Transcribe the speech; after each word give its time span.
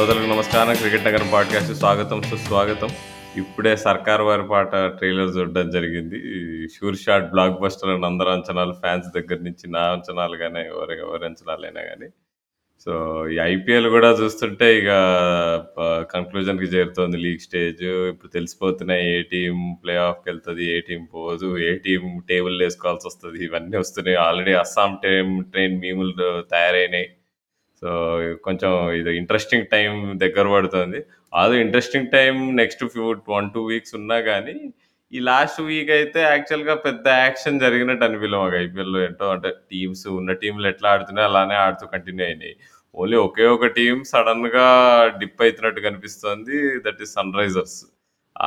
శ్రోతలకు 0.00 0.26
నమస్కారం. 0.26 0.74
క్రికెట్ 0.74 1.04
నగరం 1.04 1.30
పాడ్కాస్ట్ 1.32 1.74
స్వాగతం 1.74 2.22
సుస్వాగతం. 2.22 2.88
ఇప్పుడే 3.36 3.76
సర్కార్ 3.76 4.20
వారి 4.20 4.42
పాట 4.50 4.70
ట్రైలర్ 4.70 5.36
చూడడం 5.38 5.70
జరిగింది. 5.70 6.18
షూర్ 6.68 6.96
షాట్ 6.96 7.30
బ్లాక్ 7.30 7.60
బస్టర్ 7.60 7.90
అని 7.90 8.06
అందరు 8.06 8.28
అంచనాలు 8.28 8.72
ఫ్యాన్స్ 8.72 9.08
దగ్గర 9.16 9.42
నుంచి 9.42 9.70
నా 9.70 9.80
అంచనాలు 9.80 10.36
కానీ 10.36 10.60
ఎవరి 10.60 10.98
ఎవరి 10.98 11.24
అంచనాలైనా 11.24 11.80
కానీ 11.80 12.08
సో 12.84 12.92
ఈ 13.28 13.38
ఐపీఎల్ 13.38 13.88
కూడా 13.88 14.10
చూస్తుంటే 14.10 14.78
ఇక 14.78 14.88
కంక్లూజన్కి 16.14 16.64
చేరుతోంది 16.64 17.16
లీగ్ 17.16 17.38
స్టేజ్ 17.38 17.84
ఇప్పుడు 17.84 18.32
తెలిసిపోతున్నాయి 18.32 19.18
ఏ 19.18 19.22
టీం 19.22 19.76
ప్లే 19.84 19.96
ఆఫ్కి 19.96 20.30
వెళ్తుంది 20.30 20.76
ఏ 20.76 20.80
టీం 20.80 21.04
పోదు 21.14 21.58
ఏ 21.58 21.74
టీం 21.74 22.22
టేబుల్ 22.28 22.62
వేసుకోవాల్సి 22.62 23.08
వస్తుంది. 23.08 23.44
ఇవన్నీ 23.44 23.76
వస్తున్నాయి. 23.76 24.16
ఆల్రెడీ 24.16 24.52
అస్సాం 24.52 24.98
టైం 25.04 25.44
ట్రైన్ 25.52 25.80
మీములు 25.80 26.42
తయారైనాయి. 26.42 27.10
సో 27.82 27.90
కొంచెం 28.46 28.72
ఇది 29.00 29.10
ఇంట్రెస్టింగ్ 29.20 29.66
టైం 29.74 29.92
దగ్గర 30.22 30.46
పడుతుంది. 30.54 30.98
అది 31.42 31.56
interesting 31.64 32.10
time 32.16 32.34
next 32.60 32.84
few 32.94 33.06
one 33.34 33.48
two 33.54 33.60
weeks 33.70 33.94
ఉన్నా 34.00 34.18
కానీ 34.30 34.56
ఈ 35.12 35.20
లాస్ట్ 35.28 35.60
వీక్ 35.68 35.92
అయితే 35.98 36.20
యాక్చువల్గా 36.32 36.74
పెద్ద 36.86 37.06
యాక్షన్ 37.24 37.62
జరిగినట్టు 37.62 38.04
అనిపించలేదు 38.06 38.42
మాకు 38.42 38.56
ఐపీఎల్లో 38.64 38.98
ఏంటో. 39.06 39.28
అంటే 39.36 39.50
టీమ్స్ 39.70 40.04
ఉన్న 40.18 40.32
టీంలు 40.42 40.68
ఎట్లా 40.72 40.90
ఆడుతున్నాయి 40.94 41.28
అలానే 41.30 41.56
ఆడుతూ 41.64 41.86
కంటిన్యూ 41.94 42.24
అయినాయి. 42.28 42.54
ఓన్లీ 43.00 43.16
ఒకే 43.26 43.46
ఒక 43.54 43.66
టీం 43.78 43.96
సడన్గా 44.12 44.66
డిప్ 45.20 45.42
అవుతున్నట్టు 45.46 45.80
కనిపిస్తుంది. 45.88 46.58
That 46.86 47.00
is 47.04 47.14
sun 47.18 47.34
Risers 47.40 47.78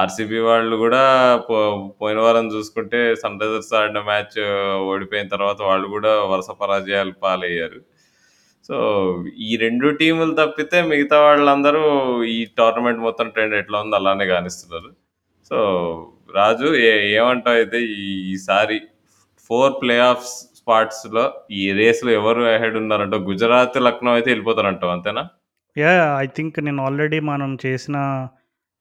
RCB 0.02 0.40
వాళ్ళు 0.50 0.76
కూడా 0.84 1.02
పో 1.48 1.58
పోయిన 2.02 2.20
వారం 2.26 2.46
చూసుకుంటే 2.56 3.00
సన్ 3.22 3.40
రైజర్స్ 3.42 3.74
ఆడిన 3.80 4.00
మ్యాచ్ 4.10 4.38
ఓడిపోయిన 4.92 5.28
తర్వాత 5.36 5.60
వాళ్ళు 5.70 5.88
కూడా 5.96 6.12
వరుస 6.32 6.52
పరాజయాలు 6.62 7.14
పాలయ్యారు. 7.26 7.80
సో 8.70 8.76
ఈ 9.48 9.50
రెండు 9.64 9.88
టీములు 10.00 10.34
తప్పితే 10.34 10.78
మిగతా 10.92 11.18
వాళ్ళందరూ 11.26 11.82
ఈ 12.36 12.40
టోర్నమెంట్ 12.60 13.02
మొత్తం 13.08 13.28
ట్రెండ్ 13.36 13.56
ఎట్లా 13.62 13.78
ఉందో 13.84 13.98
అలానే 14.00 14.26
కానిస్తున్నారు 14.34 14.90
సో 15.52 15.58
రాజు 16.36 16.68
ఏ 16.90 16.92
ఏమంటావు 17.18 17.58
అయితే 17.62 17.80
ఈసారి 18.34 18.78
ఫోర్ 19.50 19.74
ప్లే 19.82 19.96
ఆఫ్ 20.12 20.26
స్పాట్స్లో 20.60 21.24
ఈ 21.62 21.64
రేస్లో 21.80 22.12
ఎవరు 22.20 22.44
అహెడ్ 22.52 22.78
ఉన్నారంటో 22.82 23.18
గుజరాత్ 23.30 23.78
లక్నో 23.88 24.12
అయితే 24.18 24.30
వెళ్ళిపోతారంటావు 24.32 24.94
అంతేనా? 24.96 25.24
యా 25.76 25.92
ఐ 26.24 26.28
థింక్ 26.38 26.58
నేను 26.68 26.82
ఆల్రెడీ 26.88 27.20
మనం 27.32 27.52
చేసిన 27.66 27.98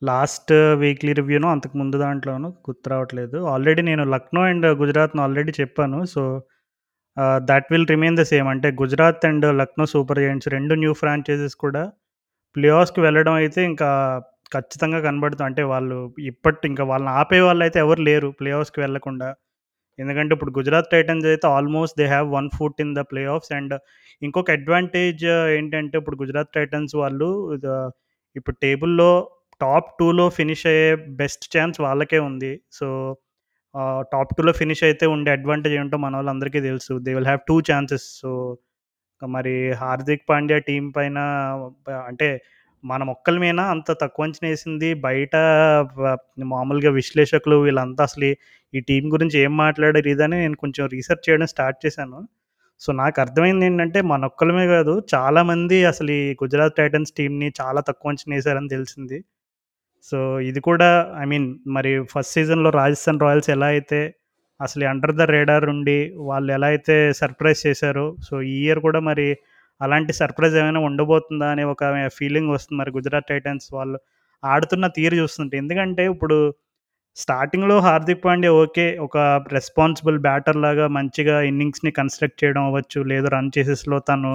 లాస్ట్ 0.02 0.52
వీక్లీ 0.82 1.12
రివ్యూను 1.18 1.48
అంతకు 1.48 1.76
ముందు 1.80 1.96
దాంట్లోనూ 2.04 2.48
గుర్తు 2.68 2.88
రావట్లేదు. 2.92 3.38
ఆల్రెడీ 3.54 3.82
నేను 3.90 4.04
లక్నో 4.14 4.42
అండ్ 4.50 4.66
గుజరాత్ను 4.80 5.22
ఆల్రెడీ 5.26 5.52
చెప్పాను. 5.60 5.98
So 6.14 6.22
that 7.50 7.66
will 7.72 7.88
remain 7.94 8.16
the 8.20 8.24
same 8.32 8.48
అంటే 8.52 8.68
Gujarat 8.82 9.24
and 9.30 9.46
Lucknow 9.60 9.84
super 9.94 10.20
giants 10.24 10.48
రెండు 10.56 10.74
న్యూ 10.82 10.92
ఫ్రాంచైజెస్ 11.00 11.56
కూడా 11.64 11.82
ప్లేఆఫ్స్కి 12.56 13.00
వెళ్ళడం 13.06 13.34
అయితే 13.42 13.60
ఇంకా 13.70 13.88
ఖచ్చితంగా 14.54 14.98
కనబడుతుంది 15.06 15.46
అంటే 15.48 15.62
వాళ్ళు 15.72 15.98
ఇప్పటి 16.30 16.66
ఇంకా 16.70 16.84
వాళ్ళని 16.90 17.12
ఆపే 17.20 17.40
వాళ్ళు 17.46 17.62
అయితే 17.66 17.78
ఎవరు 17.84 18.02
లేరు 18.08 18.28
ప్లేఆఫ్స్కి 18.40 18.80
వెళ్ళకుండా. 18.84 19.28
ఎందుకంటే 19.98 20.32
ఇప్పుడు 20.36 20.52
గుజరాత్ 20.58 20.90
టైటన్స్ 20.94 21.26
అయితే 21.32 21.46
almost 21.56 21.96
they 22.00 22.06
have 22.12 22.28
one 22.36 22.48
foot 22.56 22.80
in 22.84 22.94
the 22.98 23.00
play 23.10 23.22
offs 23.34 23.52
and 23.58 23.74
ఇంకొక 24.22 24.50
అడ్వాంటేజ్ 24.58 25.24
ఏంటంటే 25.56 25.96
ఇప్పుడు 26.00 26.16
గుజరాత్ 26.22 26.52
టైటన్స్ 26.58 26.94
వాళ్ళు 27.02 27.28
ఇప్పుడు 28.36 28.56
టేబుల్లో 28.64 29.10
టాప్ 29.60 29.88
టూలో 29.98 30.26
ఫినిష్ 30.38 30.64
అయ్యే 30.72 30.88
బెస్ట్ 31.20 31.44
ఛాన్స్ 31.56 31.78
వాళ్ళకే 31.86 32.20
ఉంది. 32.28 32.52
సో 32.78 32.86
టాప్ 34.12 34.32
టూలో 34.38 34.52
ఫినిష్ 34.60 34.82
అయితే 34.88 35.06
ఉండే 35.14 35.30
అడ్వాంటేజ్ 35.36 35.74
ఏంటో 35.80 35.98
మన 36.04 36.14
వాళ్ళందరికీ 36.16 36.60
తెలుసు. 36.68 36.94
They 37.04 37.10
will 37.16 37.28
have 37.30 37.42
two 37.48 37.56
chances 37.70 38.06
so 38.20 38.30
మరి 39.22 39.54
హార్దిక్ 39.82 40.24
పాండ్యా 40.30 40.58
టీం 40.68 40.84
పైన 40.96 41.18
అంటే 42.10 42.28
మన 42.84 43.02
మొక్కల 43.10 43.36
మీద 43.44 43.60
అంత 43.74 43.88
తక్కువ 44.02 44.26
అంచనా 44.26 44.48
వేసింది. 44.52 44.88
బయట 45.06 45.34
మామూలుగా 46.52 46.90
విశ్లేషకులు 47.00 47.56
వీళ్ళంతా 47.66 48.02
అసలు 48.08 48.30
ఈ 48.74 48.80
టీం 48.90 49.04
గురించి 49.14 49.36
ఏం 49.44 49.52
మాట్లాడారు 49.64 50.08
ఇదని 50.14 50.36
నేను 50.44 50.56
కొంచెం 50.64 50.84
రీసెర్చ్ 50.96 51.24
చేయడం 51.28 51.48
స్టార్ట్ 51.54 51.78
చేశాను. 51.86 52.20
సో 52.80 52.90
నాకు 53.02 53.18
అర్థమైంది 53.24 53.64
ఏంటంటే 53.66 53.98
మన 54.12 54.20
ఒక్కలమే 54.30 54.66
కాదు 54.74 54.94
చాలామంది 55.14 55.76
అసలు 55.92 56.10
ఈ 56.20 56.22
గుజరాత్ 56.42 56.76
టైటన్స్ 56.80 57.12
టీంని 57.18 57.48
చాలా 57.60 57.80
తక్కువ 57.88 58.12
అంచనా 58.12 58.34
వేశారని 58.36 58.70
తెలిసింది. 58.76 59.18
సో 60.10 60.18
ఇది 60.48 60.60
కూడా 60.68 60.88
ఐ 61.22 61.24
మీన్ 61.24 61.46
మరి 61.76 61.92
ఫస్ట్ 62.12 62.34
సీజన్లో 62.36 62.70
రాజస్థాన్ 62.80 63.22
రాయల్స్ 63.24 63.50
ఎలా 63.56 63.68
అయితే 63.74 64.00
అసలు 64.60 64.84
అండర్ 64.92 65.14
ద 65.20 65.22
రేడార్ 65.34 65.64
ఉండి 65.74 65.98
వాళ్ళు 66.28 66.50
ఎలా 66.56 66.68
అయితే 66.74 66.96
సర్ప్రైజ్ 67.20 67.60
చేశారో 67.66 68.06
సో 68.26 68.34
ఈ 68.52 68.54
ఇయర్ 68.64 68.80
కూడా 68.86 69.00
మరి 69.10 69.28
అలాంటి 69.80 70.12
సర్ప్రైజ్ 70.12 70.56
ఏమైనా 70.62 70.80
ఉండబోతుందా 70.88 71.46
అనే 71.54 71.64
ఒక 71.72 71.84
ఫీలింగ్ 72.18 72.50
వస్తుంది. 72.54 72.78
మరి 72.80 72.90
గుజరాత్ 72.96 73.30
టైటన్స్ 73.30 73.66
వాళ్ళు 73.76 73.98
ఆడుతున్న 74.42 74.86
తీరు 74.96 75.16
చూస్తుంటే 75.22 75.54
ఎందుకంటే 75.62 76.02
ఇప్పుడు 76.12 76.36
స్టార్టింగ్లో 77.16 77.76
హార్దిక్ 77.86 78.22
పాండే 78.26 78.50
ఓకే 78.62 78.84
ఒక 79.06 79.16
రెస్పాన్సిబుల్ 79.56 80.18
బ్యాటర్ 80.18 80.58
లాగా 80.66 80.86
మంచిగా 80.98 81.36
ఇన్నింగ్స్ని 81.50 81.90
కన్స్ట్రక్ట్ 81.98 82.40
చేయడం 82.42 82.62
అవ్వచ్చు 82.68 83.00
లేదు 83.12 83.26
రన్ 83.34 83.50
చేసేస్లో 83.58 83.98
తను 84.10 84.30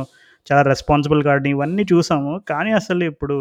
చాలా 0.47 0.63
రెస్పాన్సిబుల్ 0.73 1.22
ఆడి 1.27 1.50
ఇవన్నీ 1.56 1.83
చూసాము. 1.94 2.33
కానీ 2.51 2.72
అసలు 2.81 3.03
ఇప్పుడు 3.11 3.38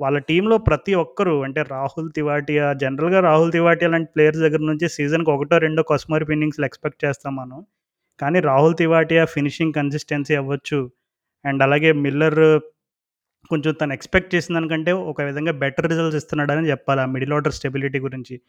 వాళ్ళ 0.00 0.18
టీంలో 0.18 0.58
ప్రతి 0.58 0.94
ఒక్కరు 0.94 1.42
అంటే 1.42 1.62
రాహుల్ 1.62 2.12
తివాటియా 2.16 2.72
జనరల్గా 2.72 3.20
రాహుల్ 3.20 3.52
తివాటియా 3.52 3.90
లాంటి 3.90 4.10
ప్లేయర్స్ 4.14 4.40
దగ్గర 4.40 4.58
నుంచి 4.58 4.88
సీజన్కి 4.88 5.30
ఒకటో 5.30 5.58
రెండో 5.58 5.82
కస్మర్ 5.82 6.24
ఇన్నింగ్స్లు 6.30 6.64
ఎక్స్పెక్ట్ 6.64 7.04
చేస్తాం 7.04 7.36
మనం. 7.36 7.66
కానీ 8.20 8.40
రాహుల్ 8.40 8.76
తివాటియా 8.76 9.24
ఫినిషింగ్ 9.24 9.72
కన్సిస్టెన్సీ 9.72 10.34
అవ్వచ్చు. 10.34 10.90
అండ్ 11.44 11.62
అలాగే 11.62 11.92
మిల్లర్ 11.92 12.60
కొంచెం 13.50 13.72
తను 13.72 13.92
ఎక్స్పెక్ట్ 13.92 14.34
చేసిన 14.34 14.54
దానికంటే 14.54 14.92
ఒక 14.92 15.22
విధంగా 15.22 15.52
బెటర్ 15.52 15.88
రిజల్ట్స్ 15.88 16.16
ఇస్తున్నాడని 16.16 16.70
చెప్పాలి 16.70 17.00
ఆ 17.00 17.06
మిడిల్ 17.06 17.32
ఆర్డర్ 17.32 17.52
స్టెబిలిటీ 17.52 17.98
గురించి. 17.98 18.40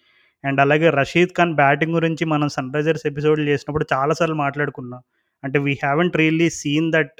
అండ్ 0.45 0.61
అలాగే 0.61 0.89
రషీద్ 0.89 1.33
ఖాన్ 1.37 1.53
బ్యాటింగ్ 1.55 1.93
గురించి 1.93 2.25
మనం 2.25 2.49
సన్ 2.49 2.73
రైజర్స్ 2.73 3.05
ఎపిసోడ్లు 3.07 3.45
చేసినప్పుడు 3.49 3.85
చాలాసార్లు 3.93 4.35
మాట్లాడుకున్నాం. 4.35 5.01
అంటే 5.43 5.59
we 5.59 5.73
haven't 5.73 6.17
really 6.17 6.49
seen 6.49 6.91
that 6.91 7.15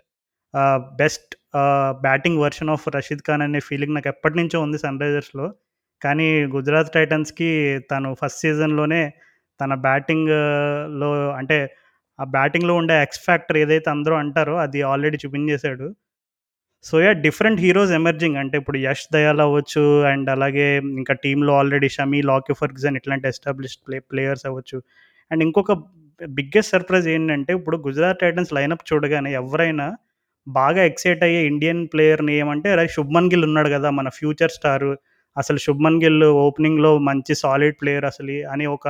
best 0.98 1.36
batting 2.02 2.38
version 2.38 2.70
of 2.70 2.96
Rashid 2.96 3.22
Khan 3.28 3.42
అనే 3.42 3.60
ఫీలింగ్ 3.60 3.96
నాకు 3.96 4.08
ఎప్పటి 4.08 4.38
నుంచో 4.38 4.62
ఉంది 4.62 4.78
సన్ 4.78 5.00
రైజర్స్లో 5.00 5.54
కానీ 6.04 6.44
గుజరాత్ 6.46 6.94
టైటన్స్కి 6.94 7.80
తను 7.92 8.16
ఫస్ట్ 8.22 8.40
సీజన్లోనే 8.40 9.14
తన 9.62 9.74
బ్యాటింగ్లో 9.74 11.32
అంటే 11.32 11.76
ఆ 12.20 12.24
బ్యాటింగ్లో 12.24 12.76
ఉండే 12.76 13.02
ఎక్స్ 13.02 13.20
ఫ్యాక్టర్ 13.20 13.58
ఏదైతే 13.58 13.90
అందరూ 13.90 14.16
అంటారో 14.16 14.58
అది 14.58 14.82
already 14.82 15.18
చూపించేశాడు 15.26 15.96
so 16.84 17.02
yeah 17.02 17.12
different 17.12 17.62
heroes 17.62 17.92
emerging 17.92 18.38
అంటే 18.38 18.58
ఇప్పుడు 18.58 18.78
యష్ 18.78 19.08
దయాల్ 19.14 19.42
అవ్వచ్చు 19.42 20.02
అండ్ 20.04 20.30
అలాగే 20.30 20.78
ఇంకా 20.78 21.14
టీంలో 21.14 21.54
ఆల్రెడీ 21.58 21.90
షమీ 21.90 22.22
లాకీ 22.22 22.54
ఫర్గ్జన్ 22.54 22.96
ఇట్లాంటి 22.96 23.28
ఎస్టాబ్లిష్డ్ 23.28 23.88
ప్లే 23.88 24.00
ప్లేయర్స్ 24.00 24.46
అవ్వచ్చు. 24.46 24.82
అండ్ 25.32 25.44
ఇంకొక 25.44 25.72
బిగ్గెస్ట్ 26.30 26.72
సర్ప్రైజ్ 26.72 27.08
ఏంటంటే 27.08 27.54
ఇప్పుడు 27.54 27.78
గుజరాత్ 27.78 28.20
టైటన్స్ 28.20 28.54
లైనప్ 28.54 28.94
చూడగానే 28.94 29.34
ఎవరైనా 29.34 29.96
బాగా 30.48 30.82
ఎక్సైట్ 30.84 31.24
అయ్యే 31.24 31.42
ఇండియన్ 31.44 31.82
ప్లేయర్ని 31.88 32.34
ఏమంటే 32.34 32.70
అరే 32.74 32.86
శుభ్మన్ 32.88 33.30
గిల్ 33.34 33.46
ఉన్నాడు 33.46 33.70
కదా 33.70 33.90
మన 33.92 34.08
ఫ్యూచర్ 34.20 34.52
స్టార్ 34.52 34.88
అసలు 35.38 35.60
శుభ్మన్ 35.66 36.00
గిల్ 36.04 36.24
ఓపెనింగ్లో 36.46 36.92
మంచి 37.10 37.34
సాలిడ్ 37.44 37.78
ప్లేయర్ 37.82 38.06
అసలు 38.06 38.38
అని 38.54 38.66
ఒక 38.68 38.88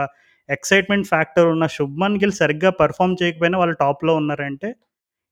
ఎక్సైట్మెంట్ 0.50 1.08
ఫ్యాక్టర్ 1.08 1.48
ఉన్న 1.48 1.66
శుభ్మన్ 1.78 2.18
గిల్ 2.22 2.34
సరిగ్గా 2.34 2.72
పర్ఫామ్ 2.82 3.18
చేయకపోయినా 3.22 3.58
వాళ్ళు 3.58 3.76
టాప్లో 3.84 4.14
ఉన్నారంటే 4.22 4.70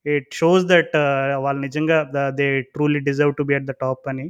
ఇట్ 0.06 0.29
షోస్ 0.34 0.66
దట్ 0.66 0.94
వాళ్ళు 1.46 1.59
నిజంగా 1.68 1.97
they 2.40 2.47
truly 2.75 3.00
deserve 3.09 3.34
to 3.40 3.44
be 3.44 3.56
at 3.56 3.68
the 3.72 3.75
top 3.81 4.06
అని. 4.12 4.25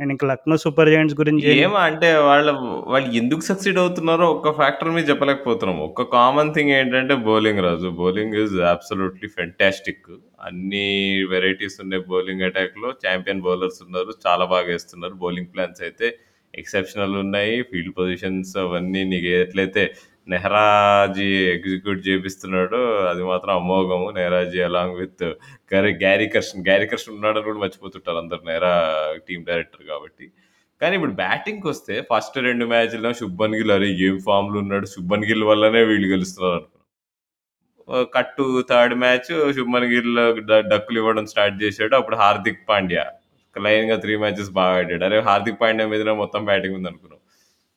అండ్ 0.00 0.12
ఇంకా 0.12 0.26
లక్నో 0.26 0.56
సూపర్ 0.56 0.90
జాయింట్స్ 0.90 1.16
గురించి 1.20 1.50
ఏమో 1.64 1.78
అంటే 1.88 2.08
వాళ్ళ 2.16 2.50
వాళ్ళు 2.92 3.08
ఎందుకు 3.10 3.40
సక్సీడ్ 3.40 3.78
అవుతున్నారో 3.78 4.26
ఒక్క 4.26 4.52
ఫ్యాక్టర్ 4.52 4.90
మీద 4.90 5.04
చెప్పలేకపోతున్నాం. 5.10 5.78
ఒక్క 5.78 6.02
కామన్ 6.02 6.54
థింగ్ 6.54 6.70
ఏంటంటే 6.70 7.14
bowling 7.14 7.62
Raju. 7.62 7.88
Bowling 7.88 8.34
is 8.34 8.56
absolutely 8.60 9.28
fantastic 9.28 10.10
అన్ని 10.40 10.86
వెరైటీస్ 11.30 11.80
ఉన్నాయి 11.82 12.02
బౌలింగ్ 12.02 12.42
అటాక్లో 12.42 12.90
ఛాంపియన్ 13.04 13.40
బౌలర్స్ 13.40 13.80
ఉన్నారు. 13.86 14.12
చాలా 14.26 14.44
బాగా 14.44 14.66
వేస్తున్నారు. 14.66 15.14
బౌలింగ్ 15.14 15.52
ప్లాన్స్ 15.54 15.82
అయితే 15.82 16.08
ఎక్సెప్షనల్ 16.54 17.16
ఉన్నాయి. 17.16 17.62
ఫీల్డ్ 17.62 17.94
పొజిషన్స్ 17.98 18.56
అవన్నీ 18.56 19.04
నీకు 19.04 19.26
ఎట్లయితే 19.26 19.94
నెహ్రాజీ 20.28 21.26
ఎగ్జిక్యూట్ 21.54 22.00
చేపిస్తున్నాడు. 22.08 22.78
అది 23.10 23.22
మాత్రం 23.30 23.52
అమోఘము. 23.60 24.06
నెహ్రాజీ 24.18 24.60
అలాంగ్ 24.68 24.96
విత్ 25.00 25.24
గరి 25.74 25.92
గ్యారీ 26.04 26.26
కృష్ణ 26.34 26.60
గ్యారీ 26.68 26.86
కృష్ణ 26.86 27.08
ఉన్నాడని 27.14 27.46
కూడా 27.48 27.58
మర్చిపోతుంటారు 27.58 28.18
అందరు 28.22 28.42
నెహ్రా 28.50 28.74
టీమ్ 29.28 29.46
డైరెక్టర్ 29.50 29.84
కాబట్టి. 29.92 30.26
కానీ 30.80 30.94
ఇప్పుడు 30.98 31.14
బ్యాటింగ్కి 31.22 31.66
వస్తే 31.68 31.94
ఫస్ట్ 32.10 32.38
రెండు 32.48 32.64
మ్యాచ్లో 32.72 33.12
శుభన్ 33.20 33.56
గిల్ 33.58 33.72
అరే 33.76 33.88
ఏం 34.06 34.16
ఫామ్లో 34.26 34.58
ఉన్నాడు? 34.64 34.86
శుభన్ 34.94 35.26
గిల్ 35.30 35.44
వల్లనే 35.50 35.82
వీళ్ళు 35.90 36.08
గెలుస్తున్నారు 36.14 36.54
అనుకున్నాం. 36.58 36.78
కట్టు 38.16 38.46
థర్డ్ 38.70 38.94
మ్యాచ్ 39.04 39.30
శుభన్ 39.58 39.88
గిల్ 39.94 40.16
డక్కులు 40.72 40.98
ఇవ్వడం 41.02 41.26
స్టార్ట్ 41.32 41.56
చేశాడు. 41.62 41.94
అప్పుడు 42.00 42.16
హార్దిక్ 42.22 42.62
పాండ్యా. 42.68 43.04
లైన్గా 43.56 43.96
త్రీ 44.04 44.14
మ్యాచెస్ 44.16 44.50
బాగా 44.60 44.76
ఆడాడు. 44.78 45.04
అరే 45.04 45.18
హార్దిక్ 45.30 45.60
పాండ్యా 45.62 45.86
మీద 45.94 46.08
మొత్తం 46.22 46.42
బ్యాటింగ్ 46.50 46.76
ఉంది 46.78 46.88
అనుకున్నాం 46.92 47.18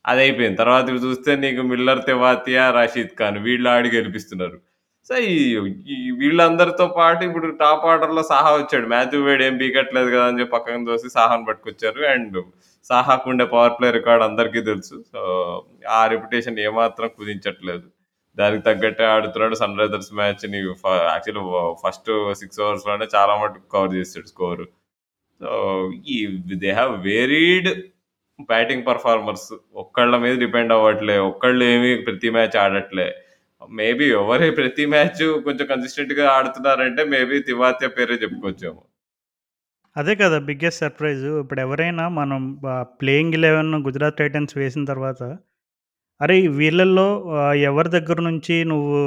అది 0.06 0.22
అయిపోయింది 0.24 0.60
తర్వాత 0.62 0.86
చూస్తే 1.06 1.32
నీకు 1.44 1.62
మిల్లర్ 1.72 2.02
తెవాతియా 2.10 2.64
రషీద్ 2.78 3.14
ఖాన్ 3.20 3.38
వీళ్ళు 3.46 3.70
ఆడి 3.72 3.90
గెలిపిస్తున్నారు 3.96 4.58
సో, 5.10 5.16
ఈ 5.94 5.98
వీళ్ళందరితో 6.20 6.86
పాటు 6.96 7.22
ఇప్పుడు 7.28 7.48
టాప్ 7.60 7.84
ఆర్డర్‌లో 7.90 8.22
సాహా 8.30 8.52
వచ్చాడు. 8.56 8.88
మ్యాథ్యూ 8.94 9.20
వేడ్ 9.26 9.44
ఏం 9.48 9.56
పీకట్లేదు 9.62 10.10
కదా! 10.14 10.24
అని 10.30 10.40
చెప్పి 10.40 10.54
పక్కన 10.56 10.88
చూసి 10.90 11.08
సాహాను 11.16 11.46
పట్టుకొచ్చారు. 11.50 12.02
అండ్ 12.14 12.38
సాహాకు 12.86 13.28
ఉండే 13.32 13.46
పవర్ 13.54 13.76
ప్లే 13.78 13.88
రికార్డ్ 13.98 14.24
అందరికీ 14.28 14.62
తెలుసు. 14.70 14.96
సో, 15.14 15.22
ఆ 15.92 16.10
రెప్యుటేషన్ 16.14 16.58
ఏమాత్రం 16.66 17.10
కుదించట్లేదు. 17.18 17.86
దానికి 18.38 18.64
తగ్గట్టే 18.68 19.06
ఆడుతున్నాడు. 19.14 19.56
సన్ 19.62 19.78
రైజర్స్ 19.82 20.12
మ్యాచ్‌ని 20.20 20.62
ఫ 20.82 20.86
యాక్చువల్లీ 21.10 21.44
ఫస్ట్ 21.84 22.12
సిక్స్ 22.42 22.62
ఓవర్స్‌లోనే 22.66 23.08
చాలా 23.16 23.36
మటుకు 23.42 23.68
కవర్ 23.76 23.94
చేస్తాడు 23.98 24.30
స్కోరు. 24.34 24.66
సో, 25.42 25.52
ఈ 26.10 26.18
they 26.64 26.72
have 26.74 26.94
varied 27.08 27.70
batting 28.50 28.86
performers 28.88 29.50
ఒక్కళ్ళ 29.84 30.16
మీద 30.24 30.36
డిపెండ్ 30.44 30.74
అవ్వట్లే. 30.76 31.18
ఒక్కళ్ళు 31.30 31.64
ఏమి 31.74 31.92
ప్రతి 32.06 32.30
మ్యాచ్ 32.36 32.58
ఆడట్లే. 32.64 33.08
మేబీ 33.62 34.08
ఎవరి 34.18 34.48
ప్రతి 34.58 34.86
మ్యాచ్ 34.94 35.24
కొంచెం 35.46 35.66
కన్సిస్టెంట్‌గా 35.72 36.26
ఆడుతున్నారంటే 36.36 37.04
మేబీ 37.14 37.38
తివాత్య 37.48 37.88
పేరే 37.96 38.18
చెప్పుకోవచ్చేమో. 38.24 38.82
అదే 39.96 40.14
కదా! 40.22 40.38
బిగ్గెస్ట్ 40.48 40.82
సర్ప్రైజ్ 40.84 41.22
ఇప్పుడు 41.42 41.62
ఎవరైనా 41.62 42.06
మనం 42.18 42.42
ప్లేయింగ్ 43.00 43.36
11 43.38 43.54
గుజరాత్ 43.86 44.18
టైటన్స్ 44.22 44.54
వేసిన 44.60 44.84
తర్వాత, 44.90 45.22
అరే! 46.22 46.38
వీళ్ళల్లో 46.60 47.08
ఎవరి 47.70 47.90
దగ్గర 47.96 48.20
నుంచి 48.30 48.58
నువ్వు 48.72 48.98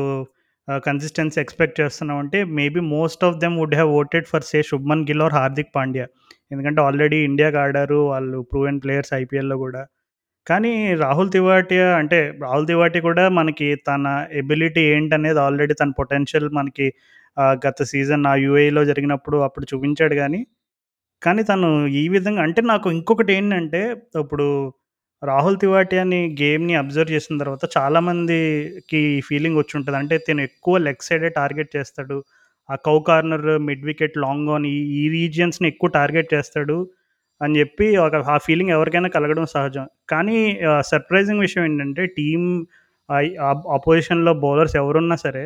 consistency 0.86 1.38
expect 1.42 1.78
చేస్తున్నావంటే 1.82 2.38
maybe 2.58 2.80
most 2.94 3.22
of 3.28 3.38
them 3.42 3.56
would 3.60 3.76
have 3.76 3.92
voted 4.00 4.28
for 4.32 4.46
say 4.50 4.60
Shubman 4.70 5.04
Gill 5.10 5.24
or 5.26 5.36
Hardik 5.38 5.72
Pandya. 5.76 6.06
ఎందుకంటే 6.50 6.80
ఆల్రెడీ 6.86 7.18
ఇండియాకి 7.28 7.58
ఆడారు. 7.64 8.00
వాళ్ళు 8.12 8.38
ప్రూవెన్ 8.52 8.80
ప్లేయర్స్ 8.84 9.12
ఐపీఎల్‌లో 9.20 9.56
కూడా 9.64 9.82
కానీ 10.46 10.72
రాహుల్ 11.02 11.30
తివాటియా 11.34 11.86
అంటే 12.00 12.18
రాహుల్ 12.44 12.66
తివాటి 12.70 13.00
కూడా 13.08 13.24
మనకి 13.38 13.68
తన 13.88 14.06
ఎబిలిటీ 14.42 14.82
ఏంటనేది 14.94 15.40
ఆల్రెడీ 15.46 15.74
తన 15.82 15.92
పొటెన్షియల్ 16.00 16.48
మనకి 16.58 16.86
గత 17.66 17.80
సీజన్ 17.92 18.24
ఆ 18.26 18.34
యూఏలో 18.44 18.82
జరిగినప్పుడు 18.90 19.38
అప్పుడు 19.46 19.66
చూపించాడు 19.72 20.16
కానీ 20.22 20.40
కానీ 21.22 21.42
తను 21.44 21.68
ఈ 22.00 22.04
విధంగా 22.14 22.42
అంటే 22.46 22.60
నాకు 22.72 22.88
ఇంకొకటి 22.92 23.32
ఏంటంటే 23.38 23.82
ఇప్పుడు 24.22 24.46
రాహుల్ 25.22 25.58
తివాటియాని 25.62 26.20
గేమ్‌ని 26.40 26.74
అబ్జర్వ్ 26.82 27.12
చేసిన 27.14 27.38
తర్వాత 27.38 27.64
చాలామందికి 27.76 29.00
ఈ 29.10 29.20
ఫీలింగ్ 29.28 29.58
ఉంటుంది 29.78 29.98
అంటే 30.02 30.16
తిను 30.26 30.42
ఎక్కువ 30.48 30.76
లెగ్ 30.86 31.04
సైడే 31.08 31.30
టార్గెట్ 31.38 31.70
చేస్తాడు. 31.76 32.18
ఆ 32.68 32.76
cow 32.86 32.96
corner, 33.08 33.48
mid 33.68 33.84
wicket, 33.84 34.16
long 34.24 34.48
on 34.54 34.66
ఈ 34.68 34.78
ఈ 34.98 35.04
రీజియన్స్‌ని 35.14 35.68
ఎక్కువ 35.72 35.90
టార్గెట్ 35.98 36.32
చేస్తాడు 36.34 36.78
అని 37.40 37.54
చెప్పి 37.60 37.86
ఒక 38.04 38.20
ఆ 38.28 38.38
ఫీలింగ్ 38.46 38.72
ఎవరికైనా 38.76 39.10
కలగడం 39.16 39.46
సహజం. 39.54 39.84
కానీ 40.08 40.38
సర్ప్రైజింగ్ 40.90 41.42
విషయం 41.46 41.64
ఏంటంటే 41.68 42.04
టీమ్ 42.18 42.48
అపోజిషన్‌లో 43.76 44.32
బౌలర్స్ 44.42 44.76
ఎవరున్నా 44.82 45.16
సరే, 45.24 45.44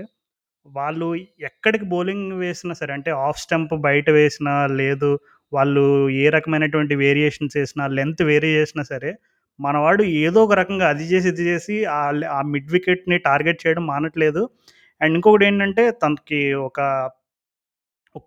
వాళ్ళు 0.67 1.09
ఎక్కడికి 1.49 1.87
బౌలింగ్ 1.93 2.29
వేసినా 2.43 2.75
సరే 2.81 2.93
అంటే 2.99 3.11
ఆఫ్ 3.27 3.41
స్టంప్ 3.45 3.75
బయట 3.87 4.09
వేసినా, 4.19 4.53
లేదు 4.81 5.11
వాళ్ళు 5.53 5.85
ఏ 6.21 6.27
రకమైనటువంటి 6.37 6.95
వేరియేషన్స్ 7.03 7.57
వేసినా 7.59 7.85
లెంత్ 7.99 8.23
వేరీ 8.31 8.51
చేసినా 8.59 8.85
సరే, 8.93 9.13
మనవాడు 9.61 10.05
ఏదో 10.23 10.41
ఒక 10.47 10.55
రకంగా 10.63 10.87
అది 10.93 11.07
చేసి, 11.13 11.29
ఇది 11.35 11.45
చేసి 11.51 11.77
ఆ 12.33 12.41
మిడ్ 12.53 12.71
వికెట్‌ని 12.77 13.19
టార్గెట్ 13.29 13.63
చేయడం 13.65 13.85
మానట్లేదు. 13.93 14.43
అండ్ 15.03 15.17
ఇంకొకటి 15.19 15.45
ఏంటంటే 15.47 15.85
తనకి 16.03 16.41
ఒక 16.63 16.79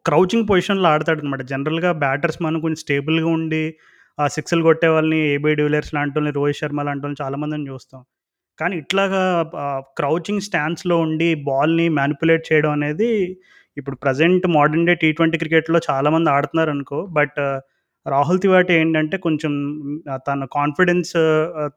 క్రౌచింగ్ 0.06 0.48
పొజిషన్‌లో 0.50 0.88
ఆడతాడు 0.92 1.22
అనమాట 1.24 1.44
జనరల్‌గా 1.52 1.92
బ్యాటర్స్ 2.04 2.40
మనం 2.42 2.60
కొంచెం 2.62 2.80
స్టేబుల్‌గా 2.84 3.30
ఉండి 3.38 3.64
ఆ 4.18 4.26
సిక్స్‌లు 4.36 4.64
కొట్టే 4.64 4.90
వాళ్ళని 4.90 5.20
ఏబీ 5.34 5.52
డివిలర్స్ 5.56 5.92
లాంటి 5.96 6.14
వాళ్ళని 6.18 6.34
రోహిత్ 6.38 6.60
శర్మ 6.60 6.82
లాంటోళ్ళని 6.82 7.20
చాలామందిని 7.24 7.68
చూస్తాం. 7.72 8.02
కానీ 8.60 8.76
ఇట్లాగా 8.84 9.22
క్రౌచింగ్ 10.00 10.46
స్టాన్స్‌లో 10.48 10.96
ఉండి 11.06 11.30
బాల్‌ని 11.48 11.88
మ్యానిపులేట్ 11.98 12.46
చేయడం 12.50 12.72
అనేది 12.72 13.10
ఇప్పుడు 13.78 13.98
present 14.04 14.46
modern 14.56 14.88
day 14.88 14.94
T 14.96 15.10
twenty 15.14 15.38
క్రికెట్‌లో 15.38 15.80
చాలామంది 15.90 16.30
ఆడుతున్నారు 16.32 16.72
అనుకో 16.76 17.00
బట్ 17.14 17.40
రాహుల్ 18.06 18.42
తివాటి 18.42 18.74
ఏంటంటే 18.76 19.18
కొంచెం 19.20 19.54
తన 20.28 20.42
కాన్ఫిడెన్స్ 20.54 21.14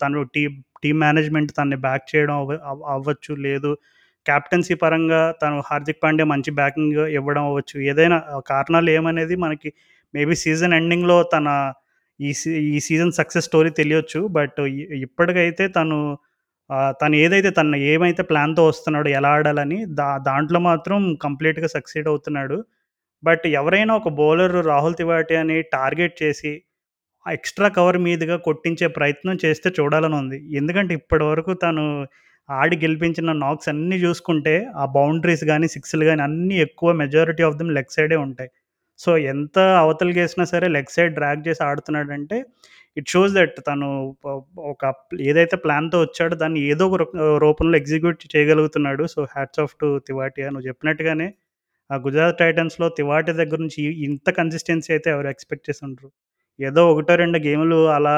తను 0.03 0.21
టీ 0.35 0.43
టీమ్ 0.83 1.01
మేనేజ్‌మెంట్ 1.01 1.53
తనని 1.57 1.79
బ్యాక్ 1.87 2.05
చేయడం 2.13 2.37
అవ్వ 2.41 2.59
అవ్ 2.71 2.83
అవ్వచ్చు. 2.95 3.35
లేదు 3.47 3.71
కెప్టెన్సీ 4.29 4.75
పరంగా 4.83 5.21
తను 5.43 5.59
హార్దిక్ 5.69 6.01
పాండే 6.03 6.25
మంచి 6.33 6.51
బ్యాకింగ్ 6.59 6.99
ఇవ్వడం 7.19 7.45
అవ్వచ్చు. 7.51 7.77
ఏదైనా 7.91 8.19
కారణాలు 8.51 8.91
ఏమనేది 8.97 9.37
మనకి 9.45 9.71
మేబీ 10.15 10.35
సీజన్ 10.45 10.75
ఎండింగ్‌లో 10.79 11.19
తన 11.35 11.49
ఈ 12.21 12.31
సీ 12.35 12.51
ఈ 12.71 12.79
సీజన్ 12.87 13.13
సక్సెస్ 13.19 13.47
స్టోరీ 13.49 13.71
తెలియొచ్చు. 13.79 14.21
బట్ 14.39 14.59
ఇప్పటికైతే 15.07 15.65
తను 15.77 15.99
తను 17.01 17.17
ఏదైతే 17.25 17.51
తను 17.59 17.79
ఏమైతే 17.93 18.23
ప్లాన్‌తో 18.31 18.63
వస్తున్నాడో 18.69 19.11
ఎలా 19.19 19.31
ఆడాలని 19.37 19.79
దా 19.99 20.09
దాంట్లో 20.27 20.61
మాత్రం 20.67 20.99
కంప్లీట్‌గా 21.25 21.69
సక్సీడ్ 21.77 22.09
అవుతున్నాడు. 22.13 22.59
బట్ 23.23 23.45
ఎవరైనా 23.61 23.93
ఒక 24.01 24.11
బౌలర్ 24.19 24.57
రాహుల్ 24.69 24.97
తివాటియాని 25.01 25.57
టార్గెట్ 25.75 26.17
చేసి, 26.23 26.53
ఎక్స్‌ట్రా 27.27 27.69
కవర్ 27.77 27.99
మీదుగా 28.07 28.37
కొట్టించే 28.47 28.89
ప్రయత్నం 28.99 29.37
చేస్తే 29.45 29.69
చూడాలని 29.79 30.17
ఉంది 30.23 30.39
ఎందుకంటే 30.59 30.93
ఇప్పటివరకు 31.01 31.55
తను 31.65 31.85
ఆడి 32.49 32.77
గెలిపించిన 32.83 33.33
నాక్స్ 33.43 33.69
అన్నీ 33.69 33.97
చూసుకుంటే, 34.03 34.55
ఆ 34.77 34.85
బౌండరీస్ 34.95 35.45
కానీ 35.45 35.67
సిక్స్‌లు 35.75 36.05
కానీ 36.05 36.23
అన్నీ 36.23 36.57
ఎక్కువ 36.67 36.89
మెజారిటీ 37.03 37.43
ఆఫ్ 37.49 37.57
దెమ్ 37.57 37.73
లెగ్ 37.79 37.93
సైడే 37.97 38.19
ఉంటాయి. 38.27 38.51
సో, 39.01 39.11
ఎంత 39.33 39.57
అవతలకేసినా 39.83 40.45
సరే 40.53 40.67
లెగ్ 40.77 40.93
సైడ్ 40.97 41.13
డ్రాగ్ 41.15 41.43
చేసి 41.49 41.63
ఆడుతున్నాడంటే, 41.67 42.39
ఇట్ 42.97 43.09
షోస్ 43.09 43.35
దట్ 43.35 43.57
తను 43.69 43.89
ఒక 44.73 44.85
ఏదైతే 45.27 45.57
ప్లాన్‌తో 45.65 45.99
వచ్చాడో 46.03 46.37
దాన్ని 46.37 46.61
ఏదో 46.71 46.85
ఒక 46.91 46.99
రూపంలో 47.45 47.77
execute 47.79 48.23
చేయగలుగుతున్నాడు. 48.35 49.05
So, 49.15 49.21
hats 49.35 49.63
off 49.65 49.77
to 49.83 49.89
Tewatia. 50.09 50.49
నువ్వు 50.51 50.69
చెప్పినట్టుగానే 50.71 51.29
ఆ 51.91 51.97
గుజరాత్ 52.05 52.39
టైటన్స్‌లో 52.41 52.87
తివాటి 52.97 53.33
దగ్గర 53.41 53.59
నుంచి 53.65 53.83
ఇంత 54.07 54.29
కన్సిస్టెన్సీ 54.39 54.91
అయితే 54.95 55.09
ఎవరు 55.15 55.29
ఎక్స్‌పెక్ట్ 55.35 55.67
చేసి 55.69 55.83
ఉండరు 55.87 56.09
ఏదో 56.59 56.83
ఒకటో 56.93 57.15
రెండు 57.17 57.39
గేములు 57.45 57.79
అలా 57.97 58.15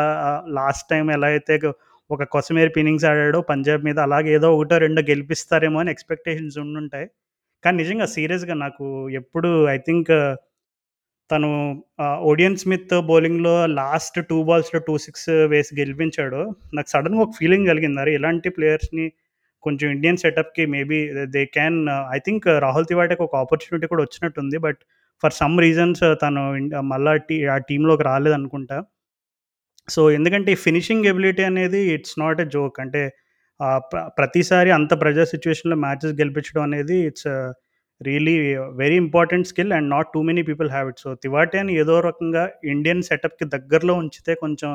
లాస్ట్ 0.57 0.87
టైం 0.93 1.07
ఎలా 1.17 1.29
అయితే 1.35 1.55
ఒక 2.11 2.23
కొసమేరుపు 2.35 2.79
ఇన్నింగ్స్ 2.79 3.07
ఆడాడో 3.07 3.41
పంజాబ్ 3.51 3.83
మీద 3.85 3.99
అలాగే 4.01 4.31
ఏదో 4.35 4.49
ఒకటో 4.57 4.77
రెండో 4.79 5.03
గెలిపిస్తారేమో 5.11 5.79
అని 5.83 5.91
ఎక్స్‌పెక్టేషన్స్ 5.91 6.59
ఉండుంటాయి. 6.65 7.07
కానీ 7.65 7.77
నిజంగా 7.83 8.07
సీరియస్‌గా 8.15 8.55
నాకు 8.65 8.87
ఎప్పుడు 9.21 9.51
ఐ 9.69 9.79
థింక్ 9.89 10.13
తను 11.31 11.51
ఓడియన్ 12.31 12.57
స్మిత్ 12.57 12.95
బౌలింగ్‌లో 13.09 13.55
లాస్ట్ 13.77 14.19
2 14.23 14.39
బాల్స్‌లో 14.45 14.81
2 14.81 14.95
సిక్స్ 15.05 15.29
వేసి 15.53 15.73
గెలిపించాడో, 15.81 16.41
నాకు 16.75 16.91
సడెన్‌గా 16.95 17.23
ఒక 17.23 17.35
ఫీలింగ్ 17.41 17.69
కలిగింది. 17.69 18.01
అరే! 18.01 18.13
ఇలాంటి 18.15 18.51
ప్లేయర్స్‌ని 18.57 19.07
కొంచెం 19.65 19.89
Indian 19.91 20.21
సెటప్‌కి 20.25 20.65
maybe 20.75 20.99
they 21.35 21.43
can 21.55 21.79
I 22.17 22.21
think 22.27 22.47
Rahul 22.67 22.87
తివాటియాకి 22.87 23.25
ఒక 23.25 23.37
ఆపర్చునిటీ 23.45 23.89
కూడా 23.89 24.05
వచ్చినట్టుంది. 24.07 24.59
బట్ 24.61 24.81
ఫర్ 25.23 25.35
సమ్ 25.41 25.57
రీజన్స్ 25.61 26.05
తను 26.23 26.43
మళ్ళా 26.93 27.15
టీ 27.29 27.39
ఆ 27.49 27.59
టీమ్‌లోకి 27.71 28.05
రాలేదనుకుంటా. 28.11 28.79
సో, 29.91 30.03
ఎందుకంటే 30.17 30.51
ఈ 30.53 30.61
ఫినిషింగ్ 30.65 31.07
ఎబిలిటీ 31.11 31.43
అనేది 31.49 31.81
ఇట్స్ 31.95 32.17
నాట్ 32.23 32.41
ఎ 32.41 32.49
జోక్. 32.55 32.79
అంటే 32.85 33.03
ప్ర 33.91 34.01
ప్రతిసారి 34.19 34.71
అంత 34.77 34.93
ప్రెజర్ 35.01 35.29
సిచ్యువేషన్లో 35.33 35.77
మ్యాచెస్ 35.83 36.15
గెలిపించడం 36.21 36.63
అనేది 36.69 36.97
it's 37.09 37.29
really 38.01 38.35
very 38.81 38.97
important 39.03 39.49
skill 39.51 39.73
and 39.79 39.89
not 39.95 40.09
too 40.15 40.21
many 40.29 40.43
people 40.49 40.71
have 40.73 40.89
it. 40.93 41.01
So, 41.05 41.11
తివాటియాని 41.25 41.73
ఏదో 41.83 41.97
రకంగా 42.09 42.45
ఇండియన్ 42.73 43.03
సెటప్‌కి 43.11 43.47
దగ్గరలో 43.57 43.97
ఉంచితే 44.03 44.35
కొంచెం 44.45 44.71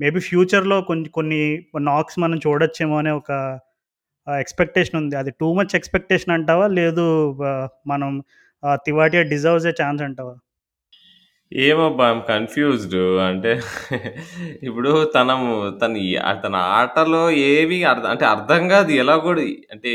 మేబీ 0.00 0.20
ఫ్యూచర్‌లో 0.28 0.78
కొన్ని 0.88 1.08
కొన్ని 1.16 1.40
నాక్స్ 1.88 2.18
మనం 2.24 2.38
చూడొచ్చేమో 2.46 2.96
అనే 3.02 3.12
ఒక 3.18 3.30
ఎక్స్‌పెక్టేషన్ 4.26 4.98
ఉంది. 5.00 5.14
అది 5.20 5.32
టూ 5.40 5.48
మచ్ 5.58 5.74
ఎక్స్‌పెక్టేషన్ 5.78 6.34
అంటావా? 6.36 6.66
లేదు 6.80 7.06
మనం 7.86 8.10
తివాటియా 8.86 9.22
డిజర్వ్స్ 9.32 9.66
ఏ 9.66 9.74
ఛాన్స్ 9.80 10.02
అంటావా? 10.08 10.34
ఏమబ్బా 11.52 12.04
ఐయామ్ 12.06 12.20
కన్‌ఫ్యూజ్డ్. 12.28 12.96
అంటే 13.26 13.52
ఇప్పుడు 14.68 14.90
తనము 15.14 15.48
తను 15.80 15.98
ఎ 16.12 16.42
తన 16.44 16.56
ఆటలో 16.76 17.22
ఏవి 17.48 17.78
అర్థ 17.84 18.04
అంటే 18.12 18.24
అర్థం 18.26 18.62
కాదు. 18.72 18.90
ఎలా 19.02 19.16
కూడా 19.24 19.42
అంటే 19.72 19.92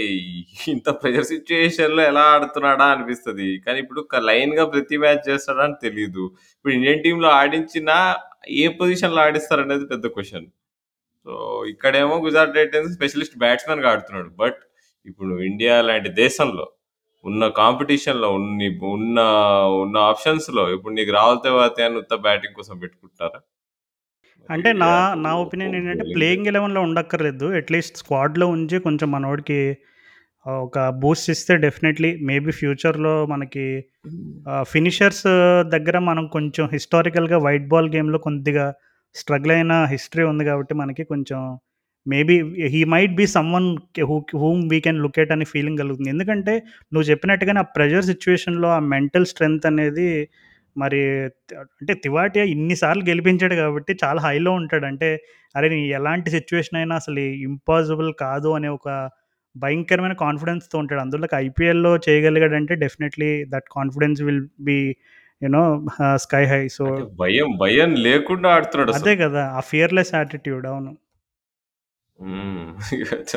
ఇంత 0.73 0.87
ప్రెషర్ 1.01 1.27
సిట్యుయేషన్‌లో 1.31 2.03
ఎలా 2.03 2.23
ఆడుతున్నాడా 2.33 2.87
అనిపిస్తది. 2.95 3.49
కానీ 3.65 3.79
ఇప్పుడు 3.79 4.03
క 4.11 4.21
లైన్‌గా 4.29 4.65
ప్రతి 4.73 4.97
మ్యాచ్ 4.97 5.23
చేస్తాడా 5.29 5.63
అని 5.67 5.77
తెలీదు. 5.85 6.25
ఇప్పుడు 6.55 6.73
ఇండియన్ 6.75 7.03
టీమ్‌లో 7.05 7.31
ఆడించినా 7.39 7.97
ఏ 8.57 8.67
పొజిషన్‌లో 8.79 9.21
ఆడిస్తారనేది 9.25 9.85
పెద్ద 9.93 10.05
క్వెషన్. 10.15 10.47
సో, 11.25 11.33
ఇక్కడేమో 11.73 12.15
గుజరాత్ 12.25 12.55
టైటన్స్ 12.57 12.93
స్పెషలిస్ట్ 12.97 13.37
బ్యాట్స్‌మెన్‌గా 13.43 13.89
ఆడుతున్నాడు. 13.93 14.31
బట్ 14.37 14.61
ఇప్పుడు 15.05 15.33
ఇండియా 15.49 15.75
లాంటి 15.83 16.09
దేశంలో 16.19 16.65
ఉన్న 17.25 17.47
కాంపిటీషన్‌లో 17.57 18.29
ఉన్ని 18.33 18.67
ఉన్న 18.89 19.19
ఉన్న 19.81 19.97
ఆప్షన్స్‌లో 20.09 20.63
ఇప్పుడు 20.73 20.93
నీకు 20.93 21.11
రాహుల్ 21.11 21.39
ఉత్త 21.97 22.15
బ్యాటింగ్ 22.25 22.55
కోసం 22.55 22.75
పెట్టుకుంటారా? 22.79 23.39
అంటే 24.49 24.69
నా 24.75 24.89
నా 25.23 25.31
ఒపీనియన్ 25.37 25.75
ఏంటంటే 25.75 26.05
ప్లేయింగ్ 26.15 26.47
11లో 26.49 26.81
ఉండక్కర్లేదు. 26.81 27.45
అట్‌లీస్ట్ 27.59 27.97
స్క్వాడ్‌లో 27.97 28.47
ఉంచి 28.47 28.79
కొంచెం 28.79 29.11
మనోడికి 29.11 29.59
ఆహ్, 30.45 30.59
ఒక 30.65 30.79
బూస్ట్ 31.01 31.29
ఇస్తే 31.29 31.53
డెఫినెట్‌లీ 31.63 32.09
మేబీ 32.21 32.51
ఫ్యూచర్‌లో 32.51 33.25
మనకి 33.25 33.65
ఆహ్, 34.47 34.65
ఫినిషర్స్ 34.65 35.25
దగ్గర 35.69 35.99
మనం 36.09 36.25
కొంచెం 36.27 36.65
హిస్టారికల్‌గా 36.73 37.37
వైట్ 37.39 37.67
బాల్ 37.67 37.89
గేమ్‌లో 37.89 38.19
కొద్దిగా 38.19 38.65
స్ట్రగుల్ 39.15 39.51
అయిన 39.51 39.73
హిస్టరీ 39.85 40.23
ఉంది 40.23 40.43
కాబట్టి 40.45 40.73
మనకి 40.75 41.03
కొంచెం 41.05 41.39
maybe 42.05 42.35
he 42.73 42.81
might 42.93 43.13
be 43.17 43.25
someone 43.35 43.67
who 44.09 44.15
whom 44.41 44.61
we 44.71 44.79
can 44.85 44.99
look 45.03 45.19
at 45.23 45.33
అనే 45.35 45.45
ఫీలింగ్ 45.53 45.79
కలుగుతుంది. 45.81 46.11
ఎందుకంటే 46.15 46.53
నువ్వు 46.91 47.05
చెప్పినట్టుగానే 47.11 47.61
ఆ 47.61 47.69
ప్రెషర్ 47.75 48.07
సిట్యుయేషన్‌లో 48.11 48.69
ఆ 48.75 48.81
మెంటల్ 48.93 49.27
స్ట్రెంత్ 49.31 49.65
అనేది 49.71 50.07
మరి 50.75 51.01
అంటే 51.75 51.93
తివాటియా 52.03 52.45
ఇన్ని 52.53 52.75
సార్లు 52.81 53.03
గెలిపించాడు 53.09 53.55
కాబట్టి 53.61 53.91
చాలా 54.03 54.19
హైలో 54.25 54.51
ఉంటాడు. 54.61 54.85
అంటే 54.91 55.09
అరే! 55.55 55.67
నీ 55.73 55.81
ఎలాంటి 55.99 56.29
సిట్యుయేషన్ 56.35 56.77
అయినా 56.79 56.95
అసలు 57.01 57.19
ఇంపాసిబుల్ 57.47 58.09
కాదు 58.23 58.49
అనే 58.57 58.69
ఒక 58.77 58.87
భయంకరమైన 59.55 60.15
కాన్ఫిడెన్స్‌తో 60.23 60.75
ఉంటాడు. 60.81 61.01
అందులోకి 61.05 61.35
ఐపీఎల్‌లో 61.45 61.91
చేయగలిగాడంటే 62.05 62.75
definitely 62.83 63.31
that 63.53 63.67
confidence 63.77 64.21
will 64.27 64.41
be 64.67 64.79
you 65.41 65.49
know 65.55 65.63
ah, 66.05 66.17
sky 66.25 66.43
high. 66.47 66.63
So 66.77 66.85
భయం, 67.19 67.49
భయం 67.63 67.91
లేకుండా 68.05 68.47
అదే 68.47 68.57
ఆడుతున్నాడసలు. 68.57 69.15
కదా! 69.21 69.43
ఆ 69.55 69.63
ఫియర్‌లెస్ 69.69 70.13
యాటిట్యూడ్. 70.15 70.65
అవును. 70.71 70.91
హ్మ్. 72.19 72.67
చ 73.29 73.33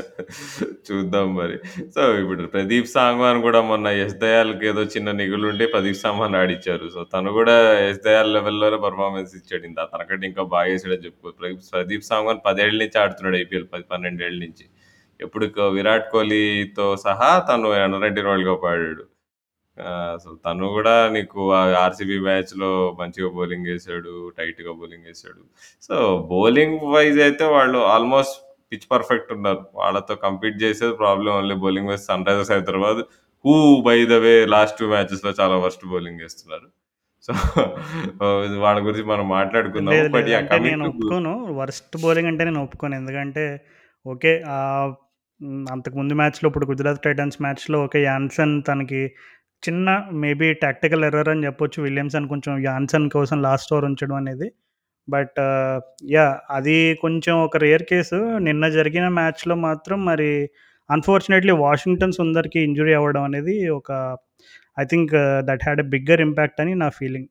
చూద్దాం 0.89 1.29
మరి. 1.37 1.57
సో, 1.95 2.03
ఇప్పుడు 2.21 2.43
ప్రదీప్ 2.53 2.89
సాంగ్వాన్ 2.93 3.39
గూడా 3.45 3.61
మొన్న 3.71 3.89
యష్ 3.97 4.15
దయాల్‌కి 4.23 4.67
ఏదో 4.71 4.83
చిన్న 4.95 5.15
నిగులుండి 5.21 5.67
ప్రదీప్ 5.73 6.01
సాంగ్వాన్ 6.03 6.37
ఆడిచ్చారు. 6.41 6.87
సో, 6.95 7.01
తను 7.15 7.31
గూడా 7.37 7.57
యష్ 7.83 8.01
దయాల్ 8.07 8.31
లెవెల్‌లోనే 8.37 8.79
పర్ఫార్మెన్స్ 8.87 9.33
ఇచ్చాడు. 9.41 9.65
ఇంత 9.71 9.81
తనకంటే 9.95 10.25
ఇంకా 10.31 10.45
బాగా 10.55 10.69
చేసాడని 10.73 11.07
చెప్పుకోవచ్చు. 11.09 11.39
ప్రదీప్ 11.41 11.67
ప్రదీప్ 11.75 12.07
సాంగ్వాన్ 12.11 12.41
10 12.41 12.63
ఏళ్ళ 12.67 12.79
నుంచి 12.85 12.99
ఆడుతున్నాడు 13.05 13.39
ఐపీఎల్. 13.43 13.69
10, 13.69 13.87
12 13.93 14.17
నుంచి. 14.45 14.67
ఎప్పుడు 15.21 15.47
క 15.51 15.71
విరాట్ 15.77 16.07
కోహ్లీతో 16.13 16.85
సహా 17.05 17.31
తను 17.49 17.69
అండర్ 17.79 17.97
19 17.99 18.29
వరల్డ్ 18.29 18.49
కప్ 18.51 18.67
ఆడాడు. 18.71 19.05
సో, 20.23 20.31
తను 20.45 20.67
గూడా 20.75 20.95
నీకు 21.17 21.41
ఆ 21.55 21.83
ఆర్‌సీబీ 21.83 22.19
మ్యాచ్‌లో 22.27 22.71
మంచిగా 23.01 23.31
బౌలింగ్ 23.37 23.69
ఏసాడు. 23.75 24.15
టైట్‌గా 24.39 24.73
బౌలింగ్ 24.81 25.09
ఏసాడు. 25.13 25.43
సో, 25.89 25.97
బౌలింగ్ 26.33 26.79
వైస్ 26.95 27.21
అయితే 27.27 27.47
వాళ్ళు 27.57 27.81
ఆల్‌మోస్ట్ 27.93 28.39
పిచ్ 28.73 28.87
పర్ఫెక్ట్ 28.91 29.31
ఉన్నారు. 29.37 29.63
వాళ్ళతో 29.75 30.15
కంపీట్ 30.25 30.57
చేసేది 30.63 30.95
problem 30.97 31.35
only 31.35 31.57
bowling 31.65 31.91
wise 31.91 32.05
Sunrisers 32.07 32.53
Hyderabad 32.55 33.01
who 33.45 33.55
by 33.87 33.99
the 34.07 34.19
way 34.25 34.35
last 34.55 34.79
2 34.79 34.91
మ్యాచెస్‌లో 34.95 35.33
చాలా 35.41 35.57
వరస్ట్ 35.59 35.87
బౌలింగ్ 35.93 36.23
ఏస్తున్నారు. 36.27 36.69
సో, 37.29 37.33
వాళ్ళ 38.65 38.79
గురించి 38.87 39.05
మనం 39.09 39.27
మాట్లాడుకుందాం. 39.31 39.95
నేను 40.67 40.85
టు 40.85 40.91
ఒప్పుకోను. 40.93 41.33
వరస్ట్ 41.59 41.97
బౌలింగ్ 42.03 42.31
అంటే 42.31 42.45
నేను 42.45 42.63
ఒప్పుకోను. 42.63 42.95
ఎందుకంటే 42.95 43.45
ఓకే. 44.07 44.33
అంతకుముందు 45.71 46.15
మ్యాచ్‌లో 46.15 46.47
ఇప్పుడు 46.51 46.67
గుజరాత్ 46.67 47.03
టైటన్స్ 47.03 47.39
మ్యాచ్‌లో 47.43 47.79
ఓకే. 47.85 48.01
యాన్సన్ 48.05 48.55
తనకి 48.63 49.01
చిన్న 49.63 49.89
మేబీ 50.23 50.49
టాక్టికల్ 50.65 51.05
ఎర్రర్ 51.05 51.29
అని 51.29 51.45
చెప్పొచ్చు. 51.47 51.79
విలియమ్సన్ 51.83 52.27
కొంచెం 52.29 52.53
యాన్సన్ 52.65 53.07
కోసం 53.11 53.39
లాస్ట్ 53.43 53.73
ఓవర్ 53.75 53.87
ఉంచడం 53.91 54.17
అనేది. 54.17 54.49
But 55.09 55.39
yeah! 56.13 56.37
అది 56.51 56.77
కొంచెం 57.03 57.35
ఒక 57.45 57.59
రేర్ 57.65 57.85
కేసు. 57.91 58.19
నిన్న 58.49 58.65
జరిగిన 58.77 59.07
మ్యాచ్‌లో 59.19 59.57
మాత్రం 59.67 60.01
మరి 60.07 60.31
అన్‌ఫార్చునేట్‌లీ 60.91 61.55
వాషింగ్టన్ 61.65 62.17
సుందర్‌కి 62.19 62.61
ఇంజ్యూరీ 62.69 62.95
అవ్వడం 62.99 63.25
అనేది 63.29 63.57
ఒక 63.75 63.91
I 64.77 64.87
think 64.87 65.15
that 65.49 65.65
had 65.69 65.83
a 65.83 65.91
bigger 65.95 66.23
impact 66.29 66.63
అని 66.63 66.75
నా 66.79 66.91
ఫీలింగ్. 66.99 67.29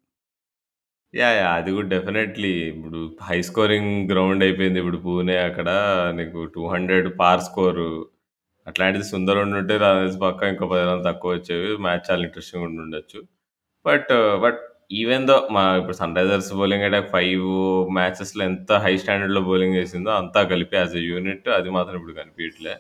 యాహ్! 1.14 1.36
యాహ్! 1.38 1.54
అది 1.58 1.70
కూడా 1.76 1.88
డెఫినెట్‌లీ 1.94 2.52
ఇప్పుడు 2.72 2.98
హై 3.28 3.38
స్కోరింగ్ 3.48 3.92
గ్రౌండ్ 4.10 4.44
అయిపోయింది. 4.46 4.80
ఇప్పుడు 4.82 5.00
పూణే 5.06 5.38
అక్కడ 5.46 5.70
నీకు 6.18 6.40
200 6.56 6.90
పార్ 7.22 7.44
స్కోరు. 7.48 7.92
అట్లాంటిది 8.68 9.06
సుందర్ 9.12 9.40
ఉండుంటే 9.44 9.76
నాకు 9.80 10.00
పక్క 10.02 10.24
పక్కా 10.26 10.46
ఇంకో 10.54 10.66
10 10.72 11.04
తక్కువ 11.08 11.32
వచ్చేవి 11.34 11.70
మ్యాచ్ 11.86 12.06
చాలా 12.10 12.24
ఇంట్రెస్టింగ్‌గా 12.28 12.68
ఉండుండొచ్చు. 12.70 13.20
బట్, 13.86 14.12
బట్ 14.44 14.62
ఈవెన్ 14.92 15.26
దో 15.30 15.36
మా 15.52 15.62
ఇప్పుడు 15.78 15.96
సన్‌రైజర్స్ 15.98 16.50
బౌలింగ్ 16.54 16.86
అటాక్ 16.88 17.10
5 17.14 17.48
మ్యాచెస్‌లో 17.98 18.44
ఎంత 18.44 18.72
హై 18.84 18.92
స్టాండర్డ్‌లో 18.98 19.42
బౌలింగ్ 19.48 19.76
చేసిందో 19.80 20.12
అంతా 20.20 20.42
కలిపి 20.52 20.76
యాస్ 20.78 20.94
ఎ 20.96 21.04
యూనిట్ 21.08 21.48
అది 21.58 21.70
మాత్రం 21.70 21.96
ఇప్పుడు 22.00 22.16
కనిపియట్లే. 22.20 22.74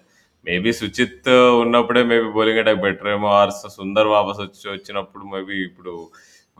మేబీ 0.45 0.71
సుచిత్ 0.79 1.27
ఉన్నప్పుడే 1.63 2.01
మేబీ 2.11 2.27
బౌలింగ్ 2.37 2.61
అటాక్ 2.63 2.85
ఏమో 3.15 3.29
ఆర్ 3.39 3.51
సుందర్ 3.75 4.09
వాపస్ 4.13 4.39
వచ్చి 4.45 4.65
వచ్చినప్పుడు 4.69 5.25
మేబీ 5.33 5.57
ఇప్పుడు 5.63 5.93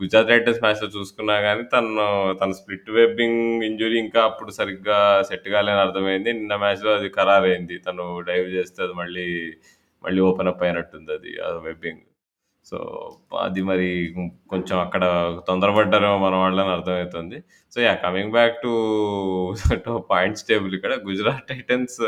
గుజరాత్ 0.00 0.28
టైటన్స్ 0.32 0.60
మ్యాచ్‌లో 0.64 0.88
చూసుకున్నా 0.96 1.36
గానీ 1.46 1.62
తను 1.72 2.04
తన 2.40 2.50
స్ప్లిట్ 2.58 2.90
వెబ్బింగ్ 2.98 3.40
ఇంజ్యూరీ 3.68 3.98
ఇంకా 4.04 4.20
అప్పుడు 4.28 4.50
సరిగ్గా 4.58 4.98
సెట్ 5.30 5.48
కాలేదని 5.54 5.84
అర్థమైంది. 5.86 6.30
నిన్న 6.32 6.56
మ్యాచ్‌లో 6.64 6.92
అది 6.98 7.10
ఖరారైంది. 7.18 7.78
తను 7.88 8.06
డైవ్ 8.28 8.48
చేస్తే 8.56 8.82
అది 8.86 8.96
మళ్ళీ, 9.02 9.26
మళ్ళీ 10.04 10.20
ఓపెన్ 10.28 10.52
అప్ 10.52 10.64
అయినట్టుందది 10.68 11.32
ఆ 11.42 11.50
వెబ్బింగ్. 11.66 12.02
సో, 12.68 12.78
అది 13.42 13.60
మరి 13.68 13.88
కొంచెం 14.48 14.76
అక్కడ 14.84 15.04
తొందరపడ్డారేమో 15.48 16.16
మన 16.18 16.34
వాళ్ళని 16.42 16.72
అర్థమవుతుంది 16.76 17.38
so, 17.72 17.78
yeah 17.82 17.94
coming 18.04 18.32
back 18.32 18.56
to 18.64 18.72
to 19.86 19.92
points 20.10 20.46
table 20.48 20.74
ఇక్కడ 20.78 20.94
గుజరాత్ 21.06 21.46
టైటన్స్ 21.52 21.98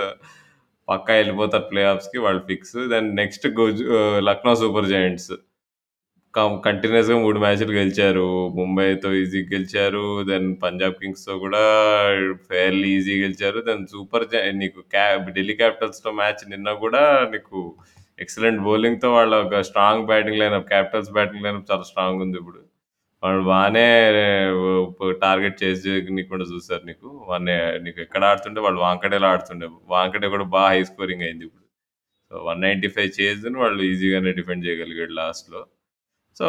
పక్కా 0.89 1.13
వెళ్ళిపోతారు 1.19 1.67
ప్లే 1.71 1.83
ఆఫ్స్‌కి 1.91 2.19
వాళ్ళు 2.25 2.43
ఫిక్స్. 2.49 2.77
దెన్ 2.93 3.09
నెక్స్ట్ 3.21 3.47
గుజ్ 3.59 3.83
లక్నో 4.29 4.55
సూపర్ 4.63 4.89
జాయింట్స్ 4.93 5.33
కంటిన్యూస్గా 6.65 7.17
మూడు 7.23 7.39
మ్యాచ్‌లు 7.43 7.73
గెలిచారు. 7.77 8.27
ముంబైతో 8.59 9.11
ఈజీగా 9.21 9.49
గెలిచారు. 9.53 10.03
దెన్ 10.29 10.49
పంజాబ్ 10.63 10.97
కింగ్స్‌తో 11.01 11.35
కూడా 11.45 11.63
ఫెయిర్‌లీ 12.49 12.91
ఈజీగా 12.99 13.23
గెలిచారు. 13.25 13.61
దెన్ 13.69 13.85
సూపర్ 13.93 14.27
నీకు 14.61 14.81
క్యా 14.93 15.07
ఢిల్లీ 15.31 15.57
క్యాపిటల్స్‌తో 15.61 16.13
మ్యాచ్ 16.21 16.45
నిన్న 16.53 16.71
కూడా 16.85 17.03
నీకు 17.35 17.61
ఎక్సలెంట్ 18.21 18.61
బౌలింగ్‌తో 18.67 19.09
వాళ్ళ 19.15 19.35
ఒక 19.45 19.61
strong 19.69 20.07
batting 20.07 20.41
lineup 20.43 20.69
capitals 20.71 21.11
batting 21.13 21.45
lineup 21.47 21.69
చాలా 21.71 21.85
స్ట్రాంగ్ 21.91 22.23
ఉంది 22.27 22.39
ఇప్పుడు. 22.43 22.61
వాళ్ళు 23.23 23.43
బాగానే 23.51 23.87
టార్గెట్ 25.25 25.59
చేసి 25.63 25.83
చేయనీయకుండా 25.87 26.47
చూసారు 26.53 26.85
నీకు. 26.91 27.09
వన్నే 27.31 27.57
నీకు 27.87 28.01
ఎక్కడ 28.07 28.23
ఆడుతుంటే 28.31 28.61
వాళ్ళు 28.61 28.81
వాంకడేలో 28.81 29.29
ఆడుతుండే. 29.33 29.67
వాంకడే 29.95 30.29
కూడా 30.29 30.47
బాగా 30.55 30.71
హై 30.73 30.83
స్కోరింగ్ 30.91 31.25
అయింది 31.29 31.45
ఇప్పుడు. 31.49 31.65
సో, 32.31 32.37
195 32.49 32.87
చేజ్‌ని 33.19 33.59
వాళ్ళు 33.65 33.83
ఈజీగానే 33.91 34.33
డిఫెండ్ 34.41 34.67
చేయగలిగాడు 34.67 35.15
లాస్ట్‌లో. 35.21 35.63
సో, 36.37 36.49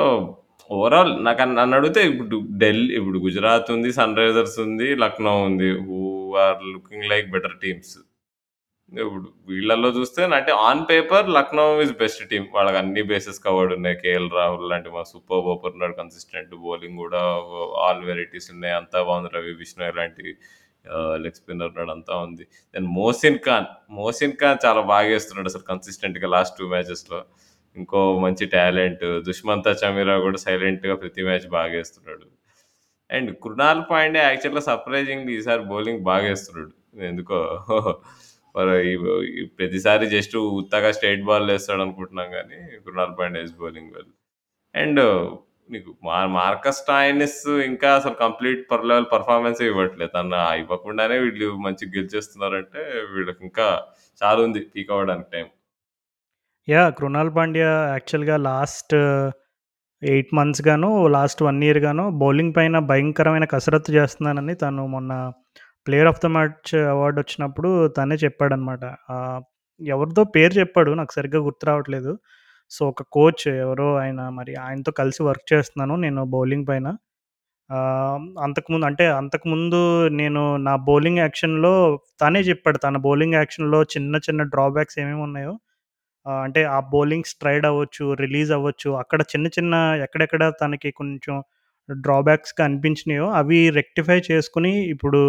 ఓవరాల్ 0.69 1.13
నాకు 1.25 1.43
నన్ను 1.53 1.75
అడిగితే 1.77 2.01
ఇప్పుడు 2.11 2.27
ఢిల్లీ 2.59 2.93
ఇప్పుడు 2.99 3.19
గుజరాత్ 3.19 3.71
ఉంది, 3.75 3.91
సన్‌రైజర్స్ 3.99 4.57
ఉంది, 4.65 4.89
లక్నో 5.03 5.33
ఉంది. 5.49 5.69
Who 5.87 5.99
are 6.45 6.61
looking 6.73 7.09
like 7.13 7.29
better 7.31 7.57
teams. 7.63 7.95
ఇప్పుడు 8.91 9.27
వీళ్ళల్లో 9.49 9.89
చూస్తే 9.97 10.21
అంటే 10.37 10.51
on 10.61 10.81
paper 10.89 11.27
Lucknow 11.35 11.65
is 11.83 11.93
best 12.01 12.23
team. 12.31 12.47
వాళ్ళకి 12.55 12.77
అన్ని 12.77 13.01
బేసెస్ 13.11 13.39
కవర్డ్ 13.45 13.73
ఉన్నాయి. 13.75 13.95
కేఎల్ 14.01 14.27
రాహుల్ 14.37 14.65
లాంటి 14.71 14.89
మా 14.95 15.03
సూపర్ 15.11 15.45
ఓపెనర్ 15.53 15.75
ఉన్నాడు. 15.75 15.95
కన్సిస్టెంట్ 16.01 16.53
బౌలింగ్ 16.63 16.97
కూడా 17.03 17.21
ఆల్ 17.85 18.01
వెరైటీస్ 18.09 18.49
ఉన్నాయి. 18.53 18.75
అంతా 18.79 18.99
బాగుంది. 19.03 19.31
రవి 19.37 19.53
విష్ణు 19.61 19.85
ఇలాంటి 19.91 20.25
లెగ్ 21.23 21.37
స్పిన్నర్ 21.39 21.69
ఉన్నాడు. 21.71 21.93
అంతా 21.95 22.15
ఉంది. 22.25 22.43
దెన్ 22.73 22.87
మోసిన్ 22.97 23.39
ఖాన్, 23.45 23.67
మోసిన్ 23.99 24.35
ఖాన్ 24.41 24.59
చాలా 24.65 24.81
బాగా 24.91 25.07
వేస్తున్నాడు 25.13 25.49
అసలు 25.51 25.65
కన్సిస్టెంట్‌గా 25.71 26.29
లాస్ట్ 26.35 26.55
టూ 26.59 26.67
మ్యాచెస్‌లో. 26.67 27.19
ఇంకో 27.75 27.99
మంచి 28.23 28.45
టాలెంట్. 28.55 29.03
దుష్మంత 29.27 29.67
చమీరా 29.81 30.15
కూడా 30.19 30.39
సైలెంట్‌గా 30.45 30.95
ప్రతి 31.03 31.21
మ్యాచ్ 31.23 31.47
బాగా 31.57 31.73
వేస్తున్నాడు 31.77 32.25
అండ్ 33.09 33.31
కృణాల్ 33.43 33.81
పాయింట్ 33.91 34.17
యాక్చువల్‌గా 34.21 34.63
సర్ప్రైజింగ్‌లీ 34.69 35.33
ఈసారి 35.39 35.63
బౌలింగ్ 35.71 36.03
బాగా 36.09 36.25
వేస్తున్నాడు 36.29 36.71
ఎందుకో 37.05 37.39
ప్రతిసారి 39.57 40.05
జస్ట్ 40.15 40.35
ఉత్తగా 40.61 40.89
బాల్ 41.29 41.47
వేస్తాడని 41.51 41.85
అనుకుంటున్నాం 41.85 42.29
కానీ 42.37 42.59
Krunal 42.85 43.15
Pandya 43.19 43.43
bowling 43.61 43.93
well. 43.95 44.11
And 44.75 45.01
నీకు 45.69 45.91
మా 46.07 46.19
మార్కస్ 46.35 46.81
టాయినిస్ 46.87 47.41
ఇంకా 47.67 47.89
అసలు 47.99 48.15
కంప్లీట్ 48.23 48.61
పర్ 48.71 48.85
లెవెల్ 48.89 49.07
పర్ఫార్మెన్స్ 49.13 49.59
ఇవ్వట్లేదు. 49.67 50.11
తను 50.15 50.39
ఇవ్వకుండానే 50.61 51.17
వీళ్ళు 51.25 51.49
మంచి 51.65 51.85
గెలిచేస్తున్నారంటే 51.95 52.81
వీళ్ళకి 53.13 53.43
ఇంకా 53.49 53.67
చాలా 54.21 54.39
ఉంది 54.47 54.61
పీక్ 54.73 54.91
అవ్వడానికి 54.95 55.29
టైం. 55.35 55.47
యా 56.67 56.83
కృణాల్ 56.89 57.31
పాండ్యా 57.37 57.69
యాక్చువల్‌గా 57.93 58.35
లాస్ట్ 58.49 58.95
ఎయిట్ 60.01 60.31
మంత్స్ 60.37 60.63
గాను, 60.67 60.89
లాస్ట్ 61.15 61.41
వన్ 61.43 61.63
ఇయర్ 61.63 61.79
గాను 61.79 62.03
బౌలింగ్ 62.21 62.53
పైన 62.57 62.75
భయంకరమైన 62.91 63.45
కసరత్తు 63.45 63.91
చేస్తున్నానని 63.91 64.53
తను 64.55 64.83
మొన్న 64.87 65.11
player 65.87 66.09
of 66.11 66.21
the 66.23 66.29
match 66.33 66.71
award 66.91 67.17
వచ్చినప్పుడు 67.21 67.69
తనే 67.95 68.15
చెప్పాడనమాట. 68.23 68.83
ఆహ్, 69.13 69.41
ఎవరిదో 69.81 70.23
పేరు 70.35 70.53
చెప్పాడు. 70.59 70.91
నాకు 70.99 71.13
సరిగ్గా 71.17 71.39
గుర్తు 71.47 71.65
రావట్లేదు. 71.69 72.11
సో, 72.71 72.81
ఒక 72.91 73.03
కోచ్ 73.15 73.45
ఎవరో 73.57 73.87
ఆయన 74.01 74.21
మరి 74.35 74.53
ఆయనతో 74.65 74.91
కలిసి 74.99 75.21
వర్క్ 75.27 75.47
చేస్తున్నాను 75.53 75.95
నేను 76.05 76.21
బౌలింగ్ 76.35 76.67
పైన. 76.69 76.87
అంతకుముందు 78.45 78.85
అంటే 78.89 79.05
అంతకుముందు 79.19 79.79
నేను 80.17 80.41
నా 80.65 80.73
బౌలింగ్ 80.87 81.21
యాక్షన్‌లో 81.21 81.73
తనే 82.21 82.41
చెప్పాడు. 82.49 82.79
తన 82.85 82.97
బౌలింగ్ 83.05 83.37
యాక్షన్‌లో 83.37 83.79
చిన్న 83.93 84.15
చిన్న 84.27 84.41
డ్రాబ్యాక్స్ 84.53 84.97
ఏమేమి 85.01 85.21
ఉన్నాయో 85.27 85.53
అంటే 86.25 86.61
ఆ 86.71 86.79
బౌలింగ్ 86.91 87.29
స్ట్రైడ్ 87.31 87.65
అవ్వచ్చు, 87.69 88.05
రిలీజ్ 88.23 88.51
అవ్వచ్చు. 88.57 88.89
అక్కడ 89.01 89.21
చిన్న 89.31 89.47
చిన్న 89.57 89.75
ఎక్కడెక్కడ 90.05 90.43
తనకి 90.61 90.91
కొంచెం 90.99 91.35
డ్రాబ్యాక్స్‌గా 91.89 92.63
అనిపించినాయో 92.69 93.27
అవి 93.39 93.59
రెక్టిఫై 93.79 94.19
చేసుకొని 94.29 94.73
ఇప్పుడు 94.95 95.21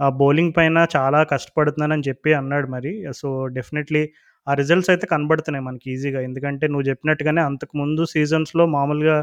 ఆ 0.00 0.06
బౌలింగ్ 0.18 0.52
పైన 0.56 0.78
చాలా 0.94 1.20
కష్టపడుతున్నానని 1.32 2.04
చెప్పి 2.08 2.30
అన్నాడు 2.38 2.68
మరి. 2.74 2.92
సో, 3.14 3.28
డెఫినెట్‌లీ 3.56 4.02
ఆ 4.46 4.54
రిజల్ట్స్ 4.60 4.90
అయితే 4.92 5.06
కనబడుతున్నాయి 5.12 5.64
మనకి 5.66 5.86
ఈజీగా. 5.94 6.20
ఎందుకంటే 6.28 6.64
నువ్వు 6.72 6.86
చెప్పినట్టుగానే 6.90 7.42
అంతకుముందు 7.50 8.02
సీజన్స్‌లో 8.12 8.64
మామూలుగా 8.74 9.16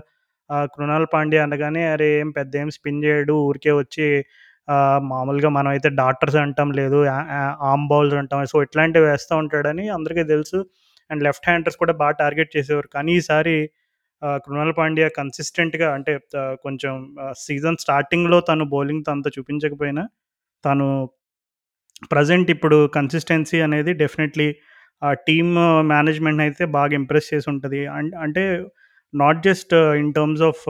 కృణాల్ 0.73 1.05
పాండ్యా 1.13 1.41
అనగానే 1.47 1.83
అరే! 1.91 2.07
ఏం 2.17 2.29
పెద్ద 2.37 2.53
ఏం 2.61 2.69
స్పిన్ 2.77 3.01
చేయడు. 3.05 3.35
ఊరికే 3.49 3.73
వచ్చి 3.77 4.07
మామూలుగా 4.67 5.09
మామూలుగా 5.11 5.49
మనమైతే 5.57 5.89
డాక్టర్స్ 5.99 6.37
అంటాం, 6.41 6.69
లేదు 6.79 6.99
ఆమ్ 7.69 7.85
బౌల్స్ 7.91 8.15
అంటాం. 8.21 8.41
సో, 8.51 8.57
ఇట్లాంటివి 8.67 9.05
వేస్తూ 9.09 9.33
ఉంటాడని 9.43 9.85
అందరికీ 9.97 10.23
తెలుసు. 10.31 10.59
అండ్ 11.09 11.23
లెఫ్ట్ 11.27 11.47
హ్యాండర్స్ 11.49 11.77
కూడా 11.81 11.93
బాగా 12.01 12.15
టార్గెట్ 12.21 12.51
చేసేవారు. 12.55 12.89
కానీ 12.95 13.13
ఈసారి 13.19 13.55
కృణాల్ 14.45 14.73
పాండ్యా 14.77 15.07
కన్సిస్టెంట్‌గా 15.15 15.87
అంటే 15.97 16.13
కొంచెం 16.65 16.93
సీజన్ 17.45 17.79
స్టార్టింగ్‌లో 17.83 18.39
తను 18.49 18.65
బౌలింగ్‌తో 18.73 19.11
అంత 19.15 19.27
చూపించకపోయినా, 19.37 20.03
తను 20.63 20.87
ప్రజెంట్ 22.11 22.49
ఇప్పుడు 22.53 22.77
కన్సిస్టెన్సీ 22.95 23.59
అనేది 23.61 23.91
డెఫినెట్‌లీ 24.01 24.47
ఆ 25.01 25.09
టీమ్ 25.27 25.51
మేనేజ్‌మెంట్‌నయితే 25.91 26.63
బాగా 26.75 26.93
ఇంప్రెస్ 26.99 27.29
చేసి 27.33 27.47
ఉంటుంది 27.51 27.81
అండ్ 27.95 28.13
అంటే 28.23 28.43
not 29.13 29.39
just 29.47 29.73
in 30.01 30.11
terms 30.17 30.43
of 30.49 30.61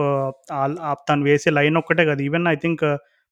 తను 1.08 1.22
వేసే 1.28 1.50
లైన్ 1.58 1.76
ఒక్కటే 1.82 2.04
కాదు. 2.10 2.22
Even 2.28 2.46
I 2.48 2.56
think 2.64 2.84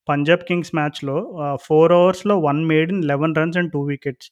Punjab 0.09 0.43
kings 0.49 0.73
మ్యాచ్‌లో 0.77 1.17
ఆహ్, 1.45 1.59
4 1.65 1.95
ఓవర్స్‌లో 1.99 2.37
1 2.45 2.63
maiden 2.71 2.91
in 2.95 3.03
11 3.05 3.39
runs 3.41 3.59
and 3.61 3.73
two 3.75 3.83
wickets. 3.91 4.29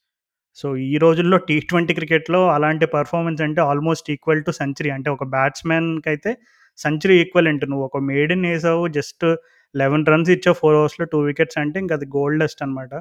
So, 0.58 0.66
ఈ 0.86 0.96
రోజుల్లో 1.04 1.38
టీ 1.48 1.56
ట్వంటీ 1.70 1.94
క్రికెట్‌లో 1.98 2.40
అలాంటి 2.54 2.86
పర్ఫార్మెన్స్ 2.94 3.42
అంటే 3.46 3.60
ఆల్మోస్ట్ 3.70 4.08
ఈక్వల్ 4.14 4.42
టు 4.46 4.52
సెంచరీ. 4.60 4.90
అంటే 4.96 5.10
ఒక 5.16 5.24
బ్యాట్స్మెన్కి 5.34 6.08
అయితే 6.12 6.30
సెంచరీ 6.78 7.16
ఈక్వల్ 7.22 7.48
అంటే 7.52 7.66
నువ్వు 7.70 7.84
ఒక 7.88 7.98
మేడిన్ 8.10 8.46
వేసావు 8.50 8.84
జస్ట్ 8.98 9.26
11 9.74 10.08
రన్స్ 10.12 10.30
ఇచ్చావు 10.34 10.56
4 10.60 10.76
ఓవర్స్‌లో 10.78 11.04
2 11.06 11.20
వికెట్స్ 11.28 11.58
అంటే 11.62 11.78
ఇంక 11.82 11.92
అది 11.98 12.06
గోల్డ్ 12.14 12.40
డస్ట్ 12.42 12.62
అనమాట. 12.64 12.92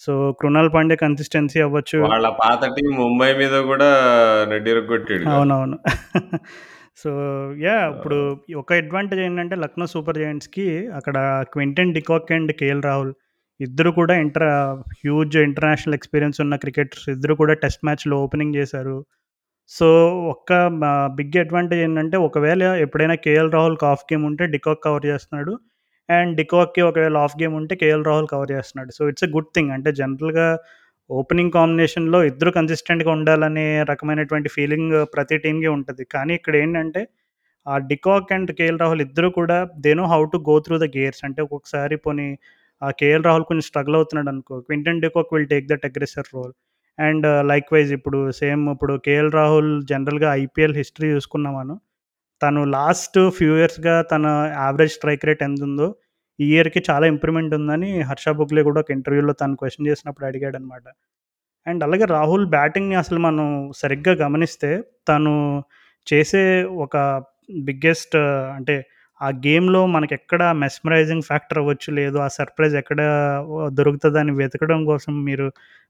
సో, 0.00 0.12
కృణాల్ 0.40 0.70
పాండ్యా 0.74 0.98
కన్సిస్టెన్సీ 1.02 1.58
అవ్వచ్చు. 1.66 1.98
వాళ్ళ 2.08 2.28
పాత 2.40 2.62
టీమ్ 2.76 2.94
ముంబై 3.02 3.30
మీద 3.40 3.54
నెడ్డిరగొట్టాడుగా. 4.52 5.32
అవునవును. 5.34 5.76
So, 7.02 7.10
yeah! 7.62 7.84
ఇప్పుడు! 7.92 8.18
ఒక 8.60 8.72
అడ్వాంటేజ్ 8.80 9.20
ఏంటంటే 9.26 9.56
లక్నో 9.62 9.86
సూపర్ 9.92 10.18
జెయింట్స్‌కి 10.18 10.66
అక్కడ 10.98 11.16
Quinton 11.54 11.94
de Kock 11.96 12.32
and 12.36 12.52
KL 12.60 12.82
Rahul 12.88 13.12
ఇద్దరు 13.60 13.90
కూడా 13.98 14.14
ఇంటర్ 14.22 14.46
హ్యూజ్ 14.98 15.36
ఇంటర్నేషనల్ 15.44 15.96
ఎక్స్‌పీరియన్స్ 15.98 16.38
ఉన్న 16.44 16.54
క్రికెటర్స్. 16.64 17.06
ఇద్దరు 17.14 17.34
కూడా 17.40 17.54
టెస్ట్ 17.62 17.84
మ్యాచ్‌లో 17.88 18.16
ఓపెనింగ్ 18.24 18.56
చేశారు. 18.58 18.96
సో, 19.70 19.88
ఒక్క 20.32 20.50
బిగ్ 21.18 21.38
అడ్వాంటేజ్ 21.42 21.82
ఏంటంటే 21.86 22.18
ఒకవేళ 22.28 22.62
ఎప్పుడైనా 22.86 23.16
కేఎల్ 23.26 23.52
రాహుల్‌కి 23.56 23.86
ఆఫ్ 23.92 24.06
గేమ్ 24.10 24.26
ఉంటే 24.30 24.46
డికాక్ 24.54 24.84
కవర్ 24.86 25.06
చేస్తున్నాడు. 25.10 25.54
అండ్ 26.08 26.32
డికాక్‌కి 26.38 26.82
ఒకవేళ 26.88 27.16
ఆఫ్ 27.26 27.36
గేమ్ 27.40 27.54
ఉంటే 27.60 27.74
కేఎల్ 27.82 28.04
రాహుల్ 28.08 28.28
కవర్ 28.32 28.50
చేస్తున్నాడు. 28.54 28.90
So, 28.96 29.02
it's 29.10 29.26
a 29.26 29.30
good 29.36 29.50
thing. 29.56 29.70
అంటే 29.76 29.90
జనరల్‌గా 30.00 30.46
ఓపెనింగ్ 31.10 31.52
కాంబినేషన్‌లో 31.56 32.18
ఇద్దరు 32.30 32.50
కన్సిస్టెంట్‌గా 32.58 33.10
ఉండాలనే 33.16 33.66
రకమైనటువంటి 33.90 34.48
ఫీలింగ్ 34.56 34.94
ప్రతి 35.14 35.36
టీమ్‌కి 35.44 35.70
ఉంటుంది 35.76 36.04
కానీ 36.14 36.32
ఇక్కడ 36.38 36.54
ఏంటంటే 36.62 37.02
ఆ 37.66 37.74
డికాక్ 37.90 38.32
అండ్ 38.36 38.50
కేఎల్ 38.58 38.80
రాహుల్ 38.82 39.02
ఇద్దరు 39.06 39.28
కూడా 39.38 39.56
they 39.84 39.92
know 39.94 40.06
how 40.12 40.20
to 40.32 40.38
go 40.48 40.54
through 40.66 40.76
the 40.78 40.88
gears. 40.96 41.22
అంటే 41.28 41.40
ఒక్కొక్కసారి 41.46 41.96
పోనీ 42.06 42.28
ఆ 42.82 42.90
కేఎల్ 43.00 43.26
రాహుల్ 43.28 43.46
కొంచెం 43.48 43.66
స్ట్రగుల్ 43.68 43.96
అవుతున్నాడు 43.98 44.30
అనుకో 44.34 44.54
Quinton 44.68 45.00
de Kock 45.04 45.32
will 45.34 45.48
take 45.52 45.68
that 45.72 45.86
aggressor 45.90 46.30
role. 46.34 46.54
And 46.98 47.26
uh, 47.28 47.40
likewise 47.50 47.90
ఇప్పుడు 47.96 48.18
సేమ్ 48.40 48.62
ఇప్పుడు 48.72 48.94
కేఎల్ 49.06 49.30
రాహుల్ 49.36 49.70
జనరల్‌గా 49.90 50.28
ఐపీఎల్ 50.42 50.74
హిస్టరీ 50.80 51.08
చూసుకున్నామను, 51.14 51.74
తను 52.42 52.60
లాస్ట్ 52.74 53.18
ఫ్యూ 53.36 53.52
ఇయర్స్‌గా 53.58 53.94
తన 54.12 54.24
యావరేజ్ 54.58 54.94
స్ట్రైక్ 54.96 55.26
రేట్ 55.28 55.42
ఎంతుందో, 55.48 55.88
ఈ 56.38 56.46
ఇయర్‌కి 56.52 56.80
చాలా 56.88 57.06
ఇంప్రూవ్‌మెంట్ 57.12 57.54
ఉందని 57.58 57.90
హర్ష 58.10 58.28
బుగ్లే 58.40 58.62
కూడా 58.68 58.80
ఒక 58.84 58.90
ఇంటర్వ్యూలో 58.96 59.34
తను 59.42 59.56
క్వశ్చన్ 59.60 59.88
చేసినప్పుడు 59.90 60.26
అడిగాడనమాట. 60.30 60.86
అండ్ 61.66 61.82
అలాగే 61.86 62.06
రాహుల్ 62.14 62.46
బ్యాటింగ్‌ని 62.54 62.96
అసలు 63.02 63.20
మనం 63.26 63.46
సరిగ్గా 63.82 64.14
గమనిస్తే 64.22 64.70
తను 65.10 65.34
చేసే 66.06 66.42
ఒక 66.84 66.96
బిగ్గెస్ట్ 67.66 68.16
అంటే 68.56 68.76
ఆ 69.20 69.28
గేమ్‌లో 69.44 69.82
మనకెక్కడ 69.94 70.42
మెస్మరైజింగ్ 70.62 71.26
ఫ్యాక్టర్ 71.28 71.60
అవ్వచ్చు, 71.62 71.90
లేదు 71.98 72.18
ఆ 72.18 72.28
సర్ప్రైజ్ 72.38 72.74
ఎక్కడ 72.82 73.00
దొరుకుతుందని 73.78 74.32
వెతకడం 74.40 74.80
కోసం 74.86 75.14
మీరు 75.28 75.46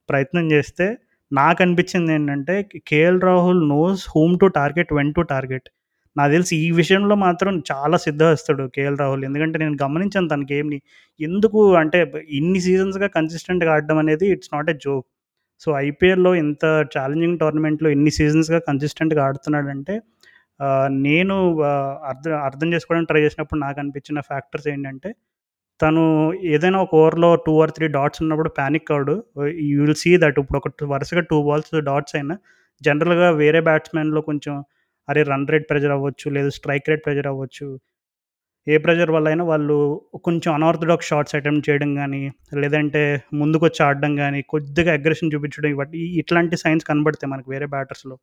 ప్రయత్నం 0.09 0.47
చేస్తే 0.55 0.87
నాకు 1.33 1.61
అనిపించింది 1.65 2.13
ఏంటంటే 2.15 2.55
KL 2.91 3.21
Rahul 3.29 3.63
knows 3.71 4.03
whom 4.15 4.35
to 4.43 4.49
target, 4.59 4.93
when 4.93 5.13
to 5.15 5.23
target. 5.35 5.69
నాకు 6.17 6.31
తెలిసి 6.33 6.55
ఈ 6.65 6.69
విషయంలో 6.79 7.15
మాత్రం 7.23 7.53
చాలా 7.71 7.97
సిద్ధహస్తుడు 8.07 8.65
కేఎల్ 8.75 8.99
రాహుల్. 9.03 9.23
ఎందుకంటే 9.29 9.57
నేను 9.63 9.77
గమనించాను 9.83 10.29
తన 10.29 10.43
గేమ్‌ని. 10.51 10.79
ఎందుకు 11.21 11.61
అంటే 11.81 12.01
ఇన్ని 12.39 12.61
సీజన్స్‌గా 12.67 13.09
కన్సిస్టెంట్‌గా 13.17 13.73
ఆడడం 13.77 13.99
అనేది 14.03 14.27
it's 14.35 14.53
not 14.55 14.71
a 14.71 14.77
joke. 14.85 15.07
So, 15.63 15.69
ఐపీఎల్‌లో 15.83 16.33
ఇంత 16.43 16.65
ఛాలెంజింగ్ 16.95 17.39
టోర్నమెంట్‌లో 17.43 17.89
ఎన్ని 17.97 18.13
సీజన్స్‌గా 18.19 18.61
కన్సిస్టెంట్‌గా 18.69 19.23
ఆడుతున్నాడంటే 19.29 19.95
నేను 21.05 21.37
అర్థం 22.11 22.33
అర్థం 22.47 22.69
చేసుకోవడానికి 22.75 23.11
ట్రై 23.13 23.23
చేసినప్పుడు 23.25 23.61
నాకు 23.63 23.79
అనిపించిన 23.83 24.19
ఫ్యాక్టర్స్ 24.29 24.67
ఏంటంటే, 24.73 25.11
తను 25.81 26.03
ఏదైనా 26.55 26.79
ఒక 26.85 26.93
ఓవర్‌లో 27.01 27.31
టూ 27.47 27.55
ఆర్ 27.63 27.73
త్రీ 27.77 27.87
డాట్స్ 27.97 28.21
ఉన్నప్పుడు 28.25 28.51
ప్యానిక్ 28.59 28.87
కాడు 28.93 29.15
యూ 29.71 29.79
విల్ 29.83 29.99
సీ 30.05 30.13
దట్ 30.25 30.39
ఇప్పుడు 30.43 30.59
ఒక 30.63 30.69
వరుసగా 30.95 31.23
టూ 31.31 31.39
బాల్స్ 31.49 31.73
డాట్స్ 31.91 32.17
అయినా 32.19 32.37
జనరల్‌గా 32.83 33.31
వేరే 33.43 33.63
బ్యాట్స్‌మెన్‌లో 33.69 34.23
కొంచెం 34.31 34.55
అరే! 35.09 35.23
రన్ 35.31 35.47
రేట్ 35.53 35.67
ప్రెషర్ 35.71 35.95
అవ్వచ్చు, 35.95 36.27
లేదు 36.37 36.51
స్ట్రైక్ 36.57 36.89
రేట్ 36.91 37.03
ప్రెజర్ 37.07 37.29
అవ్వచ్చు. 37.31 37.67
ఏ 38.67 38.77
ప్రెషర్ 38.85 39.11
అయినా 39.31 39.45
వాళ్ళు 39.51 39.77
కొంచెం 40.27 40.51
అనార్థోడాక్స్ 40.59 41.11
షార్ట్స్ 41.11 41.37
అటెంప్ట్ 41.39 41.67
చేయడం 41.69 41.91
కానీ 41.99 42.23
లేదంటే 42.63 43.03
ముందుకొచ్చి 43.41 43.81
ఆడడం 43.89 44.15
కానీ 44.23 44.41
కొద్దిగా 44.55 44.93
అగ్రెషన్ 44.99 45.33
చూపించడం 45.35 45.71
ఇవన్నీ 45.75 46.03
ఇట్లాంటి 46.23 46.59
సైన్స్ 46.65 46.87
కనబడతాయి 46.91 47.33
మనకు 47.35 47.51
వేరే 47.55 47.69
బ్యాటర్స్‌లో. 47.75 48.17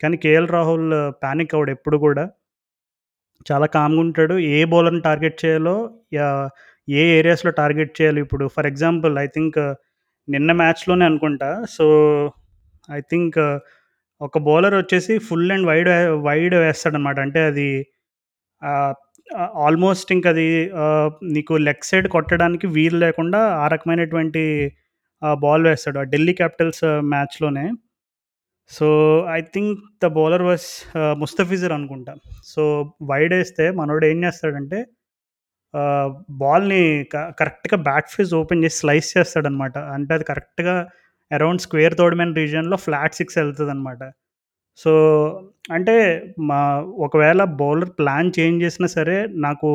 కానీ 0.00 0.16
కేఎల్ 0.24 0.50
రాహుల్ 0.56 0.88
ప్యానిక్ 1.22 1.54
అవ్వడు 1.56 1.72
ఎప్పుడు 1.76 1.98
కూడా. 2.06 2.24
చాలా 3.46 3.66
కామ్‌గా 3.74 4.00
ఉంటాడు. 4.04 4.34
ఏ 4.52 4.60
బౌలర్‌ని 4.72 5.02
టార్గెట్ 5.06 5.38
చేయాలో, 5.44 5.76
ఏ 6.88 7.02
ఏరియాస్‌లో 7.18 7.52
టార్గెట్ 7.60 7.92
చేయాలి 7.98 8.20
ఇప్పుడు 8.24 8.44
ఫర్ 8.56 8.68
ఎగ్జాంపుల్ 8.68 9.14
ఐ 9.18 9.26
థింక్ 9.36 9.58
నిన్న 10.28 10.50
మ్యాచ్‌లోనే 10.60 11.04
అనుకుంటా. 11.10 11.48
సో, 11.76 11.86
ఐ 12.88 13.00
థింక్ 13.10 13.38
ఒక 14.22 14.38
బౌలర్ 14.46 14.74
వచ్చేసి 14.74 15.14
ఫుల్ 15.18 15.50
అండ్ 15.52 15.66
వైడ్ 15.66 15.90
వైడ్ 16.24 16.54
వేస్తాడనమాట. 16.56 17.18
అంటే 17.20 17.40
అది 17.42 17.68
ఆల్మోస్ట్ 19.62 20.10
ఇంక 20.12 20.26
అది 20.28 20.46
నీకు 21.32 21.54
లెగ్ 21.60 21.84
సైడ్ 21.84 22.06
కొట్టడానికి 22.08 22.66
వీలు 22.68 22.98
లేకుండా 22.98 23.40
ఆ 23.56 23.66
రకమైనటువంటి 23.68 24.42
బాల్ 25.42 25.64
వేస్తాడు. 25.66 25.98
ఆ 25.98 26.06
Delhi 26.12 26.34
capitals 26.34 26.84
మ్యాచ్‌లోనే. 27.12 27.64
So, 28.70 28.86
I 29.30 29.40
think 29.54 29.72
the 30.02 30.08
bowler 30.18 30.44
was 30.44 30.68
Mustafizur 31.18 31.72
అనుకుంటా. 31.72 32.12
సో, 32.46 32.62
వైడ్ 33.04 33.34
వేస్తే 33.34 33.64
మనోడు 33.72 34.06
ఏం 34.06 34.18
చేస్తాడంటే 34.24 34.80
బాల్‌ని 36.40 36.82
క 37.12 37.18
కరెక్ట్‌గా 37.40 37.76
బ్యాట్ 37.82 38.10
ఫేస్ 38.10 38.32
ఓపెన్ 38.34 38.64
చేసి 38.64 38.78
స్లైస్ 38.78 39.10
చేస్తాడనమాట. 39.16 39.76
అంటే 39.96 40.12
అది 40.14 40.24
కరెక్ట్‌గా 40.24 40.76
అరౌండ్ 41.32 41.62
స్క్వేర్ 41.64 41.94
తోడిమైన 41.98 42.32
రీజియన్‌లో 42.40 42.76
ఫ్లాట్ 42.84 43.14
సిక్స్ 43.14 43.38
వెళ్తుంది 43.40 43.72
అనమాట 43.74 44.02
సో, 44.78 44.92
అంటే 45.72 45.96
మా 46.50 46.60
ఒకవేళ 47.06 47.42
బౌలర్ 47.60 47.92
ప్లాన్ 47.98 48.30
చేంజ్ 48.38 48.62
చేసినా 48.64 48.88
సరే 48.98 49.16
నాకు 49.46 49.70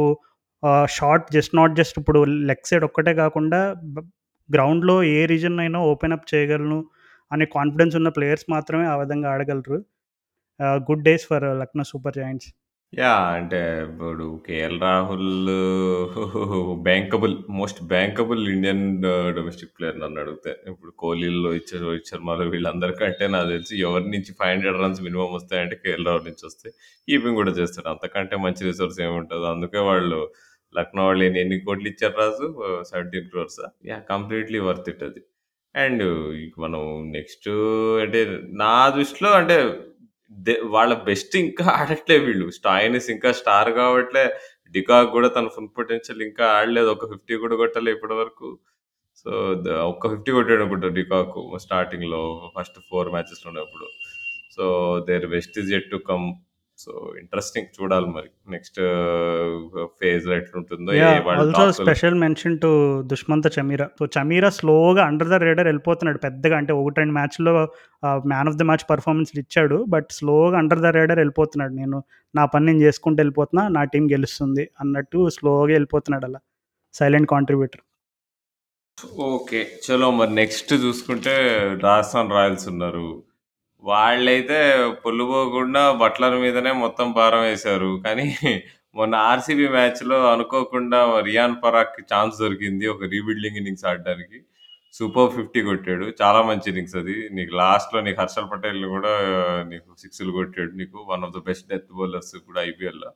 షార్ట్ 0.98 1.28
జస్ట్ 1.34 1.54
నాట్ 1.56 1.76
జస్ట్ 1.76 1.98
ఇప్పుడు 2.02 2.20
లెగ్ 2.50 2.67
సైడ్ 2.70 2.86
ఒక్కటే 2.89 3.13
కాకుండా 3.15 3.60
గ్రౌండ్‌లో 4.50 4.96
ఏ 5.15 5.20
రీజన్ 5.26 5.58
అయినా 5.60 5.80
ఓపెన్ 5.91 6.15
అప్ 6.17 6.28
చేయగలను 6.34 6.80
అనే 7.32 7.46
కాన్ఫిడెన్స్ 7.58 7.96
ఉన్న 8.00 8.10
ప్లేయర్స్ 8.17 8.46
మాత్రమే 8.56 8.86
ఆ 8.88 8.96
విధంగా 9.04 9.28
ఆడగలరు. 9.34 9.80
Good 10.88 11.04
days 11.08 11.26
for 11.32 11.46
Lucknow 11.62 11.86
super 11.91 12.15
giants 12.20 12.50
yeah! 12.93 13.26
అంటే 13.38 13.58
ఇప్పుడు 13.84 14.26
KL 14.45 14.78
Rahul 14.84 15.32
bankable 16.86 17.34
most 17.58 17.80
bankable 17.89 18.41
Indian 18.54 18.84
domestic 19.38 19.73
player 19.76 19.97
నన్నడిగితే. 20.04 20.52
ఇప్పుడు 20.71 20.91
కోహ్లీలు, 20.97 21.39
రోహిత్ 21.45 21.73
రోహిత్ 21.84 22.10
శర్మలో 22.12 22.45
వీళ్ళందరికంటే 22.54 23.28
నాకు 23.28 23.50
తెలిసి 23.54 23.76
ఎవరి 23.88 24.08
నుంచి 24.08 24.34
500 24.41 24.82
రన్స్ 24.84 25.02
మినిమమ్ 25.08 25.36
వస్తాయంటే 25.38 25.78
కేఎల్ 25.84 26.08
రాహుల్ 26.10 26.26
నుంచి 26.30 26.45
వస్తాయి. 26.50 26.73
కీపింగ్ 27.08 27.39
కూడా 27.41 27.54
చేస్తాడు. 27.60 27.89
అంతకంటే 27.93 28.38
మంచి 28.45 28.63
రిసోర్స్ 28.69 29.00
ఏముంటది. 29.08 29.47
అందుకే 29.54 29.82
వాళ్ళు 29.89 30.19
లక్నో 30.76 31.04
వాళ్ళు 31.08 31.23
ఎన్ని 31.28 31.39
ఎన్ని 31.43 31.58
కోట్లు 31.67 31.88
ఇచ్చారు 31.91 32.15
రాజు? 32.21 32.47
17 32.91 33.28
క్రోర్సా? 33.30 33.67
యాహ్! 33.91 34.04
కంప్లీట్‌లీ 34.12 34.62
వర్త్ 34.67 34.89
ఇట్ 34.93 35.04
అది. 35.10 35.21
అండ్ 35.76 36.02
uh, 36.04 36.13
ఇక 36.43 36.54
మనం 36.63 36.82
నెక్స్ట్ 37.15 37.47
అంటే 38.04 38.19
నా 38.62 38.73
దృష్టిలో 38.95 39.30
అంటే 39.39 39.58
దే 40.32 40.62
వాళ్ళ 40.66 40.94
బెస్ట్ 40.94 41.36
ఇంకా 41.36 41.66
ఆడట్లే 41.72 42.18
వీళ్ళు. 42.18 42.52
స్టాయినిస్ 42.52 43.10
ఇంకా 43.10 43.32
స్టార్ 43.32 43.72
కావట్లే. 43.72 44.26
డికాక్ 44.72 45.12
కూడా 45.12 45.28
తన 45.28 45.48
ఫుల్ 45.48 45.68
పొటెన్షియల్ 45.78 46.22
ఇంకా 46.22 46.46
ఆడలేదు. 46.48 46.88
ఒక 46.88 47.06
50 47.06 47.38
కూడా 47.38 47.56
కొట్టలే 47.56 47.92
ఇప్పటి 47.92 48.13
వరకు. 48.13 48.50
సో, 49.16 49.32
ద 49.63 49.70
ఒక్క 49.70 50.08
50 50.08 50.32
కొట్టాడనుకుంటా 50.32 50.88
డికాక్ 50.90 51.38
స్టార్టింగ్‌లో 51.60 52.52
ఫస్ట్ 52.60 52.80
ఫోర్ 52.90 53.10
మ్యాచెస్ 53.10 53.48
ఉన్నప్పుడు. 53.48 53.88
So, 54.52 54.66
their 55.10 55.28
best 55.28 55.60
is 55.60 55.72
yet 55.74 55.92
to 55.92 55.98
come. 55.98 56.28
So, 56.78 56.92
interesting 57.22 57.70
చూడాలి 57.78 58.08
మరి. 58.08 58.30
నెక్స్ట్ 58.50 58.78
ఫేజ్‌లో 60.00 60.34
ఎట్లుంటుందో 60.36 60.92
also 61.36 61.63
special 61.80 62.18
mention 62.24 62.58
to 62.60 62.70
Dushmantha 63.04 63.48
Chameera. 63.56 63.88
So, 64.00 64.06
Chameera 64.16 64.50
స్లోగా 64.58 65.04
అండర్ 65.06 65.30
ద 65.30 65.40
రేడార్ 65.46 65.68
ఎళ్ళిపోతున్నాడు 65.68 66.20
పెద్దగా. 66.26 66.56
అంటే 66.58 66.74
1, 66.80 66.94
2 67.00 67.16
మ్యాచ్‌లో 67.18 67.54
మ్యాన్ 68.32 68.50
ఆఫ్ 68.52 68.58
ద 68.58 68.63
మ్యాచ్ 68.63 68.86
పెర్ఫార్మన్స్‌లు 68.90 69.40
ఇచ్చాడు. 69.40 69.80
బట్ 69.88 70.10
స్లోగా 70.12 70.58
అండర్ 70.58 70.80
ద 70.80 70.92
రేడార్ 70.98 71.20
ఎళ్ళిపోతున్నాడు. 71.20 71.74
నేను 71.74 72.00
నా 72.34 72.46
పని 72.46 72.66
నేను 72.66 72.82
చేసుకుంటూ 72.82 73.22
ఎళ్ళిపోతున్నా. 73.22 73.66
నా 73.70 73.84
టీమ్ 73.86 74.10
గెలుస్తుంది 74.12 74.66
అన్నట్టు 74.80 75.30
స్లోగా 75.30 75.74
ఎళ్ళిపోతున్నాడు 75.74 76.26
అలా. 76.26 76.42
Silent 76.96 77.30
contributor. 77.30 77.84
ఓకే. 79.30 79.60
చలో 79.84 80.12
మరి 80.12 80.32
నెక్స్ట్ 80.34 80.72
చూసుకుంటే 80.84 81.34
రాజస్థాన్ 81.84 82.32
రాయల్స్ 82.32 82.68
ఉన్నారు. 82.70 83.08
వాళ్ళైతే 83.84 84.58
పొల్లుపోకుండా 85.04 85.82
బట్లర్ 86.02 86.36
మీదనే 86.40 86.72
మొత్తం 86.84 87.08
భారం 87.13 87.44
వేశారు. 87.48 87.92
కానీ 88.06 88.26
మొన్న 88.96 89.16
ఆర్‌సీబీ 89.30 89.68
మ్యాచ్‌లో 89.74 90.18
అనుకోకుండా 90.32 91.00
రియాన్ 91.28 91.56
పరాగ్‌కి 91.63 92.02
ఛాన్స్ 92.12 92.38
దొరికింది. 92.44 92.86
ఒక 92.88 93.04
రీబిల్డింగ్ 93.13 93.60
ఇన్నింగ్స్ 93.62 93.86
ఆడడానికి. 93.92 94.40
సూపర్ 94.94 95.30
50 95.34 95.62
కొట్టాడు. 95.68 96.06
చాలా 96.22 96.40
మంచి 96.50 96.68
ఇన్నింగ్స్ 96.72 96.98
అది. 97.02 97.16
నీకు 97.38 97.54
లాస్ట్‌లో 97.60 98.00
నీకు 98.08 98.20
హర్షల్ 98.24 98.50
పటేల్‌ని 98.54 98.88
కూడా 98.96 99.12
నీకు 99.72 99.90
సిక్స్‌లు 100.04 100.32
కొట్టాడు. 100.38 100.72
నీకు 100.82 100.98
one 101.12 101.26
of 101.28 101.36
the 101.38 101.44
best 101.50 101.68
death 101.74 101.90
bowlers 102.00 102.34
కూడా 102.48 102.62
ఐపీఎల్‌లో. 102.70 103.10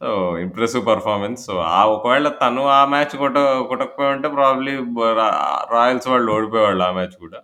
సో, 0.00 0.10
ఇంప్రెసివ్ 0.44 0.84
పర్ఫార్మెన్స్. 0.88 1.42
సో, 1.48 1.54
ఆ 1.74 1.82
ఒకవేళ 1.94 2.28
తను 2.42 2.62
ఆ 2.74 2.90
మ్యాచ్ 2.92 3.14
కొట్ట 3.22 3.38
కొట్టకపోయి 3.70 4.10
ఉంటే 4.16 4.30
ప్రాబబ్లీ 4.36 4.74
బ 4.96 5.10
రా 5.20 5.28
రాయల్స్ 5.74 6.08
వాళ్ళు 6.12 6.30
ఓడిపోయేవాళ్ళు 6.36 6.84
ఆ 6.84 6.94
మ్యాచ్ 6.98 7.16
కూడా. 7.24 7.40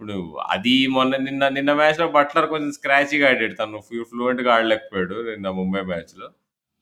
ఇప్పుడు 0.00 0.16
అది 0.54 0.74
మొన్న 0.94 1.14
నిన్న 1.22 1.44
నిన్న 1.54 1.70
మ్యాచ్‌లో 1.74 2.06
బట్లర్ 2.16 2.46
కొంచెం 2.50 2.68
స్క్రాచ్గా 2.76 3.28
ఆడాడు. 3.30 3.54
తను 3.58 3.78
ఫ్లూయెంట్‌గా 4.08 4.50
ఆడలేకపోయాడు 4.56 5.16
నిన్న 5.28 5.48
ముంబై 5.58 5.82
మ్యాచ్‌లో. 5.88 6.28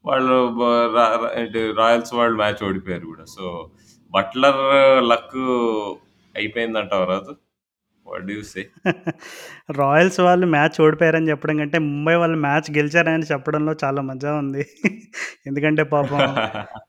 వాళ్ళు 0.04 0.36
రాయల్స్ 1.78 2.12
వాళ్ళు 2.18 2.36
మ్యాచ్ 2.42 2.62
ఓడిపోయారు 2.68 3.06
కూడా. 3.12 3.24
సో, 3.34 3.44
బట్లర్ 4.14 4.60
లక్ 5.12 5.36
అయిపోయిందంట 6.34 6.92
Raju? 7.10 7.34
What 8.06 8.30
you 8.32 8.42
say? 8.50 8.62
Royals 9.78 10.20
వాళ్ళు 10.26 10.46
మ్యాచ్ 10.54 10.78
ఓడిపోయారని 10.84 11.30
చెప్పడం 11.32 11.56
కంటే, 11.62 11.78
ముంబై 11.88 12.16
వాళ్ళు 12.16 12.38
మ్యాచ్ 12.44 12.68
గెలిచారని 12.78 13.28
చెప్పడంలో 13.32 13.74
చాలా 13.84 14.02
మజా 14.10 14.32
ఉంది. 14.42 14.64
ఎందుకంటే 15.48 15.84
పాపం 15.92 16.22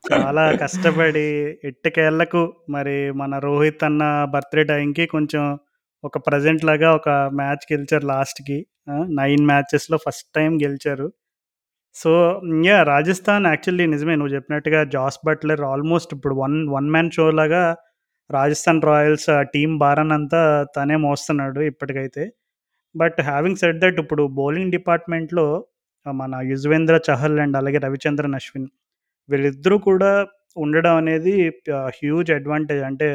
చాలా 0.10 0.44
కష్టపడి 0.64 1.28
ఎట్టకేళ్ళకు 1.70 2.44
మరి 2.70 2.98
మన 3.18 3.40
రోహిత్ 3.44 3.86
అన్న 3.86 4.04
బర్త్‌డే 4.34 4.66
టైంకి 4.72 5.06
కొంచెం 5.10 5.44
ఒక 6.04 6.18
ప్రజెంట్ 6.28 6.66
లాగా 6.66 6.90
ఒక 6.96 7.10
మ్యాచ్ 7.34 7.64
గెలిచారు 7.74 8.06
లాస్ట్‌కి. 8.06 8.58
నైన్ 9.20 9.44
మ్యాచెస్‌లో 9.46 9.98
ఫస్ట్ 9.98 10.28
టైం 10.36 10.52
గెలిచారు. 10.64 11.08
సో, 11.96 12.12
యా 12.66 12.78
రాజస్థాన్ 12.84 13.46
యాక్చువల్లీ 13.48 13.86
నిజమే 13.88 14.16
నువ్వు 14.16 14.34
చెప్పినట్టుగా 14.36 14.82
జాస్ 14.96 15.20
బట్లర్ 15.26 15.62
ఆల్మోస్ట్ 15.66 16.12
ఇప్పుడు 16.14 16.36
వన్ 16.36 16.58
వన్ 16.70 16.90
మ్యాన్ 16.92 17.12
షో 17.12 17.26
లాగా 17.32 17.64
రాజస్థాన్ 18.30 18.82
రాయల్స్ 18.84 19.30
టీం 19.54 19.72
టీమ్ 19.80 20.14
అంతా 20.14 20.42
తనే 20.78 20.98
మోస్తున్నాడు 20.98 21.62
ఇప్పటికైతే. 21.64 22.24
బట్ 22.96 23.20
హ్యావింగ్ 23.22 23.58
సెట్ 23.58 23.80
దట్ 23.80 24.00
ఇప్పుడు 24.00 24.24
బౌలింగ్ 24.40 24.72
డిపార్ట్‌మెంట్‌లో 24.72 25.48
మన 26.06 26.36
యుజ్వేంద్ర 26.52 26.98
చహల్ 27.10 27.40
అండ్ 27.40 27.58
అలాగే 27.58 27.80
రవిచంద్రన్ 27.80 28.36
అశ్విన్ 28.36 28.70
వీళ్ళిద్దరూ 29.30 29.78
కూడా 29.90 30.12
ఉండడం 30.58 30.96
అనేది 30.96 31.34
హ్యూజ్ 31.98 32.32
అడ్వాంటేజ్. 32.32 32.84
అంటే 32.84 33.10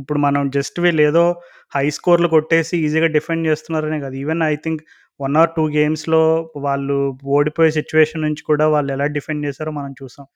ఇప్పుడు 0.00 0.18
మనం 0.18 0.42
జస్ట్ 0.50 0.78
వీళ్ళేదో 0.84 1.24
హై 1.72 1.86
స్కోర్‌లు 1.96 2.28
కొట్టేసి 2.28 2.74
ఈజీగా 2.84 3.08
డిఫెండ్ 3.16 3.44
చేస్తున్నారనే 3.48 3.98
కాదు. 4.04 4.16
ఈవెన్ 4.22 4.42
ఐ 4.46 4.54
థింక్ 4.64 4.82
1 5.20 5.36
ఆర్ 5.40 5.50
2 5.50 5.64
గేమ్స్‌లో 5.76 6.22
వాళ్ళు 6.66 6.96
ఓడిపోయే 7.36 7.70
సిట్యుయేషన్ 7.78 8.24
నుంచి 8.26 8.42
కూడా 8.50 8.66
వాళ్ళు 8.74 8.90
ఎలా 8.96 9.06
డిఫెండ్ 9.16 9.44
చేశారో 9.46 9.72
మనం 9.72 9.92
చూసాం. 10.00 10.26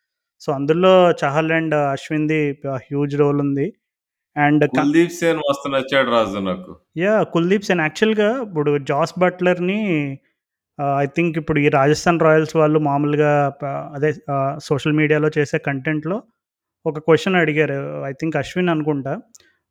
సో, 0.42 0.48
అందులో 0.58 0.92
చహల్ 1.22 1.52
అండ్ 1.58 1.74
అశ్విన్‌ది 1.94 2.40
హ్యూజ్ 2.86 3.14
రోల్ 3.22 3.40
ఉంది. 3.46 3.66
అండ్ 4.36 4.62
కుల్దీప్ 4.74 5.14
సేన్ 5.18 5.40
మస్తు 5.44 5.68
నచ్చాడు 5.74 6.10
రాజు 6.16 6.40
నాకు. 6.48 6.72
యాహ్! 7.00 7.24
కుల్దీప్ 7.34 7.66
సేన్ 7.68 7.82
యాక్చువల్‌గా 7.82 8.30
ఇప్పుడు 8.46 8.72
జాస్ 8.90 9.14
బట్లర్‌ని 9.22 9.80
ఐ 10.98 11.06
థింక్ 11.16 11.36
ఇప్పుడు 11.40 11.58
ఈ 11.60 11.68
రాజస్థాన్ 11.76 12.20
రాయల్స్ 12.26 12.54
వాళ్ళు 12.58 12.78
మామూలుగా 12.88 13.32
అదే 13.96 14.10
సోషల్ 14.68 14.96
మీడియాలో 15.00 15.30
చేసే 15.38 15.58
కంటెంట్‌లో 15.68 16.18
ఒక 16.86 16.98
క్వశ్చన్ 17.06 17.36
అడిగారు. 17.36 17.76
ఐ 18.04 18.12
థింక్ 18.12 18.36
అశ్విన్ 18.36 18.68
అనుకుంటా. 18.68 19.12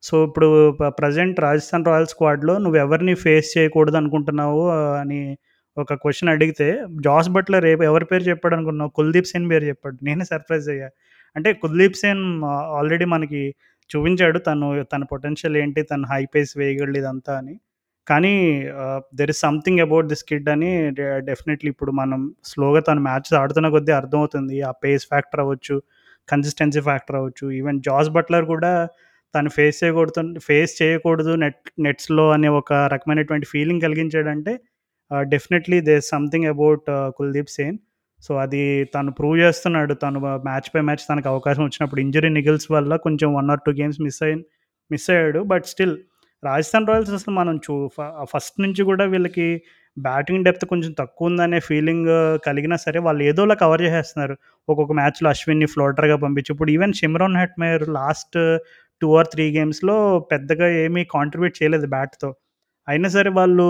సో, 0.04 0.15
ఇప్పుడు 0.25 0.47
ప్రజెంట్ 0.71 0.97
ప్రెజెంట్ 0.99 1.39
రాజస్థాన్ 1.39 1.86
రాయల్స్ 1.86 2.12
స్క్వాడ్‌లో 2.12 2.54
నువ్వు 2.58 2.78
ఎవరిని 2.80 3.13
ఫేస్ 3.15 3.49
చేయకూడదు 3.58 3.97
అనుకుంటున్నావు 3.97 4.62
అని 5.01 5.19
ఒక 5.78 5.93
క్వశ్చన్ 6.04 6.30
అడిగితే, 6.30 6.67
జాస్ 7.06 7.30
బట్లర్ 7.30 7.63
రేపు 7.63 7.84
ఎవరి 7.84 8.06
పేరు 8.06 8.23
చెప్పాడనుకున్నావు? 8.23 8.91
కుల్దీప్ 8.97 9.28
సేన్ 9.28 9.47
పేరు 9.49 9.65
చెప్పాడు. 9.65 9.97
నేనే 10.04 10.25
సర్ప్రైజ్ 10.25 10.67
అయ్యా. 10.69 10.89
అంటే 11.36 11.49
కుల్దీప్ 11.63 11.97
సేన్ 11.97 12.23
ఆల్రెడీ 12.78 13.06
మనకి 13.06 13.41
చూపించాడు 13.89 14.39
తను 14.39 14.67
తన 14.93 15.04
పొటెన్షియల్ 15.12 15.58
ఏంటి, 15.58 15.82
తన 15.84 16.04
హై 16.12 16.23
పేస్ 16.36 16.54
వేయగలడు 16.58 16.97
ఇదంతా 16.97 17.34
అని. 17.38 17.56
కానీ 18.08 18.34
there 19.15 19.32
is 19.34 19.41
something 19.41 19.80
about 19.80 20.08
this 20.08 20.23
kid 20.23 20.49
అని 20.49 20.71
డెఫినెట్‌లీ 21.30 21.69
ఇప్పుడు 21.69 21.91
మనం 21.91 22.21
స్లోగా 22.45 22.82
తన 22.82 22.99
మ్యాచెస్ 22.99 23.38
ఆడుతున్న 23.41 23.69
కొద్దీ 23.69 23.93
అర్థమవుతుంది. 23.99 24.58
ఆ 24.62 24.71
పేస్ 24.84 25.06
ఫ్యాక్టర్ 25.08 25.39
అవ్వచ్చు, 25.39 25.78
కన్సిస్టెన్సీ 26.29 26.81
ఫ్యాక్టర్ 26.81 27.15
అవ్వచ్చు. 27.15 27.45
ఈవెన్ 27.51 27.79
జాస్ 27.81 28.09
బట్లర్ 28.09 28.45
కూడా 28.45 28.71
తను 29.33 29.49
ఫేస్ 29.49 29.77
చేయకూడదు 29.83 30.21
ఫేస్ 30.39 30.73
చేయకూడదు 30.81 31.33
నెట్ 31.35 31.57
నెట్స్‌లో 31.79 32.25
అనే 32.31 32.49
ఒక 32.55 32.73
రకమైనటువంటి 32.93 33.47
feeling 33.47 33.81
కలిగించాడంటే 33.81 34.53
definitely 35.27 35.79
they 35.81 35.95
something 36.07 36.47
about 36.47 36.85
Kuldeep 37.17 37.51
Sen. 37.51 37.77
So, 38.23 38.33
అది 38.38 38.61
తను 38.95 39.11
ప్రూవ్ 39.11 39.38
చేస్తున్నాడు. 39.39 39.93
తను 39.95 40.19
మ్యాచ్ 40.45 40.69
బై 40.75 40.81
మ్యాచ్ 40.81 41.03
తనకు 41.09 41.27
అవకాశం 41.29 41.63
వచ్చినప్పుడు 41.65 42.01
ఇంజరీ 42.01 42.29
నిగిల్స్ 42.31 42.67
వల్ల 42.71 42.95
కొంచెం 43.05 43.29
one 43.35 43.49
or 43.51 43.63
two 43.65 43.73
games 43.73 43.99
miss 44.01 44.21
అయి 44.23 44.35
మిస్ 44.91 45.07
అయ్యాడు. 45.09 45.41
బట్ 45.45 45.65
స్టిల్ 45.65 45.95
రాజస్థాన్ 46.43 46.88
రాయల్స్ 46.88 47.11
అసలు 47.11 47.33
మనం 47.35 47.55
చూ 47.65 47.75
ఫ 47.95 47.99
ఫస్ట్ 48.33 48.57
నుంచి 48.61 48.81
కూడా 48.83 49.05
వీళ్ళకి 49.05 49.47
బ్యాటింగ్ 49.97 50.45
డెప్త్ 50.45 50.65
కొంచెం 50.65 50.91
తక్కువ 50.93 51.29
ఉందనే 51.29 51.60
ఫీలింగ్ 51.67 52.10
కలిగినా 52.45 52.77
సరే, 52.77 52.99
వాళ్ళు 52.99 53.21
ఏదోలా 53.23 53.55
కవర్ 53.62 53.81
చేసేస్తున్నారు. 53.86 54.36
ఒక్కొక్క 54.67 54.93
మ్యాచ్‌లో 54.93 55.27
అశ్విన్‌ని 55.29 55.67
ఫ్లోటర్‌గా 55.73 56.17
పంపించి 56.23 56.51
ఇప్పుడు 56.53 56.71
even 56.71 56.93
Shimron 56.93 57.38
Hetmyer 57.38 57.86
last 57.97 58.38
two 59.01 59.08
or 59.17 59.29
three 59.34 59.45
గేమ్స్‌లో 59.55 59.97
పెద్దగా 60.31 60.67
ఏమీ 60.84 61.03
కాంట్రిబ్యూట్ 61.15 61.55
చేయలేదు 61.60 61.88
బ్యాట్‌తో. 61.95 62.29
అయినా 62.88 63.10
సరే 63.15 63.29
వాళ్ళు 63.38 63.67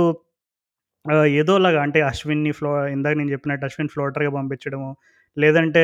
ఏదోలాగా 1.36 1.80
అంటే 1.86 2.00
అశ్విన్‌ని 2.10 2.52
ఫ్లో 2.58 2.72
ఇందాక 2.96 3.16
నేను 3.18 3.32
చెప్పినట్టు 3.34 3.66
అశ్విన్ 3.68 3.92
ఫ్లోటర్‌గా 3.94 4.32
పంపించడము, 4.38 4.90
లేదంటే 5.38 5.84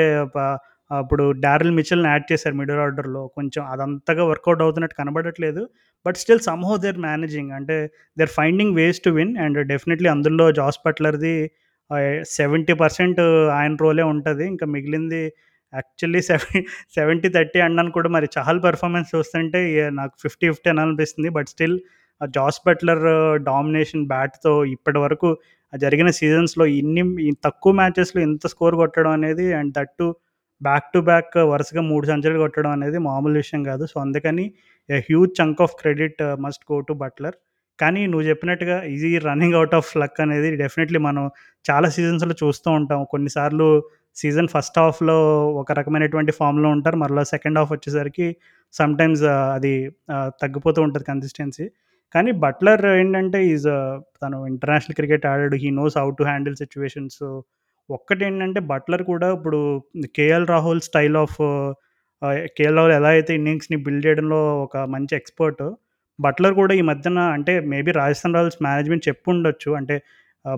అప్పుడు 0.92 1.26
డారెల్ 1.44 1.74
మిచిల్ని 1.78 2.10
యాడ్ 2.10 2.26
చేశారు 2.32 2.56
మిడిల్ 2.60 2.80
ఆర్డర్‌లో. 2.86 3.24
కొంచెం 3.38 3.62
అదంతగా 3.74 4.24
వర్కౌట్ 4.32 4.62
అవుతున్నట్టు 4.66 4.96
కనబడట్లేదు. 5.02 5.62
But 6.06 6.18
still 6.22 6.44
somehow 6.48 6.76
they're 6.86 7.00
managing. 7.06 7.52
అంటే 7.58 7.78
they're 8.18 8.34
finding 8.38 8.74
ways 8.80 9.00
to 9.02 9.12
win 9.18 9.34
and 9.44 9.60
definitely 9.72 10.10
అందులో 10.16 10.48
జాస్ 10.60 10.80
బట్లర్‌ది 10.86 11.36
సెవెంటీ 12.36 12.74
పర్సెంట్ 12.82 13.20
ఆయన 13.58 13.74
రోలే 13.82 14.04
ఉంటుంది 14.12 14.44
ఇంకా 14.52 14.66
మిగిలింది 14.76 15.22
యాక్చువల్లీ 15.74 16.22
సెవెంటీ 16.30 16.60
సెవెంటీ 16.96 17.30
థర్టీ 17.36 17.60
అన్నాను 17.66 17.92
కూడా 17.98 18.10
మరి 18.16 18.28
చహల్ 18.36 18.62
పెర్ఫార్మెన్స్ 18.66 19.10
చూస్తుంటే 19.14 19.60
నాకు 19.92 20.00
నాకు 20.00 20.14
50, 20.24 20.48
50 20.50 20.70
అనాలనిపిస్తుంది. 20.74 21.30
బట్ 21.30 21.50
స్టిల్ 21.54 21.76
ఆ 22.22 22.28
జాస్ 22.36 22.60
బట్లర్ 22.66 23.04
డామినేషన్ 23.46 24.04
బ్యాట్‌తో 24.08 24.54
ఇప్పటి 24.74 25.00
వరకు 25.00 25.30
జరిగిన 25.74 26.10
సీజన్స్‌లో 26.18 26.66
ఇన్ని 26.80 27.04
తక్కువ 27.46 27.72
మ్యాచెస్‌లో 27.74 28.20
ఇంత 28.28 28.46
స్కోర్ 28.54 28.76
కొట్టడం 28.82 29.14
అనేది 29.20 29.46
and 29.54 29.72
that 29.78 30.08
back 30.62 30.88
to 30.94 31.00
back 31.08 31.36
వరుసగా 31.52 31.82
మూడు 31.92 32.06
సెంచరీలు 32.08 32.40
కొట్టడం 32.40 32.72
అనేది 32.72 32.98
మామూలు 33.08 33.36
విషయం 33.36 33.62
కాదు. 33.64 33.84
సో, 33.86 33.98
అందుకని 34.02 34.46
a 34.90 35.00
huge 35.08 35.32
chunk 35.40 35.62
of 35.62 35.74
credit 35.82 36.22
must 36.46 36.64
go 36.72 36.78
to 36.90 36.94
Buttler. 37.04 37.38
కానీ 37.80 38.02
నువ్వు 38.08 38.26
చెప్పినట్టుగా 38.28 38.76
ఇది 38.96 39.10
రన్నింగ్ 39.28 39.56
అవుట్ 39.60 39.76
ఆఫ్ 39.80 39.92
లక్ 39.98 40.20
అనేది 40.26 40.50
డెఫినెట్‌లీ 40.58 41.00
మనం 41.08 41.24
చాలా 41.66 41.88
సీజన్స్‌లో 41.96 42.36
చూస్తూ 42.44 42.70
ఉంటాం. 42.80 43.00
కొన్నిసార్లు 43.12 43.68
సీజన్ 44.18 44.50
ఫస్ట్ 44.54 44.78
హాఫ్‌లో 44.80 45.18
ఒక 45.62 45.72
రకమైనటువంటి 45.72 46.32
ఫామ్‌లో 46.32 46.70
ఉంటారు. 46.70 46.98
మరలా 46.98 47.24
సెకండ్ 47.34 47.60
హాఫ్ 47.60 47.72
వచ్చేసరికి 47.72 48.28
సమ్‌టైమ్స్ 48.74 49.24
uh, 49.26 49.48
అది 49.56 49.74
uh, 50.16 50.28
తగ్గిపోతూ 50.42 50.80
ఉంటుంది 50.82 51.06
కన్సిస్టెన్సీ. 51.06 51.66
కానీ 52.16 52.32
బట్లర్ 52.44 52.84
ఏంటంటే 52.96 53.40
ఈజ్ 53.48 53.68
uh, 53.74 53.92
తను 54.22 54.38
ఇంటర్నేషనల్ 54.48 54.98
క్రికెట్ 55.00 55.26
ఆడాడు. 55.26 55.58
He 55.64 55.70
knows 55.80 55.96
how 55.98 56.08
to 56.20 56.24
handle 56.24 56.56
situations 56.56 57.20
ఒక్కటేంటంటే 57.98 58.60
Buttler 58.72 59.04
కూడా 59.12 59.28
ఇప్పుడు 59.38 59.60
KL 60.18 60.48
Rahul 60.54 60.82
style 60.88 61.18
of 61.24 61.38
KL 62.58 62.78
Rahul 62.80 62.96
ఎలా 63.00 63.10
అయితే 63.18 63.32
ఇన్నింగ్స్‌ని 63.40 63.78
బిల్డ్ 63.86 64.06
చేయడంలో 64.08 64.40
ఒక 64.66 64.78
మంచి 64.96 65.14
ఎక్స్పర్ట్ 65.20 65.64
బట్లర్ 66.20 66.56
కూడా 66.60 66.74
ఈ 66.80 66.82
మధ్యన 66.92 67.20
అంటే 67.36 67.54
మేబీ 67.74 67.92
రాజస్థాన్ 68.02 68.36
రాయల్స్ 68.38 68.60
మేనేజ్మెంట్ 68.68 69.06
చెప్పుండొచ్చు. 69.10 69.70
అంటే 69.80 69.96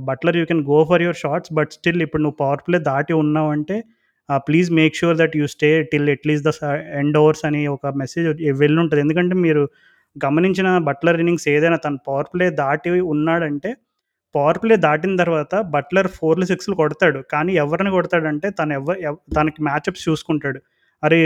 Buttler 0.09 0.37
you 0.39 0.45
can 0.49 0.63
go 0.71 0.77
for 0.89 1.03
your 1.05 1.19
shots 1.23 1.51
but 1.57 1.71
still 1.77 2.01
ఇప్పుడు 2.05 2.21
నువ్వు 2.25 2.37
పవర్ 2.43 2.61
ప్లే 2.67 2.77
దాటి 2.89 3.13
ఉన్నావంటే 3.23 3.77
అంటే 3.77 4.39
please 4.47 4.69
make 4.79 4.93
sure 4.99 5.17
that 5.21 5.35
you 5.39 5.45
stay 5.53 5.69
till 5.91 6.09
at least 6.15 6.45
the 6.49 6.51
end 7.01 7.17
overs 7.21 7.43
అని 7.49 7.61
ఒక 7.75 7.87
మెసేజ్ 8.01 8.27
వెళ్ళుంటది. 8.61 9.01
ఎందుకంటే 9.05 9.35
మీరు 9.45 9.63
గమనించిన 10.15 10.69
బట్లర్ 10.89 11.17
ఇన్నింగ్స్ 11.23 11.47
ఏదైనా 11.55 11.77
తను 11.85 11.99
పవర్ 12.07 12.29
ప్లే 12.33 12.45
దాటి 12.61 12.89
ఉన్నాడంటే, 13.13 13.69
పవర్ 14.35 14.59
ప్లే 14.61 14.75
దాటిన 14.83 15.13
తర్వాత 15.17 15.53
బట్లర్ 15.73 16.09
4లు, 16.15 16.45
6లు 16.51 16.75
కొడతాడు. 16.79 17.19
కానీ 17.33 17.51
ఎవరిని 17.63 17.91
కొడతాడంటే 17.91 18.47
తను 18.59 18.73
ఎవ 18.77 19.13
తనకి 19.37 19.61
మ్యాచ్అప్స్ 19.67 20.05
చూసుకుంటాడు. 20.07 20.59
అరే! 21.03 21.19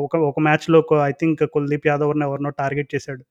ఒక 0.00 0.16
ఒక 0.28 0.38
మ్యాచ్‌లో 0.46 0.78
ఐ 1.04 1.12
థింక్ 1.20 1.42
కుల్దీప్ 1.54 1.88
యాదవ్ని 1.90 2.24
ఎవరినో 2.28 2.50
టార్గెట్ 2.60 2.90
చేశాడు. 2.94 3.22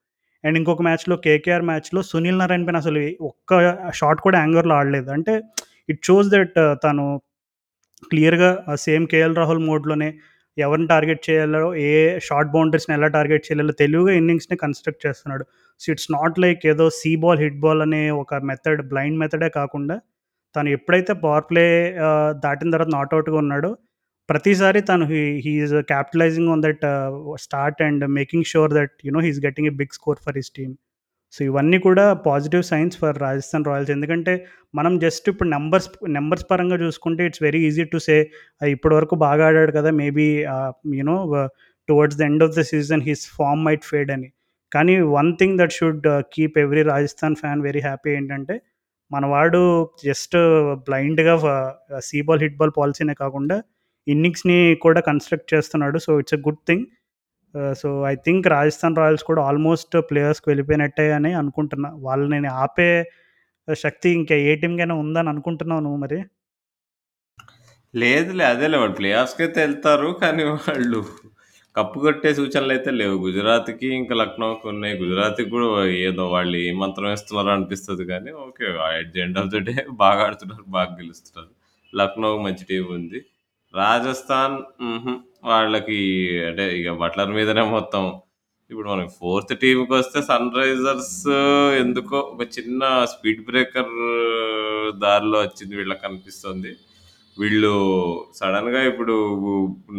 అండ్ 0.43 0.57
ఇంకొక 0.59 0.81
మ్యాచ్‌లో 0.87 1.15
కేకేఆర్ 1.25 1.65
మ్యాచ్‌లో 1.69 2.01
సునీల్ 2.09 2.39
నారాయణ 2.41 2.65
పైన 2.67 2.79
అసలు 2.83 3.01
ఒక్క 3.29 3.51
షాట్ 3.99 4.21
కూడా 4.25 4.37
యాంగర్‌లో 4.43 4.75
ఆడలేదు. 4.79 5.09
అంటే 5.17 5.33
ఇట్ 5.89 6.01
షోస్ 6.07 6.29
దట్ 6.33 6.55
తను 6.85 7.05
క్లియర్‌గా 8.11 8.49
సేమ్ 8.85 9.05
కేఎల్ 9.11 9.37
రాహుల్ 9.37 9.63
మోడ్‌లోనే 9.67 10.09
ఎవరిని 10.57 10.87
టార్గెట్ 10.89 11.21
చేయాలో, 11.27 11.61
ఏ 11.85 11.91
షార్ట్ 12.27 12.51
బౌండరీస్‌ని 12.53 12.93
ఎలా 12.97 13.09
టార్గెట్ 13.15 13.45
చేయాలో 13.47 13.73
తెలివిగా 13.81 14.13
ఇన్నింగ్స్‌ని 14.21 14.57
కన్‌స్ట్రక్ట్ 14.63 15.03
చేస్తున్నాడు. 15.05 15.43
సో, 15.81 15.87
ఇట్స్ 15.93 16.09
నాట్ 16.13 16.37
లైక్ 16.43 16.61
ఏదో 16.71 16.85
సీ 16.99 17.11
బాల్, 17.23 17.39
హిట్ 17.43 17.59
బాల్ 17.65 17.81
అనే 17.85 18.03
ఒక 18.21 18.35
మెథడ్ 18.49 18.81
బ్లైండ్ 18.91 19.19
మెథడే 19.23 19.49
కాకుండా 19.59 19.95
తను 20.55 20.69
ఎప్పుడైతే 20.77 21.13
పవర్ 21.23 21.45
ప్లే 21.49 21.65
దాటిన 22.45 22.69
తర్వాత 22.75 22.91
నాట్ 22.97 23.13
ఉన్నాడో 23.43 23.71
ప్రతిసారి 24.29 24.79
తను 24.89 25.03
he 25.11 25.21
he's 25.45 25.73
capitalising 25.91 26.49
on 26.53 26.63
that 26.65 26.83
start 27.45 27.81
and 27.87 28.03
making 28.17 28.47
sure 28.51 28.73
that 28.77 28.93
you know 29.07 29.21
he's 29.25 29.39
he 29.39 29.45
getting 29.47 29.69
big 29.81 29.93
score 29.99 30.19
for 30.25 30.37
his 30.39 30.51
team. 30.57 30.73
So, 31.33 31.39
ఇవన్నీ 31.49 31.77
కూడా 31.85 32.05
positive 32.27 32.63
signs 32.71 32.97
for 33.01 33.17
Rajasthan 33.25 33.65
Royals. 33.69 33.91
ఎందుకంటే 33.95 34.33
మనం 34.73 34.93
జస్ట్ 35.05 35.25
ఇప్పుడు 35.31 35.49
నెంబర్స్ 35.55 35.87
నెంబర్స్ 36.17 36.45
పరంగా 36.51 36.77
చూసుకుంటే 36.83 37.23
it's 37.29 37.43
very 37.47 37.61
easy 37.69 37.85
to 37.93 37.99
say 38.07 38.17
ఇప్పటి 38.75 38.95
వరకు 38.99 39.15
బాగా 39.25 39.45
ఆడాడు 39.49 39.73
కదా! 39.79 39.91
Maybe 40.01 40.27
you know 40.39 40.57
you 40.99 41.05
know 41.11 41.17
towards 41.89 42.19
the 42.19 42.25
end 42.29 42.43
of 42.47 42.55
the 42.57 42.63
season 42.71 43.03
his 43.09 43.25
form 43.37 43.63
might 43.67 43.85
fade 43.91 44.11
అని. 44.17 44.29
కానీ 44.71 44.93
one 45.15 45.29
thing 45.39 45.57
that 45.59 45.73
should 45.73 46.05
keep 46.33 46.57
every 46.59 46.83
Rajasthan 46.89 47.35
fan 47.35 47.61
very 47.61 47.81
happy 47.81 48.11
ఏంటంటే 48.17 48.55
మనవాడు 49.11 49.61
జస్ట్ 50.03 50.35
బ్లైండ్‌గా 50.87 51.35
సీ 52.01 52.19
బాల్, 52.21 52.41
హిట్ 52.45 52.57
బాల్ 52.57 52.73
పాలసీనే 52.77 53.15
కాకుండా 53.15 53.57
ఇన్నింగ్స్‌ని 54.07 54.57
కూడా 54.85 54.99
కన్‌స్ట్రక్ట్ 55.07 55.49
చేస్తున్నాడు. 55.53 55.97
So, 56.05 56.11
it's 56.21 56.35
a 56.37 56.41
good 56.47 56.61
thing. 56.67 56.85
So, 57.75 57.89
I 58.11 58.15
think 58.25 58.45
Rajasthan 58.53 58.97
Royals 59.01 59.25
కూడా 59.29 59.41
ఆల్మోస్ట్ 59.49 59.95
ప్లేయర్స్‌కి 60.09 60.47
వెళ్ళిపోయినట్టే 60.51 61.07
అని 61.17 61.31
అనుకుంటున్నా. 61.41 61.91
వాళ్ళని 62.07 62.51
ఆపే 62.65 62.91
uh, 63.67 63.77
శక్తి 63.77 64.09
ఇంకా 64.19 64.35
ఏ 64.45 64.51
టీంకైనా 64.61 64.95
ఉందని 65.03 65.29
అనుకుంటున్నావు 65.31 65.81
నువ్వు 65.85 65.99
మరి? 66.03 66.19
లేదులే. 67.93 68.45
అదేలే 68.53 68.77
వాళ్ళు 68.77 68.95
ప్లే 68.99 69.09
అయితే 69.17 69.59
వెళ్తారు 69.59 70.09
కానీ 70.23 70.43
వాళ్ళు 70.67 71.01
కప్పు 71.77 71.97
కొట్టే 71.99 72.29
అయితే 72.75 72.91
లేవు. 72.99 73.15
గుజరాత్‌కి 73.25 73.87
ఇంకా 73.99 74.15
లక్నోకి 74.21 74.65
ఉన్నాయి. 74.67 74.95
గుజరాత్‌కి 75.01 75.49
కూడా 75.55 75.67
ఏదో 76.07 76.23
వాళ్ళు 76.29 76.57
ఏ 76.63 76.71
మంత్రం 76.81 77.09
ఏస్తున్నారో 77.11 77.51
అనిపిస్తుంది 77.55 78.05
కానీ 78.11 78.31
okay. 78.45 78.67
At 78.89 79.11
the 79.15 79.21
end 79.25 79.39
of 79.41 79.51
the 79.55 79.59
day 79.67 79.75
బాగా 80.03 80.21
ఆడుతున్నారు. 80.27 80.65
బాగా 80.77 80.91
గెలుస్తున్నారు. 80.99 81.51
లక్నో 81.93 82.29
మంచి 82.45 82.63
టీం 82.69 82.85
ఉంది. 82.97 83.19
రాజస్థాన్ 83.73 84.55
వాళ్ళకి 85.45 85.99
అంటే 86.47 86.65
ఇక 86.79 86.89
బట్లర్ 87.01 87.31
మీదనే 87.37 87.63
మొత్తం. 87.71 88.03
ఇప్పుడు 88.71 88.87
మనకి 88.89 89.11
ఫోర్త్ 89.19 89.53
టీమ్‌కొస్తే 89.61 90.19
సన్ 90.29 90.49
రైజర్స్ 90.57 91.15
ఎందుకో 91.81 92.17
ఒక 92.33 92.45
చిన్న 92.57 92.81
స్పీడ్ 93.13 93.41
బ్రేకర్ 93.45 93.93
దారిలో 95.03 95.39
వచ్చింది 95.41 95.73
వీళ్ళకి 95.75 96.03
అనిపిస్తుంది. 96.09 96.71
వీళ్ళు 97.37 97.71
సడెన్‌గా 98.37 98.81
ఇప్పుడు 98.89 99.15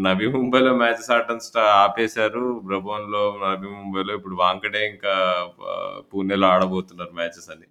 నవి 0.07 0.27
ముంబైలో 0.35 0.73
మ్యాచెస్ 0.81 1.11
ఆడటం 1.17 1.39
స్టా 1.47 1.63
ఆపేశారు. 1.83 2.45
బ్రబోన్‌లో, 2.67 3.23
నవి 3.43 3.69
ముంబైలో 3.77 4.13
ఇప్పుడు 4.19 4.37
వాంకడే 4.43 4.83
ఇంకా 4.91 5.15
పూణేలో 6.13 6.47
ఆడబోతున్నారు 6.53 7.15
మ్యాచెస్ 7.21 7.51
అని. 7.55 7.67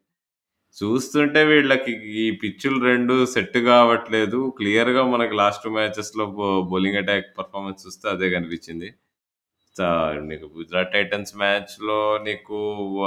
చూస్తుంటే 0.77 1.41
వీళ్ళకి 1.51 1.93
ఈ 2.17 2.25
పిచ్చులు 2.41 2.79
రెండు 2.87 3.15
సెట్ 3.33 3.59
కావట్లేదు. 3.69 4.39
క్లియర్‌గా 4.59 5.03
మనకి 5.13 5.35
లాస్ట్ 5.41 5.65
2 5.65 5.77
మ్యాచెస్‌లో 5.79 6.25
బౌలింగ్ 6.71 6.99
అటాక్ 7.03 7.29
పర్ఫార్మెన్స్ 7.39 7.83
చూస్తే 7.85 8.07
అదే 8.15 8.29
కనిపించింది. 8.35 8.89
నీకు 10.29 10.47
గుజరాత్ 10.55 10.93
టైటన్స్ 10.93 11.33
మ్యాచ్‌లో 11.41 11.97
నీకు 12.27 12.57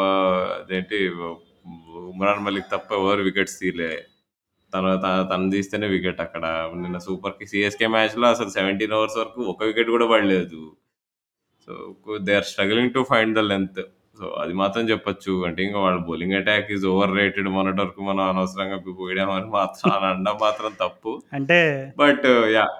అదేంటి 0.03 0.99
ఉమ్రాన్ 2.12 2.44
మలిక్ 2.46 2.73
తప్ప 2.73 2.90
ఎవరు 3.01 3.23
వికెట్స్ 3.29 3.59
తీయలే. 3.61 3.92
తను 4.72 4.90
తను 5.30 5.46
తీస్తేనే 5.54 5.87
వికెట్ 5.94 6.20
అక్కడ. 6.24 6.44
నిన్న 6.83 6.98
సూపర్‌కి 7.06 7.46
సీఎస్‌కే 7.52 7.88
మ్యాచ్‌లో 7.94 8.26
అసలు 8.30 8.50
17 8.52 8.94
ఓవర్స్ 8.98 9.18
వరకు 9.20 9.40
ఒక 9.52 9.61
వికెట్ 9.68 9.90
కూడా 9.90 10.09
పడలేదు. 10.12 10.61
So, 11.68 11.72
they 12.26 12.35
are 12.37 12.48
struggling 12.50 12.94
to 12.94 13.02
find 13.11 13.37
the 13.38 13.44
length. 13.50 13.83
So, 14.18 14.26
అది 14.42 14.54
మాత్రం 14.61 14.85
చెప్పొచ్చు. 14.90 15.35
అంటే 15.48 15.61
ఇంక 15.66 15.78
వాళ్ళ 15.85 15.98
bowling 16.09 16.37
attack 16.40 16.70
is 16.76 16.87
over 16.92 17.12
rated 17.18 17.48
మొన్నటి 17.56 17.80
వరకు 17.83 18.00
మనం 18.11 18.24
అనవసరంగా 18.30 18.78
మాత్రం 19.56 19.90
అని 19.94 20.06
అనడం 20.11 20.38
మాత్రం 20.42 20.72
తప్పు. 20.83 21.12
అంటే 21.33 21.61
బట్ 21.96 22.28
యాహ్! 22.56 22.74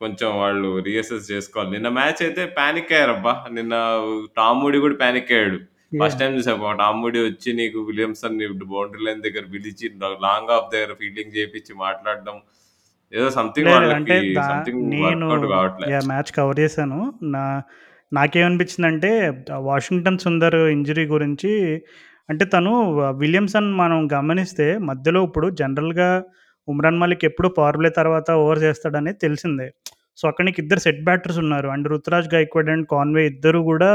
కొంచెం 0.00 0.30
వాళ్ళు 0.40 0.70
రీఅసెస్ 0.86 1.26
చేసుకోవాలి. 1.32 1.70
నిన్న 1.76 1.90
మ్యాచ్ 1.98 2.22
అయితే 2.26 2.44
పానిక్ 2.58 2.92
అయ్యారబ్బా! 2.94 3.34
నిన్న 3.52 3.74
టామ్ 4.38 4.60
మూడీ 4.62 4.80
కూడా 4.80 4.98
పానిక్ 5.02 5.32
అయ్యాడు. 5.32 5.60
ఫస్ట్! 5.92 6.18
టైమ్ 6.20 6.34
చూసా 6.36 6.52
టామ్ 6.80 7.00
మూడీ 7.02 7.20
వచ్చి 7.26 7.50
నీకు 7.60 7.78
విలియమ్సన్ 7.88 8.36
బౌండరీ 8.72 9.02
లైన్ 9.06 9.22
దగ్గర 9.26 9.44
పిలిచి 9.54 9.86
లాంగ్ 10.26 10.50
ఆఫ్ 10.56 10.68
దగ్గర 10.74 10.92
ఫీల్డింగ్ 11.00 11.34
చేపిచ్చి 11.36 11.72
మాట్లాడడం. 11.84 12.36
ఏదో 13.12 13.28
సంథింగ్ 13.30 13.68
అంటే 13.90 14.16
నేను! 14.94 15.28
మ్యాచ్ 16.10 16.32
కవర్ 16.36 16.58
చేశాను. 16.62 16.98
నా 17.34 17.44
నాకేమనిపించిందంటే 18.12 19.10
వాషింగ్టన్ 19.66 20.18
సుందర్ 20.18 20.58
ఇంజ్యూరీ 20.74 21.04
గురించి 21.06 21.50
అంటే 22.28 22.44
తను 22.54 22.72
విలియమ్సన్ 23.20 23.68
మనం 23.74 23.98
గమనిస్తే 24.14 24.66
మధ్యలో 24.88 25.20
ఇప్పుడు 25.24 25.48
జనరల్‌గా 25.60 26.08
ఉమ్రాన్ 26.68 27.00
మలిక్ 27.02 27.24
ఎప్పుడు 27.24 27.48
పవర్ 27.58 27.78
ప్లే 27.78 27.90
తర్వాత 27.98 28.28
ఓవర్ 28.42 28.60
చేస్తాడనేది 28.64 29.18
తెలిసిందే. 29.18 29.66
సో, 30.18 30.24
అక్కడ 30.30 30.44
నీకు 30.48 30.60
ఇద్దరు 30.62 30.80
సెట్ 30.84 31.02
బ్యాటర్స్ 31.08 31.38
ఉన్నారు. 31.42 31.68
And 31.74 31.86
Ruturaj 31.92 32.28
Gaikwad 32.34 32.70
and 32.74 32.86
Conway 32.92 33.22
ఇద్దరు 33.32 33.60
కూడా 33.70 33.90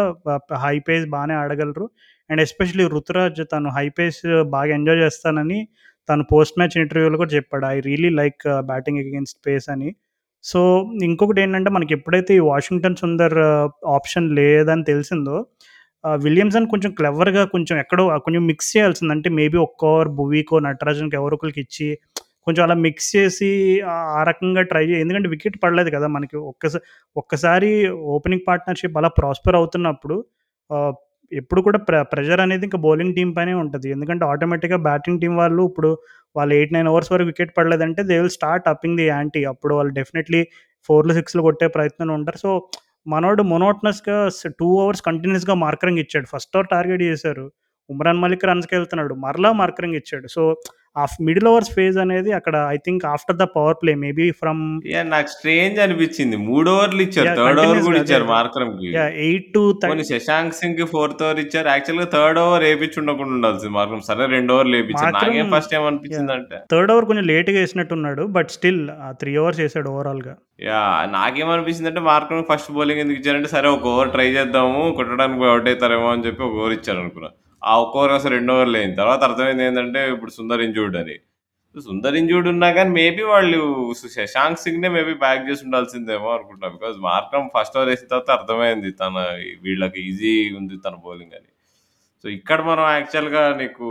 హై 0.63 0.75
పేస్ 0.87 1.05
బాగానే 1.15 1.35
ఆడగలరు. 1.41 1.85
అండ్ 2.29 2.41
ఎస్పెషల్లీ 2.45 2.85
రుతురాజ్ 2.95 3.41
తను 3.53 3.69
హై 3.77 3.87
పేస్ 3.97 4.21
బాగా 4.55 4.71
ఎంజాయ్ 4.77 5.01
చేస్తానని 5.03 5.59
తను 6.09 6.23
పోస్ట్ 6.31 6.57
మ్యాచ్ 6.59 6.77
ఇంటర్వ్యూలో 6.83 7.17
కూడా 7.21 7.33
చెప్పాడు. 7.35 7.65
I 7.73 7.77
really 7.89 8.11
like 8.21 8.41
batting 8.71 8.99
against 9.03 9.39
pace 9.47 9.67
అని. 9.75 9.89
సో, 10.43 10.59
ఇంకొకటి 11.07 11.39
ఏంటంటే 11.43 11.69
మనకి 11.75 11.93
ఎప్పుడైతే 11.97 12.31
ఈ 12.39 12.43
వాషింగ్టన్ 12.51 12.99
సుందర్ 13.03 13.35
uh, 13.45 13.67
ఆప్షన్ 13.97 14.27
లేదని 14.39 14.85
తెలిసిందో 14.91 15.37
విలియమ్సన్ 16.23 16.65
కొంచెం 16.71 16.91
క్లెవర్‌గా 16.97 17.43
కొంచెం 17.53 17.75
ఎక్కడో 17.83 18.03
కొంచెం 18.25 18.43
మిక్స్ 18.49 18.69
చేయాల్సిందంటే 18.73 19.29
మేబీ 19.37 19.57
ఒక్క 19.67 19.81
ఓవర్ 19.91 20.09
భువీకో, 20.17 20.55
నటరాజన్కి 20.65 21.15
ఎవరో 21.19 21.35
ఒకరికి 21.37 21.61
ఇచ్చి 21.65 21.87
కొంచెం 22.47 22.61
అలా 22.65 22.75
మిక్స్ 22.85 23.09
చేసి 23.15 23.49
ఆ 24.15 24.21
రకంగా 24.29 24.61
ట్రై 24.71 24.83
చేయ 24.85 25.03
ఎందుకంటే 25.03 25.29
వికెట్ 25.33 25.57
పడలేదు 25.63 25.89
కదా! 25.95 26.07
మనకి 26.15 26.35
ఒక్కసారి 26.51 26.83
ఒక్కసారి 27.15 27.71
ఓపెనింగ్ 28.15 28.45
పార్ట్నర్‌షిప్ 28.47 28.97
అలా 29.01 29.11
ప్రాస్పర్ 29.19 29.57
అవుతున్నప్పుడు 29.59 30.17
ఎప్పుడు 31.31 31.61
కూడా 31.65 31.79
ప్ర 31.87 31.95
ప్రెషర్ 32.11 32.41
అనేది 32.43 32.63
ఇంకా 32.67 32.79
బౌలింగ్ 32.83 33.13
టీం 33.15 33.29
పైనే 33.37 33.53
ఉంటుంది 33.61 33.87
ఎందుకంటే 33.95 34.23
ఆటోమేటిక్‌గా 34.31 34.79
బ్యాటింగ్ 34.87 35.19
టీం 35.21 35.33
వాళ్ళు 35.39 35.63
ఇప్పుడు 35.69 35.89
వాళ్ళు 36.35 36.53
8, 36.55 36.71
9 36.73 36.89
ఓవర్స్ 36.91 37.11
వరకు 37.13 37.27
wicket 37.31 37.51
పడలేదంటే 37.57 38.01
they 38.09 38.17
will 38.19 38.33
start 38.35 38.67
upping 38.71 38.97
the 38.99 39.05
ante. 39.09 39.41
అప్పుడు 39.51 39.73
వాళ్ళు 39.75 39.93
డెఫినెట్‌లీ 39.99 40.41
4లు, 40.89 41.13
6లు 41.19 41.43
కొట్టే 41.47 41.67
ప్రయత్నం 41.75 42.11
ఉంటారు. 42.17 42.39
సో, 42.43 42.51
మనోడు 43.05 43.43
మొనోట్నస్గా 43.51 44.17
టూ 44.59 44.69
అవర్స్ 44.83 45.03
కంటిన్యూస్గా 45.07 45.55
మార్కరింగ్ 45.63 46.01
ఇచ్చాడు. 46.03 46.27
ఫస్ట్ 46.33 46.53
ఓవర్ 46.57 46.69
టార్గెట్ 46.73 47.03
చేశారు. 47.07 47.45
ఉమ్రాన్ 47.89 48.21
మలిక్ 48.23 48.45
రన్స్‌కెళ్తున్నాడు. 48.49 49.13
మరలా 49.25 49.51
మార్కరింగ్ 49.61 49.97
ఇచ్చాడు. 50.01 50.27
సో, 50.35 50.43
ఆ 50.95 51.03
మిడిల్ 51.27 51.47
ఓవర్స్ 51.51 51.71
ఫేజ్ 51.75 51.97
అనేది 52.01 52.31
అక్కడ 52.37 52.55
I 52.69 52.77
think 52.85 53.03
after 53.13 53.37
the 53.37 53.45
power 53.55 53.77
play 53.79 53.93
maybe 54.03 54.25
from! 54.41 54.61
నాకు 55.09 55.29
స్ట్రేంజ్ 55.33 55.77
అనిపించింది. 55.85 56.37
3 56.43 56.69
ఓవర్లు 56.73 57.01
ఇచ్చారు. 57.05 57.31
థర్డ్ 57.39 57.61
ఓవర్ 57.63 57.79
కూడా 57.87 57.99
ఇచ్చారు. 58.03 58.27
యాహ్! 58.95 59.13
8 59.23 59.47
టు 59.53 59.61
శశాంక్ 60.11 60.57
సింగ్‌కి 60.59 60.85
ఫోర్త్ 60.93 61.23
ఓవర్ 61.25 61.41
ఇచ్చారు. 61.43 61.67
యాక్చువల్‌గా 61.73 62.07
థర్డ్ 62.15 62.39
ఓవర్ 62.43 62.65
ఏపిచ్చి 62.69 62.99
ఉండకుండా 63.03 63.35
ఉండాల్సింది 63.37 63.73
మార్కరం. 63.77 64.03
సరే 64.09 64.27
2 64.29 64.53
ఓవర్లు. 64.55 64.79
మార్కరం 64.93 65.17
నాకేం 65.19 65.49
ఫస్ట్ 65.55 65.73
యాహ్! 65.73 65.81
ఏమనిపించిందంటే 65.81 66.57
థర్డ్ 66.73 66.93
ఓవర్ 66.93 67.07
కొంచెం 67.09 67.27
లేట్‌గా 67.31 67.59
ఏసినట్టున్నాడు. 67.63 68.25
బట్ 68.37 68.51
స్టిల్ 68.57 68.81
3 69.15 69.35
ఓవర్స్ 69.43 69.61
ఏసాడు 69.67 69.91
ఓవరాల్‌గా. 69.95 70.35
యాహ్! 70.65 71.03
నాకేమనిపించిందంటే 71.15 72.03
మార్కరం 72.09 72.45
ఫస్ట్ 72.49 72.71
బౌలింగ్ 72.75 73.03
ఎందుకు 73.03 73.19
ఇచ్చారంటే 73.21 73.51
సరే 73.55 73.69
ఒక 73.75 73.87
ఓవర్ 73.93 74.11
ట్రై 74.15 74.27
చేద్దాము. 74.37 74.83
కొట్టడానికి 74.99 75.47
అవుట్ 75.49 75.69
అయితారేమో 75.71 76.09
అని 76.13 76.25
చెప్పి 76.27 76.43
ఒక 76.43 76.55
ఓవర్ 76.61 76.75
ఇచ్చారనుకున్నా. 76.79 77.31
ఆ 77.63 77.73
ఒక్క 77.81 77.95
ఓవర్ 77.99 78.13
అసలు 78.17 78.33
రెండు 78.35 78.51
ఓవర్లు 78.55 78.77
అయింది. 78.79 78.97
తర్వాత 79.01 79.21
అర్థమైంది 79.29 79.63
ఏంటంటే 79.67 80.01
ఇప్పుడు 80.13 80.31
సుందర్ 80.37 80.63
ఇంజూర్డ్ 80.67 80.97
అని. 81.01 81.15
సుందర్ 81.75 82.17
ఇంజూర్డ్ 82.19 82.47
ఉన్నా 82.51 82.67
కానీ 82.77 82.91
మేబీ 82.97 83.23
వాళ్ళు 83.31 83.59
శశాంక్ 84.15 84.61
సింగ్‌నే 84.65 84.89
మేబీ 84.97 85.13
బ్యాక్ 85.23 85.47
చేసి 85.49 85.63
ఉండాల్సిందేమో 85.67 86.29
అనుకుంటున్నా. 86.35 86.69
బికాజ్ 86.75 86.97
మార్కం 87.07 87.45
ఫస్ట్ 87.55 87.77
ఓవర్ 87.77 87.91
వేసిన 87.91 88.09
తర్వాత 88.13 88.31
అర్థమైంది 88.37 88.91
తన 89.01 89.15
వీళ్ళకి 89.65 90.01
ఈజీ 90.09 90.31
ఉంది 90.59 90.77
తన 90.85 90.95
బౌలింగ్ 91.05 91.35
అని. 91.39 91.49
సో, 92.23 92.29
ఇక్కడ 92.37 92.59
మనం 92.69 92.85
యాక్చువల్‌గా 92.93 93.43
నీకు 93.61 93.87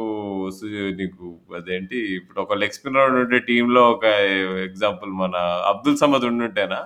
సు 0.57 0.67
నీకు 1.01 1.27
అదేంటి 1.59 1.99
ఇప్పుడు 2.19 2.41
ఒక 2.45 2.57
లెగ్ 2.63 2.77
స్పిన్నర్ 2.79 3.17
ఉంటే 3.21 3.41
టీంలో 3.49 3.83
ఒక 3.95 4.07
ఎగ్జాంపుల్ 4.69 5.13
మన 5.23 5.35
అబ్దుల్ 5.73 6.01
సమద్ 6.03 6.27
ఉండుంటేనా 6.31 6.81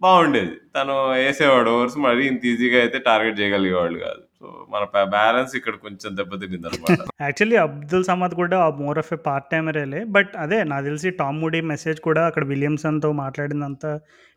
బాగుండేది. 0.00 0.56
తను 0.76 0.94
వేసేవాడు 1.16 1.70
ఓవర్స్ 1.74 1.98
మరీ 2.06 2.24
ఇంత 2.32 2.44
ఈజీగా 2.52 2.78
అయితే 2.84 2.98
టార్గెట్ 3.08 3.40
చేయగలిగేవాళ్ళు 3.40 3.98
కాదు. 4.06 4.22
సో, 4.42 4.48
మన 4.70 4.82
బ్యాలెన్స్ 5.10 5.52
ఇక్కడ 5.56 5.74
కొంచెం 5.82 6.10
దెబ్బతినిందనమాట. 6.16 6.98
యాక్చువల్లీ 7.20 7.56
అబ్దుల్ 7.56 8.04
సమద్ 8.04 8.34
కూడా 8.34 8.58
మోర్ 8.80 8.98
ఆఫ్ 8.98 9.12
ఎ 9.12 9.20
పార్ట్ 9.26 9.46
టైమరేలే. 9.52 10.00
బట్ 10.16 10.32
అదే 10.36 10.58
నాకు 10.64 10.84
తెలిసి 10.84 11.10
టామ్ 11.20 11.38
మూడీ 11.40 11.60
మెసేజ్ 11.72 12.00
కూడా 12.00 12.22
అక్కడ 12.26 12.44
విలియమ్సన్‌తో 12.44 13.10
మాట్లాడిందంతా 13.20 13.90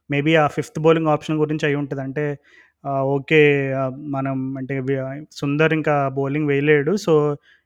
మేబీ 0.09 0.33
ఆ 0.35 0.47
ఫిఫ్త్ 0.47 0.79
బౌలింగ్ 0.79 1.07
ఆప్షన్ 1.07 1.37
గురించి 1.39 1.65
అయ్యుంటది. 1.65 2.01
అంటే 2.01 2.25
ఓకే. 3.15 3.41
మనం 4.15 4.35
అంటే 4.57 4.75
సుందర్ 5.33 5.73
ఇంకా 5.73 5.95
bowling 6.17 6.47
వేయలేడు. 6.47 6.91
So, 7.05 7.13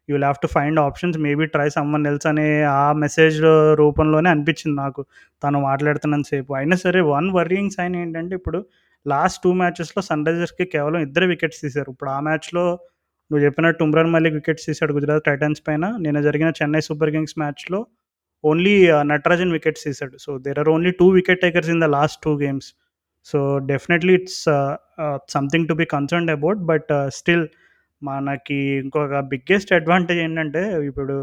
you 0.09 0.15
will 0.15 0.25
have 0.25 0.39
to 0.41 0.49
find 0.55 0.79
options 0.79 1.17
maybe 1.19 1.45
try 1.47 1.67
someone 1.69 2.07
else 2.07 2.27
అనే 2.27 2.47
ఆ 2.75 2.85
మెసేజ్ 3.03 3.37
రూపంలోనే 3.81 4.29
అనిపించింది 4.29 4.77
నాకు. 4.77 5.01
తను 5.41 5.59
మాట్లాడుతున్నంత 5.61 6.27
సేపు. 6.27 6.51
అయినా 6.53 6.77
సరే 6.85 7.01
వన్ 7.11 7.29
వర్రింగ్ 7.35 7.71
సైన్ 7.71 7.95
ఏంటంటే 7.95 8.35
ఇప్పుడు 8.35 8.61
లాస్ట్ 9.05 9.39
టూ 9.43 9.51
మ్యాచెస్‌లో 9.59 10.01
సన్‌రైజర్స్‌కి 10.09 10.65
కేవలం 10.73 10.99
ఇద్దరు 11.01 11.25
వికెట్స్ 11.33 11.61
తీశారు. 11.63 11.89
ఇప్పుడు 11.93 12.11
ఆ 12.11 12.19
మ్యాచ్‌లో 12.27 12.65
నువ్వు 13.31 13.43
చెప్పినట్టు 13.45 13.81
ఉమ్రాన్ 13.85 14.11
మలిక్ 14.13 14.35
వికెట్స్ 14.35 14.65
తీశాడు 14.69 14.93
గుజరాత్ 14.97 15.25
టైటన్స్ 15.27 15.61
పైన. 15.67 15.85
నిన్న 16.05 16.19
జరిగిన 16.27 16.49
చెన్నై 16.59 16.81
సూపర్ 16.87 17.11
కింగ్స్ 17.15 17.35
మ్యాచ్‌లో 17.41 17.79
ఓన్లీ 18.43 18.75
నటరాజన్ 19.09 19.53
వికెట్స్ 19.55 19.83
తీశాడు. 19.87 20.15
So, 20.25 20.31
there 20.45 20.59
are 20.61 20.69
only 20.75 20.91
two 20.99 21.07
wicket 21.17 21.41
takers 21.41 21.71
in 21.73 21.81
the 21.81 21.89
last 21.95 22.19
two 22.23 22.33
games. 22.43 22.69
So, 23.27 23.39
definitely 23.71 24.13
it's 24.19 24.41
something 25.35 25.67
to 25.69 25.75
be 25.81 25.85
concerned 25.95 26.31
about. 26.37 26.61
But 26.71 26.89
still 27.19 27.45
మనకి 28.01 28.57
ఇంకొక 28.81 29.19
బిగ్గెస్ట్ 29.31 29.71
అడ్వాంటేజ్ 29.77 30.19
ఏంటంటే 30.19 30.61
ఇప్పుడు 30.89 31.15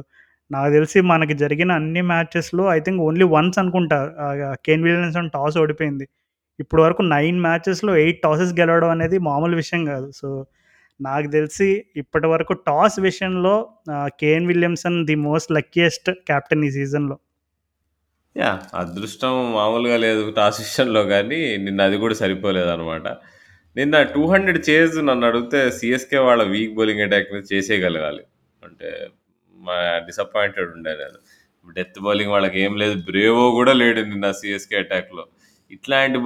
నాకు 0.50 0.70
తెలిసి 0.72 0.98
మనకి 1.10 1.34
జరిగిన 1.36 1.70
అన్ని 1.80 2.02
మ్యాచెస్‌లో 2.10 2.64
ఐ 2.72 2.80
థింక్ 2.80 3.00
ఓన్లీ 3.06 3.26
వన్స్ 3.32 3.58
అనుకుంటా 3.62 3.98
కేన్ 4.66 4.84
విలియమ్సన్ 4.86 5.30
టాస్ 5.34 5.56
ఓడిపోయింది. 5.62 6.06
ఇప్పటి 6.58 6.82
వరకు 6.82 7.02
నైన్ 7.10 7.38
మ్యాచెస్‌లో 7.42 7.92
ఎయిట్ 8.02 8.20
టాసెస్ 8.22 8.52
గెలవడం 8.60 8.90
అనేది 8.94 9.18
మామూలు 9.28 9.56
విషయం 9.56 9.82
కాదు. 9.90 10.08
సో, 10.20 10.28
నాకు 11.00 11.28
తెలిసి 11.34 11.68
ఇప్పటి 12.02 12.28
వరకు 12.32 12.52
టాస్ 12.68 12.98
విషయంలో 13.06 13.54
Kane 14.22 14.48
Williamson 14.52 14.98
the 15.08 15.16
most 15.26 15.50
luckiest 15.58 16.10
captain 16.30 16.66
ఈ 16.68 16.72
సీజన్‌లో. 16.78 17.16
యా 18.36 18.50
అదృష్టం 18.80 19.34
మామూలుగా 19.54 19.96
లేదు 20.02 20.22
టాస్ 20.38 20.58
విషయంలో 20.62 21.02
కానీ 21.12 21.38
నిన్న 21.66 21.80
అది 21.88 21.96
కూడా 22.02 22.14
సరిపోలేదు 22.20 22.70
అనమాట 22.74 23.06
నిన్న 23.76 23.96
200 24.10 24.34
చేజ్ 24.68 24.96
నన్నడిగితే 25.08 25.60
సిఎస్కే 25.78 26.20
వాళ్ళ 26.26 26.42
వీక్ 26.52 26.74
బౌలింగ్ 26.78 27.02
అటాక్ 27.06 27.32
మీద 27.34 27.44
చేసేయగలగాలి. 27.52 28.22
అంటే 28.62 28.90
డిసప్పాయింటెడ్ 30.06 30.70
ఉండే 30.76 30.92
నేను. 31.02 31.18
డెత్ 31.76 31.98
బౌలింగ్ 32.04 32.32
వాళ్ళకి 32.34 32.58
ఏం 32.64 32.72
లేదు. 32.82 32.96
బ్రేవో 33.08 33.44
కూడా 33.58 33.72
లేడు 33.82 34.00
నిన్న 34.10 34.26
సిఎస్కే 34.40 34.78
అటాక్‌లో. 34.82 35.24
ఇట్లాంటి 35.70 36.18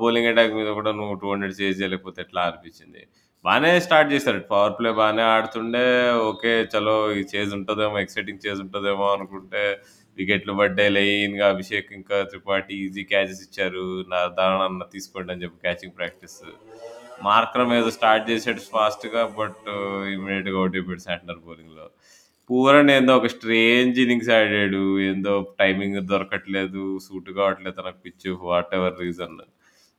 బౌలింగ్ 0.00 0.28
అటాక్ 0.30 0.54
మీద 0.54 0.70
కూడా 0.78 0.90
నువ్వు 0.98 1.14
200 1.16 1.58
చేజ్ 1.60 1.78
చేయలేకపోతే 1.80 2.20
ఎట్లా 2.24 2.42
అనిపించింది. 2.48 3.02
బాగానే 3.44 3.70
స్టార్ట్ 3.84 4.08
చేశారు. 4.14 4.40
పవర్ 4.50 4.74
ప్లే 4.78 4.90
బాగానే 4.98 5.24
ఆడుతుండే 5.34 5.84
ఓకే. 6.30 6.52
చలో 6.72 6.96
ఈ 7.12 7.22
చేజ్ 7.32 7.52
ఉంటుందేమో 7.58 7.96
ఎక్సైటింగ్ 8.04 8.42
చేజ్ 8.46 8.60
ఉంటుందేమో 8.64 9.06
అనుకుంటే 9.16 9.62
వికెట్లు 10.18 10.52
పడ్డాయి 10.60 10.90
లైన్‌గా 10.96 11.46
అభిషేక్ 11.54 11.90
ఇంకా 11.98 12.16
త్రిపాఠి 12.30 12.74
ఈజీ 12.84 13.02
క్యాచెస్ 13.12 13.42
ఇచ్చారు. 13.46 13.84
నా 14.12 14.20
దానన్న 14.38 14.86
తీసుకోండి 14.94 15.30
అని 15.34 15.42
చెప్పి 15.44 15.58
క్యాచింగ్ 15.66 15.96
ప్రాక్టీస్. 15.98 16.40
మార్క్రమ్ 17.26 17.72
ఏదో 17.76 17.90
స్టార్ట్ 17.96 18.26
చేసాడు 18.30 18.62
ఫాస్ట్‌గా 18.72 19.22
బట్ 19.38 19.62
ఇమీడియట్గా 20.14 20.58
ఔట్ 20.62 20.76
అయిపోయాడు 20.78 21.04
శాంట్నర్ 21.06 21.40
బౌలింగ్‌లో. 21.46 21.86
పూరన్ 22.50 22.90
ఏందో 22.90 23.12
ఒక 23.18 23.28
స్ట్రేంజ్ 23.34 23.96
ఇన్నింగ్స్ 24.02 24.30
ఆడాడు. 24.36 24.82
ఏందో 25.08 25.32
టైమింగ్ 25.60 25.98
దొరకట్లేదు. 26.12 26.84
సూట్ 27.06 27.30
కావట్లేదు 27.38 27.76
తనకు 27.78 28.00
pitch 28.06 28.28
whatever 28.78 28.96
reason. 29.00 29.38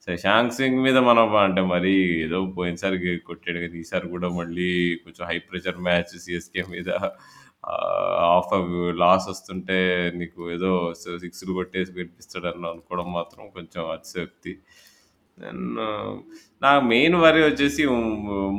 Shashank 0.07 0.53
Singh 0.57 0.79
మీద 0.85 0.97
మనం 1.09 1.35
అంటే 1.39 1.61
మరి 1.73 1.93
ఏదో 2.25 2.39
పోయినసారి 2.57 2.97
కొట్టాడు 3.29 3.59
కదా 3.65 3.75
ఈసారి 3.83 4.07
కూడా 4.15 4.27
మళ్ళీ 4.39 4.69
కొంచెం 5.03 5.23
హై 5.29 5.37
ప్రెషర్ 5.49 5.79
మ్యాచ్ 5.87 6.13
సిఎస్కే 6.25 6.63
మీద 6.73 6.89
ఆఫ్ 8.29 8.53
లాస్ 9.01 9.25
వస్తుంటే 9.31 9.77
నీకు 10.19 10.41
ఏదో 10.51 10.69
సిక్స్‌లు 11.23 11.53
కొట్టేసి 11.53 11.91
గెలిపిస్తాడని 11.97 12.67
అనుకోవడం 12.71 13.09
మాత్రం 13.17 13.43
కొంచెం 13.57 13.83
అతిశక్తి 13.95 14.53
దెన్ 15.39 15.63
uh, 15.79 16.09
నా 16.61 16.71
మెయిన్ 16.89 17.15
వరీ 17.23 17.41
వచ్చేసి 17.43 17.83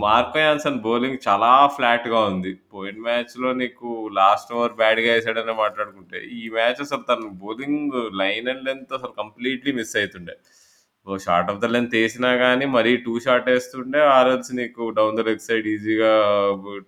మార్కో 0.03 0.38
యాన్సన్ 0.40 0.79
బౌలింగ్ 0.85 1.19
చాలా 1.27 1.51
ఫ్లాట్‌గా 1.75 2.21
ఉంది. 2.31 2.53
పోయిన 2.73 2.97
మ్యాచ్‌లో 3.09 3.51
నీకు 3.53 3.88
లాస్ట్ 4.12 4.53
ఓవర్ 4.57 4.75
బ్యాడ్‌గా 4.75 5.11
వేసాడనే 5.14 5.55
మాట్లాడుకుంటే, 5.59 6.19
ఈ 6.38 6.43
మ్యాచ్ 6.49 6.81
అసలు 6.81 7.05
తన 7.11 7.29
బౌలింగ్ 7.43 7.97
లైన్ 8.23 8.49
అండ్ 8.49 8.64
లెంత్ 8.69 8.95
అసలు 8.99 9.12
కంప్లీట్‌లీ 9.21 9.73
మిస్ 9.73 9.95
అవుతుండే 9.97 10.37
ఓ 11.07 11.19
షార్ట్ 11.27 11.51
ఆఫ్ 11.53 11.61
ద 11.62 11.69
లెంత్ 11.75 11.95
వేసినా 12.01 12.31
కానీ 12.37 12.66
మరీ 12.77 12.93
టూ 13.07 13.14
షార్ట్ 13.27 13.49
వేస్తుండే 13.51 14.01
ఆర్ఎల్స్ 14.16 14.53
నీకు 14.55 14.83
డౌన్ 14.99 15.19
ద 15.21 15.25
లెగ్ 15.29 15.47
సైడ్ 15.49 15.69
ఈజీగా 15.75 16.12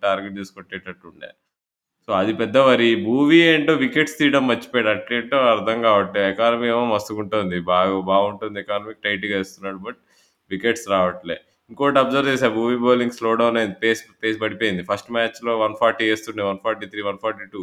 టార్గెట్ 0.02 0.38
చేసి 0.40 0.54
కొట్టేటట్టుండే. 0.54 1.30
సో, 2.08 2.20
అది 2.20 2.32
పెద్ద 2.38 2.56
వరి. 2.66 2.88
మూవీ 3.04 3.36
ఏంటో 3.48 3.72
వికెట్స్ 3.82 4.16
తీయడం 4.18 4.44
మర్చిపోయాడు. 4.48 4.90
అట్లేంటో 4.94 5.38
అర్థం 5.52 5.76
కావట్లేదు 5.84 6.26
ఎకానమీ 6.32 6.66
ఏమో 6.72 6.84
మస్తుకుంటుంది 6.92 7.58
బాగా 7.68 7.98
బాగుంటుంది 8.08 8.60
ఎకానమీ 8.62 8.94
టైట్‌గా 9.04 9.34
వేస్తున్నాడు. 9.36 9.78
బట్ 9.86 10.00
వికెట్స్ 10.50 10.86
రావట్లే. 10.92 11.36
ఇంకోటి 11.70 11.98
అబ్జర్వ్ 11.98 12.30
చేశా. 12.30 12.48
భూమి 12.56 12.76
బౌలింగ్ 12.84 13.14
స్లో 13.18 13.30
డౌన్ 13.40 13.58
అయింది. 13.60 13.76
పేస్ 13.84 14.02
పేస్ 14.22 14.38
పడిపోయింది. 14.42 14.82
ఫస్ట్ 14.90 15.10
మ్యాచ్‌లో 15.16 15.54
one 15.62 15.76
forty 15.82 16.04
వేస్తుండే. 16.10 16.44
One 16.50 16.60
forty 16.64 16.86
three 16.92 17.02
one 17.02 17.20
forty 17.24 17.46
two 17.54 17.62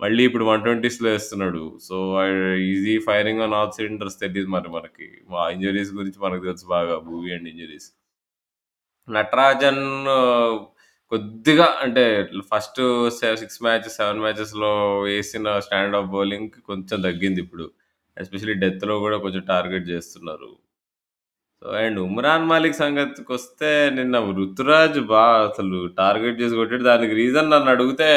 మళ్ళీ 0.00 0.22
ఇప్పుడు 0.28 0.44
వన్ 0.46 0.62
ట్వంటీస్లో 0.66 1.08
వేస్తున్నాడు. 1.10 1.62
So, 1.82 1.96
is he 2.70 2.94
firing 3.08 3.42
on 3.42 3.56
all 3.56 3.72
cylinders 3.78 4.20
తెలియదు 4.22 4.50
మరి 4.50 4.70
మనకి. 4.70 5.08
మా 5.30 5.42
ఇంజరీస్ 5.56 5.92
గురించి 5.94 6.20
మనకు 6.22 6.44
తెలుసు 6.46 6.66
బాగా. 6.76 6.96
భువీ 7.08 7.32
అండ్ 7.32 7.50
ఇంజరీస్ 7.54 7.88
నటరాజన్ 9.08 9.84
కొద్దిగా 11.12 11.64
అంటే 11.82 12.02
ఫస్ట్ 12.50 12.80
సె 13.16 13.28
సిక్స్ 13.34 13.60
మ్యాచెస్, 13.62 13.96
7 14.00 14.20
మ్యాచెస్‌లో 14.24 14.72
వేసిన 15.06 15.56
స్టాండ్ 15.60 15.96
ఆఫ్ 16.00 16.10
బౌలింగ్ 16.14 16.56
కొంచెం 16.68 16.98
తగ్గింది 17.08 17.40
ఇప్పుడు. 17.40 17.66
ఎస్పెషల్లీ 18.16 18.56
డెత్‌లో 18.64 18.96
కూడా 19.00 19.16
కొంచెం 19.18 19.42
టార్గెట్ 19.48 19.86
చేస్తున్నారు. 19.90 20.50
సో, 21.62 21.68
అండ్ 21.80 21.98
ఉమ్రాన్ 22.04 22.46
మాలిక్ 22.50 22.76
సంగతికొస్తే 22.76 23.70
నిన్న 23.90 24.16
ఋతురాజ్ 24.38 24.98
బా 25.10 25.24
అసలు 25.48 25.78
టార్గెట్ 25.98 26.40
చేసి 26.40 26.54
కొట్టాడు. 26.54 26.84
దానికి 26.84 27.14
రీజన్ 27.14 27.52
నన్నడిగితే 27.54 28.10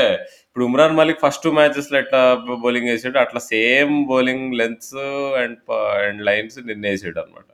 ఇప్పుడు 0.46 0.66
ఉమ్రాన్ 0.66 0.96
మాలిక్ 0.96 1.24
ఫస్ట్ 1.26 1.44
2 1.44 1.54
మ్యాచెస్‌లో 1.58 1.98
ఎట్లా 2.00 2.22
బౌలింగ్ 2.64 2.92
ఏసాడో 2.94 3.20
అట్లా 3.20 3.42
సేమ్ 3.50 3.94
బౌలింగ్ 4.12 4.48
లెంగ్త్స్ 4.62 4.96
అండ్ 5.42 5.58
ప 5.68 5.72
అండ్ 6.06 6.22
లైన్స్ 6.30 6.60
నిన్న 6.64 6.86
అనమాట 7.20 7.50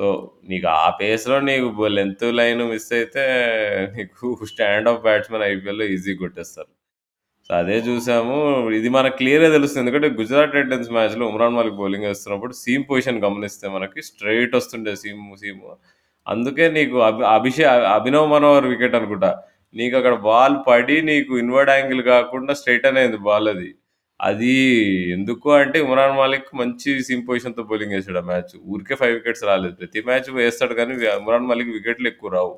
సో, 0.00 0.06
నీకు 0.50 0.66
ఆ 0.76 0.86
పేస్‌లో 1.00 1.36
నీకు 1.48 1.66
లెంత్ 1.96 2.24
లైన్ 2.38 2.62
మిస్ 2.70 2.90
అయితే 2.98 3.24
నీకు 3.96 4.18
స్టాండ్ 4.50 4.88
ఆఫ్ 4.92 5.00
బ్యాట్స్మెన్ 5.06 5.44
ఐపీఎల్‌లో 5.48 5.86
ఈజీగా 5.94 6.20
కొట్టేస్తారు. 6.22 6.70
సో, 7.50 7.60
అదే 7.60 7.76
చూసాము. 7.88 8.36
ఇది 8.78 8.90
మనకు 8.96 9.16
క్లియర్‌గా 9.20 9.50
తెలుస్తుంది. 9.56 9.82
ఎందుకంటే 9.84 10.10
గుజరాత్ 10.20 10.54
టైటన్స్ 10.56 10.90
మ్యాచ్‌లో 10.96 11.26
ఉమ్రాన్ 11.30 11.56
మాలిక్ 11.58 11.78
బౌలింగ్ 11.80 12.08
వేస్తున్నప్పుడు 12.08 12.54
సీమ్ 12.62 12.84
పొజిషన్ 12.90 13.20
గమనిస్తే 13.26 13.68
మనకి 13.76 14.02
స్ట్రెయిట్ 14.10 14.56
వస్తుండే 14.60 14.94
సీమ్ 15.02 15.24
సీమ్ 15.42 15.62
అందుకే 16.26 16.66
నీకు 16.76 16.96
అభి 17.06 17.24
అభిషే 17.36 17.66
అభినవ్ 17.96 18.28
మనోహర్ 18.34 18.68
వికెట్ 18.72 18.96
అనుకుంటా. 19.00 19.32
నీకు 19.74 19.94
అక్కడ 20.00 20.16
బాల్ 20.26 20.56
పడి 20.68 20.98
నీకు 21.10 21.32
ఇన్వర్డ్ 21.42 21.72
యాంగిల్ 21.74 22.02
కాకుండా 22.12 22.54
స్ట్రైట్ 22.60 22.86
అయింది 22.92 23.20
బాల్ 23.28 23.48
అది. 23.54 23.70
అది 24.20 24.54
ఎందుకు 25.14 25.48
అంటే 25.56 25.78
ఇమ్రాన్ 25.84 26.14
మాలిక్ 26.16 26.48
మంచి 26.60 26.90
సీమ్ 27.06 27.22
పొజిషన్‌తో 27.28 27.62
బౌలింగ్ 27.70 27.94
ఏసాడు 27.98 28.18
ఆ 28.18 28.26
మ్యాచ్. 28.30 28.52
ఊరికే 28.72 28.94
5 29.00 29.14
వికెట్స్ 29.16 29.44
రాలేదు. 29.50 29.74
ప్రతి 29.80 30.00
మ్యాచ్ 30.08 30.28
వేస్తాడు 30.38 30.74
కానీ 30.80 30.92
ఇమ్రాన్ 31.14 31.46
మాలిక్ 31.50 31.70
వికెట్లు 31.76 32.08
ఎక్కువ 32.12 32.30
రావు. 32.36 32.54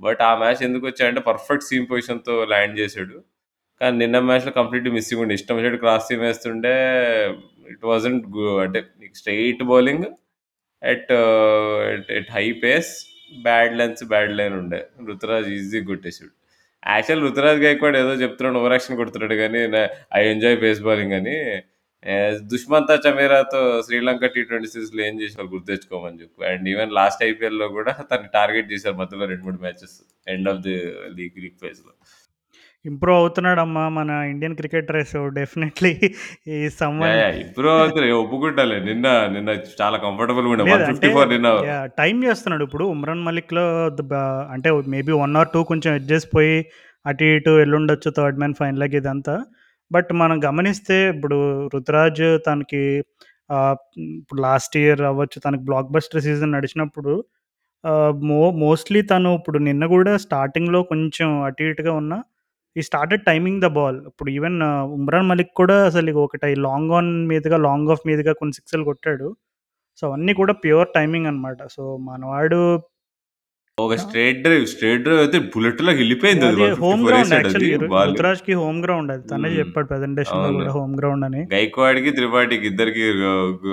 బట్ 0.00 0.20
ఆ 0.28 0.42
మ్యాచ్ 0.42 0.62
ఎందుకొచ్చాయంటే 0.68 1.22
పర్ఫెక్ట్ 1.28 1.66
సీమ్ 1.70 1.86
పొజిషన్‌తో 1.92 2.36
ల్యాండ్ 2.52 2.76
చేసాడు. 2.80 3.16
కానీ 3.80 3.96
నిన్న 4.02 4.18
మ్యాచ్‌లో 4.28 4.52
కంప్లీట్గా 4.58 4.94
మిస్సింగ్ 4.96 5.22
ఉండే. 5.24 5.36
ఇష్టం 5.40 5.56
వచ్చినట్టు 5.56 5.80
క్రాస్ 5.84 6.08
సీమ్ 6.10 6.24
వేస్తుండే 6.26 6.74
ఇట్ 7.72 7.84
వాజంట్ 7.86 8.24
గు 8.36 8.46
అంటే 8.64 8.80
నీకు 9.02 9.16
straight 9.22 9.62
bowling 9.72 10.06
at 10.82 11.12
at 11.92 12.10
at 12.18 12.30
high 12.32 12.46
pace 12.64 12.92
bad 13.42 13.74
lengths 13.80 14.04
bad 14.12 14.34
line 14.40 14.56
ఉండే. 14.62 14.80
రుతురాజ్ 15.10 15.48
ఈజీగా 15.56 15.88
కొట్టేసాడు. 15.92 16.32
యాక్చువల్ 16.86 17.22
ఋతురాజ్ 17.22 17.60
గైక్వాడ్ 17.62 17.96
ఏదో 17.96 18.12
చెప్తున్నాడు 18.22 18.58
ఓవరాక్షన్ 18.58 18.98
కొడుతున్నాడు 19.00 19.36
కానీ 19.42 19.60
ఐ 20.18 20.22
ఎంజాయ్ 20.34 20.58
బేస్ 20.64 20.82
బౌలింగ్ 20.88 21.16
అని. 21.20 21.36
దుష్మంత 22.52 22.90
చమేరాతో 23.04 23.60
శ్రీలంక 23.86 24.26
టీ20 24.34 24.68
సిరీస్‌లో 24.74 25.02
ఏం 25.06 25.14
చేసారు 25.22 25.48
గుర్తు 25.54 25.68
తెచ్చుకోమని 25.72 26.20
చెప్పు. 26.22 26.40
అండ్ 26.50 26.66
ఈవెన్ 26.72 26.92
లాస్ట్ 26.92 27.22
ఐపీఎల్‌లో 27.24 27.68
కూడా 27.78 27.92
తను 28.10 28.28
టార్గెట్ 28.38 28.68
చేశారు 28.72 28.96
మధ్యలో 29.02 29.26
2, 29.26 29.44
3 29.46 29.60
matches. 29.64 29.96
End 30.26 30.48
of 30.48 30.60
the 30.66 30.76
league 31.18 31.38
league 31.44 31.58
ఫేజ్‌లో. 31.64 31.92
ఇంప్రూవ్ 32.86 33.18
అవుతున్నాడమ్మా 33.18 33.84
మన 33.96 34.10
ఇండియన్ 34.32 34.56
క్రికెటర్. 34.58 34.98
సో, 35.12 35.20
డెఫినెట్‌లీ 35.38 35.92
ఈ 36.48 36.56
యాహ్! 37.12 37.36
ఇంప్రూవ్ 37.42 37.76
అవుతున్నారు. 37.76 38.16
ఒప్పుకుంటాలే. 38.20 38.76
నిన్న 38.88 39.06
నిన్న 39.34 39.50
చాలా 39.80 39.98
ఉండే. 40.54 40.64
154 40.66 41.30
నిన్న! 41.34 41.48
టైమ్ 42.00 42.18
చేస్తున్నాడు. 42.26 42.64
ఇప్పుడు 42.68 42.84
ఉమ్రాన్ 42.94 43.24
మలిక్‌లో 43.28 43.64
అంటే 44.54 44.68
మేబీ 44.94 45.14
1 45.18 45.36
ఆర్ 45.40 45.50
2 45.50 45.62
కొంచెం 45.70 45.92
అడ్జస్ట్ 45.98 46.30
పోయి 46.36 46.56
అటు 47.06 47.24
ఇటు 47.32 47.52
ఎళ్ళుండొచ్చు 47.64 48.10
థర్డ్ 48.16 48.38
మ్యాన్ 48.38 48.56
ఫైనల్‌కి 48.60 48.96
ఇదంతా. 49.02 49.34
బట్ 49.90 50.08
మనం 50.20 50.36
గమనిస్తే 50.44 50.96
ఇప్పుడు 51.14 51.36
రుతురాజ్ 51.74 52.24
తనకి 52.46 52.82
ఇప్పుడు 54.20 54.40
లాస్ట్ 54.42 54.76
ఇయర్ 54.80 55.02
అవ్వచ్చు 55.10 55.38
తనకి 55.44 55.64
బ్లాక్ 55.64 55.90
బస్టర్ 55.94 56.22
సీజన్ 56.24 56.54
నడిచినప్పుడు 56.56 57.12
మో 58.28 58.40
మోస్ట్‌లీ 58.62 59.00
తను 59.10 59.30
ఇప్పుడు 59.38 59.58
నిన్న 59.66 59.84
కూడా 59.92 60.12
స్టార్టింగ్‌లో 60.24 60.80
కొంచెం 60.90 61.28
అటు 61.44 61.64
ఇటుగా 61.70 61.92
ఉన్నా 62.00 62.18
ఈ 62.76 62.82
స్టార్టెడ్ 62.88 63.22
టైమింగ్ 63.28 63.60
ద 63.60 63.68
బాల్. 63.76 63.98
ఇప్పుడు 64.10 64.30
ఈవెన్ 64.32 64.58
ఉమ్రాన్ 64.96 65.28
మలిక్ 65.30 65.52
కూడా 65.60 65.76
అసలు 65.88 66.12
ఒకటి 66.24 66.48
లాంగ్ 66.66 66.92
ఆన్ 66.92 67.10
మీదుగా, 67.30 67.58
లాంగ్ 67.66 67.90
ఆఫ్ 67.94 68.04
మీదుగా 68.08 68.32
కొన్ని 68.40 68.54
సిక్స్‌లు 68.58 68.84
కొట్టాడు. 68.90 69.28
సో, 69.98 70.06
అవన్నీ 70.10 70.32
కూడా 70.40 70.54
ప్యూర్ 70.64 70.88
టైమింగ్ 70.96 71.28
అనమాట. 71.30 71.60
సో, 71.76 71.82
మనవాడు 72.08 72.60
ఒక 73.78 73.94
స్ట్రెయిట్ 74.02 74.38
డ్రైవ్, 74.44 74.64
స్ట్రెయిట్ 74.66 75.02
డ్రైవ్ 75.02 75.20
అయితే 75.22 75.38
బుల్లెట్‌లాగా 75.50 76.00
ఎళ్ళిపోయింది 76.04 76.46
అది. 76.46 76.62
అది 76.62 76.76
హోమ్ 76.80 77.02
154 77.04 77.66
గ్రౌండ్ 77.72 77.90
బాల్. 77.92 78.10
రుతురాజ్‌కి 78.10 78.54
హోమ్ 78.60 78.78
గ్రౌండ్ 78.84 79.12
అది. 79.12 79.24
తనే. 79.32 79.50
చెప్పాడు 79.58 79.88
ప్రెజెంటేషన్‌లో 79.90 80.42
అవును. 80.46 80.58
కూడా 80.58 80.72
హోమ్ 80.76 80.94
గ్రౌండ్ 81.00 81.26
అని. 81.28 81.42
గైక్వాడ్‌కి, 81.52 82.10
త్రిపాఠికి 82.18 82.66
ఇద్దరికి 82.72 83.04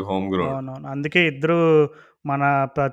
హోమ్ 0.10 0.28
గ్రౌండ్. 0.34 0.62
అవునవును. 0.62 0.88
అందుకే 0.93 1.22
ఇద్దరు 1.32 1.58
మన 2.26 2.43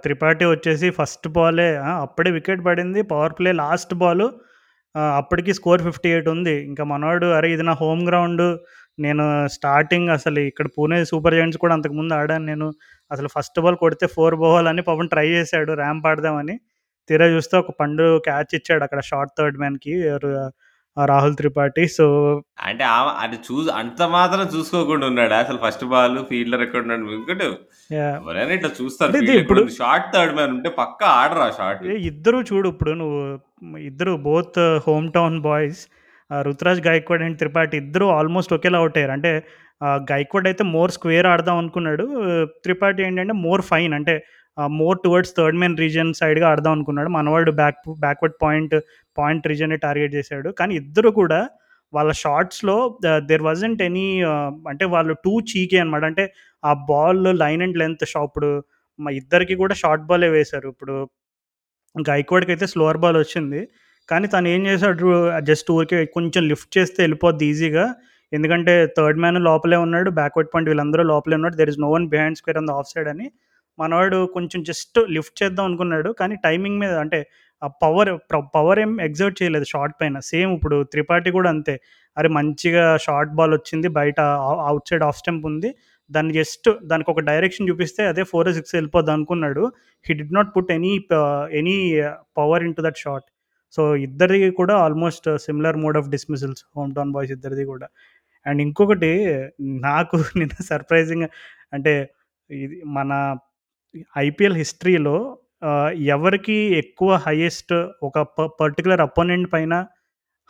త్రిపాఠి 0.04 0.44
వచ్చేసి 0.46 0.88
ఫస్ట్ 0.90 1.26
బాలే! 1.34 1.68
అప్పుడే 1.98 2.30
వికెట్ 2.36 2.62
పడింది. 2.64 3.00
పవర్ 3.12 3.34
ప్లే 3.38 3.50
లాస్ట్ 3.60 3.94
బాలు 4.02 4.26
అప్పటికి 5.14 5.52
స్కోర్ 5.58 5.82
58 5.82 6.06
ఉంది. 6.32 6.54
ఇంకా 6.68 6.84
మనోడు 6.92 7.26
అరే! 7.36 7.48
ఇది 7.54 7.64
నా 7.68 7.74
హోమ్ 7.80 8.02
గ్రౌండ్ 8.08 8.42
నేను 8.98 9.24
స్టార్టింగ్ 9.54 10.08
అసలు 10.16 10.40
ఇక్కడ 10.48 10.68
పూణే 10.76 10.98
సూపర్ 11.10 11.36
జెయింట్స్ 11.36 11.60
కూడా 11.62 11.74
అంతకుముందు 11.78 12.12
ఆడాను 12.16 12.44
నేను. 12.44 12.66
అసలు 13.10 13.28
ఫస్ట్ 13.34 13.58
బాల్ 13.60 13.78
కొడితే 13.82 14.06
4 14.16 14.36
అని 14.72 14.82
పాపం 14.88 15.06
ట్రై 15.14 15.26
చేశాడు 15.36 15.72
ర్యాంప్ 15.82 16.08
ఆడదామని. 16.10 16.56
తీరా 17.10 17.26
చూస్తే 17.34 17.54
ఒక 17.58 17.70
పండు 17.80 18.06
క్యాచ్ 18.26 18.52
ఇచ్చాడు 18.58 18.82
అక్కడ 18.86 19.00
షార్ట్ 19.08 19.32
థర్డ్ 19.38 19.56
మ్యాన్‌కి 19.62 19.94
రాహుల్ 21.08 21.34
త్రిపాఠి. 21.38 21.84
సో 21.96 22.06
అంటే 22.66 22.84
అది 23.24 23.36
చూసి 23.46 23.70
అంత 23.80 24.00
మాత్రం 24.14 24.44
చూసుకోకుండా 24.54 25.04
ఉన్నాడా? 25.10 25.36
అసలు 25.44 25.58
ఫస్ట్ 25.64 25.84
బాల్ 25.92 26.16
ఫీల్డర్ 26.30 26.64
ఎక్కడున్నాడు? 26.66 27.04
ఎందుకంటే 27.08 27.46
యాహ్! 27.90 28.16
ఎవరైనా 28.20 28.52
ఇట్లా 28.58 28.70
చూస్తారు. 28.78 29.22
ఇప్పుడు? 29.42 29.62
షార్ట్ 29.78 30.10
థర్డ్ 30.14 30.34
మ్యాన్ 30.38 30.52
ఉంటే 30.56 30.70
పక్కా 30.80 31.06
ఆడరు. 31.20 31.46
ఏ 31.92 31.96
ఇద్దరు 32.10 32.40
చూడు 32.50 32.68
ఇప్పుడు 32.74 32.94
నువ్వు 33.02 33.20
ఇద్దరు 33.90 34.12
both 34.28 34.58
home 34.86 35.08
town 35.16 35.38
boys 35.48 35.82
Ruturaj 36.30 36.80
Gaikwad 36.86 37.22
and 37.26 37.38
Tripathi 37.40 37.76
ఇద్దరు 37.82 38.06
ఆల్మోస్ట్ 38.18 38.52
ఒకేలా 38.56 38.80
ఔట్ 38.84 38.98
అయ్యారు. 38.98 39.14
అంటే 39.16 39.30
గైక్వాడ్ 40.10 40.48
అయితే 40.50 40.62
మోర్ 40.74 40.92
స్క్వేర్ 40.96 41.26
ఆడదాం 41.30 41.56
అనుకున్నాడు. 41.62 42.04
త్రిపాఠి 42.64 43.00
ఏంటంటే 43.06 43.34
మోర్ 43.46 43.62
ఫైన్ 43.70 43.94
అంటే 43.98 44.14
more 44.78 44.98
towards 45.04 45.34
third 45.36 45.58
man 45.60 45.76
region 45.82 46.10
సైడ్‌గా 46.18 46.46
ఆడదాం 46.52 46.72
అనుకున్నాడు. 46.76 47.10
మనవాడు 47.16 47.52
బ్యాక్ 47.60 47.78
బ్యాక్వర్డ్ 48.04 48.36
పాయింట్, 48.42 48.74
పాయింట్ 49.16 49.48
రీజియన్‌ని 49.50 49.78
టార్గెట్ 49.84 50.14
చేశాడు. 50.18 50.50
కానీ 50.60 50.72
ఇద్దరు 50.82 51.10
కూడా 51.20 51.40
వాళ్ళ 51.92 52.10
షార్ట్స్లో 52.22 52.76
దెర్ 53.04 53.22
దేర్ 53.30 53.44
వాజంట్ 53.46 53.80
ఎనీ 53.88 54.06
అంటే 54.70 54.84
వాళ్ళు 54.94 55.14
టూ 55.24 55.32
చీకే 55.50 55.78
అనమాట. 55.84 56.04
అంటే 56.10 56.24
ఆ 56.62 56.72
బాల్ 56.90 57.22
లైన్ 57.42 57.62
అండ్ 57.66 57.78
లెంత్ 57.82 58.04
షా 58.12 58.22
ఇప్పుడు 58.28 58.50
మా 58.98 59.10
ఇద్దరికి 59.20 59.54
కూడా 59.62 59.74
షార్ట్ 59.82 60.04
బాలే 60.10 60.28
వేశారు. 60.36 60.68
ఇప్పుడు 60.74 60.96
గైక్వాడ్‌కైతే 61.94 62.66
స్లోవర్ 62.72 63.00
బాల్ 63.04 63.18
వచ్చింది. 63.20 63.60
కానీ 64.08 64.26
తను 64.34 64.48
ఏం 64.54 64.62
చేశాడు 64.68 65.08
జస్ట్ 65.50 65.68
ఊరికే 65.74 65.98
కొంచెం 66.16 66.42
లిఫ్ట్ 66.50 66.72
చేస్తే 66.78 66.98
వెళ్ళిపోద్ది 67.04 67.46
ఈజీగా. 67.52 67.86
ఎందుకంటే 68.32 68.74
థర్డ్ 68.96 69.20
మ్యాన్ 69.22 69.38
లోపలే 69.48 69.78
ఉన్నాడు. 69.86 70.10
బ్యాక్వర్డ్ 70.20 70.50
పాయింట్ 70.52 70.70
వీళ్ళందరూ 70.70 71.02
లోపలే 71.12 71.36
ఉన్నాడు 71.40 71.56
there 71.60 71.70
is 71.74 71.80
no 71.84 71.90
one 71.94 72.06
behind 72.12 72.38
square 72.40 72.58
on 72.60 72.68
the 72.70 72.76
off 72.80 72.90
side 72.92 73.08
అని 73.14 73.26
మనవాడు 73.78 74.18
కొంచెం 74.36 74.60
జస్ట్ 74.70 74.98
లిఫ్ట్ 75.16 75.36
చేద్దాం 75.42 75.64
అనుకున్నాడు. 75.70 76.10
కానీ 76.20 76.36
టైమింగ్ 76.46 76.78
మీద 76.82 76.94
అంటే 77.04 77.20
ఆ 77.62 77.68
పవర్ 77.82 78.10
ప్ర 78.30 78.36
పవర్ 78.54 78.78
ఏం 78.78 78.92
ఎగ్జర్ట్ 79.00 79.38
చేయలేదు 79.40 79.66
షార్ట్ 79.66 79.94
పైన. 80.00 80.16
సేమ్ 80.26 80.50
ఇప్పుడు 80.54 80.76
త్రిపాఠి 80.92 81.30
కూడా 81.30 81.48
అంతే. 81.50 81.74
అరే! 82.16 82.28
మంచిగా 82.30 82.84
షార్ట్ 82.98 83.32
బాల్ 83.34 83.52
వచ్చింది. 83.54 83.88
బయట 83.98 84.18
అవుట్ 84.68 84.88
సైడ్ 84.90 85.04
ఆఫ్ 85.04 85.18
స్టంప్ 85.18 85.44
ఉంది. 85.46 85.70
దాన్ని 86.10 86.32
జస్ట్ 86.34 86.68
దానికి 86.84 87.10
ఒక 87.10 87.20
డైరెక్షన్ 87.26 87.68
చూపిస్తే 87.70 88.02
అదే 88.06 88.22
ఫోర్ 88.24 88.48
సిక్స్ 88.54 88.74
వెళ్ళిపోద్ది 88.74 89.12
అనుకున్నాడు. 89.12 89.64
He 90.06 90.14
did 90.14 90.34
not 90.34 90.50
put 90.56 90.72
any 90.72 90.92
ప 91.10 91.14
any 91.54 91.76
power 92.38 92.64
into 92.64 92.82
that 92.82 92.98
shot. 92.98 93.26
So, 93.74 93.82
ఇద్దరిది 94.06 94.50
కూడా 94.52 94.74
almost 94.84 95.28
similar 95.40 95.76
mode 95.78 95.98
of 95.98 96.08
dismissals 96.10 96.62
home 96.76 96.92
town 96.94 97.12
boys 97.12 97.32
ఇద్దరిది 97.32 97.64
కూడా. 97.66 97.86
అండ్ 98.46 98.60
ఇంకొకటి 98.62 99.10
నాకు 99.84 100.14
నిన్న 100.42 100.56
సర్ప్రైజింగ్ 100.70 101.26
అంటే 101.72 101.92
ఇది 102.50 102.76
మన 102.90 103.10
ఐపీఎల్ 104.20 104.56
హిస్టరీలో 104.56 105.16
ఆహ్, 105.62 105.88
ఎవరికి 106.10 106.58
ఎక్కువ 106.78 107.10
హైయెస్ట్ 107.24 107.74
ఒక 108.02 108.18
ప 108.36 108.48
పర్టిక్యులర్ 108.60 109.02
అపోనెంట్ 109.06 109.48
పైన 109.52 109.74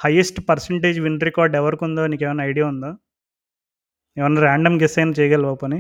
హైయెస్ట్ 0.01 0.39
పర్సెంటేజ్ 0.49 0.99
విన్ 1.01 1.23
రికార్డ్ 1.29 1.55
ఎవరికుందో 1.57 2.03
నీకేమైనా 2.07 2.45
ఐడియా 2.45 2.67
ఉందా? 2.69 2.91
ఏమన్నా 4.17 4.41
ర్యాండమ్ 4.43 4.79
గెస్ 4.83 4.97
అయినా 4.99 5.15
చేయగలవా 5.19 5.55
పోనీ? 5.57 5.79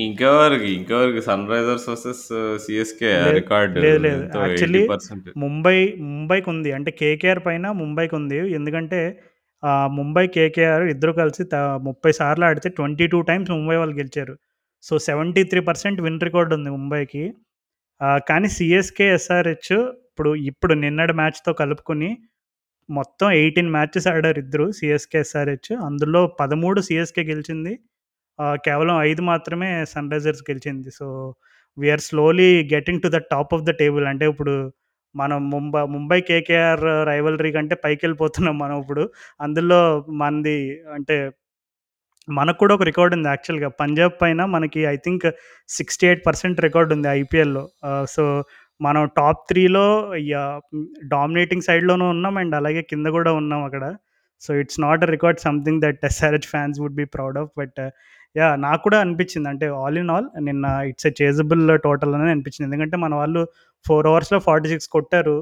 ఇంకెవరికి? 0.00 0.68
ఇంకెవరికి? 0.78 1.20
సన్ 1.22 1.44
రైజర్స్ 1.50 1.86
వర్సెస్ 1.90 2.24
సీఎస్‌కే 2.64 3.10
ఆ 3.12 3.20
లేదు. 3.20 3.34
రికార్డ్ 3.38 3.74
లేదు. 3.78 4.00
లేదు. 4.06 4.22
ఎంతో 4.22 4.40
యాక్చువల్లీ 4.44 4.82
80% 4.84 5.30
ముంబై 5.44 5.76
ముంబైకుంది. 6.08 6.70
అంటే 6.72 6.90
కేకేఆర్ 7.00 7.42
పైన 7.46 7.66
ముంబైకుంది. 7.80 8.38
ఎందుకంటే 8.58 9.00
ఆహ్, 9.62 9.90
ముంబై, 9.96 10.24
కేకేఆర్ 10.34 10.84
ఇద్దరు 10.92 11.12
కలిసి 11.18 11.42
త 11.44 11.56
30 11.84 12.12
సార్లు 12.18 12.44
ఆడితే 12.46 12.68
22 12.72 12.96
టైమ్స్ 13.28 13.50
ముంబై 13.52 13.76
వాళ్ళు 13.76 13.94
గెలిచారు. 13.96 14.34
సో, 14.84 14.94
73% 15.08 15.60
విన్ 16.06 16.20
రికార్డ్ 16.22 16.52
ఉంది 16.56 16.70
ముంబైకి. 16.72 17.22
కానీ 18.28 18.48
సీఎస్‌కే, 18.56 19.06
ఎస్ఆర్‌హెచ్ 19.16 19.72
ఇప్పుడు 20.10 20.30
ఇప్పుడు 20.50 20.74
నిన్నటి 20.82 21.14
మ్యాచ్‌తో 21.20 21.52
కలుపుకొని 21.60 22.10
మొత్తం 22.88 23.28
18 23.36 23.70
మ్యాచెస్ 23.76 24.08
ఆడారు 24.12 24.40
ఇద్దరు 24.44 24.66
సిఎస్కే 24.78 25.18
ఎస్ఆర్‌హెచ్. 25.24 25.72
అందులో 25.88 26.20
పదమూడు 26.40 26.80
సిఎస్కే 26.88 27.22
గెలిచింది. 27.30 27.72
కేవలం 28.64 28.96
ఐదు 29.08 29.22
మాత్రమే 29.24 29.70
సన్ 29.92 30.10
రైజర్స్ 30.14 30.44
గెలిచింది. 30.50 30.90
So, 30.98 31.06
we 31.76 31.88
are 31.92 32.04
slowly 32.08 32.50
getting 32.74 33.02
to 33.04 33.10
the 33.14 33.20
top 33.32 33.52
of 33.56 33.64
the 33.64 33.72
table. 33.82 34.06
అంటే 34.12 34.26
ఇప్పుడు 34.32 34.54
మనం 35.14 35.38
ముంబై 35.54 35.82
ముంబై, 35.94 36.18
కేకేఆర్ 36.30 36.82
రైవలరీ 37.10 37.50
కంటే 37.56 37.76
పైకి 37.84 38.02
వెళ్ళిపోతున్నాం 38.06 38.56
మనం 38.64 38.76
ఇప్పుడు. 38.82 39.04
అందులో 39.40 39.80
మనది 40.22 40.58
అంటే 40.96 41.16
మనకు 42.28 42.58
కూడా 42.58 42.72
ఒక 42.76 42.84
రికార్డ్ 42.88 43.14
ఉంది 43.16 43.28
యాక్చువల్‌గా. 43.28 43.68
పంజాబ్ 43.80 44.14
పైన 44.20 44.40
మనకి 44.54 44.80
ఐ 44.86 44.96
థింక్ 44.98 45.24
68% 45.68 46.60
రికార్డ్ 46.66 46.92
ఉంది 46.96 47.08
ఐపీఎల్‌లో. 47.20 47.64
సో, 48.14 48.24
మనం 48.80 49.02
టాప్ 49.16 49.40
త్రీలో 49.50 49.84
డామినేటింగ్ 51.12 51.66
సైడ్‌లోనూ 51.68 52.06
ఉన్నాం. 52.14 52.34
అండ్ 52.42 52.54
అలాగే 52.60 52.82
కింద 52.90 53.06
కూడా 53.16 53.32
ఉన్నాం 53.40 53.62
అక్కడ. 53.68 53.84
So, 54.42 54.50
it's 54.62 54.80
not 54.84 55.02
a 55.06 55.10
record 55.14 55.40
something 55.46 55.82
that 55.84 56.00
SRH 56.10 56.48
fans 56.52 56.78
would 56.82 56.96
be 57.00 57.06
proud 57.16 57.38
of. 57.42 57.50
But 57.60 57.80
yeah 58.36 58.48
నాకు 58.60 58.80
కూడా 58.82 58.98
అనిపించింది. 59.04 59.48
అంటే 59.52 59.66
ఆల్ 59.80 59.98
ఇన్ 60.02 60.10
ఆల్ 60.14 60.28
నిన్న 60.46 60.66
ఇట్స్ 60.90 61.06
ఎ 61.10 61.14
చేజబుల్ 61.20 61.64
టోటల్ 61.84 62.14
అని 62.18 62.32
అనిపించింది. 62.34 62.66
ఎందుకంటే 62.68 62.96
మన 63.04 63.12
వాళ్ళు 63.14 63.42
ఫోర్ 63.86 64.06
అవర్స్లో 64.10 64.38
ఫార్టీ 64.46 64.68
సిక్స్ 64.72 64.88
కొట్టారు. 64.96 65.36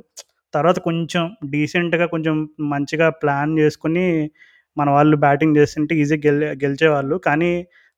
తర్వాత 0.55 0.79
కొంచెం 0.87 1.25
డీసెంట్‌గా 1.53 2.07
కొంచెం 2.15 2.37
మంచిగా 2.73 3.09
ప్లాన్ 3.23 3.53
చేసుకొని 3.61 4.07
మన 4.77 4.89
వాళ్ళు 4.97 5.17
బ్యాటింగ్ 5.25 5.57
చేస్తుంటే 5.61 5.93
ఈజీ 6.03 6.17
గెల్ 6.27 6.43
గెలిచేవాళ్ళు. 6.65 7.17
కానీ 7.27 7.53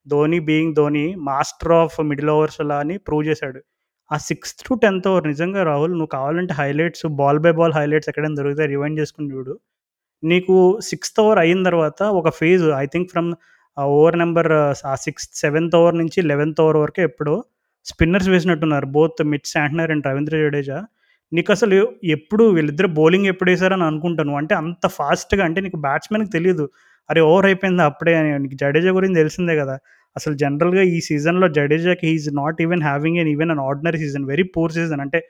Dhoni 0.07 0.39
being 0.49 0.75
Dhoni 0.79 1.05
master 1.29 1.75
of 1.83 1.97
middle 2.11 2.31
overs 2.37 2.59
అలా 2.65 2.79
అని 2.85 2.95
ప్రూవ్ 3.09 3.25
చేశాడు. 3.31 3.61
ఆ 4.11 4.17
సిక్స్త్ 4.29 4.63
టు 4.69 4.73
10థ్ 4.85 5.07
ఓవర్ 5.11 5.27
నిజంగా 5.33 5.61
రాహుల్ 5.71 5.95
నువ్వు 5.99 6.13
కావాలంటే 6.17 6.55
highlights 6.61 7.05
ball 7.21 7.41
by 7.45 7.53
ball 7.61 7.75
highlights 7.79 8.09
ఎక్కడైనా 8.11 8.37
దొరికితే 8.41 8.65
రివైండ్ 8.75 8.99
చేసుకుని 9.01 9.29
చూడు. 9.35 9.55
నీకు 10.23 10.57
సిక్స్త్ 10.89 11.21
ఓవర్ 11.25 11.41
అయిన 11.45 11.63
తర్వాత 11.69 12.03
ఒక 12.21 12.31
phase 12.41 12.65
I 12.83 12.85
think 12.95 13.09
from 13.13 13.31
over 13.77 14.17
number 14.23 14.51
uh 14.93 14.95
sixth, 15.05 15.35
seventh 15.45 15.75
over 15.79 15.97
నుంచి 16.01 16.19
11థ్ 16.31 16.61
ఓవర్ 16.65 16.79
వరకు 16.83 17.01
ఎప్పుడో 17.09 17.37
spinners 17.87 18.29
వేసినట్టున్నారు. 18.35 18.87
Both 18.97 19.23
Mitch 19.33 19.49
Santner 19.55 19.93
and 19.95 20.05
Ravindra 20.09 20.35
Jadeja. 20.43 20.79
నీకు 21.33 21.51
అసలు 21.55 21.77
ఎప్పుడు 22.15 22.45
వీళ్ళిద్దరు 22.57 22.89
బౌలింగ్ 22.97 23.29
ఎప్పుడు 23.33 23.51
వేశారని 23.53 23.85
అనుకుంటాను. 23.89 24.33
అంటే 24.41 24.55
అంత 24.63 24.85
ఫాస్ట్‌గా 24.97 25.43
అంటే 25.49 25.61
నీకు 25.67 25.79
బ్యాట్స్‌మెన్‌కి 25.87 26.31
తెలియదు 26.37 26.65
అరే! 27.09 27.21
ఓవర్ 27.29 27.47
అయిపోయింది 27.49 27.83
అప్పుడే 27.89 28.13
అని. 28.19 28.31
నీకు 28.43 28.57
జడేజా 28.63 28.91
గురించి 28.99 29.17
తెలిసిందే 29.21 29.55
కదా! 29.61 29.77
అసలు 30.17 30.35
జనరల్‌గా 30.43 30.83
ఈ 30.93 30.99
సీజన్‌లో 31.09 31.47
జడేజాకి 31.57 32.07
he 32.11 32.35
not 32.39 32.59
even 32.65 32.83
having 32.89 33.19
an 33.23 33.31
even 33.33 33.53
an 33.55 33.63
ordinary 33.67 33.99
season. 34.05 34.25
Very 34.33 34.45
poor 34.55 34.73
season. 34.77 35.03
అంటే 35.07 35.21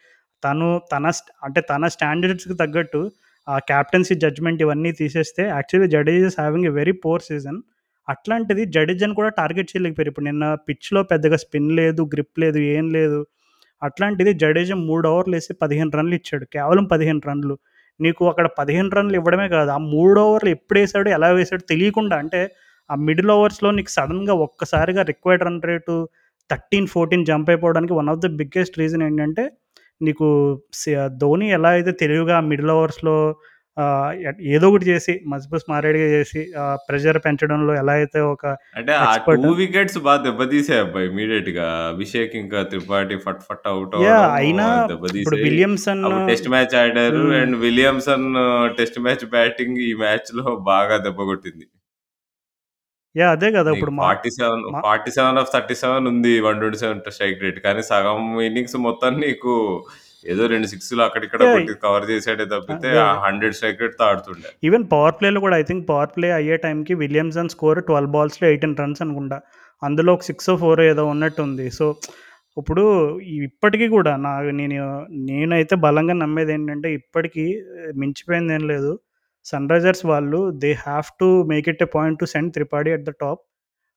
తను 0.43 0.69
తన 0.93 1.05
అంటే 1.47 1.61
తన 1.71 1.89
స్టాండర్డ్స్‌కి 1.95 2.57
తగ్గట్టు 2.63 3.01
ఆ 3.47 3.57
కెప్టెన్సీ 3.71 4.15
జడ్జ్‌మెంట్ 4.23 4.61
ఇవన్నీ 4.65 4.91
తీసేస్తే 5.01 5.43
actually 5.51 5.89
Jadeja's 5.95 6.37
having 6.37 6.51
having 6.59 6.71
a 6.71 6.81
very 6.81 6.95
poor 7.03 7.23
season. 7.29 7.59
అట్లాంటిది 8.09 8.63
జడేజాని 8.75 9.15
కూడా 9.19 9.31
టార్గెట్ 9.39 9.71
చేయలేకపోయారు. 9.73 10.11
ఇప్పుడు 10.13 10.27
నిన్న 10.31 10.45
పిచ్‌లో 10.69 11.01
పెద్దగా 11.13 11.37
స్పిన్ 11.43 11.71
లేదు, 11.81 12.03
గ్రిప్ 12.15 12.39
లేదు, 12.45 12.59
ఏం 12.73 12.87
లేదు. 12.97 13.21
అట్లాంటిది 13.83 14.33
జడేజా 14.43 14.77
మూడు 14.85 15.07
ఓవర్లు 15.13 15.35
వేసి 15.37 15.53
పదిహేను 15.63 15.93
రన్‌లు 15.99 16.15
ఇచ్చాడు. 16.21 16.45
కేవలం 16.55 16.85
15 16.87 17.27
రన్‌లు. 17.29 17.57
నీకు 18.01 18.23
అక్కడ 18.31 18.47
15 18.59 18.95
రన్‌లు 18.99 19.17
ఇవ్వడమే 19.21 19.49
కాదు. 19.55 19.71
ఆ 19.71 19.81
మూడు 19.93 20.19
ఓవర్లు 20.27 20.51
ఎప్పుడు 20.57 20.79
వేసాడు 20.81 21.09
ఎలా 21.17 21.29
వేసాడో 21.39 21.65
తెలియకుండా 21.73 22.17
అంటే 22.23 22.41
ఆ 22.91 22.97
మిడిల్ 23.09 23.33
ఓవర్స్‌లో 23.37 23.71
నీకు 23.73 23.91
సడన్గా 23.97 24.35
ఒక్కసారిగా 24.47 25.03
రిక్వైర్డ్ 25.11 25.45
రన్ 25.45 25.61
రేటు 25.71 25.95
13, 26.51 26.87
14 26.95 27.25
జంప్ 27.31 27.51
అయిపోవడానికి 27.53 27.95
one 27.95 28.11
of 28.13 28.23
the 28.25 28.31
biggest 28.41 28.79
reason 28.81 29.05
ఏంటంటే 29.09 29.45
నీకు 30.01 30.27
ధోని 31.23 31.47
ఎలా 31.57 31.71
అయితే 31.71 31.93
తెలివిగా 32.03 32.37
మిడిల్ 32.51 32.73
ఓవర్స్‌లో 32.77 33.17
ఏదో 34.55 34.67
ఒకటి 34.71 34.87
చేసి 34.89 35.13
మస్బూస్ 35.33 35.65
మారేడుగా 35.71 36.09
చేసి 36.15 36.41
ప్రెషర్ 36.89 37.19
పెంచడంలో 37.27 37.73
ఎలా 37.83 37.95
అయితే 38.01 38.21
ఒక 38.33 38.45
అంటే 38.79 38.93
ఆ 39.03 39.11
2 39.27 39.49
వికెట్స్ 39.59 39.99
బాగా 40.05 40.21
దెబ్బతీసాయి 40.27 40.83
అబ్బా! 40.85 41.01
ఇమ్మీడియేట్‌గా. 41.09 41.65
అభిషేక్ 41.91 42.35
ఇంకా 42.43 42.59
త్రిపాఠి 42.71 43.17
ఫట్ 43.25 43.43
ఫట్! 43.49 43.67
అవ్వడం 43.73 44.05
అయినా 44.37 44.67
ఇప్పుడు. 45.15 45.37
విలియమ్సన్ 45.45 46.05
టెస్ట్ 46.29 46.49
మ్యాచ్ 46.55 46.75
ఆడారు. 46.83 47.25
And 47.41 47.57
Williamson 47.65 48.27
test 48.79 48.99
match 49.07 49.27
batting 49.35 49.79
ఈ 49.85 49.93
మ్యాచ్‌లో 50.03 50.45
బాగా 50.71 50.97
దెబ్బ 51.07 51.21
కొట్టింది. 51.31 51.67
యాహ్! 53.15 53.33
అదే 53.35 53.49
కదా! 53.57 53.73
ఇప్పుడు 53.75 53.93
మా 53.99 54.05
47, 54.05 54.63
మా 54.71 54.83
47 54.85 55.11
ఆఫ్ 55.43 55.51
37 55.51 55.75
ఉంది 56.13 56.33
127 56.41 56.85
స్ట్రైక్ 57.17 57.43
రేట్. 57.45 57.61
కానీ 57.67 57.83
సగం 57.91 58.19
ఇన్నింగ్స్ 58.49 58.77
మొత్తం 58.87 59.13
నీకు 59.25 59.53
ఏదో 60.25 60.43
2 60.47 60.67
సిక్స్‌లు 60.73 61.03
అక్కడిక్కడ 61.05 61.41
కవర్ 61.83 62.05
చేసాడే 62.11 62.45
తప్పితే 62.53 62.91
100 63.23 63.57
స్ట్రైక్ 63.57 63.83
రేట్‌తో 63.83 64.05
ఆడుతుండే. 64.09 64.49
ఈవెన్ 64.69 64.85
పవర్ 64.93 65.17
ప్లేలో 65.19 65.41
కూడా 65.41 65.57
ఐ 65.57 65.65
థింక్ 65.71 65.85
పవర్ 65.89 66.13
ప్లే 66.17 66.29
అయ్యే 66.39 66.57
టైంకి 66.65 66.95
విలియమ్సన్ 67.03 67.53
స్కోర్ 67.55 67.81
12 67.83 68.11
బాల్స్‌లో 68.15 68.47
18 68.51 68.81
రన్స్ 68.83 69.03
అనుకుంటా. 69.07 69.39
అందులో 69.83 70.11
ఒక 70.15 70.25
సిక్సో, 70.29 70.55
ఫోరో 70.57 70.83
ఏదో 70.85 71.05
ఉన్నట్టుంది. 71.07 71.67
సో, 71.71 71.87
ఇప్పుడు 72.57 72.83
ఇప్పటికి 73.43 73.87
గూడా 73.89 74.13
నా 74.25 74.33
నేను 74.61 74.77
నేనైతే 75.29 75.75
బలంగా 75.85 76.15
నమ్మేదేంటంటే 76.23 76.89
ఇప్పటికి 76.93 77.45
మించిపోయిందేం 78.03 78.65
లేదు. 78.73 78.93
సన్‌రైజర్స్ 79.47 80.05
వాళ్ళు 80.07 80.41
they 80.65 80.73
have 80.85 81.09
to 81.21 81.29
make 81.53 81.69
it 81.73 81.83
a 81.83 81.91
point 81.97 82.21
to 82.21 82.27
send 82.35 82.53
Tripathi 82.57 82.93
at 82.97 83.07
the 83.09 83.15
top. 83.23 83.43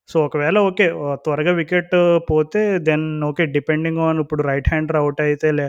So, 0.10 0.18
ఒకవేళ 0.26 0.58
ఓకే. 0.68 0.86
త్వరగా 1.26 1.52
వికెట్ 1.60 1.94
పోతే 2.28 2.60
దెన్ 2.88 3.06
ఓకే. 3.30 3.44
డిపెండింగ్ 3.56 4.02
ఆన్ 4.08 4.20
ఇప్పుడు 4.24 4.42
రైట్ 4.50 4.68
హ్యాండర్ 4.72 4.98
అవుట్ 5.00 5.22
అయితే 5.26 5.50
లే 5.52 5.66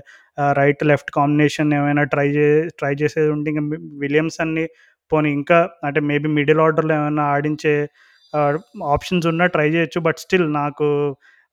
రైట్ 0.59 0.83
లెఫ్ట్ 0.91 1.11
కాంబినేషన్ 1.17 1.71
ఏమైనా 1.79 2.03
ట్రై 2.15 2.27
చే 2.35 2.47
ట్రై 2.81 2.93
చేసేది 3.03 3.31
ఉంటే 3.37 3.49
ఇంకా 3.53 3.63
విలియమ్స్ 4.03 4.39
అన్ని 4.45 4.65
పోనీ 5.13 5.31
ఇంకా 5.39 5.59
అంటే 5.87 6.01
మేబీ 6.11 6.29
మిడిల్ 6.39 6.61
ఆర్డర్‌లో 6.65 6.93
ఏమైనా 6.99 7.25
ఆడించే 7.35 7.75
ఆప్షన్స్ 8.91 9.27
ఉన్నా 9.33 9.47
ట్రై 9.55 9.67
చేయొచ్చు. 9.75 10.01
బట్ 10.07 10.19
స్టిల్ 10.25 10.47
నాకు 10.59 10.87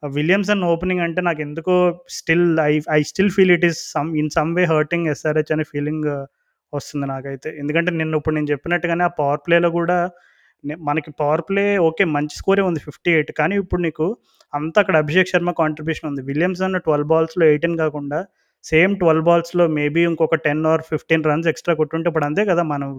విలియమ్స్ 0.04 0.16
విలియమ్సన్ 0.16 0.64
ఓపెనింగ్ 0.70 1.04
అంటే 1.04 1.20
నాకు 1.28 1.42
ఎందుకో 1.46 1.76
still 2.16 2.46
I 2.62 2.72
I 2.92 3.00
still 3.10 3.30
feel 3.36 3.52
it 3.56 3.66
is 3.68 3.80
some 3.94 4.10
in 4.22 4.32
some 4.36 4.50
way 4.58 4.64
hurting 4.72 5.06
SRH 5.14 5.52
అనే 5.56 5.66
ఫీలింగ్ 5.72 6.08
వస్తుంది 6.74 7.06
నాకైతే. 7.12 7.50
ఎందుకంటే 7.62 7.92
నిన్న 7.94 8.20
ఇప్పుడు 8.20 8.36
నేను 8.38 8.50
చెప్పినట్టుగానే 8.54 9.04
ఆ 9.04 9.12
పవర్ 9.20 9.42
ప్లేలో 9.46 9.70
కూడా 9.78 9.98
మనకి 10.88 11.12
పవర్ 11.20 11.44
ప్లే 11.48 11.66
ఓకే. 11.88 12.04
మంచి 12.16 12.36
స్కోరే 12.40 12.64
ఉంది 12.68 12.82
58 12.82 13.10
కానీ 13.40 13.56
ఇప్పుడు 13.62 13.82
నీకు 13.82 14.06
అంతా 14.54 14.80
అక్కడ 14.84 14.96
అభిషేక్ 15.04 15.32
శర్మ 15.32 15.52
కాంట్రిబ్యూషన్ 15.60 16.10
ఉంది. 16.10 16.22
విలియమ్సన్ 16.30 16.78
12 16.82 17.08
బాల్స్‌లో 17.12 17.46
18 17.50 17.76
కాకుండా 17.84 18.20
సేమ్ 18.64 18.94
12 19.00 19.24
బాల్స్‌లో 19.28 19.64
మేబీ 19.78 20.02
ఇంకొక 20.10 20.36
10 20.40 20.68
ఆర్ 20.72 20.84
15 20.90 21.02
రన్స్ 21.30 21.48
ఎక్స్‌ట్రా 21.48 21.74
కొట్టుంటే 21.80 22.08
ఇప్పుడు 22.10 22.28
అంతే 22.30 22.44
కదా! 22.52 22.64
మనం 22.66 22.90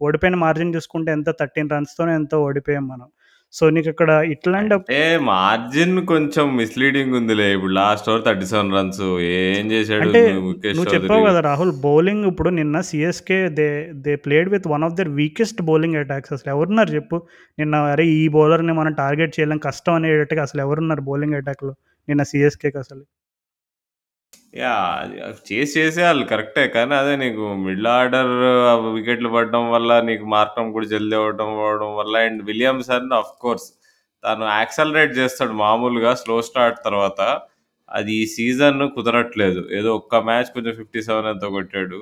ఓడిపోయిన 0.00 0.36
మార్జిన్ 0.42 0.74
చూసుకుంటే 0.76 1.10
ఎంత 1.16 1.30
థర్టీన్ 1.40 1.72
రన్స్తోనే 1.74 2.12
ఎంతో 2.20 2.38
ఓడిపోయాం 2.46 2.84
మనం. 2.86 3.08
సో, 3.54 3.64
నీకిక్కడ 3.70 4.10
ఇట్లాంటప్ 4.32 4.84
అంటే 4.84 4.98
మార్జిన్ 5.28 5.94
కొంచెం 6.10 6.44
మిస్‌లీడింగ్ 6.56 7.14
ఉందిలే. 7.20 7.46
ఇప్పుడు 7.52 7.72
లాస్ట్ 7.78 8.08
ఓవర్ 8.10 8.22
37 8.22 8.74
రన్స్ 8.76 9.00
ఏం 9.32 9.64
చేశాడు 9.72 10.04
అంటే 10.04 10.20
నువ్వు? 10.28 10.52
చెప్పావు 10.92 11.24
గదా! 11.26 11.40
రాహుల్ 11.48 11.72
బౌలింగ్ 11.82 12.24
ఇప్పుడు 12.30 12.50
నిన్న 12.58 12.80
CSK 12.88 13.38
they 13.58 13.68
they 14.04 14.14
played 14.24 14.50
with 14.54 14.68
one 14.74 14.84
of 14.88 14.94
their 14.94 15.10
weakest 15.18 15.62
bowling 15.68 15.98
attacks 16.02 16.34
అసలు 16.36 16.52
ఎవరున్నారు 16.54 16.92
చెప్పు? 16.96 17.18
నిన్న 17.58 17.74
అరే! 17.92 18.06
ఈ 18.16 18.24
బౌలర్‌ని 18.36 18.74
మనం 18.74 18.94
టార్గెట్ 18.94 19.36
చేయలేం 19.38 19.60
కష్టం 19.66 19.96
అనేటట్టుగా 20.00 20.44
అసలు 20.48 20.62
ఎవరున్నారు 20.66 21.04
బౌలింగ్ 21.08 21.38
అటాక్‌లో 21.40 21.72
నిన్న 22.08 22.22
సీఎస్‌కేకి 22.30 22.78
అసలు? 22.78 23.02
యాహ్! 24.54 25.02
చేసి 25.48 25.74
చేసేయాలి 25.76 26.22
కరెక్టే. 26.30 26.64
కానీ 26.74 26.94
అదే 26.96 27.12
నీకు 27.20 27.42
మిడిల్ 27.64 27.88
ఆర్డర్ 27.92 28.32
వికెట్లు 28.96 29.28
పడడం 29.34 29.64
వల్ల 29.74 29.98
నీకు 30.08 30.24
మార్కం 30.34 30.66
కూడా 30.74 30.86
జల్దీ 30.92 31.16
అవ్వడం 31.18 31.50
అవ్వడం 31.58 31.90
వల్ల 32.00 32.14
అండ్ 32.26 32.40
విలియమ్సన్ 32.48 33.08
ఆఫ్‌కోర్స్ 33.20 33.66
తను 34.24 34.44
యాక్సలరేట్ 34.52 35.12
చేస్తాడు 35.20 35.54
మామూలుగా 35.62 36.12
స్లో 36.22 36.36
స్టార్ట్ 36.48 36.78
తర్వాత. 36.88 37.20
అది 37.88 38.12
ఈ 38.18 38.34
సీజన్ 38.34 38.82
కుదరట్లేదు. 38.96 39.62
ఏదో 39.78 39.90
ఒక్క 40.00 40.16
మ్యాచ్ 40.26 40.50
కొంచెం 40.56 40.74
57 40.76 41.00
ఎంతో 41.32 41.48
కొట్టాడు. 41.56 42.00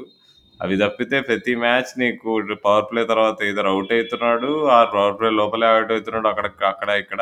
అవి 0.60 0.76
తప్పితే 0.82 1.18
ప్రతి 1.28 1.52
మ్యాచ్ 1.62 1.92
నీకు 2.00 2.30
పవర్ 2.64 2.88
ప్లే 2.90 3.02
తర్వాత 3.12 3.38
ఇద్దరు 3.50 3.70
ఔట్ 3.76 3.92
అయితున్నాడు 3.96 4.48
ఆర్ 4.76 4.90
పవర్ 4.94 5.16
ప్లే 5.20 5.30
లోపలే 5.40 5.68
ఔట్ 5.76 5.92
అవుతున్నాడు 5.94 6.28
అక్కడ 6.32 6.46
అక్కడ 6.72 6.90
ఇక్కడ. 7.04 7.20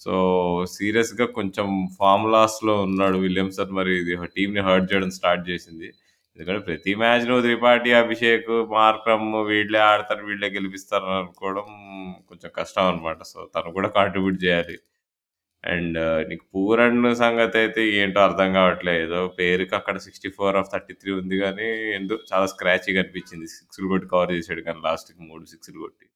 సో, 0.00 0.12
సీరియస్‌గా 0.74 1.26
కొంచెం 1.36 1.68
ఫార్మ్ 1.96 2.26
లాస్‌లో 2.32 2.74
ఉన్నాడు 2.86 3.16
విలియమ్సన్. 3.18 3.72
మరి 3.78 3.92
ఇది 4.00 4.14
టీమ్‌ని 4.36 4.62
హర్ట్ 4.68 4.88
చేయడం 4.92 5.10
స్టార్ట్ 5.18 5.44
చేసింది. 5.50 5.88
ఎందుకంటే 6.36 6.60
ప్రతి 6.66 6.92
మ్యాచ్ 7.00 7.24
త్రిపాఠి, 7.44 7.92
అభిషేక్, 8.00 8.50
మార్క్రమ్ 8.74 9.28
వీళ్ళే 9.48 9.80
ఆడతారు, 9.88 10.22
వీళ్ళే 10.28 10.48
గెలిపిస్తారు 10.56 11.08
అనుకోవడం 11.18 11.68
కొంచెం 12.30 12.50
కష్టం 12.58 12.86
అనమాట. 12.90 13.20
సో, 13.32 13.40
తను 13.56 13.72
కూడా 13.78 13.90
కాంట్రిబ్యూట్ 13.98 14.38
చేయాలి. 14.44 14.76
అండ్ 15.64 15.98
నీకు 16.28 16.44
పూరన్ 16.54 17.00
సంగతయితే 17.20 17.82
ఏంటో 17.98 18.20
అర్థం 18.26 18.50
కావట్లే. 18.56 18.94
ఏదో 19.04 19.20
పేరుకి 19.38 19.74
అక్కడ 19.80 19.96
64 20.06 20.28
ఆఫ్ 20.62 20.70
33 20.70 20.92
ఉంది 21.20 21.38
గానీ, 21.38 21.68
ఎందుకు 21.98 22.22
చాలా 22.32 22.48
స్క్రాచీగా 22.54 23.02
అనిపించింది. 23.04 23.48
సిక్స్‌లు 23.56 23.90
కొట్టి 23.94 24.08
కవర్ 24.14 24.34
చేసాడు 24.36 24.64
కానీ 24.68 24.82
లాస్ట్‌కి 24.88 25.22
3 25.26 25.46
సిక్స్‌లు 25.54 25.80
కొట్టి. 25.80 26.06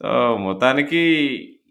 సో, 0.00 0.08
మొత్తానికి 0.40 1.00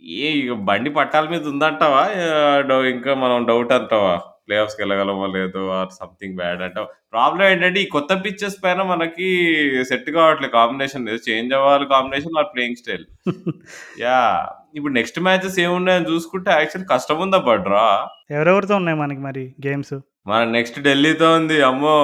ఏ 0.04 0.30
బండి 0.68 0.90
పట్టాల 0.98 1.26
మీద 1.30 1.44
ఉందంటావా? 1.52 2.02
ఆహ్, 2.28 2.62
డౌ 2.70 2.80
ఇంకా 2.92 3.14
మనం 3.24 3.40
డౌట్ 3.48 3.72
అంటావా? 3.78 4.16
ప్లే 4.46 4.58
ఆఫ్స్‌కి 4.60 4.82
వెళ్ళగలమో 4.84 5.26
లేదో 5.34 5.62
ఆర్ 5.78 5.90
సంథింగ్ 5.96 6.38
బ్యాడ్ 6.38 6.62
అంటావా? 6.66 6.88
ప్రాబ్లమ్ 7.14 7.48
ఏంటంటే 7.48 7.80
ఈ 7.82 7.90
కొత్త 7.94 8.12
పిచెస్ 8.24 8.58
పైన 8.64 8.82
మనకి 8.92 9.28
సెట్ 9.90 10.10
కావట్లే 10.16 10.50
కాంబినేషన్. 10.56 11.08
ఏదో 11.10 11.20
చేంజ్ 11.28 11.56
అవ్వాలి 11.58 11.88
combination 11.94 12.38
or 12.40 12.50
playing 12.54 12.80
style. 12.82 13.06
Yeah! 14.04 14.40
ఇప్పుడు 14.76 14.94
నెక్స్ట్ 14.94 15.20
మ్యాచెస్ 15.26 15.58
ఏమున్నాయని 15.66 16.10
చూసుకుంటే 16.10 16.52
యాక్చువల్లీ 16.56 16.90
కష్టం 16.94 17.20
ఉందబ్బా 17.26 17.56
డ్రా. 17.66 17.88
ఎవరెవరితో 18.32 18.76
ఉన్నాయి 18.82 19.00
మనకి 19.02 19.22
మరి 19.22 19.44
గేమ్స్? 19.66 19.96
మన 20.28 20.42
నెక్స్ట్ 20.56 20.78
ఢిల్లీతో 20.86 21.28
ఉంది. 21.36 21.58
అమ్మో! 21.64 21.98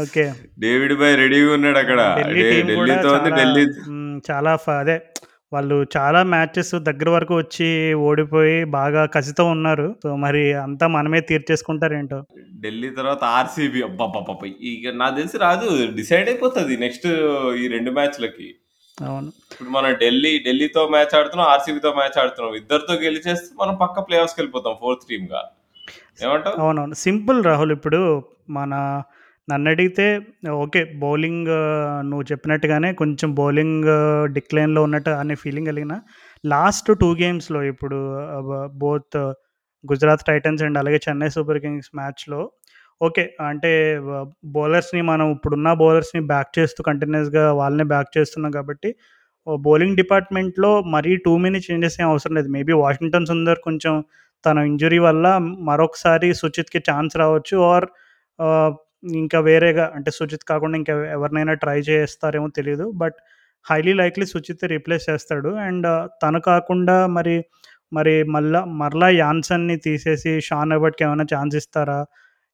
ఓకే. 0.00 0.24
డేవిడ్ 0.58 0.94
భాయ్ 1.00 1.14
రెడీగా 1.20 1.50
ఉన్నాడు 1.56 1.78
అక్కడ. 1.82 2.00
ఢిల్లీ 2.20 2.40
ఢి 2.40 2.48
టీమ్ 2.52 2.70
కూడా 2.70 2.86
ఢిల్లీతో 2.88 3.10
ఉంది. 3.12 3.30
చాలా 3.30 3.38
ఢిల్లీ 3.40 3.64
హ్మ్. 3.86 4.16
చాలా 4.30 4.52
ఫ 4.58 4.76
అదే 4.82 4.96
వాళ్ళు 5.52 5.76
చాలా 5.94 6.20
మ్యాచెస్ 6.26 6.72
దగ్గర 6.86 7.08
వరకు 7.10 7.34
వచ్చి 7.36 7.66
ఓడిపోయి 8.06 8.56
బాగా 8.72 9.02
కసితో 9.06 9.44
ఉన్నారు. 9.46 9.86
సో, 10.02 10.08
మరి 10.16 10.42
అంతా 10.62 10.86
మనమే 10.88 11.20
తీర్చేసుకుంటారేంటో? 11.28 12.18
ఢిల్లీ 12.60 12.88
తర్వాత 12.90 13.22
ఆర్‌సీబీ 13.36 13.80
అబ్బబ్బబ్బబ్బ! 13.82 14.40
ఇక 14.70 14.94
నాకు 14.94 15.14
తెలిసి 15.16 15.36
రాజు 15.38 15.68
డిసైడ్ 15.94 16.28
అయిపోతది 16.28 16.76
నెక్స్ట్ 16.76 17.06
ఈ 17.58 17.66
2 17.68 17.92
మ్యాచ్‌లకి. 17.98 18.48
అవును. 18.98 19.30
ఇప్పుడు 19.52 19.70
మనం 19.70 19.90
ఢిల్లీ 19.94 20.32
ఢిల్లీతో 20.44 20.82
మ్యాచ్ 20.88 21.14
ఆడుతున్నాం. 21.18 21.48
ఆర్‌సీబీతో 21.48 21.92
మ్యాచ్ 21.92 22.18
ఆడుతున్నాం. 22.18 22.54
ఇద్దరితో 22.54 22.94
గెలిచేస్తే 23.02 23.50
మనం 23.60 23.74
పక్కా 23.82 24.02
ప్లే 24.02 24.18
ఆఫ్స్‌కి 24.18 24.40
వెళ్ళిపోతాం 24.40 24.76
ఫోర్త్ 24.80 25.06
టీమ్‌గా. 25.08 25.42
ఏమంటావు? 26.22 26.56
అవునవును. 26.62 26.96
సింపుల్ 27.04 27.40
రాహుల్ 27.44 27.72
ఇప్పుడు 27.72 28.00
మన 28.50 28.74
నన్ను 29.48 29.68
అడిగితే 29.72 30.06
ఓకే. 30.62 30.80
బౌలింగ్ 31.02 31.50
నువ్వు 32.08 32.24
చెప్పినట్టుగానే 32.30 32.88
కొంచెం 33.00 33.28
బౌలింగ్ 33.34 33.88
డిక్లైన్‌లో 34.36 34.80
ఉన్నట్టు 34.86 35.12
అనే 35.20 35.34
ఫీలింగ్ 35.42 35.68
కలిగిన 35.70 35.94
లాస్ట్ 36.44 36.90
టూ 37.02 37.08
గేమ్స్‌లో 37.20 37.60
ఇప్పుడు 37.70 37.98
బోత్ 38.82 39.18
గుజరాత్ 39.84 40.24
టైటన్స్ 40.28 40.62
అండ్ 40.62 40.78
అలాగే 40.78 40.98
చెన్నై 41.06 41.30
సూపర్ 41.36 41.60
కింగ్స్ 41.64 41.90
మ్యాచ్‌లో 41.94 42.40
ఓకే. 43.00 43.24
అంటే 43.48 43.70
బౌలర్స్‌ని 44.54 45.02
మనం 45.10 45.26
ఇప్పుడున్న 45.34 45.70
బౌలర్స్‌ని 45.82 46.22
బ్యాక్ 46.32 46.52
చేస్తూ 46.58 46.80
కంటిన్యూస్గా 46.88 47.44
వాళ్ళనే 47.52 47.86
బ్యాక్ 47.92 48.10
చేస్తున్నాం 48.16 48.52
కాబట్టి 48.52 48.90
బౌలింగ్ 49.46 49.98
డిపార్ట్‌మెంట్‌లో 50.00 50.70
మరీ 50.94 51.12
టూ 51.24 51.32
మెనీ 51.38 51.58
చేంజెస్ 51.66 51.98
ఏం 52.00 52.08
అవసరం 52.10 52.34
లేదు. 52.38 52.48
మేబీ 52.56 52.72
వాషింగ్టన్ 52.80 53.28
సుందర్ 53.30 53.60
కొంచెం 53.66 53.94
తన 54.44 54.58
ఇంజురీ 54.70 54.98
వల్ల 55.06 55.26
మరొకసారి 55.68 56.28
సుచిత్‌కి 56.40 56.80
ఛాన్స్ 56.88 57.14
రావచ్చు 57.16 57.56
ఆర్ 57.70 57.86
ఇంకా 59.16 59.38
వేరేగా 59.40 59.84
అంటే 59.96 60.10
సుచిత్ 60.10 60.44
కాకుండా 60.48 60.76
ఇంకా 60.78 60.94
ఎవరినైనా 61.16 61.54
ట్రై 61.62 61.78
చేస్తారేమో 61.88 62.48
తెలియదు 62.58 62.86
but 62.96 63.18
highly 63.66 63.92
likely 63.94 64.26
Suchith 64.26 64.64
replace 64.72 65.04
చేస్తాడు. 65.10 65.50
అండ్ 65.66 65.86
తను 66.22 66.40
కాకుండా 66.46 66.96
మరి 67.16 67.36
మరి 67.92 68.14
మళ్ళా 68.34 68.60
మరలా 68.80 69.08
యాన్సన్‌ని 69.16 69.76
తీసేసి 69.84 70.32
షాన్ 70.48 70.72
అబర్ట్‌కి 70.72 71.04
ఏమైనా 71.06 71.26
ఛాన్స్ 71.34 71.56
ఇస్తారా? 71.56 71.98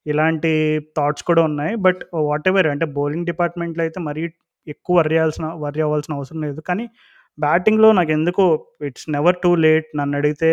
ఇలాంటి 0.06 0.52
థాట్స్ 0.98 1.24
కూడా 1.24 1.42
ఉన్నాయి. 1.44 1.74
బట్ 1.78 2.00
వాట్ 2.28 2.48
ఎవర్ 2.48 2.68
అంటే 2.72 2.86
బౌలింగ్ 2.96 3.26
డిపార్ట్‌మెంట్‌లో 3.26 3.82
అయితే 3.86 4.00
మరీ 4.02 4.24
ఎక్కువ 4.66 4.94
వర్రీ 4.98 5.16
అయాల్సిన 5.18 5.46
వర్రీ 5.64 5.82
అవ్వాల్సిన 5.86 6.12
అవసరం 6.14 6.40
లేదు. 6.46 6.60
కానీ 6.62 6.84
బ్యాటింగ్‌లో 7.38 7.88
నాకు 7.92 8.12
ఎందుకో 8.12 8.44
ఇట్స్ 8.88 9.06
నెవర్ 9.10 9.38
టూ 9.44 9.52
లేట్ 9.64 9.88
నన్ను 10.00 10.16
అడిగితే 10.18 10.50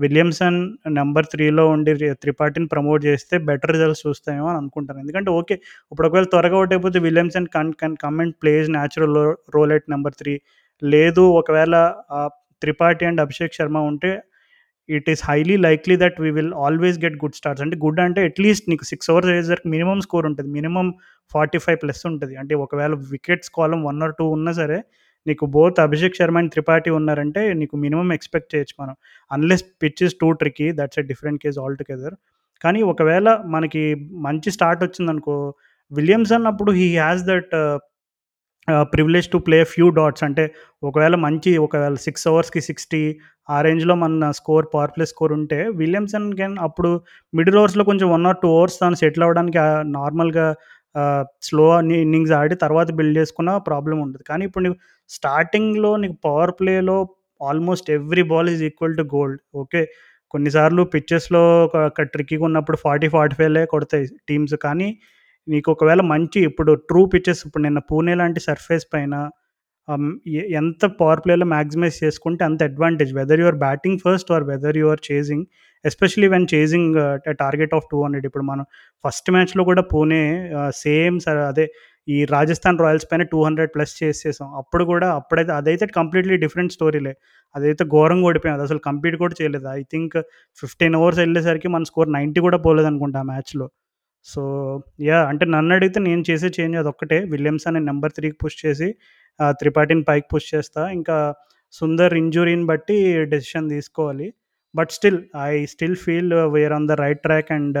విలియమ్సన్ 0.00 0.58
నెంబర్ 0.98 1.26
త్రీలో 1.26 1.64
ఉండి 1.68 1.92
త్రిపాఠిని 2.22 2.66
ప్రమోట్ 2.66 3.02
చేస్తే 3.04 3.34
బెటర్ 3.48 3.72
రిజల్ట్స్ 3.72 4.04
చూస్తామేమో 4.06 4.48
అని 4.48 4.58
అనుకుంటాను. 4.58 5.00
ఎందుకంటే 5.00 5.30
ఓకే. 5.32 5.54
ఇప్పుడు 5.92 6.06
ఒకవేళ 6.08 6.28
త్వరగా 6.32 6.58
ఔట్ 6.58 6.72
అయిపోతే 6.72 6.98
Williamson 7.00 7.48
can 7.56 7.72
can 7.82 7.96
cement 8.04 8.36
place 8.42 8.68
natural 8.70 9.14
రో 9.18 9.24
రోల్ 9.56 9.72
ఎట్ 9.72 9.88
నెంబర్ 9.94 10.16
త్రీ 10.20 10.34
లేదు 10.82 11.24
ఒకవేళ 11.40 11.74
త్రిపాఠి 12.62 13.04
అండ్ 13.06 13.20
అభిషేక్ 13.20 13.54
శర్మ 13.54 13.78
ఉంటే 13.90 14.10
it 14.88 15.08
is 15.12 15.22
highly 15.24 15.56
likely 15.66 15.96
that 15.96 16.18
we 16.22 16.30
will 16.36 16.52
always 16.64 16.98
get 17.04 17.18
good 17.22 17.36
starts. 17.40 17.64
అంటే 17.64 17.76
గుడ్ 17.84 18.00
అంటే 18.00 18.20
అట్‌లీస్ట్ 18.30 18.66
నీకు 18.72 18.84
6 18.86 19.10
ఓవర్స్ 19.12 19.30
అయ్యేసరికి 19.32 19.68
మినిమమ్ 19.68 20.02
స్కోర్ 20.02 20.26
ఉంటది. 20.30 20.48
మినిమమ్ 20.58 20.90
45 21.32 21.78
ప్లస్ 21.82 22.02
ఉంటుంది 22.10 22.34
అంటే 22.36 22.54
ఒకవేళ 22.64 22.92
wickets 23.12 23.52
column 23.58 23.84
one 23.88 24.02
or 24.02 24.14
two 24.18 24.26
ఉన్నా 24.36 24.52
సరే 24.60 24.78
నీకు 25.26 25.44
బోత్ 25.54 25.78
అభిషేక్ 25.80 26.16
శర్మ 26.16 26.38
అండ్ 26.38 26.52
త్రిపాఠి 26.52 26.90
ఉన్నారంటే 26.90 27.42
నీకు 27.54 27.76
మినిమం 27.76 28.08
ఎక్స్‌పెక్ట్ 28.12 28.50
చేయొచ్చు 28.54 28.76
మనం. 28.80 28.94
Unless 29.30 29.64
pitch 29.82 30.02
too 30.20 30.28
tricky 30.42 30.68
that's 30.72 31.00
a 31.02 31.04
different 31.10 31.42
case 31.44 31.58
altogether. 31.58 32.16
కానీ 32.64 32.80
ఒకవేళ 32.84 33.28
మనకి 33.46 33.82
మంచి 34.20 34.50
స్టార్ట్ 34.50 34.82
వచ్చిందనుకో 34.84 35.36
విలియమ్సన్ 35.90 36.44
అప్పుడు 36.46 36.70
he 36.72 36.88
has 36.98 37.22
that 37.26 37.52
privilege 38.92 39.28
to 39.32 39.38
play 39.38 39.58
few 39.64 39.86
dots 39.90 40.24
అంటే 40.24 40.44
ఒకవేళ 40.82 41.14
మంచి 41.24 41.52
ఒకవేళ 41.58 41.94
సిక్స్ 42.04 42.26
అవర్స్కి 42.28 42.60
సిక్స్టీ 42.60 43.00
ఆ 43.48 43.56
రేంజ్‌లో 43.62 43.94
మన 43.94 44.30
స్కోర్ 44.30 44.66
పవర్ 44.74 44.92
ప్లే 44.96 45.04
స్కోర్ 45.06 45.32
ఉంటే 45.32 45.58
విలియమ్సన్ 45.76 46.28
కెన్ 46.36 46.56
అప్పుడు 46.60 46.90
మిడిల్ 47.32 47.58
ఓవర్స్‌లో 47.58 47.84
కొంచెం 47.84 48.08
వన్ 48.10 48.26
ఆర్ 48.26 48.38
టూ 48.42 48.50
ఓవర్స్ 48.50 48.78
తను 48.80 48.98
సెటిల్ 49.02 49.24
అవ్వడానికి 49.24 49.58
నార్మల్‌గా 49.92 50.46
స్లో 51.42 51.66
ఇన్నింగ్స్ 51.98 52.32
ఆడి 52.32 52.56
తర్వాత 52.56 52.90
బిల్డ్ 52.92 53.18
చేసుకున్న 53.18 53.50
ప్రాబ్లమ్ 53.68 54.00
ఉంటుంది 54.02 54.24
కానీ 54.24 54.44
ఇప్పుడు 54.44 54.64
నీకు 54.64 54.78
స్టార్టింగ్‌లో 55.10 55.92
నీకు 56.02 56.16
పవర్ 56.26 56.52
ప్లేలో 56.58 56.96
almost 57.40 57.88
every 57.96 58.24
ball 58.32 58.48
is 58.54 58.62
equal 58.68 58.96
to 58.98 59.04
gold. 59.14 59.40
Okay. 59.56 59.82
కొన్నిసార్లు 60.34 60.82
పిచ్చెస్‌లో 60.92 61.42
ఒక 61.68 62.02
ట్రిక్కీగా 62.12 62.44
ఉన్నప్పుడు 62.48 62.78
40, 62.82 63.08
45లే 63.14 63.64
కొడతాయి 63.72 64.06
టీమ్స్. 64.30 64.56
కానీ 64.66 64.88
నీకు 65.48 65.68
ఒకవేళ 65.74 66.02
మంచి 66.12 66.38
ఇప్పుడు 66.48 66.72
ట్రూ 66.88 67.02
పిచ్చెస్ 67.14 67.42
ఇప్పుడు 67.46 67.64
నిన్న 67.66 67.80
పూణే 67.90 68.14
లాంటి 68.20 68.40
సర్ఫేస్ 68.48 68.86
పైన 68.94 69.14
ఎంత 70.58 70.82
పవర్ 70.98 71.20
ప్లేలో 71.24 71.46
మ్యాక్సిమైజ్ 71.52 71.96
చేసుకుంటే 72.02 72.42
అంత 72.48 72.60
advantage. 72.68 73.12
Whether 73.18 73.40
your 73.42 73.58
batting 73.62 73.98
first 74.04 74.30
or 74.34 74.44
whether 74.50 74.78
your 74.80 75.00
chasing 75.08 75.44
especially 75.84 76.28
when 76.34 76.46
chasing 76.52 76.94
target 77.40 77.74
of 77.78 77.86
200 77.92 78.28
ఇప్పుడు 78.28 78.44
మనం 78.50 78.64
ఫస్ట్ 79.04 79.30
మ్యాచ్‌లో 79.34 79.62
కూడా 79.70 79.82
పూణే 79.92 80.22
సేమ్ 80.82 81.16
స 81.24 81.36
అదే 81.50 81.66
ఈ 82.10 82.28
రాజస్థాన్ 82.32 82.78
రాయల్స్ 82.82 83.06
పైన 83.10 83.22
200 83.32 83.72
ప్లస్ 83.74 83.92
చేసేసాం. 84.00 84.48
అప్పుడు 84.60 84.84
కూడా 84.90 85.08
అప్పుడైతే 85.18 85.52
అదైతే 85.58 85.86
కంప్లీట్‌లీ 85.98 86.36
డిఫరెంట్ 86.44 86.72
స్టోరీలే. 86.76 87.12
అదైతే 87.54 87.84
ఘోరంగా 87.94 88.26
ఓడిపోయాం. 88.30 88.56
అసలు 88.66 88.80
కంప్లీట్ 88.88 89.16
కూడా 89.22 89.34
చేయలేదు. 89.40 89.66
ఐ 89.74 89.82
థింక్ 89.92 90.16
15 90.58 90.96
ఓవర్స్ 91.00 91.20
వెళ్ళేసరికి 91.24 91.70
మన 91.70 91.84
స్కోర్ 91.90 92.10
90 92.10 92.42
కూడా 92.46 92.60
పోలేదనుకుంటా 92.66 93.20
ఆ 93.20 93.28
మ్యాచ్‌లో. 93.30 93.66
సో, 94.26 94.42
యా 95.06 95.18
అంటే 95.30 95.44
నన్ను 95.54 95.72
అడిగితే 95.76 96.00
నేను 96.06 96.22
చేసే 96.28 96.48
చేంజ్ 96.56 96.76
అదొక్కటే. 96.80 97.18
విలియమ్సన్‌ని 97.32 97.82
నంబర్ 97.90 98.12
3కి 98.18 98.38
పుష్ 98.42 98.58
చేసి 98.64 98.88
త్రిపాఠిని 99.60 100.04
పైకి 100.08 100.28
పుష్ 100.32 100.48
చేస్తా. 100.54 100.82
ఇంకా 100.98 101.16
సుందర్ 101.74 102.14
ఇంజురీని 102.20 102.66
బట్టి 102.70 102.98
డెసిషన్ 103.32 103.68
తీసుకోవాలి. 103.74 104.28
But 104.74 104.92
still 104.96 105.20
I 105.46 105.54
still 105.72 105.98
feel 106.04 106.32
we're 106.54 106.74
on 106.74 106.88
the 106.88 106.96
right 107.02 107.22
track 107.26 107.52
and 107.56 107.78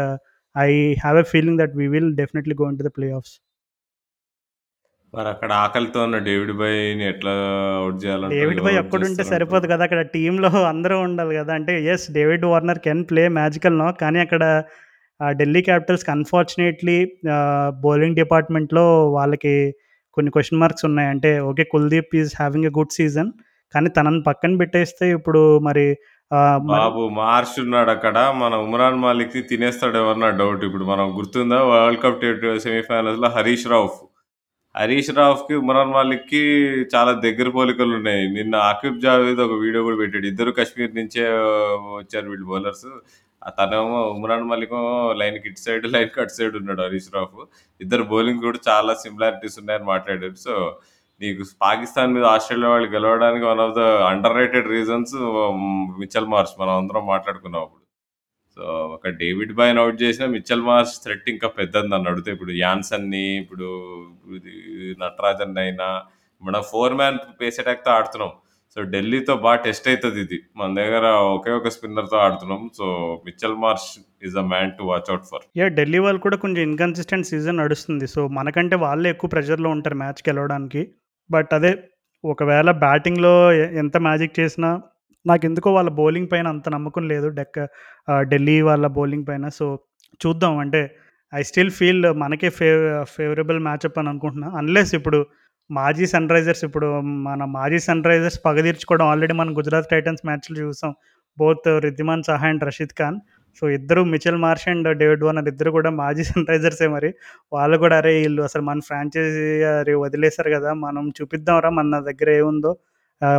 I 0.56 0.70
have 1.04 1.18
a 1.18 1.26
feeling 1.32 1.60
that 1.62 1.74
we 1.80 1.88
will 1.94 2.12
definitely 2.20 2.56
go 2.60 2.68
to 2.74 2.86
the 2.88 2.92
playoffs. 3.18 3.34
మరక్కడ 5.14 5.52
ఆకలితో 5.62 6.00
ఉన్న 6.06 6.16
డేవిడ్ 6.26 6.52
భాయ్‌ని 6.58 7.04
ఎట్లా 7.08 7.32
ఔట్ 7.84 7.98
చేయాలంటారు? 8.02 8.34
డేవిడ్ 8.36 8.60
ఒక్కడుంటే 8.60 9.06
చేస్తారంటారు? 9.12 9.30
సరిపోదు 9.32 9.66
కదా! 9.72 9.82
అక్కడ 9.84 10.02
టీమ్‌లో 10.14 10.50
అందరూ 10.72 10.96
ఉండాలి 11.06 11.34
గదా! 11.38 11.52
అంటే 11.54 11.72
yes 11.88 12.06
David 12.12 12.46
Warner 12.52 12.80
can 12.86 13.02
play 13.10 13.24
magical 13.38 13.76
knock. 13.80 13.98
కానీ 14.04 14.20
అక్కడ 14.20 14.42
ఢిల్లీ 15.20 15.60
క్యాపిటల్స్‌కి 15.62 16.10
అన్‌ఫార్చునేట్‌లీ 16.10 16.98
బౌలింగ్ 17.82 18.18
డిపార్ట్‌మెంట్‌లో 18.20 18.84
వాళ్ళకి 19.16 19.54
కొన్ని 20.16 20.30
క్వెషన్ 20.36 20.60
మార్క్స్ 20.62 20.86
ఉన్నాయి. 20.88 21.08
అంటే 21.14 21.32
okay. 21.50 21.64
Kuldeep 21.74 22.14
is 22.20 22.32
having 22.40 22.68
a 22.70 22.74
good 22.78 22.96
season. 22.98 23.30
కానీ 23.74 23.88
తనని 23.96 24.22
పక్కన 24.22 24.54
పెట్టేస్తే 24.56 25.04
ఇప్పుడు 25.16 25.40
మరి 25.60 25.84
మరి 26.30 26.80
బాబు 26.80 27.02
మార్ష్ 27.16 27.54
ఉన్నాడక్కడ. 27.62 28.16
మన 28.40 28.54
ఉమ్రాన్ 28.64 29.00
మాలిక్‌ని 29.04 29.42
తినేస్తాడేమో 29.48 30.10
అని 30.12 30.20
నా 30.20 30.30
డౌట్. 30.40 30.62
ఇప్పుడు 30.64 30.84
మనం 30.84 31.06
గుర్తుందా 31.16 31.58
వరల్డ్ 31.70 32.00
కప్ 32.02 32.20
టీ 32.22 32.28
సెమీఫైనల్స్‌లో 32.66 33.30
హరీష్ 33.36 33.66
రౌఫ్. 33.68 33.98
హరీష్ 34.74 35.10
రావుకి, 35.16 35.54
ఉమ్రాన్ 35.60 35.92
మాలిక్‌కి 35.92 36.40
చాలా 36.92 37.12
దగ్గర 37.24 37.48
పోలికలు 37.48 37.92
ఉన్నాయి 37.96 38.24
నిన్న 38.28 38.54
ఆకిబ్ 38.66 39.00
జావేద్ 39.00 39.40
ఒక 39.40 39.54
వీడియో 39.62 39.80
కూడా 39.82 39.96
పెట్టాడు. 39.96 40.26
ఇద్దరు 40.26 40.50
కాశ్మీర్ 40.58 40.92
నుంచే 40.94 41.24
వచ్చారు 41.96 42.28
వీళ్ళు 42.30 42.46
బౌలర్స్. 42.46 42.86
తనేమో 43.58 43.98
ఉమ్రాన్ 44.10 44.46
మలిక్ 44.48 44.74
లైన్ 44.74 45.18
లైన్‌కి 45.22 45.48
ఇటు 45.50 45.60
సైడ్, 45.60 45.86
లైన్‌కి 45.92 46.20
అటు 46.20 46.34
సైడ్ 46.38 46.56
ఉన్నాడు 46.56 46.82
హరీష్ 46.82 47.10
రాఫ్. 47.14 47.38
ఇద్దరు 47.80 48.04
బౌలింగ్ 48.12 48.42
కూడా 48.42 48.58
చాలా 48.68 48.94
సిమిలారిటీస్ 49.04 49.58
ఉన్నాయని 49.62 49.84
మాట్లాడారు. 49.84 50.38
సో, 50.38 50.54
నీకు 51.20 51.42
పాకిస్తాన్ 51.62 52.14
మీద 52.14 52.24
ఆస్ట్రేలియా 52.34 52.70
వాళ్ళు 52.70 52.88
గెలవడానికి 52.90 53.44
one 53.44 53.60
of 53.60 53.74
the 53.74 53.82
underrated 54.36 54.70
reasons 54.70 55.16
Mitchell 56.02 56.30
Marsh 56.34 56.54
మనం 56.62 56.74
అందరం 56.76 57.04
మాట్లాడుకున్నాం 57.06 57.66
సో, 58.56 58.62
ఒక 58.94 59.08
డేవిడ్ 59.20 59.52
బాయ్ 59.52 59.72
అవుట్ 59.78 59.98
చేసినా 60.02 60.26
మిచ్చల్ 60.28 60.62
మాస్ 60.62 60.92
థ్రెట్ 61.04 61.28
ఇంకా 61.28 61.48
పెద్దది 61.58 61.88
నన్నడిగితే. 61.88 62.30
ఇప్పుడు 62.32 62.52
యాన్సన్‌ని, 62.60 63.26
ఇప్పుడు 63.42 63.68
ఇది 64.38 64.54
నటరాజన్‌నైనా 65.02 65.88
మనం 66.42 66.62
4 66.70 66.94
మ్యాన్ 67.00 67.18
పేస్ 67.40 67.60
అటాక్‌తో 67.62 67.90
ఆడుతున్నాం. 67.92 68.32
సో, 68.76 68.80
ఢిల్లీతో 68.92 69.34
బాగా 69.44 69.60
టెస్ట్ 69.64 69.86
అవుతుంది 69.88 70.20
ఇది 70.20 70.38
మన 70.56 70.68
దగ్గర 70.74 71.04
ఒకే 71.32 71.52
ఒక 71.52 71.70
స్పిన్నర్‌తో 71.76 72.18
ఆడుతున్నాం. 72.18 72.62
So, 72.78 72.86
Mitchell 73.24 73.56
Marsh 73.58 73.88
is 74.22 74.34
the 74.34 74.44
man 74.52 74.74
to 74.78 74.84
watch 74.90 75.10
out 75.12 75.26
for. 75.30 75.44
Yeah 75.58 75.68
Delhi 75.78 75.98
వాళ్ళు 75.98 76.20
కూడా 76.20 76.36
కొంచెం 76.36 76.62
ఇన్‌కన్సిస్టెంట్ 76.68 77.28
సీజన్ 77.30 77.60
నడుస్తుంది. 77.62 78.08
సో, 78.14 78.22
మనకంటే 78.38 78.76
వాళ్ళే 78.84 79.10
ఎక్కువ 79.10 79.30
ప్రెషర్‌లో 79.30 79.70
ఉంటారు 79.70 79.96
మ్యాచ్ 79.96 80.22
గెలవడానికి. 80.28 80.82
బట్ 81.30 81.52
అదే 81.54 81.72
ఒకవేళ 82.24 82.70
బ్యాటింగ్‌లో 82.80 83.34
ఎంత 83.82 83.96
మ్యాజిక్ 84.06 84.38
చేసినా 84.40 84.70
నాకెందుకో 85.26 85.70
వాళ్ళ 85.72 85.90
బౌలింగ్ 85.96 86.28
పైన 86.32 86.46
అంత 86.48 86.68
నమ్మకం 86.68 87.04
లేదు. 87.08 87.28
డెక్క 87.38 87.56
ఢిల్లీ 88.28 88.56
వాళ్ళ 88.62 88.86
బౌలింగ్ 88.96 89.26
పైన. 89.26 89.44
సో, 89.50 89.66
చూద్దాం. 90.20 90.54
అంటే 90.58 90.80
ఐ 91.32 91.42
స్టిల్ 91.42 91.70
ఫీల్ 91.70 92.06
మనకే 92.16 92.48
ఫేవ 92.50 92.78
ఫేవరబుల్ 93.14 93.58
మ్యాచ్అప్ 93.60 93.98
అని 94.00 94.08
అనుకుంటున్నా. 94.08 94.48
అన్‌లెస్ 94.58 94.92
ఇప్పుడు 94.94 95.18
మాజీ 95.70 96.06
సన్‌రైజర్స్ 96.06 96.64
ఇప్పుడు 96.64 96.86
మన 97.26 97.42
మాజీ 97.50 97.78
సన్‌రైజర్స్ 97.80 98.08
రైజర్స్ 98.10 98.38
పగదీర్చుకోవడం 98.46 99.06
ఆల్రెడీ 99.06 99.34
మనం 99.34 99.52
గుజరాత్ 99.58 99.90
టైటన్స్ 99.90 100.22
మ్యాచ్లు 100.26 100.56
చూసాం. 100.60 100.92
Both 101.38 101.68
Riddhiman 101.84 102.22
Saha 102.22 102.48
and 102.48 102.64
Rashid 102.64 102.94
Khan. 102.98 103.18
So, 103.62 103.68
ఇద్దరు 103.70 104.02
Mitchell 104.12 104.38
Marsh 104.38 104.66
and 104.68 104.88
David 104.98 105.24
Warner 105.24 105.48
ఇద్దరు 105.48 105.70
కూడా 105.70 105.90
మాజీ 106.00 106.24
సన్‌రైజర్సే 106.30 106.88
మరి. 106.88 107.10
వాళ్ళు 107.52 107.76
కూడా 107.78 107.96
అరే! 107.98 108.12
వీళ్ళు 108.18 108.42
అసలు 108.42 108.62
మన 108.62 108.80
ఫ్రాంచైజీ 108.88 109.46
అరే! 109.72 109.94
కదా! 110.50 110.72
మనం 110.80 111.06
చూపిద్దాంరా 111.18 111.70
మన 111.78 112.00
దగ్గర 112.08 112.30
ఏముందో. 112.36 112.72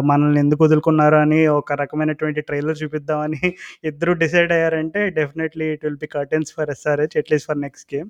మనల్ని 0.09 0.39
ఎందుకు 0.43 0.61
వదులుకున్నారు 0.65 1.17
అని 1.21 1.39
ఒక 1.55 1.73
రకమైనటువంటి 1.81 2.41
ట్రైలర్ 2.49 2.79
చూపిద్దామని 2.81 3.41
ఇద్దరు 3.89 4.13
డిసైడ్ 4.23 4.51
అయ్యారంటే 4.55 5.01
definitely 5.17 5.67
it 5.75 5.83
will 5.85 5.99
be 6.01 6.09
curtains 6.15 6.51
for 6.57 6.71
SRH 6.75 7.17
at least 7.21 7.49
for 7.49 7.61
next 7.65 7.87
game. 7.93 8.09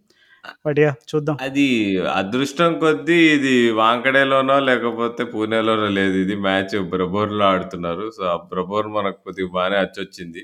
But 0.66 0.80
చూద్దాం. 1.12 1.36
అది 1.48 1.68
అదృష్టం 2.16 2.72
కొద్దీ 2.82 3.20
ఇది 3.36 3.54
వాంకడేలోనో 3.80 4.58
లేకపోతే 4.70 5.24
పూణేలోనో 5.34 5.90
లేదు. 6.00 6.16
ఇది 6.24 6.36
మ్యాచ్ 6.46 6.76
బ్రబోర్న్‌లో 6.94 7.46
ఆడుతున్నారు. 7.52 8.06
సో, 8.18 8.24
ఆ 8.32 8.38
బ్రబోర్ 8.52 8.90
మనకు 8.98 9.20
కొద్దిగా 9.28 9.52
బాగానే 9.58 9.80
అచ్చొచ్చింది. 9.84 10.44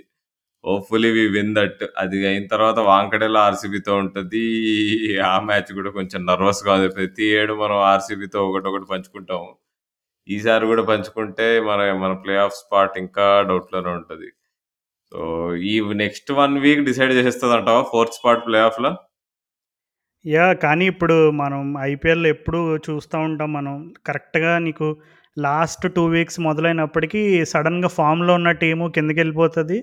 Hopefully 0.64 1.12
we 1.16 1.26
win 1.36 1.54
that. 1.58 1.84
అది 2.04 2.20
అయిన 2.30 2.46
తర్వాత 2.54 2.80
వాంకడేలో 2.90 3.40
ఆర్‌సీబీతో 3.48 3.94
ఉంటుంది 4.04 4.44
ఆ 5.30 5.36
మ్యాచ్ 5.48 5.72
కూడా 5.80 5.92
కొంచెం 5.98 6.22
నర్వస్‌గా 6.30 6.74
ఉంది. 6.78 6.92
ప్రతి 6.98 7.26
ఏడు 7.40 7.56
మనం 7.64 7.80
ఆర్‌సీబీతో 7.92 8.42
ఒకటొకటి 8.50 8.88
పంచుకుంటాము. 8.94 9.50
ఈసారి 10.28 10.66
కూడా 10.68 10.84
పంచుకుంటే 10.90 11.48
మన 11.68 11.82
మన 11.98 12.14
ప్లే 12.24 12.36
ఆఫ్ 12.44 12.58
స్పాట్ 12.60 12.96
ఇంకా 13.04 13.28
డౌట్‌లోనే 13.50 13.92
ఉంటుంది 13.94 14.30
సో, 15.12 15.20
ఈ 15.68 15.74
నెక్స్ట్ 16.02 16.32
వన్ 16.40 16.56
వీక్ 16.64 16.84
డిసైడ్ 16.88 17.14
చేసేస్తదంటావా 17.18 17.84
ఫోర్త్ 17.92 18.18
స్పాట్ 18.18 18.46
ప్లే 18.48 18.60
ఆఫ్‌లో? 18.68 18.92
యా 20.26 20.46
కానీ 20.64 20.86
ఇప్పుడు 20.92 21.16
మనం 21.40 21.62
ఐపీఎల్ 21.86 22.26
ఎప్పుడూ 22.32 22.60
చూస్తూ 22.88 23.18
ఉంటాం 23.28 23.50
మనం. 23.54 23.76
కరెక్ట్‌గా 24.08 24.54
నీకు 24.60 24.88
లాస్ట్ 25.38 25.86
టూ 25.96 26.04
వీక్స్ 26.08 26.40
మొదలైనప్పటికీ 26.42 27.22
సడన్గా 27.52 27.90
ఫామ్‌లో 27.98 28.34
ఉన్న 28.40 28.52
టీము 28.62 28.86
కిందకి 28.96 29.20
వెళ్ళిపోతుంది 29.20 29.78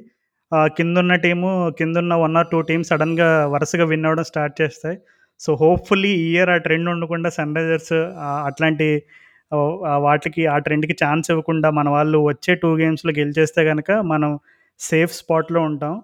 కిందున్న 0.76 1.14
టీము 1.22 1.48
కిందున్న 1.78 2.14
వన్ 2.22 2.36
ఆర్ 2.36 2.48
టూ 2.50 2.58
టీమ్స్ 2.62 2.90
సడన్గా 2.92 3.28
వరుసగా 3.54 3.84
విన్ 3.92 4.06
అవ్వడం 4.08 4.26
స్టార్ట్ 4.30 4.54
చేస్తాయి. 4.60 4.96
సో, 5.40 5.50
హోప్‌ఫుల్లీ 5.62 6.10
ఈ 6.16 6.26
ఇయర్ 6.32 6.50
ఆ 6.50 6.58
ట్రెండ్ 6.66 6.88
ఉండకుండా 6.92 7.28
సన్‌రైజర్స్ 7.38 7.92
రైజర్స్ 7.94 8.18
అట్లాంటి 8.48 8.88
వాటికి 10.04 10.42
ఆ 10.46 10.56
ట్రెండ్‌కి 10.58 10.94
ఛాన్స్ 11.02 11.28
ఇవ్వకుండా 11.30 11.68
మన 11.70 11.88
వాళ్ళు 11.88 12.18
వచ్చే 12.28 12.52
టూ 12.62 12.70
గేమ్స్‌లో 12.76 13.12
గెలిచేస్తే 13.18 13.62
కనుక 13.70 13.90
మనం 14.12 14.30
సేఫ్ 14.80 15.12
స్పాట్‌లో 15.20 15.60
ఉంటాం. 15.62 15.94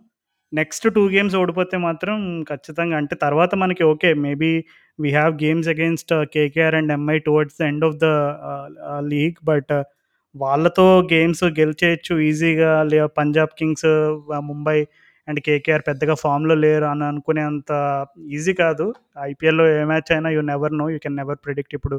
నెక్స్ట్ 0.53 0.87
టూ 0.97 1.03
గేమ్స్ 1.09 1.35
ఓడిపోతే 1.41 1.77
మాత్రం 1.85 2.17
ఖచ్చితంగా 2.51 2.97
అంటే 3.01 3.15
తర్వాత 3.25 3.53
మనకి 3.55 3.83
okay. 3.85 4.11
Maybe 4.25 4.51
we 4.99 5.11
have 5.13 5.35
games 5.43 5.69
against 5.75 6.13
KKR 6.35 6.77
and 6.81 6.93
MI 6.97 7.17
towards 7.27 7.59
the 7.61 7.69
end 7.71 7.85
of 7.89 7.99
the 7.99 8.09
league. 9.13 9.39
But 9.51 9.73
వాళ్ళతో 10.35 10.87
గేమ్స్ 11.13 11.45
గెలిచేయచ్చు 11.61 12.15
ఈజీగా. 12.29 12.73
లే 12.91 12.99
Punjab 13.21 13.55
Kings, 13.61 13.89
Mumbai 14.51 14.79
and 15.29 15.41
KKR 15.47 15.83
పెద్దగా 15.89 16.15
ఫామ్‌లో 16.23 16.55
లేరు 16.63 16.87
అని 16.87 17.05
అనుకునేంత 17.09 17.73
ఈజీ 18.37 18.53
కాదు. 18.61 18.87
ఐపీఎల్‌లో 19.29 19.65
ఏ 19.75 19.83
మ్యాచ్ 19.91 20.11
అయినా 20.15 20.29
you 20.37 20.43
never 20.53 20.75
know. 20.81 20.87
You 20.95 20.99
can 21.05 21.19
never 21.21 21.39
predict. 21.45 21.75
ఇప్పుడు 21.79 21.97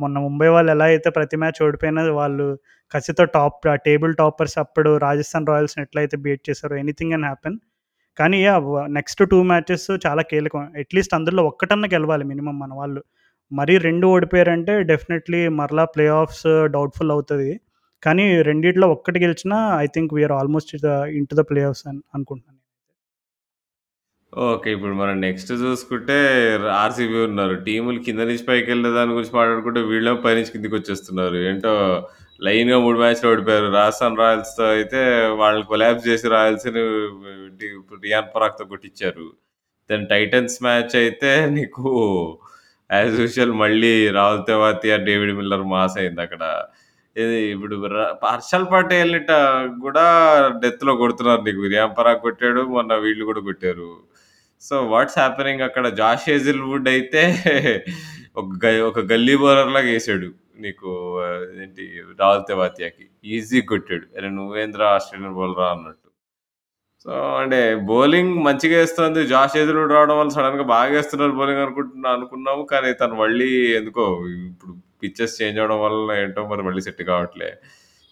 మొన్న 0.00 0.16
ముంబై 0.26 0.48
వాళ్ళు 0.48 0.70
ఎలా 0.72 0.86
అయితే 0.92 1.10
ప్రతి 1.10 1.36
మ్యాచ్ 1.42 1.60
ఓడిపోయినా 1.66 2.02
వాళ్ళు 2.18 2.46
కసితో 2.92 3.24
టాప్ 3.36 3.58
టేబుల్ 3.86 4.14
టాపర్స్ 4.16 4.56
అప్పుడు 4.62 4.90
రాజస్థాన్ 4.98 5.46
రాయల్స్‌ని 5.46 5.82
ఎట్లయితే 5.86 6.16
బీట్ 6.24 6.42
చేసారో 6.48 6.76
ఎనీథింగ్ 6.76 7.12
కెన్ 7.14 7.26
హ్యాపెన్. 7.26 7.56
కానీ 8.18 8.38
నెక్స్ట్ 8.98 9.22
టూ 9.32 9.38
మ్యాచెస్ 9.50 9.88
చాలా 10.06 10.22
కీలకం. 10.32 10.64
అట్‌లీస్ట్ 10.82 11.16
అందులో 11.18 11.42
ఒక్కటన్నా 11.50 11.88
గెలవాలి 11.94 12.26
మినిమం 12.32 12.56
మన 12.60 12.72
వాళ్ళు. 12.74 13.02
మరీ 13.52 13.76
రెండు 13.86 14.06
ఓడిపోయారంటే 14.14 14.74
డెఫినెట్లీ 14.90 15.42
మరలా 15.60 15.86
ప్లే 15.94 16.06
ఆఫ్స్ 16.22 16.46
డౌట్‌ఫుల్ 16.76 17.14
అవుతుంది 17.16 17.50
కానీ 18.02 18.26
రెండిట్లో 18.48 18.88
ఒక్కటి 18.96 19.18
గెలిచినా 19.24 19.58
I 19.80 19.88
think 19.96 20.14
we 20.16 20.24
are 20.28 20.36
almost 20.40 20.72
in 20.76 20.86
into 21.20 21.34
the 21.34 21.44
playoffs 21.64 21.84
అని 21.90 22.02
అనుకుంటున్నాను. 22.14 22.59
ఓకే. 24.32 24.68
ఇప్పుడు 24.74 24.94
మనం 24.94 25.16
నెక్స్ట్ 25.20 25.50
చూసుకుంటే 25.62 26.16
ఆర్‌సీబీ 26.74 27.16
ఉన్నారు. 27.28 27.54
టీములు 27.66 28.00
కింద 28.06 28.20
నుంచి 28.28 28.44
పైకెళ్ళే 28.46 28.90
దాని 28.96 29.14
గురించి 29.16 29.34
మాట్లాడుకుంటే 29.36 29.80
వీళ్ళేమో 29.90 30.18
పైనుంచి 30.26 30.52
కిందకొచ్చేస్తున్నారు. 30.54 31.38
ఏంటో 31.48 31.72
లైన్‌గా 32.40 32.76
3 32.80 32.98
మ్యాచ్‌లు 33.02 33.28
ఓడిపోయారు. 33.30 33.68
రాజస్థాన్ 33.78 34.18
రాయల్స్‌తో 34.22 34.64
అయితే 34.76 35.00
వాళ్ళని 35.40 35.64
కొలాప్స్ 35.72 36.06
చేసి 36.08 36.26
రాయల్స్‌ని 36.34 36.84
డి 37.60 37.68
రియాన్ 38.04 38.30
పరాగ్‌తో 38.36 38.64
కొట్టిచ్చారు. 38.72 39.26
దెన్ 39.90 40.06
టైటన్స్ 40.12 40.56
మ్యాచ్ 40.64 40.94
అయితే 41.02 41.30
నీకు 41.56 41.84
యాజ్ 42.90 43.16
యూజువల్ 43.20 43.54
మళ్ళీ 43.60 43.94
Rahul 44.16 44.42
Tewatia, 44.48 44.96
David 45.08 45.34
Miller 45.40 45.64
mass 45.72 45.96
అయిందక్కడ. 46.00 46.42
ఇది 47.16 47.38
ఇప్పుడు 47.54 47.76
ర 47.94 47.98
హర్షల్ 48.26 48.66
పటేల్ 48.72 49.14
కూడా 49.84 50.04
డెత్‌లో 50.62 50.92
కొడుతున్నారు 51.02 51.42
నీకు. 51.48 51.62
రియాన్ 51.68 51.94
పరాగ్ 51.98 52.22
కొట్టాడు. 52.26 52.62
మొన్న 52.76 52.92
వీళ్ళు 53.04 53.24
కూడా 53.30 53.42
కొట్టారు. 53.48 53.88
సో, 54.62 54.74
వాట్స్ 54.90 55.16
హ్యాపెనింగ్ 55.18 55.62
అక్కడ 55.66 55.86
జాష్ 56.00 56.24
హేజిల్‌వుడ్ 56.30 56.88
అయితే 56.92 57.22
ఒక 58.36 58.48
గ 58.62 58.86
ఒక 58.88 59.00
గల్లీ 59.10 59.34
బౌలర్‌లాగా 59.42 59.88
వేసాడు 59.90 60.28
నీకు 60.64 60.88
ఏంటి 61.60 61.84
రాహుల్ 62.20 62.44
తెవాతియాకి. 62.50 63.04
ఈజీ 63.30 63.60
కొట్టాడు. 63.70 64.06
అరే 64.16 64.28
నువ్వేంద్ర 64.38 64.82
ఆస్ట్రేలియన్ 64.96 65.36
బౌలరా 65.38 65.66
అన్నట్టు. 65.74 66.08
సో, 67.06 67.10
అంటే 67.40 67.58
బౌలింగ్ 67.88 68.34
మంచిగా 68.46 68.76
వేస్తుంది 68.80 69.20
జాష్ 69.30 69.56
హేజిల్‌వుడ్ 69.58 69.94
రావడం 69.96 70.18
వల్ల 70.20 70.32
సడన్గా 70.36 70.66
బాగా 70.74 70.92
వేస్తున్నారు 70.96 71.34
బౌలింగ్ 71.38 71.62
అనుకుంటున్నా 71.66 72.10
అనుకున్నాము. 72.18 72.64
కానీ 72.72 72.90
తను 73.02 73.16
మళ్ళీ 73.22 73.50
ఎందుకో 73.78 74.04
ఇప్పుడు 74.50 74.74
పిచ్చెస్ 75.02 75.36
చేంజ్ 75.40 75.60
అవడం 75.62 75.80
వల్ల 75.84 76.10
ఏంటో 76.22 76.42
మరి 76.48 76.64
మళ్ళీ 76.68 76.82
సెట్ 76.88 77.02
కావట్లే. 77.10 77.50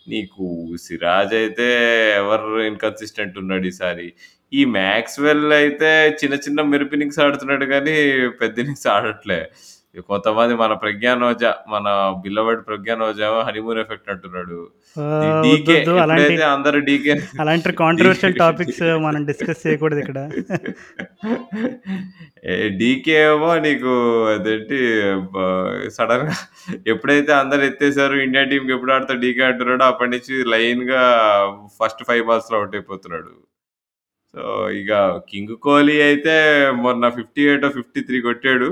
నీకు 0.09 0.45
సిరాజ్ 0.79 1.35
అయితే 1.35 1.69
ఎవరు 2.17 2.61
ఇన్‌కన్సిస్టెంట్ 2.63 3.39
ఉన్నాడు 3.39 3.67
ఈసారి. 3.67 4.09
ఈ 4.53 4.65
మ్యాక్స్వెల్ 4.65 5.53
అయితే 5.53 5.91
చిన్న 6.25 6.35
చిన్న 6.37 6.63
మెరుపు 6.63 6.95
ఇన్నింగ్స్ 6.95 7.19
ఆడుతున్నాడు 7.19 7.65
కానీ 7.65 7.97
పెద్ద 8.41 8.59
ఇన్నింగ్స్ 8.59 8.87
ఆడట్లే. 8.87 9.41
కొంతమంది 10.09 10.55
మన 10.55 10.73
ప్రగ్యాన్ 10.83 11.23
ఓజా, 11.25 11.51
మన 11.69 11.87
ఓజా 13.07 13.23
ఏమో 13.29 13.39
హనీమూన్ 13.47 13.81
ఎఫెక్ట్ 13.83 14.11
అంటున్నాడు. 14.15 14.59
డీకే. 15.45 15.77
అలాంటి 16.03 16.43
అందరూ 16.49 16.79
డీకే 16.89 17.15
అలాంటి 17.43 17.69
కాంట్రోవర్షియల్ 17.83 18.37
టాపిక్స్ 18.43 18.83
మనం 19.07 19.23
డిస్కస్ 19.31 19.63
చేయకూడదిక్కడ. 19.67 20.19
ఏ 22.47 22.55
డీకే 22.81 23.17
ఏమో 23.25 23.51
నీకు 23.67 23.93
అదేంటి 24.35 24.79
బ 25.33 25.37
సడెన్‌గా 25.97 26.37
ఎప్పుడైతే 26.93 27.33
అందరూ 27.41 27.63
ఎత్తేసారో 27.71 28.17
ఇండియా 28.27 28.45
టీమ్‌కి 28.53 28.75
ఎప్పుడు 28.77 28.95
ఆడతాడు 28.97 29.23
డీకే 29.25 29.45
అంటున్నాడో 29.51 29.87
అప్పటి 29.91 30.13
నుంచి 30.17 30.37
లైన్‌గా 30.55 31.03
ఫస్ట్ 31.81 32.03
5 32.11 32.27
బాల్స్‌లో 32.31 32.59
ఔట్ 32.63 32.77
అయిపోతున్నాడు. 32.79 33.33
సో, 34.35 34.43
ఇక 34.81 34.93
కింగ్ 35.31 35.55
కోహ్లీ 35.65 35.99
అయితే 36.09 36.37
మొన్న 36.85 37.05
58 37.13 37.47
53 37.71 38.21
కొట్టాడు. 38.27 38.69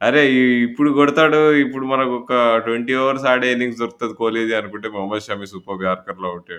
అరే! 0.00 0.20
ఇప్పుడు 0.66 0.90
కొడతాడు. 0.98 1.40
ఇప్పుడు 1.62 1.84
మనకొక 1.86 2.32
20 2.58 2.92
ఓవర్స్ 3.00 3.26
ఆడే 3.32 3.48
ఇన్నింగ్స్ 3.54 3.80
దొరుకుతది 3.82 4.14
కోహ్లీది 4.20 4.54
అనుకుంటే 4.60 4.88
మొహమ్మద్ 4.94 5.24
షమి 5.26 5.46
సూపర్బ్ 5.50 5.82
యార్కర్‌లో 5.88 6.28
ఔట్ 6.36 6.52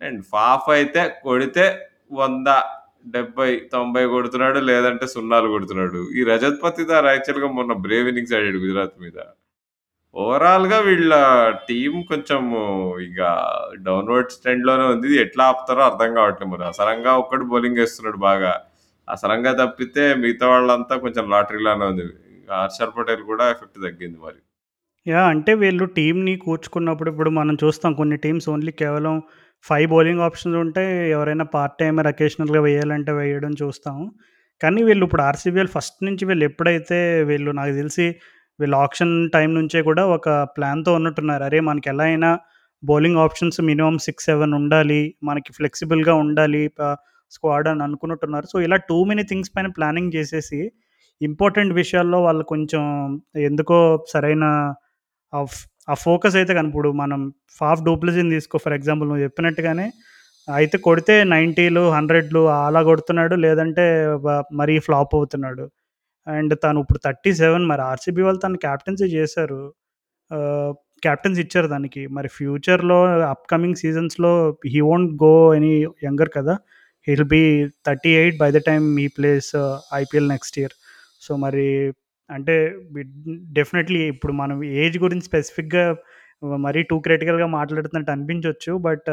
అండ్ 0.00 0.20
ఫాఫ్ 0.32 0.68
అయితే 0.76 1.02
కొడితే 1.24 1.64
100, 2.14 2.56
70, 3.12 3.44
90 3.68 3.86
కొడుతున్నాడు. 4.14 4.60
లేదంటే 4.70 5.06
సున్నాలు 5.14 5.48
కొడుతున్నాడు. 5.54 6.00
ఈ 6.18 6.22
రజత్ 6.30 6.60
పతిదార్ 6.64 7.08
యాక్చువల్‌గా 7.10 7.50
మొన్న 7.58 7.74
బ్రేవ్ 7.84 8.08
ఇన్నింగ్స్ 8.10 8.34
ఆడాడు 8.38 8.60
గుజరాత్ 8.64 8.96
మీద. 9.04 9.18
ఓవరాల్‌గా 10.14 10.78
వీళ్ళ 10.88 11.12
టీమ్ 11.68 11.98
కొంచెం 12.10 12.42
ఇక 13.08 13.20
డౌన్వర్డ్ 13.86 14.34
ట్రెండ్‌లోనే 14.42 14.86
ఉంది. 14.94 15.10
ఎట్లా 15.24 15.44
ఆపుతారో 15.52 15.82
అర్థం 15.90 16.10
కావట్లేదు 16.18 16.52
మరి. 16.54 16.66
అసరంగా 16.72 17.12
ఒక్కడు 17.22 17.46
బౌలింగ్ 17.52 17.82
ఏస్తున్నాడు 17.84 18.20
బాగా. 18.28 18.52
అసలంగా 19.12 19.52
తప్పితే 19.60 20.04
మిగతా 20.20 20.46
వాళ్ళంతా 20.52 20.94
కొంచెం 21.04 21.24
లాటరీలానే 21.32 21.86
ఉంది. 21.92 22.04
హర్షర్ 22.54 22.92
పటేల్ 22.96 23.22
కూడా 23.30 23.44
ఎఫెక్ట్ 23.52 23.78
తగ్గింది 23.84 24.18
మరి. 24.24 24.40
యా 25.06 25.22
అంటే 25.32 25.52
వీళ్ళు 25.60 25.86
టీంని 25.96 26.34
కూర్చుకున్నప్పుడు 26.44 27.10
ఇప్పుడు 27.12 27.30
మనం 27.38 27.54
చూస్తాం 27.62 27.92
కొన్ని 27.96 28.16
టీమ్స్ 28.24 28.48
ఓన్లీ 28.52 28.72
కేవలం 28.82 29.14
ఫైవ్ 29.64 29.86
బౌలింగ్ 29.92 30.22
ఆప్షన్స్ 30.26 30.58
ఉంటే 30.64 30.84
ఎవరైనా 31.14 31.46
పార్ట్ 31.54 31.76
టైమర్ 31.80 32.08
అకేషనల్‌గా 32.12 32.60
వేయాలంటే 32.66 33.12
వేయడం 33.18 33.52
చూస్తాము. 33.62 34.04
కానీ 34.60 34.80
వీళ్ళు 34.82 35.04
ఇప్పుడు 35.06 35.22
ఆర్‌సీబీఎల్ 35.24 35.70
ఫస్ట్ 35.74 35.98
నుంచి 36.08 36.24
వీళ్ళు 36.26 36.44
ఎప్పుడైతే 36.50 36.98
వీళ్ళు 37.30 37.52
నాకు 37.52 37.74
తెలిసి 37.74 38.06
వీళ్ళు 38.58 38.76
ఆప్షన్ 38.78 39.14
టైం 39.30 39.50
నుంచే 39.58 39.80
కూడా 39.88 40.02
ఒక 40.16 40.28
ప్లాన్‌తో 40.56 40.90
ఉన్నట్టున్నారు. 40.94 41.44
అరే! 41.44 41.60
మనకి 41.68 41.88
ఎలా 41.88 42.04
అయినా 42.04 42.30
bowling 42.82 43.20
options 43.24 43.58
minimum 43.62 43.96
six 44.06 44.26
seven 44.30 44.54
ఉండాలి. 44.60 45.00
మనకి 45.22 45.50
ఫ్లెక్సిబుల్‌గా 45.58 46.14
ఉండాలి 46.24 46.62
స్క్వాడ్ 47.32 47.68
అని 47.70 47.82
అనుకున్నట్టున్నారు. 47.86 48.46
సో, 48.52 48.58
ఇలా 48.66 48.78
టూ 48.88 48.98
మెనీ 49.10 49.24
థింగ్స్ 49.30 49.52
పైన 49.54 49.68
ప్లానింగ్ 49.78 50.12
చేసేసి 50.16 50.60
ఇంపార్టెంట్ 51.20 51.72
విషయాల్లో 51.80 52.18
వాళ్ళు 52.24 52.44
కొంచెం 52.52 52.82
ఎందుకో 53.48 53.78
సరైన 54.12 54.44
ఆ 55.32 55.40
ఆ 55.88 55.94
ఫోకస్ 56.02 56.36
అయితే 56.40 56.52
కనిపడు. 56.58 56.90
మనం 57.00 57.20
ఫాఫ్ 57.58 57.82
డూప్లెసీని 57.86 58.32
తీసుకో 58.36 58.56
ఫర్ 58.64 58.74
ఎగ్జాంపుల్ 58.78 59.08
నువ్వు 59.10 59.24
చెప్పినట్టుగానే 59.26 59.86
అయితే 60.48 60.76
కొడితే 60.86 61.14
90లు, 61.26 61.82
100లు 61.92 62.42
అలా 62.60 62.80
కొడుతున్నాడు. 62.88 63.34
లేదంటే 63.44 63.84
మరీ 64.60 64.74
ఫ్లాప్ 64.86 65.14
అవుతున్నాడు. 65.18 65.64
అండ్ 66.26 66.54
తను 66.64 66.80
ఇప్పుడు 66.84 67.00
37 67.02 67.42
మరి 67.72 67.82
ఆర్‌సీబీ 67.90 68.22
వాళ్ళు 68.26 68.40
తను 68.44 68.58
క్యాప్టెన్సీ 68.64 69.06
చేశారు. 69.16 69.60
ఆహ్, 70.30 70.72
ఇచ్చారు 71.44 71.68
దానికి. 71.74 72.02
మరి 72.16 72.30
ఫ్యూచర్‌లో 72.36 72.98
upcoming 73.34 73.78
సీజన్స్‌లో 73.82 74.32
he 74.72 74.82
won't 74.88 75.12
go 75.24 75.34
any 75.58 75.74
younger 76.08 76.32
కదా! 76.38 76.56
He'll 77.06 77.24
be 77.32 77.42
thirty 77.86 78.10
eight 78.16 78.36
by 78.38 78.48
the 78.52 78.60
time 78.66 78.86
ఈ 78.98 79.08
plays 79.16 79.50
IPL 79.94 80.28
next 80.28 80.56
year. 80.58 80.74
So, 81.22 81.32
మరి 81.36 81.66
అంటే 82.30 82.54
డెఫినెట్‌లీ 83.52 84.00
ఇప్పుడు 84.12 84.32
మనం 84.32 84.58
ఏజ్ 84.82 84.96
గురించి 84.98 85.26
స్పెసిఫిక్‌గా 85.26 85.84
మరీ 86.58 86.80
టూ 86.82 86.96
క్రిటికల్‌గా 87.00 87.48
మాట్లాడుతున్నట్టు 87.56 88.10
అనిపించవచ్చు 88.10 88.72
బట్ 88.88 89.10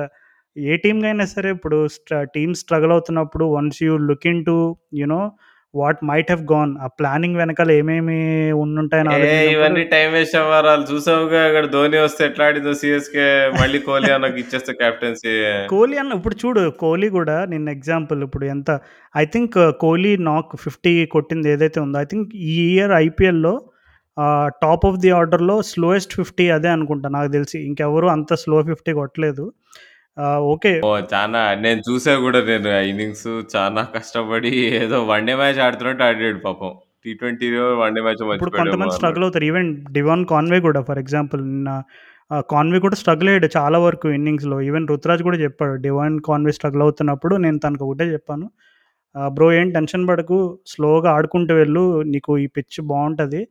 ఏ 0.55 0.75
టీమ్‌కైనా 0.77 1.25
సరే 1.33 1.49
ఇప్పుడు 1.51 1.77
స్ట్ర 1.87 2.15
టీమ్ 2.35 2.53
స్ట్రగుల్ 2.61 2.91
అవుతున్నప్పుడు 2.91 3.45
once 3.57 3.79
you 3.83 3.93
look 4.09 4.27
in 4.27 4.43
to 4.45 4.55
you know 4.93 5.21
what 5.73 5.99
might 6.09 6.29
have 6.31 6.43
gone 6.51 6.71
uh 6.81 6.87
planning 6.99 7.37
వెనకాల 7.39 7.71
ఏమేమి 7.79 8.17
ఉండుంటాయని 8.61 9.11
ఇవన్నీ 9.51 9.83
టైమ్ 9.91 10.11
వేస్ట్ 10.13 10.35
వ్యవహారాలు. 10.37 10.83
చూసావుగా 10.91 11.39
అక్కడ 11.47 11.65
ధోని 11.75 11.97
వస్తే 12.03 12.21
ఎట్లా 12.25 12.45
ఆడిందో 12.47 12.73
సీఎస్‌కే 12.79 13.25
మళ్ళీ 13.57 13.79
కోహ్లీ 13.79 14.09
అన్నకి 14.11 14.39
ఇచ్చేస్తే 14.43 14.73
కెప్టెన్సీ. 14.81 15.33
కోహ్లీ 15.73 15.97
అన్న 15.97 16.17
ఇప్పుడు 16.19 16.37
చూడు 16.41 16.63
కోహ్లీ 16.81 17.09
కూడా 17.17 17.37
నిన్న 17.45 17.69
ఎగ్జాంపుల్ 17.69 18.21
ఇప్పుడు 18.23 18.47
ఎంత 18.55 18.69
ఐ 19.15 19.25
థింక్ 19.27 19.57
కోహ్లీ 19.79 20.13
నాక్ 20.29 20.53
50 20.65 20.95
కొట్టింది 21.15 21.49
ఏదైతే 21.51 21.79
ఉందో 21.85 21.99
ఐ 21.99 22.09
థింక్ 22.13 22.31
ఈ 22.51 22.57
ఇయర్ 22.69 22.93
ఐపీఎల్‌లో 22.99 23.53
టాప్ 24.63 24.85
ఆఫ్ 24.85 24.99
ది 24.99 25.11
ఆర్డర్‌లో 25.17 25.57
స్లోయెస్ట్ 25.67 26.13
50 26.19 26.47
అదే 26.55 26.69
అనుకుంటా 26.69 27.09
నాకు 27.09 27.31
తెలిసి. 27.31 27.57
ఇంకెవరు 27.67 28.07
అంత 28.15 28.33
స్లో 28.41 28.57
50 28.65 28.93
కొట్టలేదు. 28.99 29.45
ఓకే. 30.47 30.73
ఓహ్! 30.83 31.01
చానా 31.11 31.39
నేను 31.63 31.81
చూసా 31.87 32.13
కూడా 32.23 32.39
నేను 32.47 32.69
ఆ 32.71 32.81
ఇన్నింగ్స్ 32.89 33.25
చానా 33.53 33.81
కష్టపడి 33.95 34.51
ఏదో 34.79 34.97
వన్ 35.09 35.25
డే 35.29 35.33
మ్యాచ్ 35.39 35.59
ఆడుతున్నట్టు 35.65 36.03
ఆడాడు 36.07 36.39
పాపం. 36.45 36.71
టీ20 37.03 37.49
వన్ 37.81 37.95
డే 37.97 38.01
మ్యాచ్ 38.05 38.23
ఇప్పుడు 38.31 38.51
మర్చిపోయాడేమో 38.51 38.59
కొంతమంది 38.59 38.95
స్ట్రగల్ 38.95 39.23
అన్నట్టు. 39.23 39.27
అవుతారు. 39.27 39.45
ఈవెన్ 39.49 39.67
డివాన్ 39.95 40.23
కాన్వే 40.31 40.59
కూడా 40.65 40.81
ఫర్ 40.87 40.99
ఎగ్జాంపుల్ 41.03 41.41
నిన్న 41.49 41.69
ఆహ్, 42.31 42.43
కాన్వే 42.51 42.79
కూడా 42.81 42.97
స్ట్రగుల్ 42.99 43.29
అయ్యాడు 43.29 43.47
చాలా 43.55 43.77
వరకు 43.83 44.07
ఇన్నింగ్స్‌లో. 44.17 44.57
ఈవెన్ 44.67 44.85
రుతురాజ్ 44.91 45.21
కూడా 45.27 45.37
చెప్పాడు. 45.43 45.73
డివాన్ 45.85 46.17
కాన్వే 46.27 46.51
స్ట్రగుల్ 46.57 46.83
అవుతున్నప్పుడు 46.85 47.35
నేను 47.45 47.59
తనకు 47.63 47.83
ఒకటే 47.87 48.05
చెప్పాను. 48.13 48.45
ఆహ్, 49.15 49.31
బ్రో 49.35 49.47
ఏం 49.55 49.69
టెన్షన్ 49.77 50.05
పడకు. 50.09 50.37
స్లోగా 50.73 51.09
ఆడుకుంటూ 51.15 51.53
వెళ్ళు. 51.61 51.83
నీకు 52.13 52.33
ఈ 52.39 52.57
పిచ్ 52.57 52.79
బావుంటది. 52.89 53.41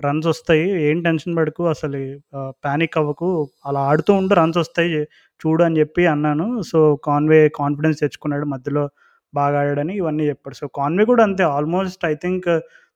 రన్స్ 0.00 0.28
వస్తాయి. 0.30 0.66
ఏం 0.86 0.98
టెన్షన్ 1.04 1.36
పడకు. 1.38 1.62
అసలు 1.72 2.00
ఆహ్, 2.38 2.52
పానిక్ 2.64 2.98
అవ్వకు. 3.00 3.30
అలా 3.66 3.82
ఆడుతూ 3.90 4.12
ఉండు 4.20 4.34
రన్స్ 4.40 4.60
వస్తాయి. 4.60 5.00
చూడు 5.40 5.62
అని 5.64 5.78
చెప్పి 5.80 6.04
అన్నాను. 6.08 6.46
సో, 6.64 6.78
కాన్వే 7.06 7.40
కాన్ఫిడెన్స్ 7.58 8.00
తెచ్చుకున్నాడు. 8.00 8.46
మధ్యలో 8.46 8.84
బాగా 9.32 9.56
ఆడాడని 9.62 9.94
ఇవన్నీ 9.96 10.24
చెప్పాడు. 10.30 10.56
సో, 10.60 10.66
కాన్వే 10.78 11.04
కూడా 11.10 11.22
అంతే 11.28 11.44
ఆల్మోస్ట్ 11.54 12.04
ఐ 12.06 12.14
థింక్ 12.22 12.48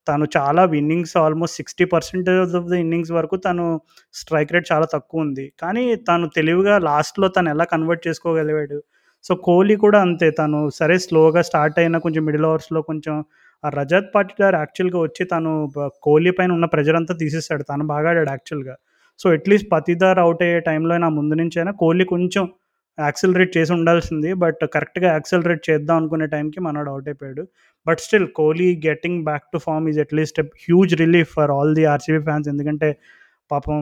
తను 0.07 0.24
చాలా 0.36 0.62
innings 0.78 1.14
almost 1.20 1.57
60% 1.59 2.28
of 2.57 2.68
the 2.70 2.78
innings 2.80 3.12
వరకు 3.12 3.36
తను 3.45 3.64
స్ట్రైక్ 4.14 4.55
రేట్ 4.55 4.66
చాలా 4.72 4.86
తక్కువ 4.95 5.24
ఉంది 5.24 5.45
కానీ 5.62 5.84
తను 6.09 6.26
తెలివిగా 6.36 6.76
లాస్ట్‌లో 6.86 7.28
తను 7.36 7.51
ఎలా 7.53 7.64
కన్వర్ట్ 7.72 8.03
చేసుకోగలిగాడు. 8.09 8.78
సో, 9.24 9.32
కోహ్లీ 9.45 9.76
కూడా 9.82 9.99
అంతే. 10.07 10.28
తను 10.38 10.61
సరే 10.78 10.97
స్లోగా 11.05 11.43
స్టార్ట్ 11.49 11.78
అయిన 11.78 11.97
కొంచెం 12.01 12.22
మిడిల్ 12.26 12.47
ఓవర్స్‌లో 12.49 12.80
కొంచెం 12.84 13.14
ఆ 13.64 13.70
రజత్ 13.74 14.09
పాటిదార్ 14.14 14.57
యాక్చువల్‌గా 14.57 15.01
వచ్చి 15.03 15.24
తను 15.26 15.51
కోహ్లీ 16.07 16.32
పైన 16.38 16.51
ఉన్న 16.53 16.66
ప్రెజర్ 16.72 16.99
అంతా 17.01 17.14
తీసేసాడు. 17.20 17.64
తను 17.68 17.84
బాగా 17.93 18.09
ఆడాడు 18.12 18.30
యాక్చువల్‌గా. 18.32 18.74
సో, 19.23 19.33
అట్‌లీస్ట్ 19.33 19.68
పతిదార్ 19.75 20.20
అవుట్ 20.20 20.43
అయ్యే 20.45 20.61
టైంలో 20.68 20.93
అయినా 20.95 21.09
ముందు 21.18 21.35
నుంచైనా 21.41 21.73
కోహ్లీ 21.81 22.05
కొంచెం 22.12 22.45
యాక్సిలరేట్ 22.99 23.53
చేసి 23.57 23.73
ఉండాల్సింది. 23.77 24.31
బట్ 24.43 24.62
కరెక్ట్‌గా 24.75 25.09
యాక్సిలరేట్ 25.12 25.62
చేద్దాం 25.68 25.97
అనుకునే 26.01 26.27
టైంకి 26.35 26.61
మనోడు 26.66 26.91
అవుట్ 26.93 27.09
అయిపోయాడు. 27.09 27.43
But 27.87 28.01
still 28.01 28.27
Kohli 28.37 28.68
getting 28.87 29.20
back 29.25 29.47
to 29.53 29.61
form 29.66 29.87
is 29.89 30.01
at least 30.01 30.41
huge 30.64 30.95
relief 31.03 31.31
for 31.39 31.53
all 31.57 31.73
the 31.75 31.87
RCB 31.95 32.20
fans. 32.29 32.49
ఎందుకంటే 32.55 32.91
పాపం 33.51 33.79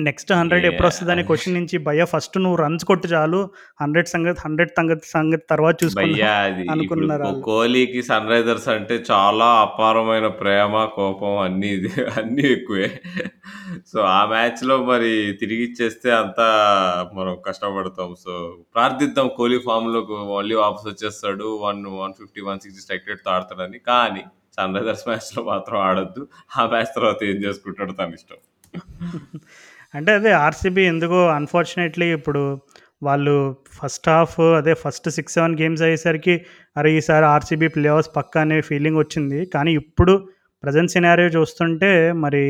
నెక్స్ట్ 0.00 0.30
100 0.32 0.66
ఎప్పుడొస్తదని 0.68 1.20
యాహ్! 1.20 1.26
క్వెషన్ 1.26 1.54
నుంచి 1.54 1.76
భయ్యా 1.86 2.04
ఫస్ట్ 2.10 2.36
నువ్వు 2.38 2.58
రన్స్ 2.60 2.84
కొట్టు 2.84 3.08
చాలు. 3.08 3.40
100 3.80 4.10
సంగతి 4.12 4.40
100 4.40 4.72
తంగతి 4.76 5.06
సంగతి 5.08 5.44
తర్వాత 5.48 5.76
ఇప్పుడు 5.84 6.06
అనుకున్నారు. 6.72 7.28
కోహ్లీకి 7.46 8.00
సన్ 8.02 8.28
రైజర్స్ 8.28 8.68
అంటే 8.74 8.96
చాలా 9.10 9.48
అపారమైన 9.62 10.28
ప్రేమ, 10.40 10.84
కోపం 10.96 11.34
అన్నీ 11.44 11.70
అన్నీ 12.16 12.44
ఎక్కువే. 12.50 12.88
సో, 13.90 13.98
ఆ 14.10 14.20
మ్యాచ్‌లో 14.26 14.76
మరి 14.84 15.10
తిరిగిచ్చేస్తే 15.40 16.10
అంతా 16.18 16.48
మనం 17.14 17.34
కష్టపడతాం. 17.46 18.10
సో, 18.24 18.32
ప్రార్థిద్దాం 18.74 19.28
కోహ్లీ 19.36 19.58
ఫామ్‌లోకి 19.60 20.14
మళ్ళీ 20.32 20.56
వాపస్ 20.56 20.86
వచ్చేస్తాడు. 20.86 21.48
1, 21.64 21.82
150, 21.96 22.42
160 22.42 22.84
స్ట్రైక్ 22.84 23.08
రేట్‌తో 23.08 23.30
ఆడతాడని. 23.30 23.80
కానీ 23.90 24.24
సన్ 24.58 24.76
రైజర్స్ 24.76 25.06
మ్యాచ్‌లో 25.08 25.42
మాత్రం 25.44 25.78
ఆడొద్దు. 25.82 26.22
ఆ 26.56 26.64
మ్యాచ్ 26.66 26.94
తర్వాత 26.94 27.20
ఏం 27.24 27.38
చేసుకుంటాడో 27.44 27.94
తనిష్టం. 28.00 28.40
అంటే 29.94 30.10
అదే 30.18 30.32
ఆర్సీబీ 30.40 30.82
ఎందుకో 30.90 31.20
అన్‌ఫార్చునేట్‌లీ 31.36 32.08
ఇప్పుడు 32.18 32.42
వాళ్ళు 33.02 33.34
ఫస్ట్ 33.78 34.08
హాఫ్ 34.12 34.36
అదే 34.58 34.72
ఫస్ట్ 34.82 35.06
6, 35.10 35.22
7 35.36 35.54
గేమ్స్ 35.60 35.82
అయ్యేసరికి 35.86 36.34
అరే! 36.76 36.90
ఈసారి 36.98 37.26
ఆర్సీబీ 37.26 37.68
ప్లే 37.76 37.88
ఆఫ్స్ 37.94 38.10
పక్కా 38.16 38.38
అనే 38.42 38.58
ఫీలింగొచ్చింది. 38.68 39.40
కానీ 39.54 39.70
ఇప్పుడు 39.80 40.14
ప్రజెంట్ 40.64 40.92
సినారియో 40.94 41.28
చూస్తుంటే 41.36 41.90
మరి 42.24 42.42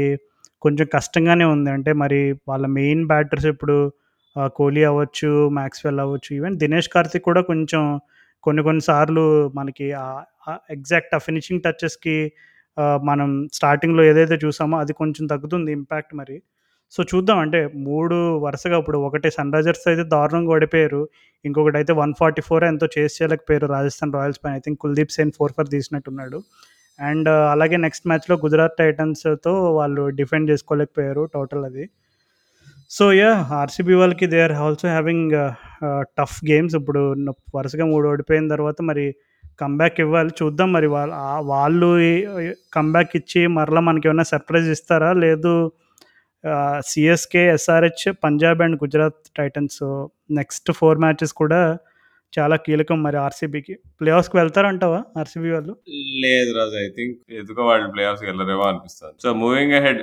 కొంచెం 0.62 0.86
కష్టంగానే 0.95 1.47
ఉంది. 1.53 1.70
అంటే 1.70 1.91
మరి 2.03 2.20
వాళ్ళ 2.49 2.66
మెయిన్ 2.78 3.05
బ్యాటర్స్ 3.07 3.47
ఇప్పుడు 3.53 3.76
కోహ్లీ 4.57 4.82
అవ్వచ్చు, 4.84 5.30
మ్యాక్స్వెల్ 5.59 6.01
అవ్వచ్చు, 6.05 6.30
ఈవెన్ 6.38 6.57
దినేష్ 6.59 6.91
కార్తీక్ 6.95 7.26
కూడా 7.30 7.43
కొంచెం 7.49 7.82
కొన్ని 8.45 8.62
కొన్ని 8.62 8.82
సార్లు 8.82 9.24
మనకి 9.55 9.86
ఎగ్జాక్ట్ 10.70 11.14
ఆ 11.14 11.20
ఫినిషింగ్ 11.26 11.62
టచెస్‌కి 11.66 12.16
మనం 13.05 13.28
స్టార్టింగ్‌లో 13.53 14.03
ఏదైతే 14.05 14.36
చూసామో 14.45 14.76
అది 14.78 14.93
కొంచెం 15.01 15.24
తగ్గుతుంది 15.26 15.70
ఇంపాక్ట్ 15.72 16.12
మరి. 16.14 16.36
సో, 16.93 17.01
చూద్దాం 17.11 17.38
అంటే 17.43 17.59
మూడు 17.86 18.16
వరుసగా 18.45 18.76
ఇప్పుడు 18.82 18.99
ఒకటి 19.09 19.28
సన్‌రైజర్స్ 19.36 19.84
అయితే 19.91 20.05
దారుణంగా 20.14 20.51
ఓడిపోయారు. 20.55 21.03
ఇంకొకటైతే 21.45 21.93
144 21.99 22.41
ఎంతో 22.70 22.86
చేసి 22.97 23.14
చేయలేకపోయారు 23.18 23.66
రాజస్థాన్ 23.74 24.12
రాయల్స్ 24.16 24.41
పైన. 24.43 24.55
I 24.55 24.62
think 24.66 24.80
Kuldeep 24.84 25.12
Sen 25.16 25.30
four 25.38 25.53
for 25.57 25.68
తీసినట్టున్నాడు. 25.74 26.38
And 26.99 27.28
అలాగే 27.53 27.76
నెక్స్ట్ 27.84 28.07
మ్యాచ్‌లో 28.11 28.34
గుజరాత్ 28.43 28.76
టైటన్స్‌తో 28.80 29.53
వాళ్ళు 29.78 30.03
డిఫెండ్ 30.18 30.51
చేసుకోలేకపోయారు 30.53 31.22
టోటల్ 31.36 31.64
అది. 31.70 31.84
సో, 32.91 33.05
యా 33.18 33.30
ఆర్సీబీ 33.59 33.95
వాళ్ళకి 34.01 34.26
they 34.32 34.41
are 34.45 34.55
also 34.62 34.86
having 34.91 35.34
tough 36.18 36.38
games 36.49 36.74
ఇప్పుడు 36.80 37.03
వరుసగా 37.57 37.86
మూడు 37.93 38.07
ఓడిపోయిన 38.12 38.47
తర్వాత 38.55 38.78
మరి 38.91 39.05
కమ్‌బ్యాక్ 39.61 39.99
ఇవ్వాలి. 40.05 40.32
చూద్దాం 40.41 40.68
మరి 40.76 40.88
వాళ్ళు 40.95 41.14
వాళ్ళు 41.51 41.91
కంబ్యాక్ 42.72 43.14
ఇచ్చి 43.20 43.43
మరలా 43.59 43.82
ఏమైనా 44.03 44.26
సర్ప్రైజ్ 44.32 44.70
ఇస్తారా? 44.76 45.12
లేదు 45.24 45.55
CSK 46.84 47.43
SRH, 47.55 48.07
Punjab 48.24 48.62
and 48.62 48.76
Gujarat 48.82 49.22
Titans 49.38 49.80
next 50.32 50.70
four 50.72 50.99
matches 50.99 51.34
కూడా 51.34 51.61
చాలా 52.32 52.57
కీలకం 52.57 52.99
మరి 53.03 53.18
ఆర్సీబీకి. 53.18 53.74
ప్లే 54.01 54.11
ఆఫ్స్‌కి 54.11 54.36
వెళ్తారంటావా 54.36 55.01
ఆర్సీబీ 55.20 55.51
వాళ్ళు? 55.51 55.72
లేదు 56.24 56.51
రాజు. 56.59 56.76
ఐ 56.82 56.88
థింక్ 56.97 57.16
ఎందుకో 57.41 57.62
వాళ్ళు 57.70 57.86
ప్లే 57.95 58.03
ఆఫ్స్‌కి 58.05 58.28
వెళ్ళరేమో 58.30 58.64
అనిపిస్తుంది. 58.68 59.14
సో, 59.24 59.28
మూవింగ్ 59.43 59.74
అహెడ్ 59.78 60.03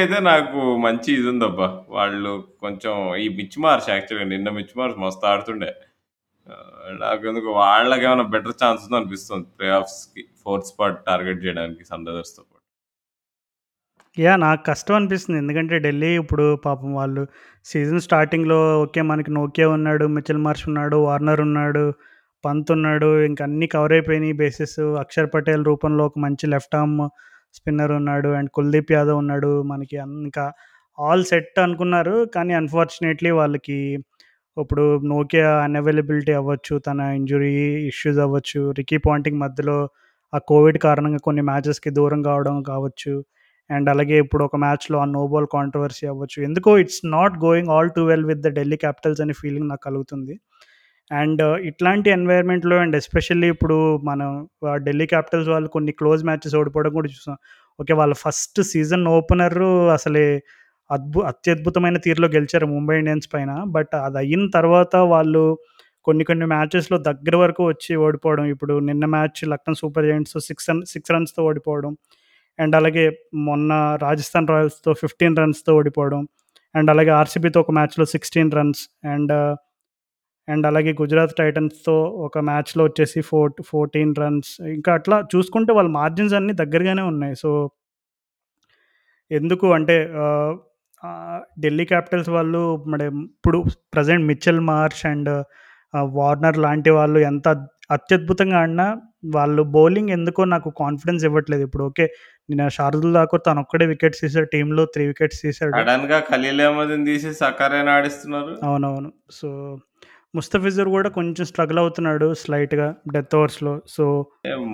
అయితే 0.00 0.18
నాకు 0.30 0.58
మంచి 0.86 1.10
ఇది 1.14 1.28
ఉందబ్బా 1.32 1.68
వాళ్ళు 1.90 2.32
కొంచెం 2.60 2.94
ఈ 3.16 3.28
మిచ్ 3.38 3.58
మార్చ్ 3.66 3.88
యాక్చువల్‌గా 3.90 4.28
నిన్న 4.34 4.50
మిచ్ 4.58 4.74
మార్చ్ 4.76 4.98
మస్తు 5.04 5.26
ఆడుతుండే. 5.32 5.72
నాకు 7.02 7.22
ఎందుకు 7.30 7.50
వాళ్ళకి 7.54 7.84
వాళ్ళకేమైనా 7.84 8.26
బెటర్ 8.34 8.58
ఛాన్స్ 8.62 8.84
ఉందనిపిస్తుంది 8.88 9.48
ప్లే 9.58 9.70
ఆఫ్స్‌కి. 9.80 10.24
ఫోర్త్ 10.42 10.70
స్పాట్ 10.72 10.98
టార్గెట్ 11.06 11.44
చేయడానికి 11.46 11.84
సన్ 11.86 12.06
రైజర్స్తో 12.08 12.42
యా 14.16 14.32
నాకు 14.38 14.62
కష్టం 14.66 14.94
అనిపిస్తుంది. 14.96 15.38
ఎందుకంటే 15.42 15.76
ఢిల్లీ 15.84 16.10
ఇప్పుడు 16.20 16.44
పాపం 16.64 16.90
వాళ్ళు 16.98 17.22
సీజన్ 17.66 18.02
స్టార్టింగ్‌లో 18.04 18.58
ఓకే. 18.82 19.00
మనకి 19.10 19.30
నోకియా 19.36 19.66
ఉన్నాడు, 19.76 20.04
మిచెల్ 20.16 20.42
మార్ష్ 20.44 20.64
ఉన్నాడు, 20.70 20.96
వార్నర్ 21.06 21.40
ఉన్నాడు, 21.46 21.82
పంత్ 22.44 22.70
ఉన్నాడు. 22.74 23.08
ఇంక 23.28 23.40
అన్నీ 23.48 23.66
కవర్ 23.74 23.94
అయిపోయినాయి 23.96 24.34
బేసెస్. 24.40 24.78
అక్షర్ 25.02 25.28
పటేల్ 25.34 25.64
రూపంలో 25.70 26.04
ఒక 26.06 26.18
మంచి 26.26 26.46
లెఫ్ట్ 26.54 26.76
ఆర్మ్ 26.76 27.00
స్పిన్నర్ 27.54 27.92
ఉన్నాడు. 27.98 28.30
అండ్ 28.38 28.50
కుల్దీప్ 28.56 28.92
యాదవ్ 28.96 29.18
ఉన్నాడు. 29.22 29.50
మనకి 29.72 29.98
అన్ 30.04 30.14
ఇంకా 30.24 30.44
ఆల్ 30.98 31.24
సెట్ 31.30 31.58
అనుకున్నారు. 31.64 32.16
కానీ 32.34 32.52
అన్‌ఫార్చునేట్‌లీ 32.60 33.32
వాళ్ళకి 33.38 33.78
ఇప్పుడు 34.56 34.84
నోకియా 35.10 35.48
అన్‌అవైలబిలిటీ 35.64 36.32
అవ్వచ్చు, 36.40 36.74
తన 36.86 37.00
ఇంజురీ 37.18 37.52
ఇష్యూస్ 37.90 38.20
అవ్వచ్చు, 38.24 38.60
రికీ 38.78 38.98
పాంటింగ్ 39.06 39.40
మధ్యలో 39.40 39.78
ఆ 40.32 40.38
కోవిడ్ 40.48 40.78
కారణంగా 40.84 41.20
కొన్ని 41.26 41.42
మ్యాచెస్‌కి 41.48 41.90
దూరం 41.96 42.20
కావడం 42.24 42.56
కావచ్చు. 42.64 43.14
అండ్ 43.70 43.88
అలాగే 43.90 44.16
ఇప్పుడు 44.18 44.42
ఒక 44.44 44.56
మ్యాచ్‌లో 44.56 44.96
ఆ 45.00 45.06
నోబాల్ 45.14 45.46
కాంట్రవర్సీ 45.52 46.04
అవ్వచ్చు. 46.06 46.38
ఎందుకో 46.42 46.72
it's 46.78 47.02
not 47.14 47.36
going 47.44 47.70
all 47.70 47.90
too 47.96 48.02
well 48.10 48.26
with 48.30 48.42
the 48.42 48.50
Delhi 48.58 48.78
Capitals 48.78 49.20
అనే 49.20 49.34
ఫీలింగ్ 49.42 49.68
నాకు 49.70 49.84
కలుగుతుంది. 49.88 50.34
అండ్ 51.10 51.42
ఇట్లాంటి 51.70 52.08
ఎన్వైర్న్‌మెంట్‌లో 52.10 52.76
అండ్ 52.84 52.96
ఎస్పెషల్లీ 52.96 53.48
ఇప్పుడు 53.54 53.76
మనం 54.04 54.28
ఢిల్లీ 54.86 55.06
క్యాపిటల్స్ 55.06 55.50
వాళ్ళు 55.50 55.68
కొన్ని 55.74 55.92
క్లోజ్ 56.00 56.22
మ్యాచెస్ 56.24 56.56
ఓడిపోవడం 56.60 56.92
కూడా 56.98 57.10
చూసాం. 57.14 57.36
ఓకే. 57.78 57.92
వాళ్ళ 57.94 58.14
ఫస్ట్ 58.24 58.60
సీజన్ 58.72 59.06
ఓపెనర్ 59.16 59.60
అసలే 59.96 60.26
అద్భు 60.90 61.20
అత్యద్భుతమైన 61.28 61.98
తీరులో 62.06 62.28
గెలిచారు 62.34 62.66
ముంబై 62.74 62.96
ఇండియన్స్ 62.98 63.28
పైన. 63.34 63.52
బట్ 63.76 63.94
అది 64.02 64.18
అయిన 64.22 64.44
తర్వాత 64.56 64.94
వాళ్ళు 65.14 65.44
కొన్ని 66.06 66.24
కొన్ని 66.24 66.46
మ్యాచెస్‌లో 66.48 66.98
దగ్గర 67.08 67.36
వరకు 67.36 67.62
వచ్చి 67.68 67.92
ఓడిపోవడం. 68.04 68.46
ఇప్పుడు 68.54 68.74
నిన్న 68.88 69.04
match 69.14 69.40
Lucknow 69.52 69.74
Super 69.82 70.06
Giants 70.06 70.36
6 70.40 70.68
run 70.70 70.82
six 70.92 71.12
రన్స్‌తో 71.14 71.42
ఓడిపోవడం. 71.50 71.92
అండ్ 72.58 72.74
అలాగే 72.76 73.04
మొన్న 73.46 73.72
రాజస్థాన్ 74.02 74.48
రాయల్స్‌తో 74.48 74.92
15 75.02 75.38
రన్స్‌తో 75.40 75.72
ఓడిపోవడం. 75.76 76.22
అండ్ 76.74 76.90
అలాగే 76.90 77.12
ఆర్సీబీతో 77.20 77.58
ఒక 77.60 77.72
మ్యాచ్‌లో 77.72 78.06
16 78.08 78.54
రన్స్ 78.58 78.82
అండ్ 79.06 79.32
అండ్ 80.48 80.66
అలాగే 80.66 80.92
గుజరాత్ 81.00 81.34
టైటన్స్‌తో 81.38 81.94
ఒక 82.26 82.38
మ్యాచ్‌లో 82.48 82.82
వచ్చేసి 82.84 83.20
ఫోర్ 83.30 83.52
ఫోర్టీన్ 83.70 84.14
రన్స్. 84.20 84.50
ఇంకా 84.74 84.92
అట్లా 84.94 85.18
చూసుకుంటే 85.34 85.72
వాళ్ళ 85.74 85.90
మార్జిన్స్ 85.98 86.34
అన్నీ 86.34 86.54
దగ్గరగానే 86.62 87.04
ఉన్నాయి. 87.12 87.36
సో 87.42 87.50
ఎందుకు 89.30 89.66
అంటే 89.72 89.96
ఢిల్లీ 91.58 91.84
క్యాపిటల్స్ 91.84 92.30
వాళ్ళు 92.30 92.60
మరి 92.86 93.06
ఇప్పుడు 93.30 93.58
present 93.94 94.24
Mitchell 94.30 94.60
Marsh 94.68 95.02
and 95.06 95.30
Warner 96.14 96.58
లాంటి 96.58 96.90
వాళ్ళు 96.90 97.18
ఎంత 97.30 97.48
అత్యద్భుతంగా 97.90 98.56
ఆడినా 98.60 98.86
వాళ్ళు 99.34 99.62
బౌలింగ్ 99.74 100.10
ఎందుకో 100.10 100.42
నాకు 100.46 100.68
కాన్ఫిడెన్స్ 100.80 101.24
ఇవ్వట్లేదు. 101.24 101.62
ఇప్పుడు 101.62 101.84
ఓకే. 101.84 102.06
నిన్న 102.48 102.64
శార్దుల్ 102.76 103.14
ఠాకూర్ 103.16 103.42
తనొక్కడే 103.46 103.84
వికెట్స్ 103.90 104.20
తీసాడు. 104.24 104.48
టీమ్‌లో 104.54 104.82
3 104.86 105.06
వికెట్స్ 105.10 105.38
తీసాడు. 105.44 105.72
సడెన్‌గా 105.78 106.18
ఖలీల్ 106.28 106.62
అహ్మద్‌ని 106.64 107.04
తీసేసి 107.06 107.38
సక్కరేనా 107.40 107.92
ఆడిస్తున్నారు. 107.98 108.52
అవునవును. 108.68 109.10
సో, 109.32 109.48
ముస్తఫిజుర్ 110.34 110.88
కూడా 110.94 111.08
కొంచెం 111.16 111.44
స్ట్రగుల్ 111.50 111.80
అవుతున్నాడు 111.82 112.26
స్లైట్‌గా 112.40 112.86
డెత్ 113.14 113.34
ఓవర్స్‌లో. 113.38 113.74
సో 113.94 114.04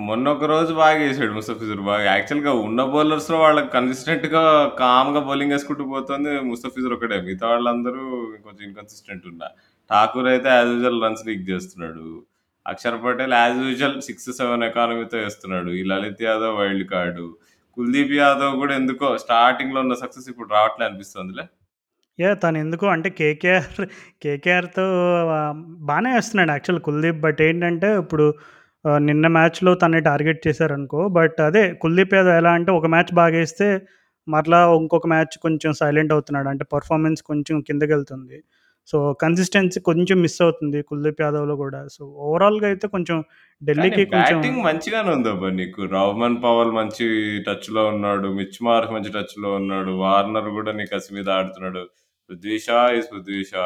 మొన్న 0.05 0.25
ఒక 0.35 0.45
రోజు 0.51 0.71
బాగా 0.79 1.01
ఏసాడు 1.07 1.33
ముస్తఫిజుర్ 1.35 1.83
బాగా. 1.89 2.05
యాక్చువల్‌గా 2.11 2.53
ఉన్న 2.65 2.81
బౌలర్స్‌లో 2.93 3.37
వాళ్ళకి 3.39 3.69
కన్సిస్టెంట్‌గా 3.75 4.43
కామ్‌గా 4.81 5.21
బౌలింగ్ 5.27 5.55
ఏసుకుంటూ 5.57 5.85
పోతుంది 5.93 6.33
ముస్తఫిజుర్ 6.49 6.95
ఒక్కడే. 6.97 7.19
మిగతా 7.21 7.47
వాళ్ళందరూ 7.53 8.03
కొంచెం 8.45 8.63
ఇన్‌కన్సిస్టెంట్ 8.69 9.25
ఉన్నా. 9.31 9.49
ఠాకూర్ 9.89 10.29
అయితే 10.33 10.49
యాజ్ 10.51 10.71
యూజువల్ 10.75 11.01
రన్స్ 11.05 11.23
లీక్ 11.29 11.45
చేస్తున్నాడు. 11.51 12.05
అక్షర్ 12.65 12.97
పటేల్ 13.03 13.33
యాజ్ 13.37 13.59
యూజువల్ 13.63 13.95
6, 14.07 14.17
7 14.41 14.65
ఎకానమీతో 14.67 15.17
ఏస్తున్నాడు. 15.27 15.69
ఈ 15.73 15.83
లలిత్ 15.91 16.23
యాదవ్ 16.25 16.57
వైల్డ్ 16.59 16.85
కార్డు. 16.91 17.27
కుల్దీప్ 17.77 18.13
యాదవ్ 18.17 18.53
కూడా 18.61 18.73
ఎందుకో 18.75 19.07
స్టార్టింగ్‌లో 19.23 19.79
ఉన్న 19.85 19.95
సక్సెస్ 20.01 20.27
ఇప్పుడు 20.31 20.49
రావట్లే 20.53 20.85
అనిపిస్తుందిలే. 20.87 21.45
యా 22.19 22.31
తను 22.43 22.57
ఎందుకు 22.63 22.85
అంటే 22.93 23.09
కేకేఆర్ 23.19 23.83
కేకేఆర్‌తో 24.23 24.85
బాగానే 25.89 26.09
వేస్తున్నాడు 26.15 26.51
యాక్చువల్ 26.51 26.81
కుల్దీప్. 26.87 27.19
బట్ 27.25 27.39
ఏంటంటే 27.47 27.89
ఇప్పుడు 28.01 28.25
నిన్న 29.03 29.25
మ్యాచ్‌లో 29.37 29.71
తనని 29.75 30.01
టార్గెట్ 30.09 30.41
చేశారనుకో. 30.47 31.01
బట్ 31.17 31.39
అదే 31.47 31.63
కుల్దీప్ 31.83 32.15
యాదవ్ 32.15 32.37
ఎలా 32.41 32.51
అంటే 32.59 32.71
ఒక 32.79 32.87
మ్యాచ్ 32.95 33.13
బాగేస్తే 33.21 33.67
మరలా 34.27 34.61
ఇంకొక 34.79 35.07
మ్యాచ్ 35.13 35.35
కొంచెం 35.45 35.71
సైలెంట్ 35.81 36.13
అవుతున్నాడు. 36.15 36.49
అంటే 36.53 36.65
పర్ఫార్మెన్స్ 36.75 37.21
కొంచెం 37.31 37.57
కిందకి 37.69 37.93
వెళ్తుంది 37.95 38.37
సో, 38.91 38.97
కన్సిస్టెన్సీ 39.21 39.79
కొంచెం 39.87 40.17
మిస్ 40.21 40.39
అవుతుంది 40.41 40.79
కుల్దీప్ 40.83 41.21
యాదవ్‌లో 41.21 41.55
కూడా. 41.57 41.81
సో, 41.89 42.01
ఓవరాల్‌గా 42.25 42.67
అయితే 42.67 42.87
కొంచెం 42.95 43.17
ఢిల్లీకి 43.61 44.03
కొంచెం 44.05 44.37
బ్యాటింగ్ 44.37 44.59
మంచిగానే 44.63 45.11
ఉందబ్బా 45.11 45.49
నీకు. 45.57 45.81
రౌమన్ 45.93 46.37
పవల్ 46.43 46.71
మంచి 46.71 47.07
టచ్‌లో 47.47 47.83
ఉన్నాడు. 47.93 48.27
మిచ్ 48.39 48.59
మార్ష్ 48.61 48.91
మంచి 48.91 49.11
టచ్‌లో 49.17 49.51
ఉన్నాడు. 49.59 49.93
వార్నర్ 50.03 50.49
కూడా 50.51 50.71
నీ 50.71 50.85
కసి 50.93 51.09
మీద 51.13 51.29
ఆడుతున్నాడు. 51.37 51.83
పృథ్వీ 52.29 52.57
షా 52.59 52.79
ఈజ్ 52.97 53.07
పృథ్వీ 53.13 53.41
షా. 53.45 53.65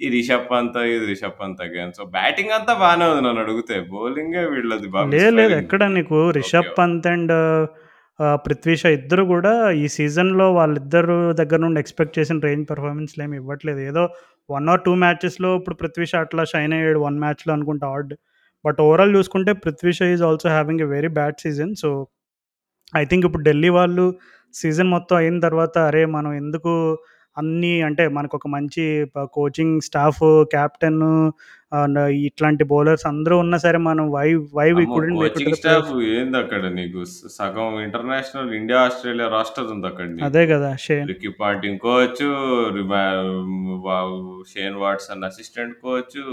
ఈ 0.00 0.08
Rishabh 0.10 0.46
Pant 0.50 0.78
is 0.90 1.04
Rishabh 1.08 1.38
Pant 1.40 1.62
again. 1.62 1.92
So, 1.92 2.04
batting 2.12 2.52
అంతా 2.56 2.74
బానే 2.82 3.06
ఉంది 3.10 3.22
నన్నడిగితే. 3.22 3.76
బౌలింగే 3.92 4.42
వీళ్ళది 4.52 4.88
లేదు 5.14 5.32
లేదు. 5.40 5.54
ఎక్కడ. 5.62 5.82
నీకు 5.96 6.18
రిషబ్. 6.38 6.70
పంత్ 6.78 7.08
అండ్ 7.08 7.32
ఆహ్, 8.18 8.38
పృథ్వీ 8.44 8.74
షా 8.76 8.88
ఇద్దరు 8.94 9.24
కూడా 9.26 9.50
ఈ 9.80 9.86
సీజన్‌లో 9.96 10.46
వాళ్ళిద్దరు 10.54 11.16
దగ్గర 11.40 11.58
నుండి 11.64 11.80
ఎక్స్‌పెక్ట్ 11.82 12.16
చేసిన 12.18 12.38
రేంజ్ 12.46 12.64
పెర్ఫార్మన్స్‌లేమి 12.70 13.36
ఇవ్వట్లేదు. 13.36 13.80
ఏదో 13.90 14.02
వన్ 14.48 14.66
ఆర్ 14.72 14.82
టూ 14.84 14.92
మ్యాచెస్‌లో 15.02 15.50
ఇప్పుడు 15.58 15.76
పృథ్వీ 15.82 16.06
అట్లా 16.22 16.44
షైన్ 16.52 16.74
అయ్యాడు. 16.76 17.00
వన్ 17.06 17.18
మ్యాచ్‌లో 17.20 17.52
అనుకుంటా 17.56 17.88
ఆడ్. 17.94 18.12
బట్ 18.64 18.78
ఓవరాల్ 18.84 19.12
చూసుకుంటే 19.16 19.52
Prithvi 19.64 19.92
Shaw 19.94 20.06
is 20.14 20.24
also 20.24 20.48
having 20.50 20.82
a 20.82 20.90
very 20.94 21.10
bad 21.18 21.38
season. 21.44 21.72
So, 21.82 21.90
I 22.92 23.04
think 23.06 23.26
ఇప్పుడు 23.28 23.44
ఢిల్లీ 23.48 23.70
వాళ్ళు 23.78 24.06
సీజన్ 24.54 24.90
మొత్తం 24.90 25.16
అయిన 25.18 25.38
తర్వాత 25.46 25.76
అరే! 25.88 26.02
మనం 26.16 26.32
ఎందుకు 26.42 26.72
అన్నీ 27.36 27.72
అంటే 27.88 28.04
మనకొక 28.10 28.46
మంచి 28.54 28.84
కోచింగ్ 29.36 29.76
స్టాఫ్, 29.88 30.24
కెప్టెన్ 30.54 31.02
ఇట్లాంటి 32.22 32.64
బౌలర్స్ 32.70 33.04
అందరూ 33.10 33.34
ఉన్నా 33.38 33.56
సరే 33.64 33.78
మనం 33.86 34.04
why 34.12 34.28
why 34.54 34.68
we! 34.70 34.84
Couldn't 34.88 35.18
coaching 35.22 35.56
staff 35.58 35.88
offs. 35.88 36.04
ఏందక్కడ 36.12 36.62
నీకు 36.78 37.00
సగం 37.34 37.74
ఇంటర్నేషనల్ 37.86 38.52
ఇండియా, 38.58 38.78
ఆస్ట్రేలియా 38.84 39.26
రాస్టర్ 39.34 39.68
ఉందక్కడ 39.74 40.06
అదే 40.28 40.42
నీకు. 40.42 40.50
గదా! 40.52 40.70
Shane. 40.84 41.06
Ricky 41.10 41.30
Ponting 41.40 41.80
coach, 41.84 42.30
Shane 44.52 44.78
Watson 44.82 45.26
assistant 45.28 45.76
coach, 45.84 46.24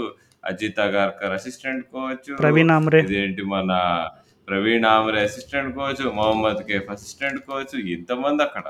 Ajit 0.44 0.80
Agarkar 0.86 1.34
assistant 1.38 1.84
coach, 1.94 2.32
Praveen 2.42 2.72
Amre. 2.76 3.02
ఇదేంటి 3.06 3.44
మన 3.54 3.70
Praveen 4.48 4.88
Amre 4.90 5.20
assistant 5.28 5.72
coach, 5.78 6.04
Mohammad 6.18 6.62
Kaif 6.68 6.90
assistant 6.94 7.40
coach 7.48 7.76
ఇంతమందక్కడ. 7.94 8.66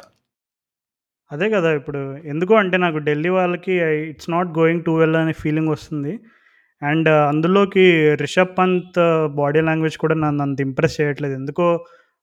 అదే 1.30 1.46
గదా! 1.52 1.70
ఇప్పుడు 1.78 2.00
ఎందుకో 2.32 2.54
అంటే 2.60 2.76
నాకు 2.82 2.98
ఢిల్లీ 3.06 3.30
వాళ్ళకి 3.36 3.74
it's 4.10 4.30
not 4.34 4.50
going 4.58 4.84
too 4.84 4.94
well 4.98 5.16
అనే 5.20 5.34
ఫీలింగ్ 5.40 5.72
వస్తుంది. 5.72 6.12
అండ్ 6.82 7.08
అందులోకి 7.30 7.84
రిషబ్ 8.22 8.52
పంత్ 8.58 8.98
బాడీ 9.38 9.60
లాంగ్వేజ్ 9.68 9.96
కూడా 9.98 10.16
నన్నంత 10.22 10.58
ఇంప్రెస్ 10.66 10.96
చేయట్లేదు. 10.98 11.34
ఎందుకో 11.40 11.66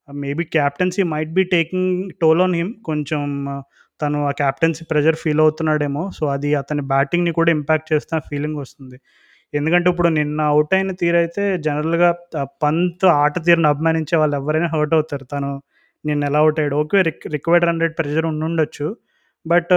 maybe 0.07 0.43
captaincy 0.55 1.03
might 1.11 1.31
be 1.35 1.43
taking 1.53 1.91
toll 2.21 2.41
on 2.41 2.55
him. 2.59 2.71
కొంచెం 2.83 3.21
తను 3.99 4.19
ఆ 4.29 4.33
క్యాప్టెన్సీ 4.39 4.83
ప్రెజర్ 4.91 5.17
ఫీల్ 5.21 5.41
అవుతున్నాడేమో. 5.43 6.03
సో, 6.17 6.23
అది 6.35 6.49
అతని 6.61 6.83
బ్యాటింగ్‌ని 6.91 7.31
కూడా 7.39 7.51
ఇంపాక్ట్ 7.57 7.87
చేస్తున్న 7.93 8.19
ఫీలింగ్ 8.29 8.57
వస్తుంది. 8.63 8.97
ఎందుకంటే 9.53 9.87
ఇప్పుడు 9.91 10.09
నిన్న 10.17 10.39
అవుట్ 10.51 10.73
అయిన 10.75 10.91
తీరైతే 11.01 11.43
జనరల్‌గా 11.67 12.09
పంత్ 12.63 13.05
ఆట 13.17 13.35
తీరును 13.47 13.69
అభిమానించే 13.73 14.15
వాళ్ళు 14.21 14.35
ఎవరైనా 14.41 14.69
హర్ట్ 14.75 14.95
అవుతారు. 14.97 15.25
తను 15.33 15.49
నిన్న 16.05 16.23
ఎలా 16.29 16.39
అవుట్ 16.43 16.59
అయ్యాడు. 16.59 16.77
ఓకే. 16.83 16.99
రిక్ 17.09 17.25
రిక్వైర్డ్ 17.35 17.67
హండ్రెడ్ 17.69 17.95
ప్రెజర్ 17.99 18.27
ఉండుండొచ్చు. 18.31 18.87
బట్ 19.45 19.73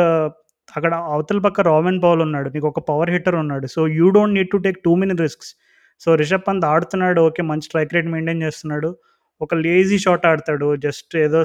అక్కడ 0.76 0.94
అవతల 0.94 1.38
పక్క 1.38 1.60
రామన్ 1.60 2.02
పౌల్ 2.02 2.22
ఉన్నాడు. 2.22 2.50
నీకు 2.50 2.68
ఒక 2.68 2.78
పవర్ 2.78 3.10
హిట్టర్ 3.10 3.34
ఉన్నాడు. 3.34 3.66
So, 3.66 3.88
you 3.88 4.10
don't 4.10 4.34
need 4.34 4.50
to 4.50 4.56
take 4.56 4.78
too 4.84 4.94
many 4.94 5.14
risks. 5.20 5.54
So, 6.00 6.14
Rishabh 6.14 6.42
Pant 6.48 6.64
ఆడుతున్నాడు. 6.64 7.20
ఓకే. 7.20 7.42
మంచి 7.42 7.62
స్ట్రైక్ 7.62 7.94
రేట్ 7.94 8.06
మెయింటైన్ 8.06 8.42
చేస్తున్నాడు. 8.42 8.96
ఒక 9.40 9.54
లేజీ 9.54 9.98
షాట్ 9.98 10.26
ఆడతాడు. 10.26 10.76
జస్ట్ 10.76 11.16
ఏదో 11.16 11.44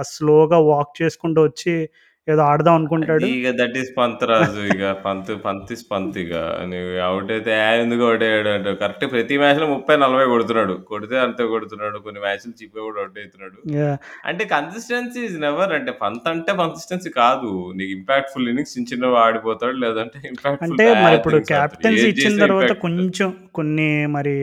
స్లోగా 0.00 0.58
వాక్ 0.58 1.02
చేసుకుంటూ 1.02 1.42
వచ్చి 1.42 1.88
ఏదో 2.28 2.42
ఆడదాం 2.48 2.74
అనుకుంటాడు. 2.78 3.26
ఇగ 3.30 3.48
దట్ 3.58 3.76
ఈస్ 3.78 3.88
పంతరాజు 3.96 4.60
ఇగ. 4.68 4.82
పంత్ 5.04 5.30
పంత్ 5.44 5.70
ఈస్ 5.74 5.82
పంత్ 5.88 6.16
ఇగ. 6.22 6.32
నువ్వు 6.70 6.92
ఔట్ 7.08 7.30
అయితే 7.36 7.52
"ఆ! 7.60 7.70
ఎందుకు 7.80 8.02
ఔట్ 8.08 8.22
అయ్యాడు" 8.26 8.50
అంటావు. 8.52 8.76
కరెక్ట్ 8.82 9.04
ప్రతి 9.14 9.36
మ్యాచ్‌లో 9.40 9.66
30, 9.72 9.96
40 10.04 10.26
కొడుతున్నాడు. 10.32 10.74
కొడితే 10.90 11.16
అంతే 11.24 11.44
కొడుతున్నాడు. 11.52 11.98
కొన్ని 12.04 12.20
మ్యాచ్‌లు 12.24 12.52
చీప్‌గా 12.60 12.82
కూడా 12.88 13.00
ఔట్ 13.04 13.18
అయితున్నాడు. 13.22 13.58
యాహ్! 13.76 13.96
అంటే 14.24 14.44
కన్సిస్టెన్సీ 14.54 15.22
ఈస్ 15.24 15.36
నెవర్ 15.46 15.72
అంటే 15.78 15.94
పంత్ 16.02 16.28
అంటే 16.32 16.54
కన్సిస్టెన్సీ 16.60 17.12
కాదు. 17.18 17.50
నీకు 17.78 17.92
ఇంపాక్ట్‌ఫుల్ 17.98 18.46
ఇన్నింగ్స్ 18.48 18.74
చిన్న 18.76 18.88
చిన్నవి 18.92 19.18
ఆడిపోతాడు. 19.24 19.76
లేదంటే 19.84 20.20
ఇంపాక్ట్‌ఫుల్ 20.32 20.68
అంటే 20.68 20.86
థింగ్స్ 20.86 21.08
ఆడతాడు. 21.08 21.42
క్యాప్టెన్సీ 21.52 22.06
ఇచ్చిన 22.14 22.34
తర్వాత 22.40 22.62
ఇంపాక్ట్. 22.64 22.84
కొంచెం 22.86 23.28
కొన్ని 23.52 23.88
మరి 24.16 24.36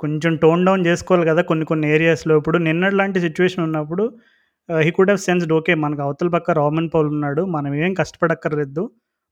కొంచెం 0.00 0.34
టోన్ 0.42 0.62
డౌన్ 0.66 0.84
చేసుకోవాలి 0.86 1.26
గదా! 1.28 1.42
కొన్ని 1.48 1.64
కొన్ని 1.70 1.86
ఏరియాస్‌లో. 1.94 2.34
ఇప్పుడు 2.40 2.58
నిన్నటిలాంటి 2.66 3.18
సిట్యుయేషన్ 3.24 3.64
ఉన్నప్పుడు 3.66 4.04
ఆహ్, 4.06 4.29
he 4.78 4.90
could 4.96 5.10
have 5.10 5.22
sensed 5.22 5.52
okay. 5.52 5.72
మనకు 5.82 6.02
అవతల 6.04 6.28
పక్క 6.34 6.50
రామన్ 6.58 6.88
పౌల్ 6.92 7.08
ఉన్నాడు. 7.12 7.42
మనం 7.54 7.72
ఏం 7.80 7.92
కష్టపడక్కర్లేదు. 8.00 8.82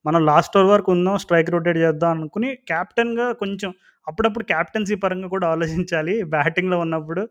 మనం 0.05 0.21
లాస్ట్ 0.27 0.55
ఓవర్ 0.57 0.71
వరకు 0.73 0.91
ఉందాం. 0.95 1.17
స్ట్రైక్ 1.23 1.51
రొటేట్ 1.55 1.79
చేద్దాం 1.79 2.11
అనుకుని 2.17 2.49
క్యాప్టెన్‌గా 2.71 3.27
కొంచెం 3.43 3.71
అప్పుడప్పుడు 4.07 4.45
క్యాప్టెన్సీ 4.51 4.95
పరంగా 5.03 5.29
కూడా 5.35 5.47
ఆలోచించాలి. 5.55 6.15
బ్యాటింగ్‌లో 6.35 6.77
ఉన్నప్పుడు 6.85 7.23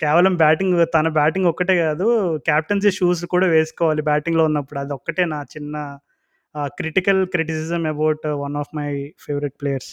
కేవలం 0.00 0.34
బ్యాటింగ్ 0.42 0.76
తన 0.96 1.08
బ్యాటింగ్ 1.18 1.48
ఒక్కటే 1.52 1.74
కాదు 1.82 2.06
క్యాప్టెన్సీ 2.48 2.90
షూస్ 2.98 3.22
కూడా 3.34 3.46
వేసుకోవాలి 3.54 4.02
బ్యాటింగ్‌లో 4.10 4.44
ఉన్నప్పుడు. 4.50 4.80
అది 4.84 4.94
ఒక్కటే 4.98 5.24
నా 5.34 5.40
చిన్న 5.54 5.76
critical 6.76 7.22
criticism 7.32 7.82
about 7.90 8.24
one 8.42 8.56
of 8.62 8.72
my 8.74 8.88
favourite 9.24 9.56
players. 9.60 9.90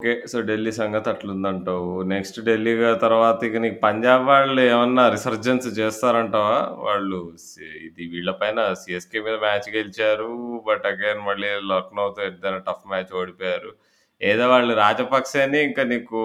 Okay. 0.00 0.12
So, 0.26 0.36
Delhi 0.48 0.72
సంగతి 0.76 1.08
అట్లుందంటావు. 1.10 1.88
నెక్స్ట్ 2.10 2.38
ఢిల్లీగా 2.46 2.90
తర్వాత 3.02 3.38
ఇక 3.44 3.58
నీకు 3.64 3.78
పంజాబ్ 3.82 4.22
వాళ్ళు 4.28 4.60
ఏమన్నా 4.66 5.04
రిసర్జెన్స్ 5.08 5.66
చేస్తారంటావా? 5.78 6.54
వాళ్ళు 6.86 7.18
సి 7.42 7.64
ఇది 7.86 8.04
వీళ్ళ 8.12 8.30
పైన 8.40 8.58
సీఎస్‌కే 8.80 9.20
మీద 9.20 9.36
మ్యాచ్ 9.42 9.68
గెలిచారు. 9.74 10.28
బట్ 10.68 10.84
అగైన్ 10.90 11.20
మళ్ళీ 11.26 11.50
లక్నోతో 11.72 12.22
ఏదైనా 12.28 12.60
టఫ్ 12.68 12.86
మ్యాచ్ 12.92 13.12
ఓడిపోయారు. 13.20 13.72
ఏదో 14.20 14.46
వాళ్ళు 14.48 14.72
రాజపక్సేని 14.80 15.58
ఇంకా 15.68 15.84
నీకు 15.92 16.18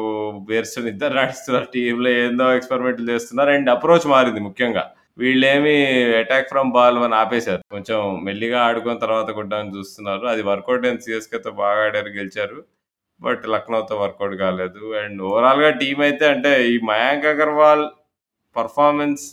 బేర్స్టోని 0.48 0.90
ఇద్దరు 0.90 1.16
నడుస్తున్నారు. 1.20 1.68
టీమ్‌లో 1.76 2.12
ఏందో 2.22 2.48
ఎక్స్‌పెరిమెంట్‌లు 2.58 3.08
చేస్తున్నారు. 3.12 3.52
అండ్ 3.56 3.72
అప్రోచ్ 3.76 4.08
మారింది 4.08 4.44
ముఖ్యంగా. 4.48 4.86
వీళ్ళేమి 5.18 5.76
అటాక్ 6.22 6.50
ఫ్రమ్ 6.50 6.72
బాల్ 6.72 6.98
అని 7.04 7.18
ఆపేశారు. 7.18 7.62
కొంచెం 7.72 8.00
మెల్లిగా 8.24 8.60
ఆడుకొని 8.66 9.04
తర్వాత 9.06 9.30
కొట్టడానికి 9.32 9.76
చూస్తున్నారు. 9.78 10.26
అది 10.34 10.42
వర్కౌట్ 10.50 10.88
అయింది. 10.88 11.06
సీఎస్‌కేతో 11.08 11.52
బాగా 11.62 11.84
ఆడారు. 11.88 12.12
గెలిచారు. 12.18 12.58
బట్ 13.22 13.44
లక్నోతో 13.54 13.96
వర్కౌట్ 14.02 14.36
కాలేదు. 14.44 14.82
అండ్ 15.02 15.20
ఓవరాల్‌గా 15.30 15.70
టీం 15.82 16.00
అయితే 16.08 16.26
అంటే 16.34 16.52
ఈ 16.74 16.76
Mayank 16.92 17.28
Agarwal 17.34 17.86
performance 18.56 19.26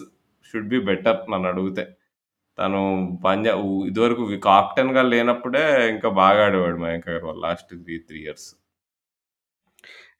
should 0.50 0.70
be 0.74 0.80
better 0.88 1.20
నన్నడిగితే. 1.32 1.84
తను 2.58 2.80
పంజా 3.24 3.52
ఇదివరకు 3.90 4.24
వి 4.30 4.38
కాప్టెన్‌గా 4.48 5.02
లేనప్పుడే 5.12 5.64
ఇంకా 5.94 6.10
బాగా 6.22 6.42
ఆడేవాడు 6.48 6.80
Mayank 6.86 7.08
Agarwal 7.12 7.40
last 7.46 7.70
3, 7.74 7.84
3 8.00 8.20
years. 8.22 8.48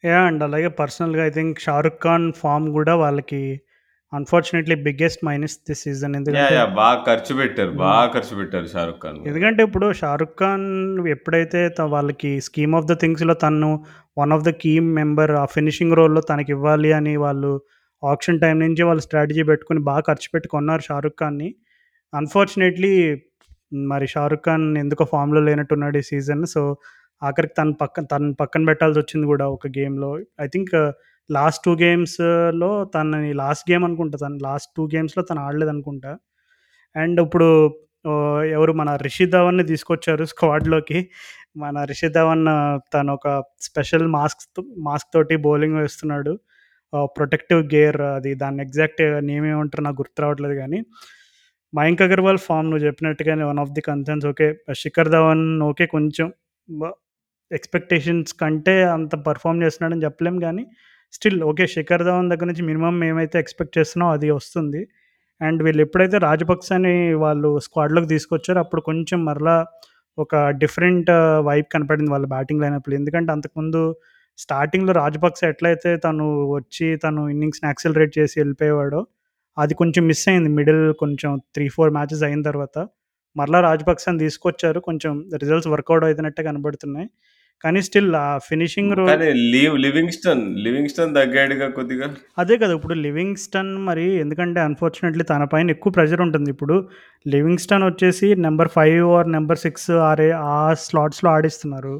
Yeah 0.05 0.21
and 0.29 0.43
అలాగే 0.47 0.69
పర్సనల్‌గా 0.79 1.25
I 1.25 1.33
think 1.37 1.61
'Shahrukh 1.61 1.99
Khan' 2.01 2.29
form 2.39 2.67
కూడా 2.73 2.95
వాళ్ళకి 2.97 3.43
unfortunately 4.13 4.77
biggest 4.87 5.21
minus 5.25 5.57
this 5.69 5.83
season. 5.85 6.15
ఎందుకంటే! 6.19 6.57
బాగా 6.79 6.99
ఖర్చు 7.09 7.33
పెట్టారు. 7.39 7.73
బాగా 7.83 8.07
ఖర్చు 8.15 8.35
పెట్టారు 8.41 8.67
'షారుఖ్ 8.73 9.01
ఖాన్'. 9.05 9.21
ఎందుకంటే 9.31 9.63
ఇప్పుడు 9.69 9.87
'షారుఖ్ 9.93 10.35
ఖాన్' 10.39 10.69
ఎప్పుడైతే 11.15 11.61
వాళ్ళకి 11.95 12.33
స్కీమ్ 12.49 12.75
ఆఫ్ 12.79 12.89
ద 12.91 12.97
థింగ్స్‌లో 13.03 13.37
తను 13.45 13.71
one 14.17 14.33
of 14.37 14.45
the 14.45 14.53
key 14.63 14.73
member 14.99 15.33
ఆ 15.37 15.47
ఫినిషింగ్ 15.55 15.97
రోల్‌లో 16.01 16.23
తనకివ్వాలి 16.31 16.91
అని 16.93 17.15
వాళ్ళు 17.25 17.53
ఆక్షన్ 18.03 18.41
టైమ్ 18.41 18.59
నుంచి 18.61 18.83
వాళ్ళు 18.83 19.03
స్ట్రాటజీ 19.07 19.43
పెట్టుకొని 19.51 19.81
బాగా 19.91 20.05
ఖర్చు 20.09 20.29
పెట్టి 20.33 20.49
కొన్నారు 20.49 20.83
'షారుఖ్ 20.83 21.19
ఖాన్‌ని.' 21.19 21.51
అన్‌ఫార్చునేట్‌లీ 22.13 22.95
మరి 23.91 24.07
'షారుఖ్ 24.09 24.45
ఖాన్' 24.47 24.69
ఎందుకో 24.79 25.05
ఫామ్‌లో 25.13 25.41
లేనట్టున్నాడు 25.43 25.99
ఈ 25.99 26.07
సీజన్. 26.11 26.45
సో, 26.47 26.63
ఆఖరికి 27.23 27.55
తను 27.59 27.73
పక్కన 27.81 28.05
తనని 28.13 28.35
పక్కన 28.35 28.63
పెట్టాల్సొచ్చింది 28.71 29.27
గూడా 29.27 29.47
ఒక 29.57 29.69
గేమ్‌లో. 29.77 30.11
ఐ 30.41 30.49
థింక్ 30.49 30.73
లాస్ట్ 31.31 31.63
టూ 31.67 31.73
గేమ్స్‌లో 31.83 32.71
తనని 32.95 33.33
లాస్ట్ 33.41 33.65
గేమ్ 33.71 33.85
అనుకుంటా. 33.85 34.17
తను 34.25 34.39
లాస్ట్ 34.47 34.71
టూ 34.77 34.85
గేమ్స్‌లో 34.95 35.23
తను 35.25 35.41
ఆడలేదు 35.47 35.73
అనుకుంటా 35.75 36.13
అండ్ 36.97 37.19
ఇప్పుడు 37.25 37.49
ఎవరు 38.53 38.73
మన 38.75 38.91
'రిషి 39.05 39.27
ధవన్‌ని' 39.35 39.67
తీసుకొచ్చారు 39.69 40.25
స్క్వాడ్‌లోకి. 40.33 41.01
మన 41.57 41.77
'రిషి 41.91 42.09
ధవన్' 42.17 42.47
తనొక 42.95 43.27
స్పెషల్ 43.63 44.07
మాస్క్ 44.17 44.43
మాస్క్ 44.87 45.11
తోటి 45.15 45.37
బౌలింగ్ 45.47 45.79
వేస్తున్నాడు. 45.83 46.33
ప్రొటెక్టివ్ 47.17 47.63
గేర్ 47.75 48.01
అది 48.13 48.33
దాన్ని 48.37 48.63
ఎగ్జాక్ట్ 48.65 49.01
నేమ్ 49.29 49.47
ఏమంటారు 49.53 49.85
నాకు 49.87 49.99
గుర్తు 50.01 50.21
రావట్లేదు 50.25 50.57
కానీ 50.59 50.79
మయాంక్ 51.73 52.03
అగర్వాల్ 52.07 52.41
ఫార్మ్ 52.47 52.69
నువ్వు 52.71 52.85
చెప్పినట్టుగానే 52.89 53.45
one 53.51 53.61
of 53.65 53.73
the 53.73 53.83
concerns 53.89 54.27
okay. 54.33 54.49
'Shikhar 54.83 55.11
Dhawan' 55.15 55.47
okay 55.71 55.87
కొంచెం 55.95 56.29
ఎక్స్‌పెక్టేషన్స్ 57.51 58.33
కంటే 58.43 58.77
అంత 58.97 59.15
పర్ఫామ్ 59.29 59.63
చేస్తున్నాడని 59.65 60.05
చెప్పలేం 60.07 60.37
కానీ 60.41 60.65
స్టిల్ 61.13 61.39
ఓకే. 61.45 61.65
'శిఖర్ 61.73 62.03
ధవన్' 62.09 62.31
దగ్గర 62.33 62.47
నుంచి 62.51 62.65
మినిమమ్ 62.69 62.99
ఏమైతే 63.09 63.37
ఎక్స్‌పెక్ట్ 63.43 63.75
చేస్తున్నామో 63.79 64.13
అది 64.17 64.29
వస్తుంది. 64.33 64.81
అండ్ 65.41 65.61
వీళ్ళు 65.67 65.83
ఎప్పుడైతే 65.87 66.17
'రాజపక్సేని' 66.25 66.95
వాళ్ళు 67.23 67.51
స్క్వాడ్‌లోకి 67.67 68.09
తీసుకొచ్చారో 68.13 68.61
అప్పుడు 68.65 68.83
కొంచెం 68.89 69.19
మరలా 69.29 69.57
ఒక 70.19 70.33
డిఫరెంట్ 70.63 71.11
వైబ్ 71.49 71.69
కనపడింది 71.75 72.11
వాళ్ళ 72.15 72.27
బ్యాటింగ్ 72.35 72.63
లైనప్‌లో. 72.65 72.95
ఎందుకంటే 73.01 73.31
అంతకుముందు 73.37 73.81
స్టార్టింగ్‌లో 74.39 74.93
'రాజపక్సే' 75.01 75.49
ఎట్లయితే 75.53 75.91
తను 76.05 76.27
వచ్చి 76.55 76.89
తను 77.05 77.23
ఇన్నింగ్స్‌ని 77.35 77.67
యాక్సిలరేట్ 77.71 78.13
చేసి 78.19 78.37
వెళ్ళిపోయేవాడో 78.41 79.01
అది 79.57 79.75
కొంచెం 79.81 80.03
మిస్ 80.11 80.25
అయింది. 80.31 80.51
మిడిల్ 80.59 80.83
కొంచెం 81.03 81.31
3, 81.51 81.69
4 81.71 81.95
మ్యాచెస్ 81.97 82.25
అయిన 82.29 82.43
తర్వాత. 82.51 82.77
మరలా 83.37 83.59
రాజపక్సని 83.67 84.19
తీసుకొచ్చారు. 84.19 84.79
కొంచెం 84.89 85.13
రిజల్ట్స్ 85.43 85.69
వర్కౌట్ 85.75 86.05
అవుతున్నట్టే 86.09 86.43
కనబడుతున్నాయి. 86.49 87.07
కానీ 87.65 87.81
స్టిల్ 87.87 88.11
ఆ 88.21 88.29
ఫినిషింగ్ 88.47 88.93
రోల్ 88.99 89.11
కానీ 89.13 89.27
లీవ్ 89.53 89.75
లివింగ్‌స్టన్, 89.85 90.43
లివింగ్‌స్టన్ 90.65 91.13
తగ్గాడుగా 91.15 91.67
కొద్దిగా. 91.77 92.07
అదే 92.39 92.55
కదా! 92.57 92.73
ఇప్పుడు 92.79 92.95
'లివింగ్‌స్టన్' 93.03 93.75
మరి 93.87 94.07
ఎందుకంటే 94.23 94.61
అన్‌ఫార్చునేట్‌లీ 94.63 95.25
తన 95.29 95.45
పైన 95.53 95.71
ఎక్కువ 95.71 95.93
ప్రెషర్ 95.93 96.23
ఉంటుంది. 96.27 96.49
ఇప్పుడు 96.51 96.77
'లివింగ్‌స్టన్' 97.27 97.87
వచ్చేసి 97.89 98.29
నంబర్ 98.47 98.71
5 98.79 98.89
ఆర్ 99.13 99.29
నంబర్ 99.37 99.61
6 99.65 99.79
ఆరే 100.11 100.29
ఆ 100.51 100.57
స్లాట్స్‌లో 100.85 101.31
ఆడిస్తున్నారు. 101.35 101.95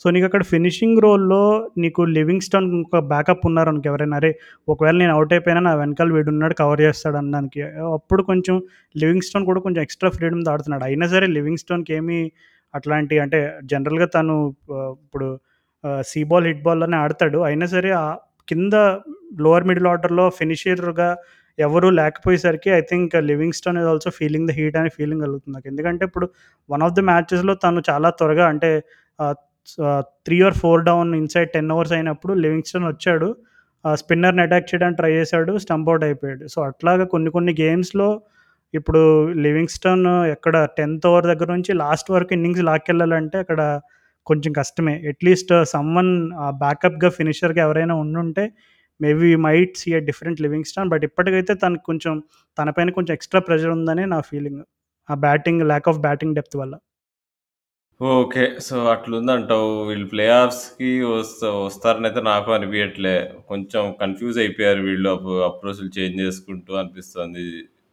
సో, 0.00 0.10
నీకక్కడ 0.10 0.42
ఫినిషింగ్ 0.50 0.98
రోల్‌లో 1.04 1.42
నీకు 1.78 2.02
'లివింగ్‌స్టన్' 2.10 2.66
ఒక 2.80 2.98
బ్యాకప్ 3.12 3.44
ఉన్నారనుకో 3.48 3.88
ఎవరైనా 3.90 4.16
అరే! 4.20 4.30
ఒకవేళ 4.68 4.96
నేను 5.02 5.14
ఔట్ 5.16 5.32
అయిపోయినా 5.32 5.60
నా 5.62 5.72
వెనకాల 5.80 6.10
వీడున్నాడు 6.16 6.54
కవర్ 6.60 6.82
చేస్తాడు 6.86 7.16
అనడానికి. 7.16 7.62
అప్పుడు 7.92 8.22
కొంచెం 8.30 8.56
'లివింగ్‌స్టన్' 8.94 9.46
కూడా 9.46 9.60
కొంచెం 9.60 9.82
ఎక్స్‌ట్రా 9.82 10.10
ఫ్రీడమ్‌తో 10.16 10.52
ఆడుతున్నాడు. 10.54 10.86
అయినా 10.90 11.08
సరే 11.08 11.28
'లివింగ్‌స్టన్‌కేమి 11.34 12.20
అట్లాంటి 12.76 13.16
అంటే 13.18 13.38
జనరల్‌గా 13.66 14.08
తను 14.16 14.34
ఇప్పుడు 15.04 15.28
సీ 16.04 16.20
బాల్, 16.24 16.46
హిట్ 16.46 16.62
బాల్‌లోనే 16.62 16.98
ఆడతాడు. 17.04 17.38
అయినా 17.48 17.66
సరే 17.68 17.90
ఆ 18.00 18.06
కింద 18.48 18.74
లోవర్ 19.40 19.66
మిడిల్ 19.70 19.88
ఆర్డర్‌లో 19.92 20.26
ఫినిషర్‌గా 20.38 21.08
ఎవరు 21.58 21.88
లేకపోయేసరికి 21.98 22.70
I 22.72 22.82
think 22.90 23.14
'Livingstone' 23.28 23.78
is 23.78 23.88
also 23.92 24.10
feeling 24.18 24.48
the 24.50 24.54
heat 24.58 24.76
అనే 24.80 24.90
ఫీలింగ్ 24.96 25.22
కలుగుతుంది 25.26 25.54
నాకు. 25.56 25.68
ఎందుకంటే 25.68 26.04
ఇప్పుడు 26.08 26.26
వన్ 26.68 26.82
ఆఫ్ 26.82 26.94
ద 26.94 27.02
మ్యాచెస్‌లో 27.10 27.54
తను 27.64 27.82
చాలా 27.90 28.10
త్వరగా 28.18 28.46
అంటే 28.52 28.70
three 30.26 30.36
or 30.46 30.56
four 30.58 30.82
down 30.84 31.10
inside 31.20 31.50
ten 31.54 31.70
overs 31.74 31.94
అయినప్పుడు 31.96 32.32
'లివింగ్‌స్టన్' 32.42 32.88
వచ్చాడు. 32.90 33.28
స్పిన్నర్‌ని 33.84 34.42
అటాక్ 34.44 34.68
చేయడానికి 34.70 34.98
ట్రై 34.98 35.12
చేశాడు. 35.16 35.52
స్టంప్ 35.64 35.88
అవుట్ 35.90 36.04
అయిపోయాడు. 36.06 36.44
సో, 36.52 36.58
అట్లాగా 36.70 37.04
కొన్ని 37.12 37.30
కొన్ని 37.30 37.52
గేమ్స్‌లో 37.60 38.08
ఇప్పుడు 38.76 39.02
'లివింగ్‌స్టన్' 39.44 40.06
ఎక్కడ 40.34 40.56
10థ్ 40.72 41.06
ఓవర్ 41.10 41.26
దగ్గర 41.26 41.48
నుంచి 41.54 41.72
లాస్ట్ 41.82 42.08
వరకు 42.14 42.32
ఇన్నింగ్స్ 42.36 42.64
లాక్కెళ్ళాలంటే 42.68 43.38
అక్కడ 43.44 43.60
కొంచెం 44.26 44.52
కష్టమే. 44.58 44.94
అట్‌లీస్ట్ 45.10 45.52
సమ్‌వన్ 45.74 46.12
బ్యాకప్‌గా 46.62 47.10
ఫినిషర్‌గా 47.18 47.62
ఎవరైనా 47.66 47.96
ఉండుంటే 48.04 48.44
maybe 49.00 49.30
might 49.46 49.74
see 49.80 49.90
a 49.92 50.02
different 50.08 50.42
'Livingstone' 50.44 50.92
but 50.92 51.04
ఇప్పటికైతే 51.10 51.54
తనకు 51.64 51.84
కొంచెం 51.90 52.14
తనపైన 52.58 52.90
కొంచెం 52.98 53.14
ఎక్స్‌ట్రా 53.14 53.42
ప్రెషర్ 53.48 53.74
ఉందని 53.78 54.06
నా 54.14 54.20
ఫీలింగ్. 54.30 54.62
ఆ 55.08 55.16
batting 55.26 55.64
lack 55.70 55.88
of 55.88 56.00
batting 56.06 56.36
depth 56.38 56.56
వల్ల. 56.60 56.76
ఓకే. 58.00 58.42
సో, 58.60 58.76
అట్లుందంటావు. 58.92 59.68
వీళ్ళు 59.88 60.06
ప్లే 60.10 60.24
ఆఫ్స్‌కి 60.36 60.88
వస్త 61.10 61.38
వస్తారనైతే 61.60 62.20
నాకు 62.26 62.48
అనిపించట్లే 62.56 63.14
కొంచెం 63.48 63.82
కన్‌ఫ్యూజ్ 64.00 64.38
అయిపోయారు 64.42 64.80
వీళ్ళు 64.82 65.08
అప్రోచ్‌లు 65.48 65.88
చేంజ్ 65.96 66.18
చేసుకుంటూ 66.22 66.72
అనిపిస్తుంది. 66.76 67.46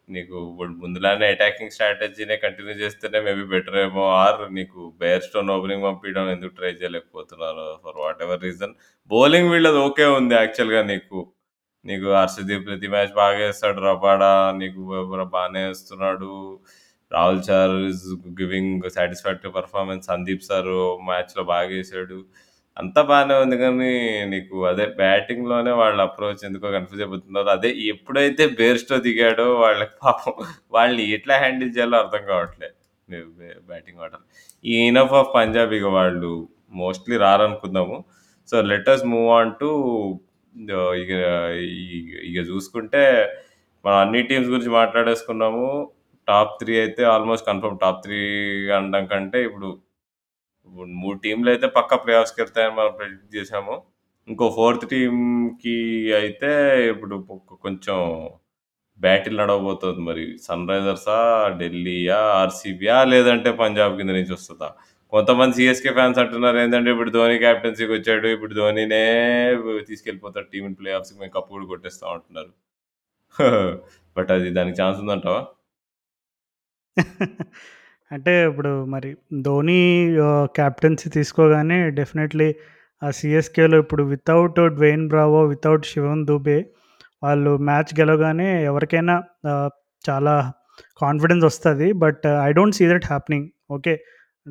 నీకు 0.10 0.38
ఇప్పుడు 0.48 0.72
ముందులానే 0.82 1.28
అటాకింగ్ 1.34 1.74
స్ట్రాటజీనే 1.76 2.36
కంటిన్యూ 2.44 2.74
చేస్తేనే 2.82 3.20
మేబీ 3.28 3.44
బెటర్ 3.54 3.78
ఏమో 3.84 4.04
ఆర్ 4.18 4.42
నీకు 4.58 4.80
బెయిర్‌స్టోని 5.02 5.52
ఓపెనింగ్ 5.56 5.86
పంపించడం 5.88 6.26
ఎందుకు 6.34 6.54
ట్రై 6.60 6.72
చేయలేకపోతున్నారు 6.82 7.66
for 7.84 7.98
what 8.04 8.22
ever 8.26 8.42
reason. 8.44 8.74
Bowling 9.12 9.52
వీళ్ళది 9.54 9.80
ఓకే 9.88 10.08
ఉంది 10.18 10.36
యాక్చువల్‌గా 10.36 10.82
నీకు. 10.92 11.20
నీకు 11.86 12.08
హర్షదీప్ 12.18 12.66
ప్రతి 12.68 12.88
మ్యాచ్ 12.94 13.14
బాగా 13.18 13.40
వేస్తాడు 13.42 13.82
రబాడా 13.88 14.32
నీకు 14.62 14.82
బాగానే 15.34 15.64
వేస్తున్నాడు 15.68 16.32
Rahul 17.12 17.42
sir 17.48 17.74
is 17.92 18.06
giving 18.40 18.86
satisfactory 18.96 19.52
performance. 19.58 20.06
Sandeep 20.12 20.46
sir 20.50 20.72
మ్యాచ్‌లో 21.10 21.44
బాగా 21.54 21.70
వేసాడు 21.74 22.20
అంతా 22.78 23.02
బానే 23.10 23.36
ఉంది 23.42 23.56
కానీ 23.60 23.90
నీకు 24.32 24.56
అదే 24.70 24.86
బ్యాటింగ్‌లోనే 25.00 25.72
వాళ్ళ 25.82 26.00
అప్రోచ్ 26.08 26.44
ఎందుకో 26.48 26.68
కన్‌ఫ్యూజ్ 26.76 27.02
అయిపోతున్నారు. 27.04 27.50
అదే 27.56 27.70
ఎప్పుడైతే 27.92 28.44
బేర్‌స్టో 28.60 28.98
దిగాడో 29.06 29.46
వాళ్ళకి 29.64 29.96
పాపం 30.04 30.36
వాళ్ళని 30.76 31.04
ఎట్లా 31.18 31.36
హ్యాండిల్ 31.44 31.72
చేయాలో 31.76 31.98
అర్థం 32.04 32.24
కావట్లే. 32.32 32.70
బె 33.08 33.20
బ్యాటింగ్ 33.70 34.00
ఆర్డర్. 34.04 34.24
ఈ 34.66 34.76
ఇనఫ్ 34.90 35.14
ఆఫ్ 35.20 35.30
పంజాబ్ 35.38 35.74
ఇగ 35.78 35.88
వాళ్ళు 35.98 36.32
మోస్ట్‌లీ 36.82 37.16
రారనుకుందాము. 37.24 37.98
So, 38.50 38.56
let 38.72 38.90
us 38.94 39.04
move 39.12 39.30
on 39.38 39.54
to 39.62 39.70
ah, 40.78 40.94
ఇగ 41.02 41.12
ఇగ 42.30 42.40
చూసుకుంటే 42.50 43.04
మనం 43.86 43.98
అన్ని 44.04 44.22
టీమ్స్ 44.30 44.50
గురించి 44.52 44.72
మాట్లాడేసుకున్నాము. 44.80 45.68
టాప్ 46.28 46.52
3 46.60 46.76
అయితే 46.84 47.04
ఆల్మోస్ట్ 47.14 47.48
కన్ఫర్మ్. 47.50 47.78
టాప్ 47.82 48.02
3 48.06 48.22
అనడం 48.78 49.04
కంటే 49.08 49.40
ఇప్పుడు 49.48 49.70
ఇప్పుడు 50.68 50.90
3 50.98 51.18
టీమ్‌లయితే 51.24 51.68
పక్కా 51.78 51.96
ప్లే 52.04 52.14
ఆఫ్స్‌కెళ్తాయని 52.20 52.76
మనం 52.78 52.92
ప్రెడిక్ట్ 53.00 53.30
చేసాము. 53.38 53.74
ఇంకో 54.28 54.46
ఫోర్త్ 54.56 54.86
టీంకి 54.92 55.76
అయితే 56.20 56.52
ఇప్పుడు 56.92 57.16
కొంచెం 57.64 57.98
బ్యాటిల్ 59.00 59.38
నడవబోతుంది 59.42 60.02
మరి. 60.10 60.26
సన్ 60.46 60.66
రైజర్సా? 60.72 61.18
ఢిల్లీయా? 61.62 62.20
ఆర్‌సీబీయా? 62.42 62.98
లేదంటే 63.14 63.52
పంజాబ్ 63.62 63.98
కింద 64.00 64.14
నుంచి 64.20 64.34
వస్తుందా 64.38 64.70
కొంతమంది 65.14 65.56
సిఎస్కే 65.60 65.92
ఫ్యాన్స్ 65.98 66.20
అంటున్నారు 66.24 66.58
ఏంటంటే 66.62 66.90
ఇప్పుడు 66.94 67.12
ధోని 67.18 67.36
కెప్టెన్సీకి 67.44 67.94
వచ్చాడు. 67.96 68.28
ఇప్పుడు 68.36 68.54
ధోనినే 68.62 69.04
తీసుకెళ్ళిపోతాడు 69.90 70.48
టీం 70.54 70.68
ప్లే 70.80 70.92
ఆఫ్స్‌కి 71.00 71.20
మేము 71.22 71.34
కప్పు 71.38 71.52
కూడా 71.56 71.68
కొట్టేస్తాం 71.74 72.12
అంటున్నారు. 72.18 72.52
బట్ 74.18 74.32
అది 74.36 74.50
దానికి 74.58 74.78
ఛాన్స్ 74.82 75.00
ఉందంటావా? 75.04 75.42
అంటే 78.14 78.34
ఇప్పుడు 78.50 78.72
మరి 78.94 79.10
ధోని 79.46 79.80
ఆహ్, 80.26 80.48
కెప్టెన్సీ 80.58 81.08
తీసుకోగానే 81.16 81.78
డెఫినెట్‌లీ 82.00 82.50
ఆ 83.02 83.10
సీఎస్‌కేలో 83.12 83.78
ఇప్పుడు 83.84 84.04
without 84.12 84.60
Dwayne 84.78 85.04
Bravo, 85.10 85.42
without 85.54 85.86
Shivam 85.92 86.20
Dube 86.30 86.58
వాళ్ళు 87.24 87.52
మ్యాచ్ 87.68 87.92
గెలవగానే 88.00 88.50
ఎవరికైనా 88.70 89.16
ఆహ్, 89.52 89.70
చాలా 90.06 90.36
కాన్ఫిడెన్స్ 91.02 91.46
వస్తది. 91.50 91.88
But 92.04 92.24
I 92.42 92.52
don't 92.54 92.78
see 92.80 92.86
that 92.92 93.08
happening. 93.10 93.48
Okay. 93.72 93.94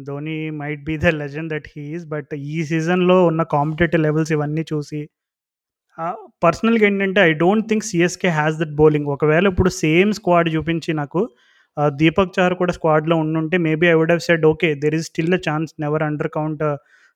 Dhoni 0.01 0.37
might 0.61 0.83
be 0.85 0.95
the 0.99 1.19
legend 1.21 1.51
that 1.55 1.67
he 1.73 1.83
is. 1.95 2.05
But 2.13 2.31
ఈ 2.51 2.65
సీజన్‌లో 2.71 3.17
ఉన్న 3.31 3.43
కాంపిటేటివ్ 3.55 4.03
లెవెల్స్ 4.03 4.33
ఇవన్నీ 4.37 4.65
చూసి 4.73 5.01
ఆహ్, 5.99 6.17
పర్సనల్‌గా 6.45 6.85
ఏంటంటే 6.89 7.21
I 7.23 7.35
don't 7.41 7.67
think 7.71 7.85
CSK 7.89 8.31
has 8.37 8.57
that 8.61 8.75
bowling. 8.79 9.09
ఒకవేళ 9.15 9.45
ఇప్పుడు 9.53 9.71
సేమ్ 9.83 10.13
స్క్వాడ్ 10.19 10.49
చూపించి 10.55 10.93
నాకు 11.01 11.23
దీపక్ 11.97 12.35
చాహర్ 12.37 12.55
కూడా 12.55 12.73
స్క్వాడ్‌లో 12.73 13.17
ఉండుంటే 13.17 13.57
maybe 13.67 13.87
I 13.89 13.95
would 14.01 14.13
have 14.13 14.25
said 14.27 14.45
okay. 14.47 14.71
There 14.83 14.95
is 14.95 15.07
still 15.11 15.35
a 15.35 15.43
chance 15.49 15.73
never 15.81 16.05
under 16.09 16.31
count 16.35 16.65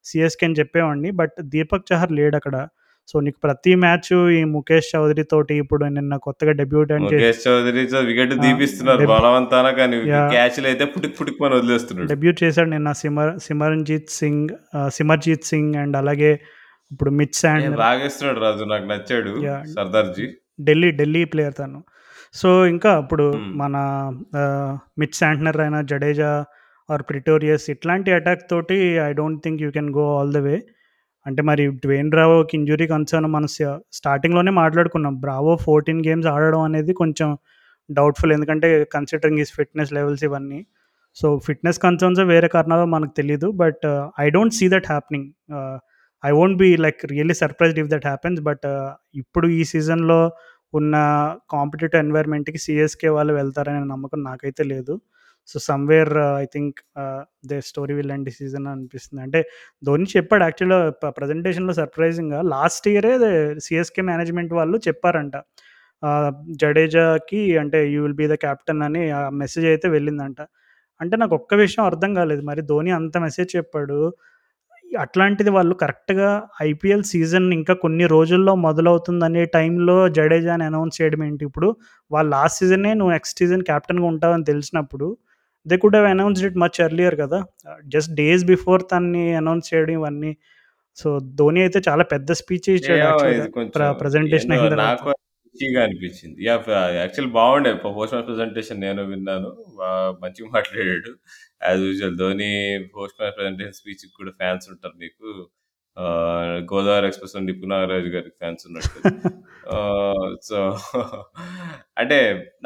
CSK 0.05 0.45
అని 0.47 0.57
చెప్పేవాడిని. 0.59 1.09
బట్ 1.19 1.35
దీపక్ 1.53 1.87
చాహర్ 1.91 2.13
లేడక్కడ. 2.19 2.55
సో, 3.09 3.15
నీకు 3.25 3.39
ప్రతి 3.43 3.73
మ్యాచు 3.81 4.17
ఈ 4.31 4.41
ముఖేష్ 4.53 4.87
చౌదరి 4.93 5.23
తోటి 5.33 5.55
ఇప్పుడు 5.63 5.83
నిన్న 5.97 6.13
కొత్తగా 6.25 6.53
ముఖేష్ 7.03 7.41
చౌదరితో 7.45 7.99
వికెట్ 8.07 8.33
బలవంతాన. 9.13 9.67
కానీ 9.79 9.97
పుటుక్ 10.93 11.15
పుటుక్‌మని 11.19 11.55
వదిలేస్తున్నాడు. 11.59 12.09
డెబ్యూట్ 12.13 12.39
చేశాడు 12.43 12.69
నిన్న 12.75 12.91
సిమర్ 13.01 13.31
సిమరన్‌జీత్ 13.47 14.11
సింగ్ 14.19 14.51
సిమర్‌జీత్ 14.97 15.47
సింగ్ 15.51 15.75
అండ్ 15.83 15.97
అలాగే 16.01 16.31
ఇప్పుడు 16.91 17.11
మిచ్ 17.19 17.35
ఏ 17.35 17.41
శాంట్నర్. 17.41 17.79
బాగేస్తున్నాడు 17.83 18.39
రాజు. 18.39 18.65
నాకు 18.73 18.85
నచ్చాడు! 18.91 19.31
సర్దార్‌జీ. 19.73 20.27
ఢిల్లీ, 20.67 20.89
ఢిల్లీ 20.99 21.23
ప్లేయర్ 21.33 21.55
తను. 21.55 21.79
సో, 22.35 22.49
ఇంకా 22.67 22.91
ఇప్పుడు 23.03 23.25
హ్మ్. 23.33 23.51
మన 23.61 23.75
మిచ్ 25.01 25.17
శాంట్నర్ 25.19 25.59
అయినా, 25.63 25.79
జడేజా 25.91 26.31
ఆర్ 26.89 27.03
ప్రిటోరియస్ 27.09 27.65
ఇట్లాంటి 27.73 28.09
అటాక్ 28.17 28.43
తోటి 28.51 28.77
I 29.05 29.11
don't 29.13 29.39
think 29.45 29.61
you 29.63 29.69
can 29.77 29.89
go 29.97 30.05
all 30.17 30.31
the 30.33 30.41
way. 30.45 30.55
అంటే 31.25 31.41
మరి 31.49 31.63
డ్వేన్ 31.83 32.09
బ్రావోకి 32.09 32.53
ఇంజ్యూరీ 32.59 32.85
కన్సర్న్ 32.91 33.27
మనం 33.29 33.49
స్టార్టింగ్‌లోనే 33.97 34.51
మాట్లాడుకున్నాం. 34.59 35.15
బ్రావో 35.23 35.53
14 35.65 35.99
గేమ్స్ 36.07 36.27
ఆడడం 36.33 36.61
అనేది 36.69 36.93
కొంచెం 37.01 37.29
డౌట్‌ఫుల్. 37.89 38.33
ఎందుకంటే 38.37 38.67
కన్సిడరింగ్ 38.95 39.41
హిస్ 39.43 39.53
ఫిట్‌నెస్ 39.57 39.91
లెవెల్స్ 39.97 40.23
ఇవన్నీ. 40.29 40.59
సో, 41.17 41.27
ఫిట్‌నెస్ 41.47 41.79
కన్సర్న్స్ 41.85 42.21
వేరే 42.31 42.47
కారణాలో 42.55 42.85
మనకు 42.95 43.13
తెలీదు. 43.19 43.47
But 43.63 43.85
I 44.19 44.27
don't 44.35 44.55
see 44.59 44.67
that 44.69 44.87
happening. 44.87 45.27
I 46.23 46.31
won't 46.33 46.57
be 46.59 46.69
like 46.85 47.01
really 47.13 47.35
surprised 47.43 47.79
if 47.83 47.89
that 47.93 48.07
happens. 48.07 48.39
But 48.49 48.65
ఇప్పుడు 49.15 49.47
ఈ 49.57 49.63
సీజన్‌లో 49.73 50.19
ఉన్న 50.73 50.95
కాంపిటేటివ్ 51.51 51.99
ఎన్వైర్న్‌మెంట్‌కి 52.01 52.59
సీఎస్‌కే 52.65 53.09
వాళ్ళు 53.09 53.33
వెళ్తారనే 53.33 53.81
నమ్మకం 53.93 54.19
నాకైతే 54.23 54.63
లేదు. 54.73 54.95
So, 55.49 55.57
somewhere 55.67 56.11
I 56.39 56.45
think 56.53 56.77
they 57.49 57.57
story 57.67 57.93
will 57.97 58.11
and 58.11 58.25
decision 58.29 58.65
అనిపిస్తుంది. 58.71 59.21
అంటే 59.25 59.39
ధోని 59.83 60.07
చెప్పాడు 60.15 60.43
యాక్చువల్‌గా 60.47 60.79
ప్రజెంటేషన్లో 60.79 61.13
ప్రెజెంటేషన్‌లో 61.17 61.73
సర్ప్రైజింగ్‌గా 61.79 62.39
లాస్ట్ 62.53 62.87
ఇయరే 62.93 63.13
సిఎస్కే 63.67 64.03
మేనేజ్మెంట్ 64.09 64.53
వాళ్ళు 64.59 64.79
చెప్పారంట. 64.87 65.35
జడేజాకి 66.63 67.41
అంటే 67.61 67.79
you 67.93 67.99
will 68.05 68.17
be 68.19 68.27
the 68.29 68.37
captain 68.43 68.81
అని 68.87 69.03
ఆ 69.17 69.31
మెసేజ్ 69.41 69.67
అయితే 69.71 69.87
వెళ్ళిందంట. 69.95 70.39
అంటే 70.99 71.15
నాకు 71.21 71.35
ఒక్క 71.39 71.53
విషయం 71.63 71.83
అర్థం 71.89 72.11
కాలేదు. 72.19 72.43
మరి 72.49 72.61
ధోని 72.71 72.91
అంత 72.99 73.15
మెసేజ్ 73.25 73.51
చెప్పాడు. 73.57 73.99
అట్లాంటిది 74.87 75.51
వాళ్ళు 75.55 75.75
కరెక్ట్‌గా 75.81 76.29
ఐపీఎల్ 76.63 77.03
సీజన్ 77.11 77.47
ఇంకా 77.53 77.73
కొన్ని 77.83 78.05
రోజుల్లో 78.13 78.53
మొదలవుతుందనే 78.65 79.43
టైంలో 79.55 79.97
జడేజాని 80.17 80.65
అనౌన్స్ 80.69 80.97
చేయడం 80.99 81.21
ఏంటి? 81.23 81.43
ఇప్పుడు 81.49 81.69
వాళ్ళు 82.11 82.29
లాస్ట్ 82.35 82.59
సీజనే 82.61 82.91
నువ్వు 82.93 83.13
నెక్స్ట్ 83.13 83.39
సీజన్ 83.41 83.63
కెప్టెన్‌గా 83.69 84.07
ఉంటావని 84.13 84.45
తెలిసినప్పుడు 84.51 85.07
they 85.65 85.77
could 85.77 85.97
have 85.97 86.07
announced 86.13 86.47
it 86.49 86.57
much 86.63 86.79
earlier 86.85 87.15
కదా! 87.23 87.39
జస్ట్ 87.87 88.11
డేస్ 88.15 88.43
బిఫోర్ 88.51 88.83
తనని 88.91 89.25
అనౌన్స్ 89.41 89.67
చేయడం 89.71 89.93
ఇవన్నీ. 89.99 90.31
సో, 90.97 91.07
ధోని 91.39 91.59
అయితే 91.63 91.79
చాలా 91.87 92.03
పెద్ద 92.13 92.29
స్పీచే 92.41 92.71
ఇచ్చాడు 92.79 93.01
ప్రెజెంటేషన్. 94.01 94.53
నాకు 94.83 95.13
పిచ్చిగా 95.59 95.81
అనిపించింది. 95.85 96.37
యాహ్! 96.47 96.61
ఫ 96.63 96.69
యాక్చువల్ 96.97 97.29
బాగుండే 97.37 97.71
పోస్ట్ 97.85 98.13
మ్యాచ్ 98.13 98.27
ప్రెజెంటేషన్ 98.27 98.79
నేను 98.85 99.01
విన్నాను. 99.11 99.49
మంచిగా 100.23 100.49
మాట్లాడాడు. 100.55 101.11
As 101.63 101.83
usual 101.87 102.17
Dhoni 102.21 102.49
post 102.95 103.17
match 103.19 103.35
presentation 103.37 103.77
స్పీచ్‌కి 103.79 104.11
కూడా 104.19 104.31
ఫ్యాన్స్ 104.39 104.67
ఉంటారు 104.73 104.95
నీకు. 105.03 105.29
ఆహ్, 105.97 106.57
'గోదావరి 106.69 107.07
ఎక్స్‌ప్రెస్‌లో' 107.09 107.41
నిప్పు 107.45 107.67
నాగరాజు 107.71 108.09
గారికి 108.15 108.35
ఫ్యాన్స్ 108.41 108.63
ఉన్నట్టు. 108.69 108.99
ఆహ్, 109.73 110.27
సో, 110.41 110.57
అంటే 111.97 112.17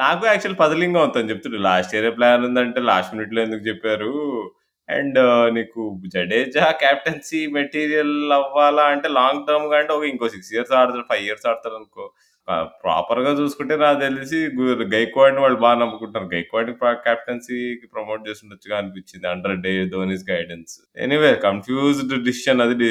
నాకు 0.01 0.23
యాక్చువల్ 0.27 0.57
పజిలింగ్‌గా 0.61 1.01
ఉంది 1.03 1.15
తను 1.17 1.31
చెప్తుండు. 1.31 1.59
లాస్ట్ 1.69 1.93
ఇయరే 1.95 2.11
ప్లాన్ 2.17 2.43
ఉందంటే 2.49 2.81
లాస్ట్ 2.91 3.13
మినిట్‌లో 3.15 3.41
ఎందుకు 3.47 3.63
చెప్పారు? 3.69 4.11
అండ్ 4.89 5.19
నీకు 5.55 5.81
జడేజా 6.13 6.65
కెప్టెన్సీ 6.81 7.41
మెటీరియల్ 7.57 8.15
అవ్వాలా 8.37 8.85
అంటే 8.93 9.07
లాంగ్ 9.17 9.45
టర్మ్‌గా 9.47 9.77
అంటే 9.81 9.93
ఒక 9.93 10.05
ఇంకో 10.11 10.27
6 10.33 10.49
ఇయర్స్ 10.53 10.73
ఆడతాడు, 10.79 11.05
5 11.11 11.25
ఇయర్స్ 11.27 11.47
ఆడతాడనుకో. 11.51 12.05
ప్రాపర్‌గా 12.81 13.31
చూసుకుంటే 13.39 13.75
నాకు 13.77 13.99
తెలిసి 13.99 14.37
గైక్వాడ్‌ని 14.93 15.41
వాళ్ళు 15.43 15.57
బాగా 15.59 15.77
నమ్ముకుంటున్నారు. 15.81 16.27
గైక్వాడ్ 16.33 16.71
క్యాప్టెన్సీకి 17.05 17.85
ప్రమోట్ 17.93 18.25
చేస్తుండొచ్చుగా 18.27 18.75
అనిపించింది 18.81 19.27
under 19.33 19.55
the 19.65 19.73
Dhoni's 19.93 20.25
guidance. 20.29 20.73
Anyway 20.97 21.31
confused 21.45 22.15
decision 22.27 22.63
అది 22.65 22.89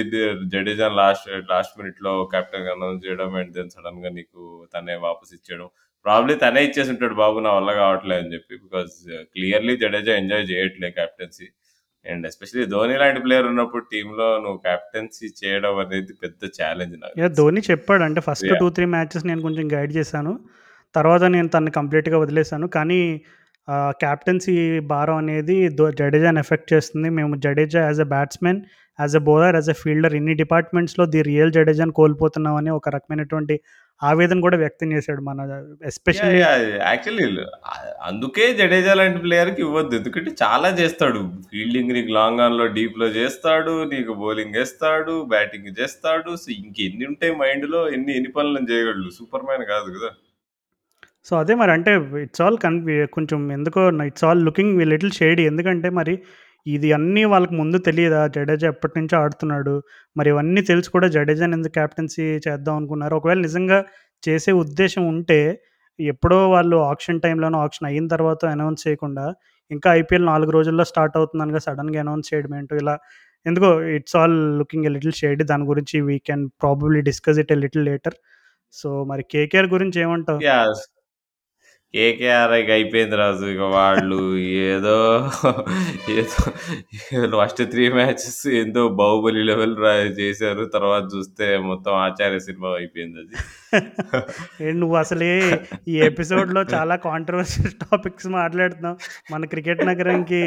జడేజా 0.54 0.88
లాస్ట్ 1.00 1.28
లాస్ట్ 1.52 1.76
మినిట్లో 1.80 2.14
కెప్టెన్‌గా 2.34 2.74
అనౌన్స్ 2.78 3.04
చేయడం 3.06 3.34
అండ్ 3.40 3.52
దెన్ 3.58 3.72
సడెన్‌గా 3.76 4.12
నీకు 4.18 4.42
తనే 4.74 4.96
వాపస్ 5.06 5.34
ఇచ్చేయడం. 5.38 5.70
ప్రాబ్లీ 6.04 6.34
తనే 6.42 6.60
ఇచ్చేసి 6.66 6.90
ఉంటాడు 6.92 7.16
బాబు 7.18 7.38
నా 7.40 7.50
వల్ల 7.56 7.70
కావట్లే 7.80 8.16
అని 8.20 8.32
చెప్పి. 8.34 8.54
బికాస్ 8.64 8.94
క్లియర్‌లీ 9.34 9.74
జడేజా 9.82 10.12
ఎంజాయ్ 10.22 10.46
చేయట్లే 10.50 10.90
కెప్టెన్సీ. 10.98 11.46
అండ్ 12.06 12.24
ఎస్పెషల్లీ 12.26 12.64
ధోని 12.66 12.94
లాంటి 12.98 13.20
ప్లేయర్ 13.20 13.46
ఉన్నప్పుడు 13.46 13.84
టీమ్‌లో 13.92 14.28
నువ్వు 14.38 14.58
కెప్టెన్సీ 14.66 15.28
చేయడం 15.40 15.74
అనేది 15.78 16.12
పెద్ద 16.22 16.40
ఛాలెంజ్ 16.58 16.96
నాకు. 17.02 17.16
ధోని 17.38 17.62
చెప్పాడు. 17.70 18.02
అంటే 18.02 18.20
ఫస్ట్! 18.20 18.46
2, 18.54 18.68
3 18.70 18.88
మ్యాచెస్ 18.94 19.26
నేను 19.30 19.42
కొంచెం 19.42 19.66
గైడ్ 19.74 19.92
చేశాను. 19.96 20.32
తర్వాత 20.94 21.24
నేను 21.34 21.48
తనని 21.48 21.72
కంప్లీట్‌గా 21.72 22.18
వదిలేసాను. 22.18 22.66
కానీ 22.70 23.00
క్యాప్టెన్సీ 24.02 24.54
భారం 24.90 25.18
అనేది 25.22 25.56
జడేజాని 26.00 26.40
ఎఫెక్ట్ 26.40 26.68
చేస్తుంది. 26.74 27.08
మేము 27.18 27.34
Jadeja 27.44 27.82
as 27.82 28.00
a 28.00 28.08
batsmen, 28.12 28.60
as 28.98 29.16
a 29.16 29.22
bowler, 29.28 29.56
as 29.56 29.70
a 29.70 29.76
fielder 29.82 30.14
ఇన్ని 30.18 30.34
డిపార్ట్‌మెంట్స్‌లో 30.40 31.04
ది 31.14 31.20
రియల్ 31.28 31.52
జడేజాని 31.52 31.94
కోల్పోతున్నామని 32.00 32.70
ఒక 32.78 32.88
రకమైనటువంటి 32.96 33.56
ఆవేదన 34.00 34.38
కూడా 34.40 34.56
వ్యక్తం 34.56 34.88
చేశాడు. 34.92 35.22
మన 35.22 35.40
ఎస్పెషల్లీ 35.90 36.38
యాక్చువల్లీ 36.84 37.24
అందుకే 38.08 38.44
జడేజా 38.60 38.92
లాంటి 38.94 39.20
ప్లేయర్‌కి 39.24 39.62
ఇవ్వద్దు. 39.66 39.94
ఎందుకంటే 40.00 40.30
చాలా 40.42 40.68
చేస్తాడు. 40.78 41.20
ఫీల్డింగ్ 41.50 41.92
నీకు 41.96 42.12
లాంగ్ 42.12 42.40
ఆన్‌లో, 42.40 42.66
డీప్‌లో 42.76 43.08
చేస్తాడు. 43.18 43.74
నీకు 43.92 44.14
బౌలింగ్ 44.22 44.56
వేస్తాడు 44.56 45.16
బ్యాటింగ్ 45.32 45.70
చేస్తాడు. 45.80 46.32
సో, 46.42 46.48
ఇంకెన్ని 46.58 47.06
ఉంటాయి 47.12 47.34
మైండ్‌లో 47.42 47.82
ఎన్ని 47.90 48.14
ఎన్ని 48.18 48.32
పనులను 48.38 48.68
చేయగలడు. 48.72 49.10
సూపర్ 49.18 49.46
మ్యాన్ 49.48 49.66
కాదు 49.72 49.88
కదా! 49.96 50.10
సో, 51.26 51.32
అదే 51.36 51.54
మరి 51.60 51.72
అంటే 51.76 51.92
ఇట్స్ 52.24 52.42
ఆల్ 52.44 52.56
కన్ 52.62 52.76
కొంచెం 53.16 53.40
ఎందుకో 53.56 53.80
it's 54.10 54.24
all 54.28 54.42
looking 54.46 54.72
little 54.92 55.12
shady. 55.18 55.42
ఎందుకంటే 55.50 55.88
మరి 55.98 56.14
ఇది 56.66 56.88
అన్నీ 56.96 57.22
వాళ్ళకి 57.32 57.54
ముందు 57.60 57.76
తెలియదా 57.86 58.20
జడేజా 58.34 58.66
ఎప్పటినుంచో 58.72 59.16
ఆడుతున్నాడు. 59.20 59.74
మరి 60.16 60.28
ఇవన్నీ 60.32 60.60
తెలిసి 60.70 60.88
కూడా 60.94 61.06
జడేజాని 61.14 61.54
ఎందుకు 61.58 61.74
క్యాప్టెన్సీ 61.78 62.24
చేద్దాం 62.46 62.74
అనుకున్నారు? 62.80 63.14
ఒకవేళ 63.20 63.40
నిజంగా 63.46 63.78
చేసే 64.22 64.52
ఉద్దేశం 64.62 65.02
ఉంటే 65.12 65.38
ఎప్పుడో 65.98 66.38
వాళ్ళు 66.52 66.76
ఆక్షన్ 66.90 67.20
టైమ్‌లోనో, 67.24 67.58
ఆక్షన్ 67.64 67.86
అయిన 67.90 68.06
తర్వాత 68.14 68.42
అనౌన్స్ 68.54 68.82
చేయకుండా 68.86 69.24
ఇంకా 69.70 69.88
ఐపీఎల్ 69.98 70.26
నాలుగు 70.30 70.52
రోజుల్లో 70.56 70.84
స్టార్ట్ 70.90 71.16
అవుతుందనగా 71.18 71.60
సడన్గా 71.66 72.00
అనౌన్స్ 72.04 72.28
చేయడం 72.30 72.52
ఏంటో 72.58 72.76
ఇలా 72.82 72.94
ఎందుకో 73.46 73.68
it's 73.96 74.16
all 74.20 74.36
looking 74.60 74.86
a 74.86 74.92
little 74.96 75.14
shade 75.20 75.42
దాని 75.50 75.64
గురించి 75.70 75.96
we 76.08 76.16
can 76.28 76.44
probably 76.62 77.00
discuss 77.08 77.40
it 77.44 77.52
a 77.52 77.58
little 77.64 77.84
later. 77.90 78.16
So, 78.74 78.88
మరి 79.10 79.22
కేకేఆర్ 79.32 79.68
గురించి 79.76 79.98
ఏమంటావు? 80.06 80.42
యాహ్! 81.94 82.12
కేకేఆర్ 82.14 82.52
అయిపోయింది 82.74 83.16
రాజు. 83.20 83.44
ఇక 83.52 83.62
వాళ్ళు 83.74 84.18
ఏదో 84.66 84.96
ఏదో 86.14 86.42
ఫస్ట్ 87.34 87.62
త్రీ 87.72 87.84
మ్యాచెస్ 87.96 88.40
ఎంతో 88.60 88.82
'బాహుబలి' 88.94 89.44
లెవెల్ 89.50 89.74
రా 89.84 89.92
చేశారు. 90.20 90.64
తర్వాత 90.76 91.04
చూస్తే 91.14 91.46
మొత్తం 91.70 91.94
'ఆచార్య' 92.02 92.44
సినిమా 92.48 92.70
అయిపోయింది 92.76 93.20
అది 93.24 93.36
నువ్వు 94.80 94.96
అసలే 94.96 95.28
ఈ 95.88 95.96
ఎపిసోడ్‌లో 96.00 96.62
చాలా 96.74 96.94
కాంట్రవర్షియల్ 97.04 97.74
టాపిక్స్ 97.82 98.28
మాట్లాడుతున్నావు. 98.34 98.96
మన 99.32 99.44
క్రికెట్ 99.46 99.82
నగరానికి 99.86 100.40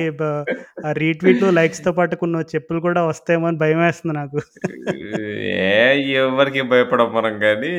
రీట్వీట్లు, 0.94 1.50
లైక్స్‌తో 1.52 1.92
పాటు 1.92 2.16
కొన్ని 2.16 2.42
చెప్పులు 2.54 2.80
కూడా 2.80 3.04
వస్తాయేమో 3.04 3.48
అని 3.48 3.58
భయమేస్తుంది 3.58 4.16
నాకు. 4.16 4.40
ఏ 5.76 5.86
ఎవరికి 6.24 6.64
భయపడం 6.72 7.10
మనం 7.14 7.36
కానీ 7.40 7.74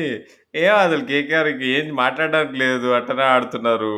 ఏ 0.55 0.65
అసలు 0.77 1.05
కేకేఆర్కి 1.05 1.67
ఏం 1.75 1.87
మాట్లాడడానికి 1.95 2.57
లేదు. 2.59 2.87
అట్టనే 2.93 3.25
ఆడుతున్నారు. 3.33 3.93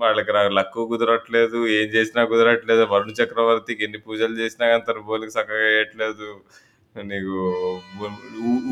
వాళ్ళకి 0.00 0.32
లక్కు 0.54 0.82
కుదరట్లేదు. 0.86 1.58
ఏం 1.72 1.88
చేసినా 1.96 2.22
కుదరట్లేదు. 2.24 2.84
వరుణ్ 2.92 3.16
చక్రవర్తికి 3.20 3.84
ఎన్ని 3.84 3.98
పూజలు 4.06 4.36
చేసినా 4.40 4.64
కానీ 4.66 4.84
తన 4.88 5.00
బోలికి 5.08 5.32
సక్కగా 5.32 5.64
వేయట్లేదు 5.66 6.28
నీకు 6.94 7.36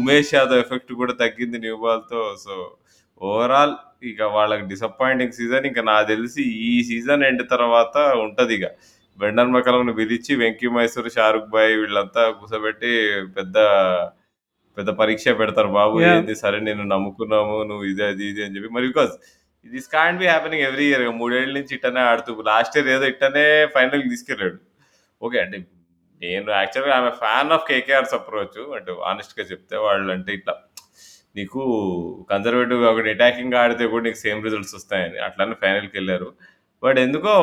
ఉమేష్ 0.00 0.32
యాదవ్ 0.34 0.60
ఎఫెక్ట్ 0.64 0.92
కూడా 1.00 1.14
తగ్గింది 1.22 1.58
న్యూ 1.64 1.76
బాల్‌తో. 1.84 2.22
సో, 2.44 2.54
ఓవరాల్ 3.20 3.74
ఇక 4.10 4.22
వాళ్ళకి 4.36 4.64
డిసప్పాయింటింగ్ 4.72 5.36
సీజన్. 5.38 5.66
ఇంక 5.70 5.80
నాకు 5.90 6.06
తెలిసి 6.12 6.42
ఈ 6.64 6.72
సీజన్ 6.90 7.24
ఎండ్ 7.28 7.44
తర్వాత 7.54 7.94
ఉంటదిగ. 8.24 8.64
బ్రెండన్ 9.18 9.52
మెకలమ్‌ని 9.56 9.94
పిలిచి 10.00 10.32
'వెంకీ 10.40 10.68
మైసూర్', 10.76 11.10
'షారుక్ 11.16 11.50
భాయ్' 11.54 11.76
వీళ్ళంతా 11.80 12.22
కూసోబెట్టి 12.38 12.92
పెద్ద 13.38 13.56
పెద్ద 14.76 14.90
పరీక్ష 15.00 15.26
పెడతారు. 15.40 15.70
బాబు! 15.76 15.96
ఏంది 16.10 16.34
సరే 16.42 16.58
నిన్ను 16.66 16.84
నమ్ముకున్నాము. 16.92 17.56
నువ్వు 17.70 17.84
ఇది, 17.90 18.02
అది, 18.08 18.24
ఇది 18.32 18.42
అని 18.44 18.54
చెప్పి. 18.56 18.70
మరి 18.76 18.86
because 18.90 19.12
this 19.66 19.88
can't 19.94 20.20
be 20.22 20.26
happening 20.26 20.64
every 20.68 20.86
year. 20.90 21.04
3 21.16 21.34
ఏళ్ళ 21.40 21.52
నుంచి 21.58 21.74
ఇట్టనే 21.78 22.02
ఆడుతూ 22.10 22.32
లాస్ట్ 22.50 22.76
ఇయర్ 22.78 22.90
ఏదో 22.96 23.06
ఇట్టనే 23.14 23.44
ఫైనల్‌కి 23.76 24.10
తీసుకెళ్ళాడు. 24.14 24.58
ఓకే. 25.22 25.38
అంటే 25.46 25.58
నేను 26.20 26.50
యాక్చువల్‌గా 26.54 26.96
a 27.04 27.14
fan 27.22 27.52
of 27.56 27.66
KKR's 27.70 28.14
approach. 28.18 28.58
అంటే 28.78 28.92
హానెస్ట్‌గా 29.04 29.44
చెప్తే 29.52 29.76
వాళ్ళంటే 29.86 30.32
ఇట్లా 30.38 30.54
నీకు 31.36 31.60
కన్జర్వేటివ్‌గా 32.30 32.88
ఒకటి 32.92 33.10
అటాకింగ్‌గా 33.14 33.58
ఆడితే 33.64 33.84
కూడా 33.92 34.04
నీకు 34.06 34.20
సేమ్ 34.24 34.40
రిజల్ట్స్ 34.46 34.74
వస్తాయని. 34.78 35.18
అట్లనే 35.26 35.56
ఫైనల్‌కెళ్ళారు. 35.62 36.28
బట్ 36.82 36.98
ఎందుకో 36.98 37.34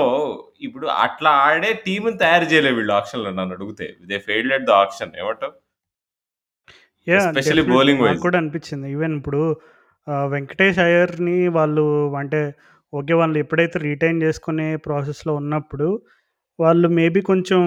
ఇప్పుడు 0.68 0.88
అట్లా 1.06 1.32
ఆడే 1.46 1.72
టీమ్‌ని 1.86 2.18
తయారు 2.24 2.46
చేయలే 2.52 2.72
వీళ్ళు 2.78 2.94
ఆక్షన్‌లో 2.94 3.32
నన్ను 3.32 3.56
అడిగితే. 3.58 3.88
They 4.10 4.18
failed 4.28 4.56
at 4.58 4.68
the 4.70 4.76
auction. 4.84 5.12
ఏమంటావు? 5.22 5.54
Especially 7.08 7.64
bowling. 7.72 8.02
కూడా 8.26 8.38
అనిపించింది. 8.42 8.88
ఈవెన్ 8.96 9.16
ఇప్పుడు 9.20 9.42
వెంకటేష్ 10.32 10.80
అయ్యర్‌ని 10.86 11.38
వాళ్ళు 11.58 11.86
అంటే 12.22 12.42
ఓకే. 12.94 13.14
వాళ్ళు 13.22 13.38
ఎప్పుడైతే 13.44 13.78
రిటైన్ 13.86 14.20
చేసుకునే 14.26 14.68
ప్రాసెస్‌లో 14.86 15.34
ఉన్నప్పుడు 15.42 15.88
వాళ్ళు 16.60 16.88
మేబీ 17.00 17.22
కొంచెం 17.24 17.62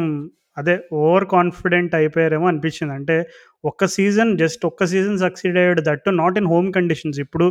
అదే 0.56 0.74
ఓవర్ 1.00 1.26
కాన్ఫిడెంట్ 1.32 1.92
అయిపోయారేమో 1.98 2.46
అనిపించింది. 2.50 2.94
అంటే 2.96 3.16
ఒక్క 3.64 3.86
సీజన్ 3.94 4.30
జస్ట్ 4.38 4.62
ఒక్క 4.68 4.84
సీజన్ 4.92 5.18
సక్సీడ్ 5.24 5.56
అయ్యాడు. 5.62 5.82
That 5.88 6.02
too 6.06 6.12
not 6.20 6.38
in 6.40 6.48
home 6.52 6.68
conditions. 6.76 7.18
ఇప్పుడు 7.24 7.46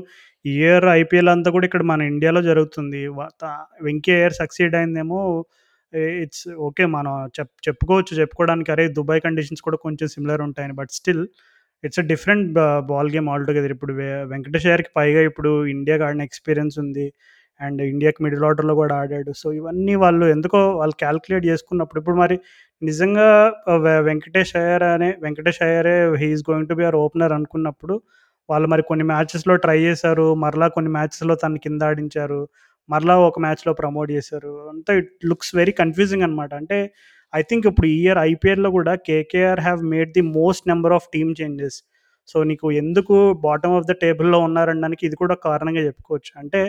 ఇయర్ 0.45 0.87
ఐపీఎల్ 0.95 1.31
అంతా 1.35 1.49
కూడా 1.55 1.65
ఇక్కడ 1.69 1.83
మన 1.91 2.01
ఇండియాలో 2.11 2.41
జరుగుతుంది. 2.49 3.01
వ 3.17 3.29
త 3.41 3.45
వెంకీ 3.87 4.11
అయ్యర్ 4.17 4.35
సక్సీడ్ 4.41 4.75
అయిందేమో 4.79 5.19
ఇట్స్ 6.23 6.45
ఓకే. 6.65 6.83
మనం 6.95 7.13
చెప్ 7.37 7.51
చెప్పుకోవచ్చు. 7.67 8.13
చెప్పుకోవడానికి 8.19 8.69
అరే! 8.73 8.85
దుబాయ్ 8.97 9.21
కండిషన్స్ 9.23 9.63
కూడా 9.67 9.77
కొంచెం 9.85 10.07
సిమిలర్ 10.13 10.43
ఉంటాయని. 10.47 10.75
But 10.79 10.91
still 10.97 11.23
it's 11.83 11.99
a 12.01 12.07
different 12.11 12.47
ball 12.89 13.09
game 13.13 13.27
altogether. 13.33 13.73
ఇప్పుడు 13.75 13.93
వెంకటేశ్వర్కి 13.93 14.33
వెంకటేష్ 14.33 14.67
అయ్యర్‌కి 14.69 14.91
పైగా 14.97 15.21
ఇప్పుడు 15.29 15.51
ఇండియా 15.75 15.97
గార్డెన్ 16.03 16.25
ఎక్స్‌పీరియన్స్ 16.27 16.77
ఉంది. 16.83 17.05
అండ్ 17.59 17.81
ఇండియాకి 17.89 18.19
మిడిల్ 18.23 18.43
ఆర్డర్‌లో 18.45 18.73
కూడా 18.75 18.95
ఆడాడు. 19.01 19.31
సో, 19.33 19.47
ఇవన్నీ 19.53 19.95
వాళ్ళు 19.95 20.25
ఎందుకో 20.27 20.59
వాళ్ళు 20.77 20.95
క్యాల్కులేట్ 20.99 21.45
చేసుకున్నప్పుడు 21.45 21.99
ఇప్పుడు 22.01 22.17
మరి 22.17 22.35
నిజంగా 22.81 23.27
వెంకటేష్ 24.05 24.53
అయ్యర్ 24.55 24.85
అనే 24.89 25.09
Venkatesh 25.21 25.61
అయ్యరే 25.61 25.95
he is 26.21 26.43
going 26.49 26.69
to 26.69 26.75
be 26.75 26.85
our 26.85 26.99
opener 27.03 27.33
అనుకున్నప్పుడు 27.33 27.95
వాళ్ళు 28.49 28.67
మరి 28.67 28.83
కొన్ని 28.83 29.05
మ్యాచెస్‌లో 29.05 29.55
ట్రై 29.57 29.79
చేశారు. 29.81 30.27
మరలా 30.43 30.67
కొన్ని 30.69 30.91
మ్యాచెస్‌లో 30.91 31.35
తను 31.35 31.59
కింద 31.59 31.81
ఆడించారు. 31.89 32.41
మరలా 32.89 33.15
ఒక 33.25 33.39
మ్యాచ్‌లో 33.39 33.73
ప్రమోట్ 33.73 34.09
చేశారు. 34.11 34.53
అంతా 34.71 34.93
ఇట్ 34.93 35.11
లుక్స్ 35.25 35.51
వెరీ 35.55 35.73
కన్‌ఫ్యూజింగ్ 35.81 36.23
అనమాట. 36.23 36.51
అంటే 36.61 36.77
ఐ 37.33 37.41
థింక్ 37.49 37.65
ఇప్పుడు 37.67 37.87
ఈ 37.89 37.97
ఇయర్ 38.03 38.19
ఐపీఎల్‌లో 38.25 38.69
కూడా 38.71 38.93
KKR 39.07 39.61
have 39.61 39.81
made 39.91 40.11
the 40.13 40.23
most 40.37 40.65
number 40.67 40.95
of 40.97 41.07
team 41.13 41.31
changes. 41.41 41.77
So, 42.29 42.37
నీకు 42.43 42.67
ఎందుకు 42.81 43.15
బాటమ్ 43.43 43.75
ఆఫ్ 43.77 43.87
ద 43.87 43.93
టేబుల్‌లో 44.03 44.39
ఉన్నారనడానికి 44.47 45.03
ఇది 45.07 45.15
కూడా 45.15 45.35
కారణంగా 45.45 45.81
చెప్పుకోవచ్చు. 45.87 46.31
అంటే 46.41 46.61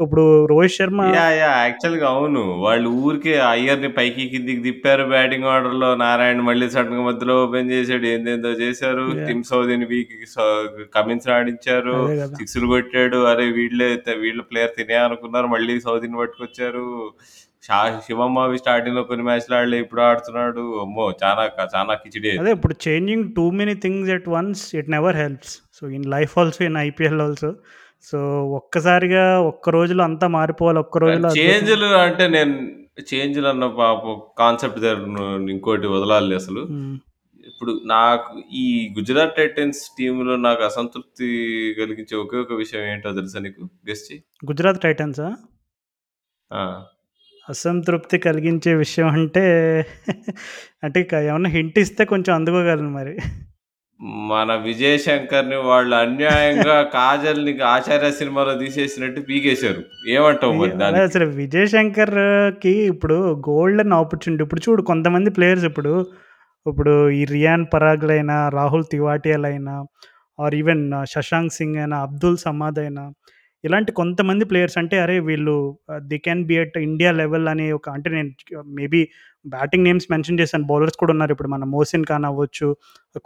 ఇప్పుడు 0.00 0.22
రోహిత్ 0.50 0.74
శర్మ! 0.74 1.02
యాహ్! 1.08 1.34
యాక్చువల్‌గా 1.58 2.06
అవును. 2.12 2.42
వాళ్ళు 2.62 2.88
ఊరికే 3.02 3.32
అయ్యర్‌ని 3.46 3.90
పైకి 3.96 4.22
కిందికి 4.32 4.62
తిప్పారు 4.66 5.04
బ్యాటింగ్ 5.12 5.48
ఆర్డర్‌లో. 5.52 5.88
నారాయణ్ 6.02 6.42
మళ్ళీ 6.48 6.66
సడెన్‌గా 6.74 7.02
మధ్యలో 7.08 7.34
ఓపెన్ 7.44 7.70
చేసాడు. 7.74 8.06
ఏందేందో 8.12 8.50
చేశారు. 8.62 9.06
టిమ్ 9.24 9.42
సౌదీని 9.50 9.86
వీక్ 9.92 10.14
స 10.26 10.36
కమిన్స్‌ని 10.96 11.32
ఆడించారు. 11.36 11.96
సిక్స్‌లు 12.38 12.68
కొట్టాడు. 12.72 13.20
అరే! 13.32 13.46
వీళ్ళే 13.58 13.88
వీళ్ళ 14.24 14.40
ప్లేయర్ 14.50 14.74
తినే 14.78 14.98
అనుకున్నారు. 15.06 15.50
మళ్ళీ 15.54 15.76
సౌదీని 15.86 16.18
పట్టుకొచ్చారు. 16.22 16.86
షా 17.64 17.78
శివం 18.04 18.34
అవి 18.40 18.58
స్టార్టింగ్‌లో 18.62 19.02
కొన్ని 19.04 19.24
మ్యాచ్‌లు 19.28 19.54
ఆడలే. 19.58 19.78
ఇప్పుడు 19.84 20.02
ఆడుతున్నాడు. 20.08 20.64
అమ్మో! 20.82 21.06
చానా 21.22 21.44
క 21.52 21.68
చానా 21.74 21.94
కిచిడి. 22.02 22.32
అదే 22.36 22.52
ఇప్పుడు 22.56 22.76
changing 22.86 23.26
too 23.36 23.46
many 23.58 23.76
things 23.84 24.10
at 24.16 24.28
once 24.34 24.64
it 24.80 24.90
never 24.96 25.18
helps. 25.18 25.54
So, 25.78 25.84
in 25.96 26.06
life 26.14 26.34
also, 26.38 26.60
in 26.68 26.78
IPL 26.84 27.22
also. 27.26 27.50
So, 28.06 28.18
ఒక్కసారిగా 28.56 29.22
ఒక్క 29.42 29.70
రోజులో 29.70 30.02
అంతా 30.04 30.26
మారిపోవాలి. 30.34 30.78
ఒక్క 30.78 30.98
రోజులో 30.98 31.30
చేంజ్‌లు 31.38 31.88
అంటే 31.98 32.24
నేను 32.28 32.54
చేంజ్‌లు 33.10 33.48
అన్న 33.48 33.66
పాపం 33.78 34.14
కాన్సెప్ట్ 34.38 34.84
ఇంకోటి 35.50 35.86
వదలాలి 35.86 36.34
అసలు. 36.34 36.62
ఇప్పుడు 37.46 37.72
నాకు 37.86 38.30
ఈ 38.56 38.64
గుజరాత్ 38.96 39.36
టైటన్స్ 39.36 39.80
టీమ్‌లో 39.98 40.36
నాకు 40.46 40.62
అసంతృప్తి 40.62 41.28
కలిగించే 41.80 42.16
ఒకే 42.16 42.36
ఒక 42.36 42.54
విషయం 42.54 42.84
ఏంటో 42.84 43.12
తెలుసా 43.12 43.38
నీకు? 43.38 43.62
గెస్ 43.88 44.04
చెయ్యి. 44.08 44.22
గుజరాత్ 44.42 44.80
టైటన్సా? 44.82 45.28
అసంతృప్తి 47.48 48.18
కలిగించే 48.18 48.74
విషయం 48.74 49.08
అంటే 49.16 49.44
అంటే 50.84 51.00
ఏమన్నా 51.24 51.50
హింట్ 51.50 51.78
ఇస్తే 51.78 52.04
కొంచెం 52.04 52.32
అందుకోగలను 52.34 52.90
మరి. 52.90 53.14
మన 54.30 54.50
విజయ్ 54.64 54.98
శంకర్‌ని 54.98 55.58
వాళ్ళు 55.66 55.94
అన్యాయంగా 55.96 56.74
'కాజల్‌ని' 56.94 57.52
'ఆచార్య' 57.66 58.10
సినిమాలో 58.18 58.54
తీసేసినట్టు 58.58 59.20
పీకేశారు. 59.28 59.82
ఏమంటావు 60.08 60.52
వి 60.52 60.58
మరి 60.60 60.70
అదే 60.70 60.78
దానికి? 60.82 61.04
అసలు 61.06 61.26
విజయ్ 61.38 61.68
శంకర్‌కి 61.68 62.74
ఇప్పుడు 62.92 63.16
గోల్డెన్ 63.48 63.94
ఆపర్చునిటీ. 63.98 64.44
ఇప్పుడు 64.46 64.62
చూడు 64.66 64.82
కొంతమంది 64.82 65.30
ప్లేయర్స్ 65.30 65.64
ఇప్పుడు, 65.64 65.94
ఇప్పుడు 66.66 66.94
ఈ 67.12 67.24
రియాన్ 67.32 67.64
పరాగ్‌లైనా, 67.74 68.36
రాహుల్ 68.50 68.86
తివాటియాలైనా 68.92 69.76
ఆర్ 70.38 70.54
ఈవెన్ 70.54 70.84
శశాంక్ 71.12 71.54
సింగ్ 71.54 71.76
అయినా, 71.76 71.98
అబ్దుల్ 72.02 72.38
సమాద్ 72.46 72.78
అయినా 72.78 73.04
ఇలాంటి 73.66 73.90
కొంతమంది 74.00 74.44
ప్లేయర్స్ 74.50 74.76
అంటే 74.80 74.96
అరే! 75.04 75.16
వీళ్ళు 75.28 75.54
they 76.10 76.18
can 76.24 76.42
be 76.48 76.56
at 76.62 76.76
India 76.86 77.10
level 77.20 77.46
అనే 77.52 77.66
ఒక 77.78 77.86
అంటే 77.96 78.08
నేను 78.16 78.30
మేబీ 78.78 79.00
బ్యాటింగ్ 79.44 79.84
నేమ్స్ 79.88 80.06
మెన్షన్ 80.12 80.38
చేశాను. 80.40 80.64
బౌలర్స్ 80.70 80.98
కూడా 81.02 81.12
ఉన్నారు. 81.16 81.32
ఇప్పుడు 81.34 81.50
మన 81.54 81.64
మోసిన్ 81.74 82.06
ఖాన్ 82.10 82.26
అవ్వచ్చు, 82.30 82.68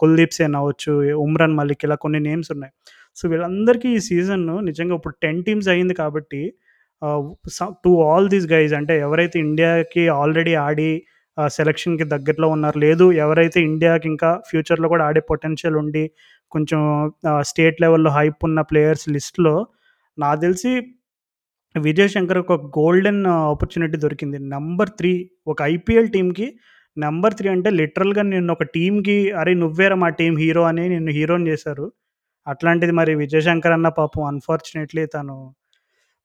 కుల్దీప్ 0.03 0.35
సేన్ 0.39 0.57
అవ్వచ్చు, 0.61 0.95
ఉమ్రాన్ 1.27 1.57
మలిక్ 1.61 1.85
ఇలా 1.89 1.97
కొన్ని 2.05 2.21
నేమ్స్ 2.29 2.51
ఉన్నాయి. 2.55 2.73
సో, 3.17 3.25
వీళ్ళందరికీ 3.33 3.89
ఈ 3.97 4.01
సీజన్ 4.09 4.45
నిజంగా 4.69 4.95
ఇప్పుడు 5.01 5.17
10 5.25 5.39
టీమ్స్ 5.47 5.71
అయింది 5.75 5.95
కాబట్టి 6.03 6.43
టు 7.85 7.91
ఆల్ 8.09 8.27
దీస్ 8.33 8.47
గైజ్ 8.53 8.73
అంటే 8.79 8.95
ఎవరైతే 9.07 9.37
ఇండియాకి 9.47 10.03
ఆల్రెడీ 10.19 10.55
ఆడి 10.67 10.91
సెలక్షన్కి 11.37 12.05
దగ్గరలో 12.13 12.49
ఉన్నారు 12.55 12.79
లేదు 12.79 13.05
ఎవరైతే 13.25 13.59
ఇండియాకి 13.69 14.07
ఇంకా 14.13 14.31
ఫ్యూచర్లో 14.49 14.89
కూడా 14.93 15.05
ఆడే 15.09 15.21
పొటెన్షియల్ 15.31 15.77
ఉండి 15.83 16.03
కొంచెం 16.53 16.81
స్టేట్ 17.51 17.79
లెవెల్లో 17.85 18.11
హైప్ 18.19 18.41
ఉన్న 18.49 18.61
ప్లేయర్స్ 18.71 19.07
లిస్ట్లో 19.17 19.55
నాకు 20.19 20.41
తెలిసి 20.41 20.71
విజయ్ 21.79 22.09
శంకర్ 22.09 22.39
ఒక 22.39 22.53
గోల్డెన్ 22.79 23.27
ఆపర్చునిటీ 23.27 23.99
దొరికింది. 23.99 24.39
నెంబర్ 24.39 24.91
త్రీ 24.91 25.31
ఒక 25.47 25.63
ఐపీఎల్ 25.63 26.09
టీంకి 26.09 26.47
నెంబర్ 26.97 27.35
త్రీ 27.35 27.49
అంటే 27.49 27.71
లిటరల్గా 27.71 28.23
నేను 28.23 28.53
ఒక 28.53 28.63
టీంకి 28.63 29.31
అరే 29.33 29.55
నువ్వేరా 29.55 29.95
మా 29.95 30.09
టీం 30.09 30.37
హీరో 30.37 30.63
అని 30.63 30.89
నిన్ను 30.89 31.13
హీరోని 31.13 31.49
చేశారు. 31.49 31.93
అట్లాంటిది 32.47 32.93
మరి 32.93 33.15
విజయ్ 33.15 33.43
శంకర్ 33.43 33.73
అన్న 33.73 33.89
పాపం 33.89 34.25
అన్ఫార్చునేట్లీ 34.25 35.07
తను 35.07 35.37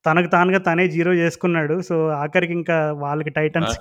తనకు 0.05 0.27
తానుగా 0.27 0.57
తనే 0.57 0.87
జీరో 0.87 1.13
చేసుకున్నాడు. 1.13 1.81
సో 1.81 1.95
ఆఖరికి 2.21 2.53
ఇంకా 2.53 2.77
వాళ్ళకి 3.03 3.29
టైటన్స్ 3.29 3.77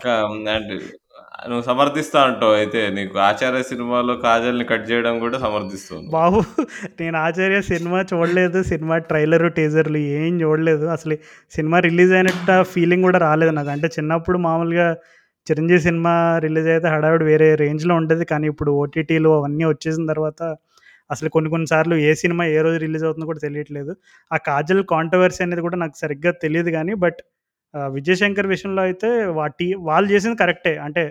నువ్వు 1.48 1.62
సమర్థిస్తా 1.62 2.18
అంటావు 2.22 2.54
అయితే. 2.54 2.80
నీకు 2.90 3.16
ఆచార్య 3.18 3.62
సినిమాలో 3.62 4.14
కాజల్ని 4.16 4.64
కట్ 4.64 4.90
చేయడం 4.90 5.14
కూడా 5.18 5.38
సమర్థిస్తుంది. 5.38 6.08
బాబు 6.10 6.38
నేను 7.00 7.16
ఆచార్య 7.16 7.58
సినిమా 7.60 8.00
చూడలేదు. 8.12 8.62
సినిమా 8.62 8.96
ట్రైలర్ 8.98 9.52
టీజర్లు 9.52 9.98
ఏం 10.18 10.40
చూడలేదు. 10.40 10.86
అసలు 10.86 11.16
సినిమా 11.50 11.78
రిలీజ్ 11.78 12.12
అయినట్టు 12.12 12.56
ఫీలింగ్ 12.62 13.02
కూడా 13.02 13.18
రాలేదు 13.18 13.50
నాకు. 13.50 13.68
అంటే 13.68 13.90
చిన్నప్పుడు 13.98 14.38
మామూలుగా 14.38 14.88
చిరంజీవి 15.46 15.80
సినిమా 15.80 16.38
రిలీజ్ 16.38 16.68
అయితే 16.68 16.88
హడావిడి 16.88 17.24
వేరే 17.24 17.54
రేంజ్లో 17.54 17.94
ఉంటుంది 17.94 18.24
కానీ 18.24 18.46
ఇప్పుడు 18.46 18.70
ఓటీటీలు 18.82 19.30
అవన్నీ 19.38 19.64
వచ్చేసిన 19.64 20.06
తర్వాత 20.06 20.42
అసలు 21.10 21.28
కొన్ని 21.36 21.48
కొన్నిసార్లు 21.54 21.94
ఏ 22.08 22.10
సినిమా 22.22 22.44
ఏ 22.56 22.58
రోజు 22.66 22.78
రిలీజ్ 22.84 23.04
అవుతుందో 23.06 23.26
కూడా 23.30 23.42
తెలియట్లేదు. 23.46 23.92
ఆ 24.30 24.36
కాజల్ 24.48 24.82
కాంట్రవర్సీ 24.94 25.40
అనేది 25.46 25.62
కూడా 25.66 25.78
నాకు 25.84 25.96
సరిగ్గా 26.04 26.32
తెలియదు 26.44 26.70
కానీ 26.78 26.94
బట్ 27.04 27.20
విజయశంకర్ 27.96 28.48
విషయంలో 28.54 28.82
అయితే 28.88 29.08
వాటి 29.40 29.66
వాళ్ళు 29.88 30.08
చేసింది 30.14 30.36
కరెక్టే. 30.42 30.74
అంటే 30.86 31.04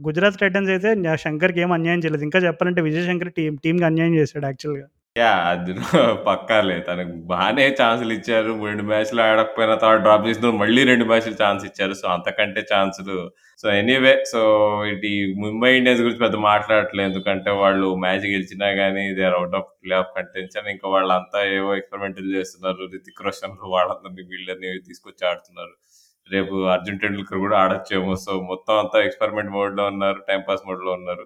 గుజరాత్ 0.00 0.38
టైటన్స్ 0.42 0.70
అయితే 0.76 0.90
శంకర్కి 1.26 1.60
ఏం 1.64 1.72
అన్యాయం 1.78 2.00
చేయలేదు. 2.04 2.24
ఇంకా 2.28 2.40
చెప్పాలంటే 2.48 2.82
విజయశంకర్ 2.88 3.32
టీం 3.38 3.52
టీంకి 3.64 3.86
అన్యాయం 3.90 4.14
చేశాడు 4.20 4.46
యాక్చువల్గా. 4.50 4.86
యా 5.18 5.30
అది 5.52 5.72
పక్కాలే. 6.26 6.74
తనకు 6.88 7.14
బాగానే 7.30 7.64
ఛాన్సులు 7.80 8.12
ఇచ్చారు. 8.16 8.50
రెండు 8.66 8.82
మ్యాచ్లు 8.90 9.20
ఆడకపోయినా 9.22 9.74
తర్వాత 9.74 10.00
డ్రాప్ 10.04 10.26
చేసిన 10.28 10.50
మళ్ళీ 10.62 10.82
రెండు 10.90 11.04
మ్యాచ్లు 11.10 11.36
ఛాన్స్ 11.42 11.62
ఇచ్చారు. 11.68 11.94
సో 12.00 12.06
అంతకంటే 12.08 12.60
ఛాన్సులు. 12.72 13.16
సో 13.62 13.66
ఎనీవే 13.80 14.12
సో 14.32 14.40
ఇది 14.92 15.12
ముంబై 15.42 15.70
ఇండియన్స్ 15.78 16.02
గురించి 16.02 16.22
పెద్ద 16.24 16.36
మాట్లాడట్లేదు. 16.50 17.08
ఎందుకంటే 17.10 17.50
వాళ్ళు 17.62 17.88
మ్యాచ్ 18.04 18.24
గెలిచినా 18.34 18.68
కానీ 18.80 19.04
they 19.18 19.24
are 19.30 19.36
out 19.40 19.56
of 19.60 19.68
playoff 20.02 20.14
contention. 20.18 20.70
ఇంకా 20.74 20.88
వాళ్ళంతా 20.96 21.40
ఏవో 21.58 21.70
ఎక్స్పెరిమెంటల్ 21.80 22.30
చేస్తున్నారు. 22.38 22.82
రితిక్ 22.94 23.22
రోషన్ 23.28 23.56
వాళ్ళందరినీ 23.76 24.22
వీళ్ళని 24.32 24.70
తీసుకొచ్చి 24.88 25.22
ఆడుతున్నారు. 25.30 25.74
రేపు 26.34 26.54
అర్జున్ 26.74 27.00
టెండూల్కర్ 27.04 27.40
కూడా 27.46 27.56
ఆడొచ్చేమో. 27.64 28.14
సో 28.26 28.32
మొత్తం 28.50 28.74
అంతా 28.82 28.98
ఎక్స్పెరిమెంట్ 29.08 29.52
మోడ్లో 29.58 29.84
ఉన్నారు. 29.92 30.20
టైం 30.28 30.42
పాస్ 30.48 30.62
మోడ్లో 30.68 30.92
ఉన్నారు. 30.92 31.24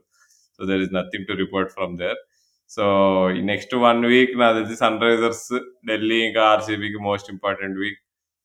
So 0.56 0.62
there 0.70 0.82
is 0.86 0.94
nothing 1.00 1.26
to 1.30 1.34
report 1.42 1.70
from 1.76 1.94
there 2.02 2.20
so 2.70 2.84
ఈ 3.38 3.40
నెక్స్ట్ 3.42 3.74
వన్ 3.74 4.00
వీక్ 4.04 4.32
నాకు 4.38 4.54
తెలిసి 4.58 4.76
సన్ 4.76 5.02
రైజర్స్ 5.02 5.46
ఢిల్లీ 5.88 6.18
ఇంకా 6.26 6.42
ఆర్సీబీకి 6.44 7.00
most 7.02 7.28
important 7.30 7.78
week 7.78 8.00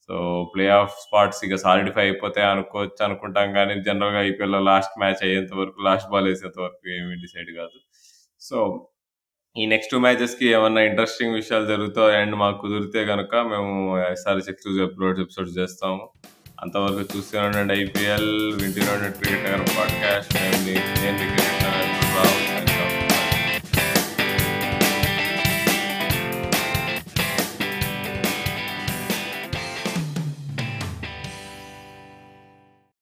so 0.09 0.15
playoff 0.67 0.93
spots 1.05 1.41
ఇక 1.45 1.55
సాలిడిఫై 1.55 2.01
అయిపోతాయి 2.01 2.47
అనుకోవచ్చు 2.47 3.01
అనుకుంటాం 3.05 3.53
కానీ 3.53 3.73
జనరల్గా 3.81 4.21
ఐపీఎల్లో 4.21 4.59
లాస్ట్ 4.59 4.95
మ్యాచ్ 4.99 5.23
అయ్యేంత 5.25 5.53
వరకు 5.53 5.81
లాస్ట్ 5.81 6.09
బాల్ 6.09 6.27
వేసేంత 6.27 6.59
వరకు 6.59 6.89
ఏమీ 6.97 7.15
డిసైడ్ 7.15 7.51
కాదు. 7.57 7.77
సో 8.41 8.57
ఈ 9.55 9.65
నెక్స్ట్ 9.65 9.95
మ్యాచెస్కి 9.95 10.47
ఏమన్నా 10.47 10.81
ఇంట్రెస్టింగ్ 10.81 11.33
విషయాలు 11.33 11.65
జరుగుతాయి 11.65 12.17
అండ్ 12.21 12.35
మాకు 12.35 12.57
కుదిరితే 12.57 13.05
కనుక 13.05 13.35
మేము 13.53 13.73
ఎస్ఆర్ఎస్ 14.11 14.49
ఎక్స్క్లూజివ్ 14.49 14.85
అప్లోడ్ 14.89 15.19
ఎపిసోడ్స్ 15.19 15.57
చేస్తాము. 15.57 16.01
అంతవరకు 16.63 17.03
చూస్తూనే 17.13 17.43
ఉండండి 17.47 17.73
ఐపీఎల్ 17.83 18.31
వింటూనే 18.61 18.91
ఉండండి 18.95 19.17
క్రికెట్ 19.19 19.45
నగర్ 19.47 19.65
పాడ్కాస్ట్ 19.77 20.33
నేను 20.35 20.77
క్రికెట్ 20.87 21.21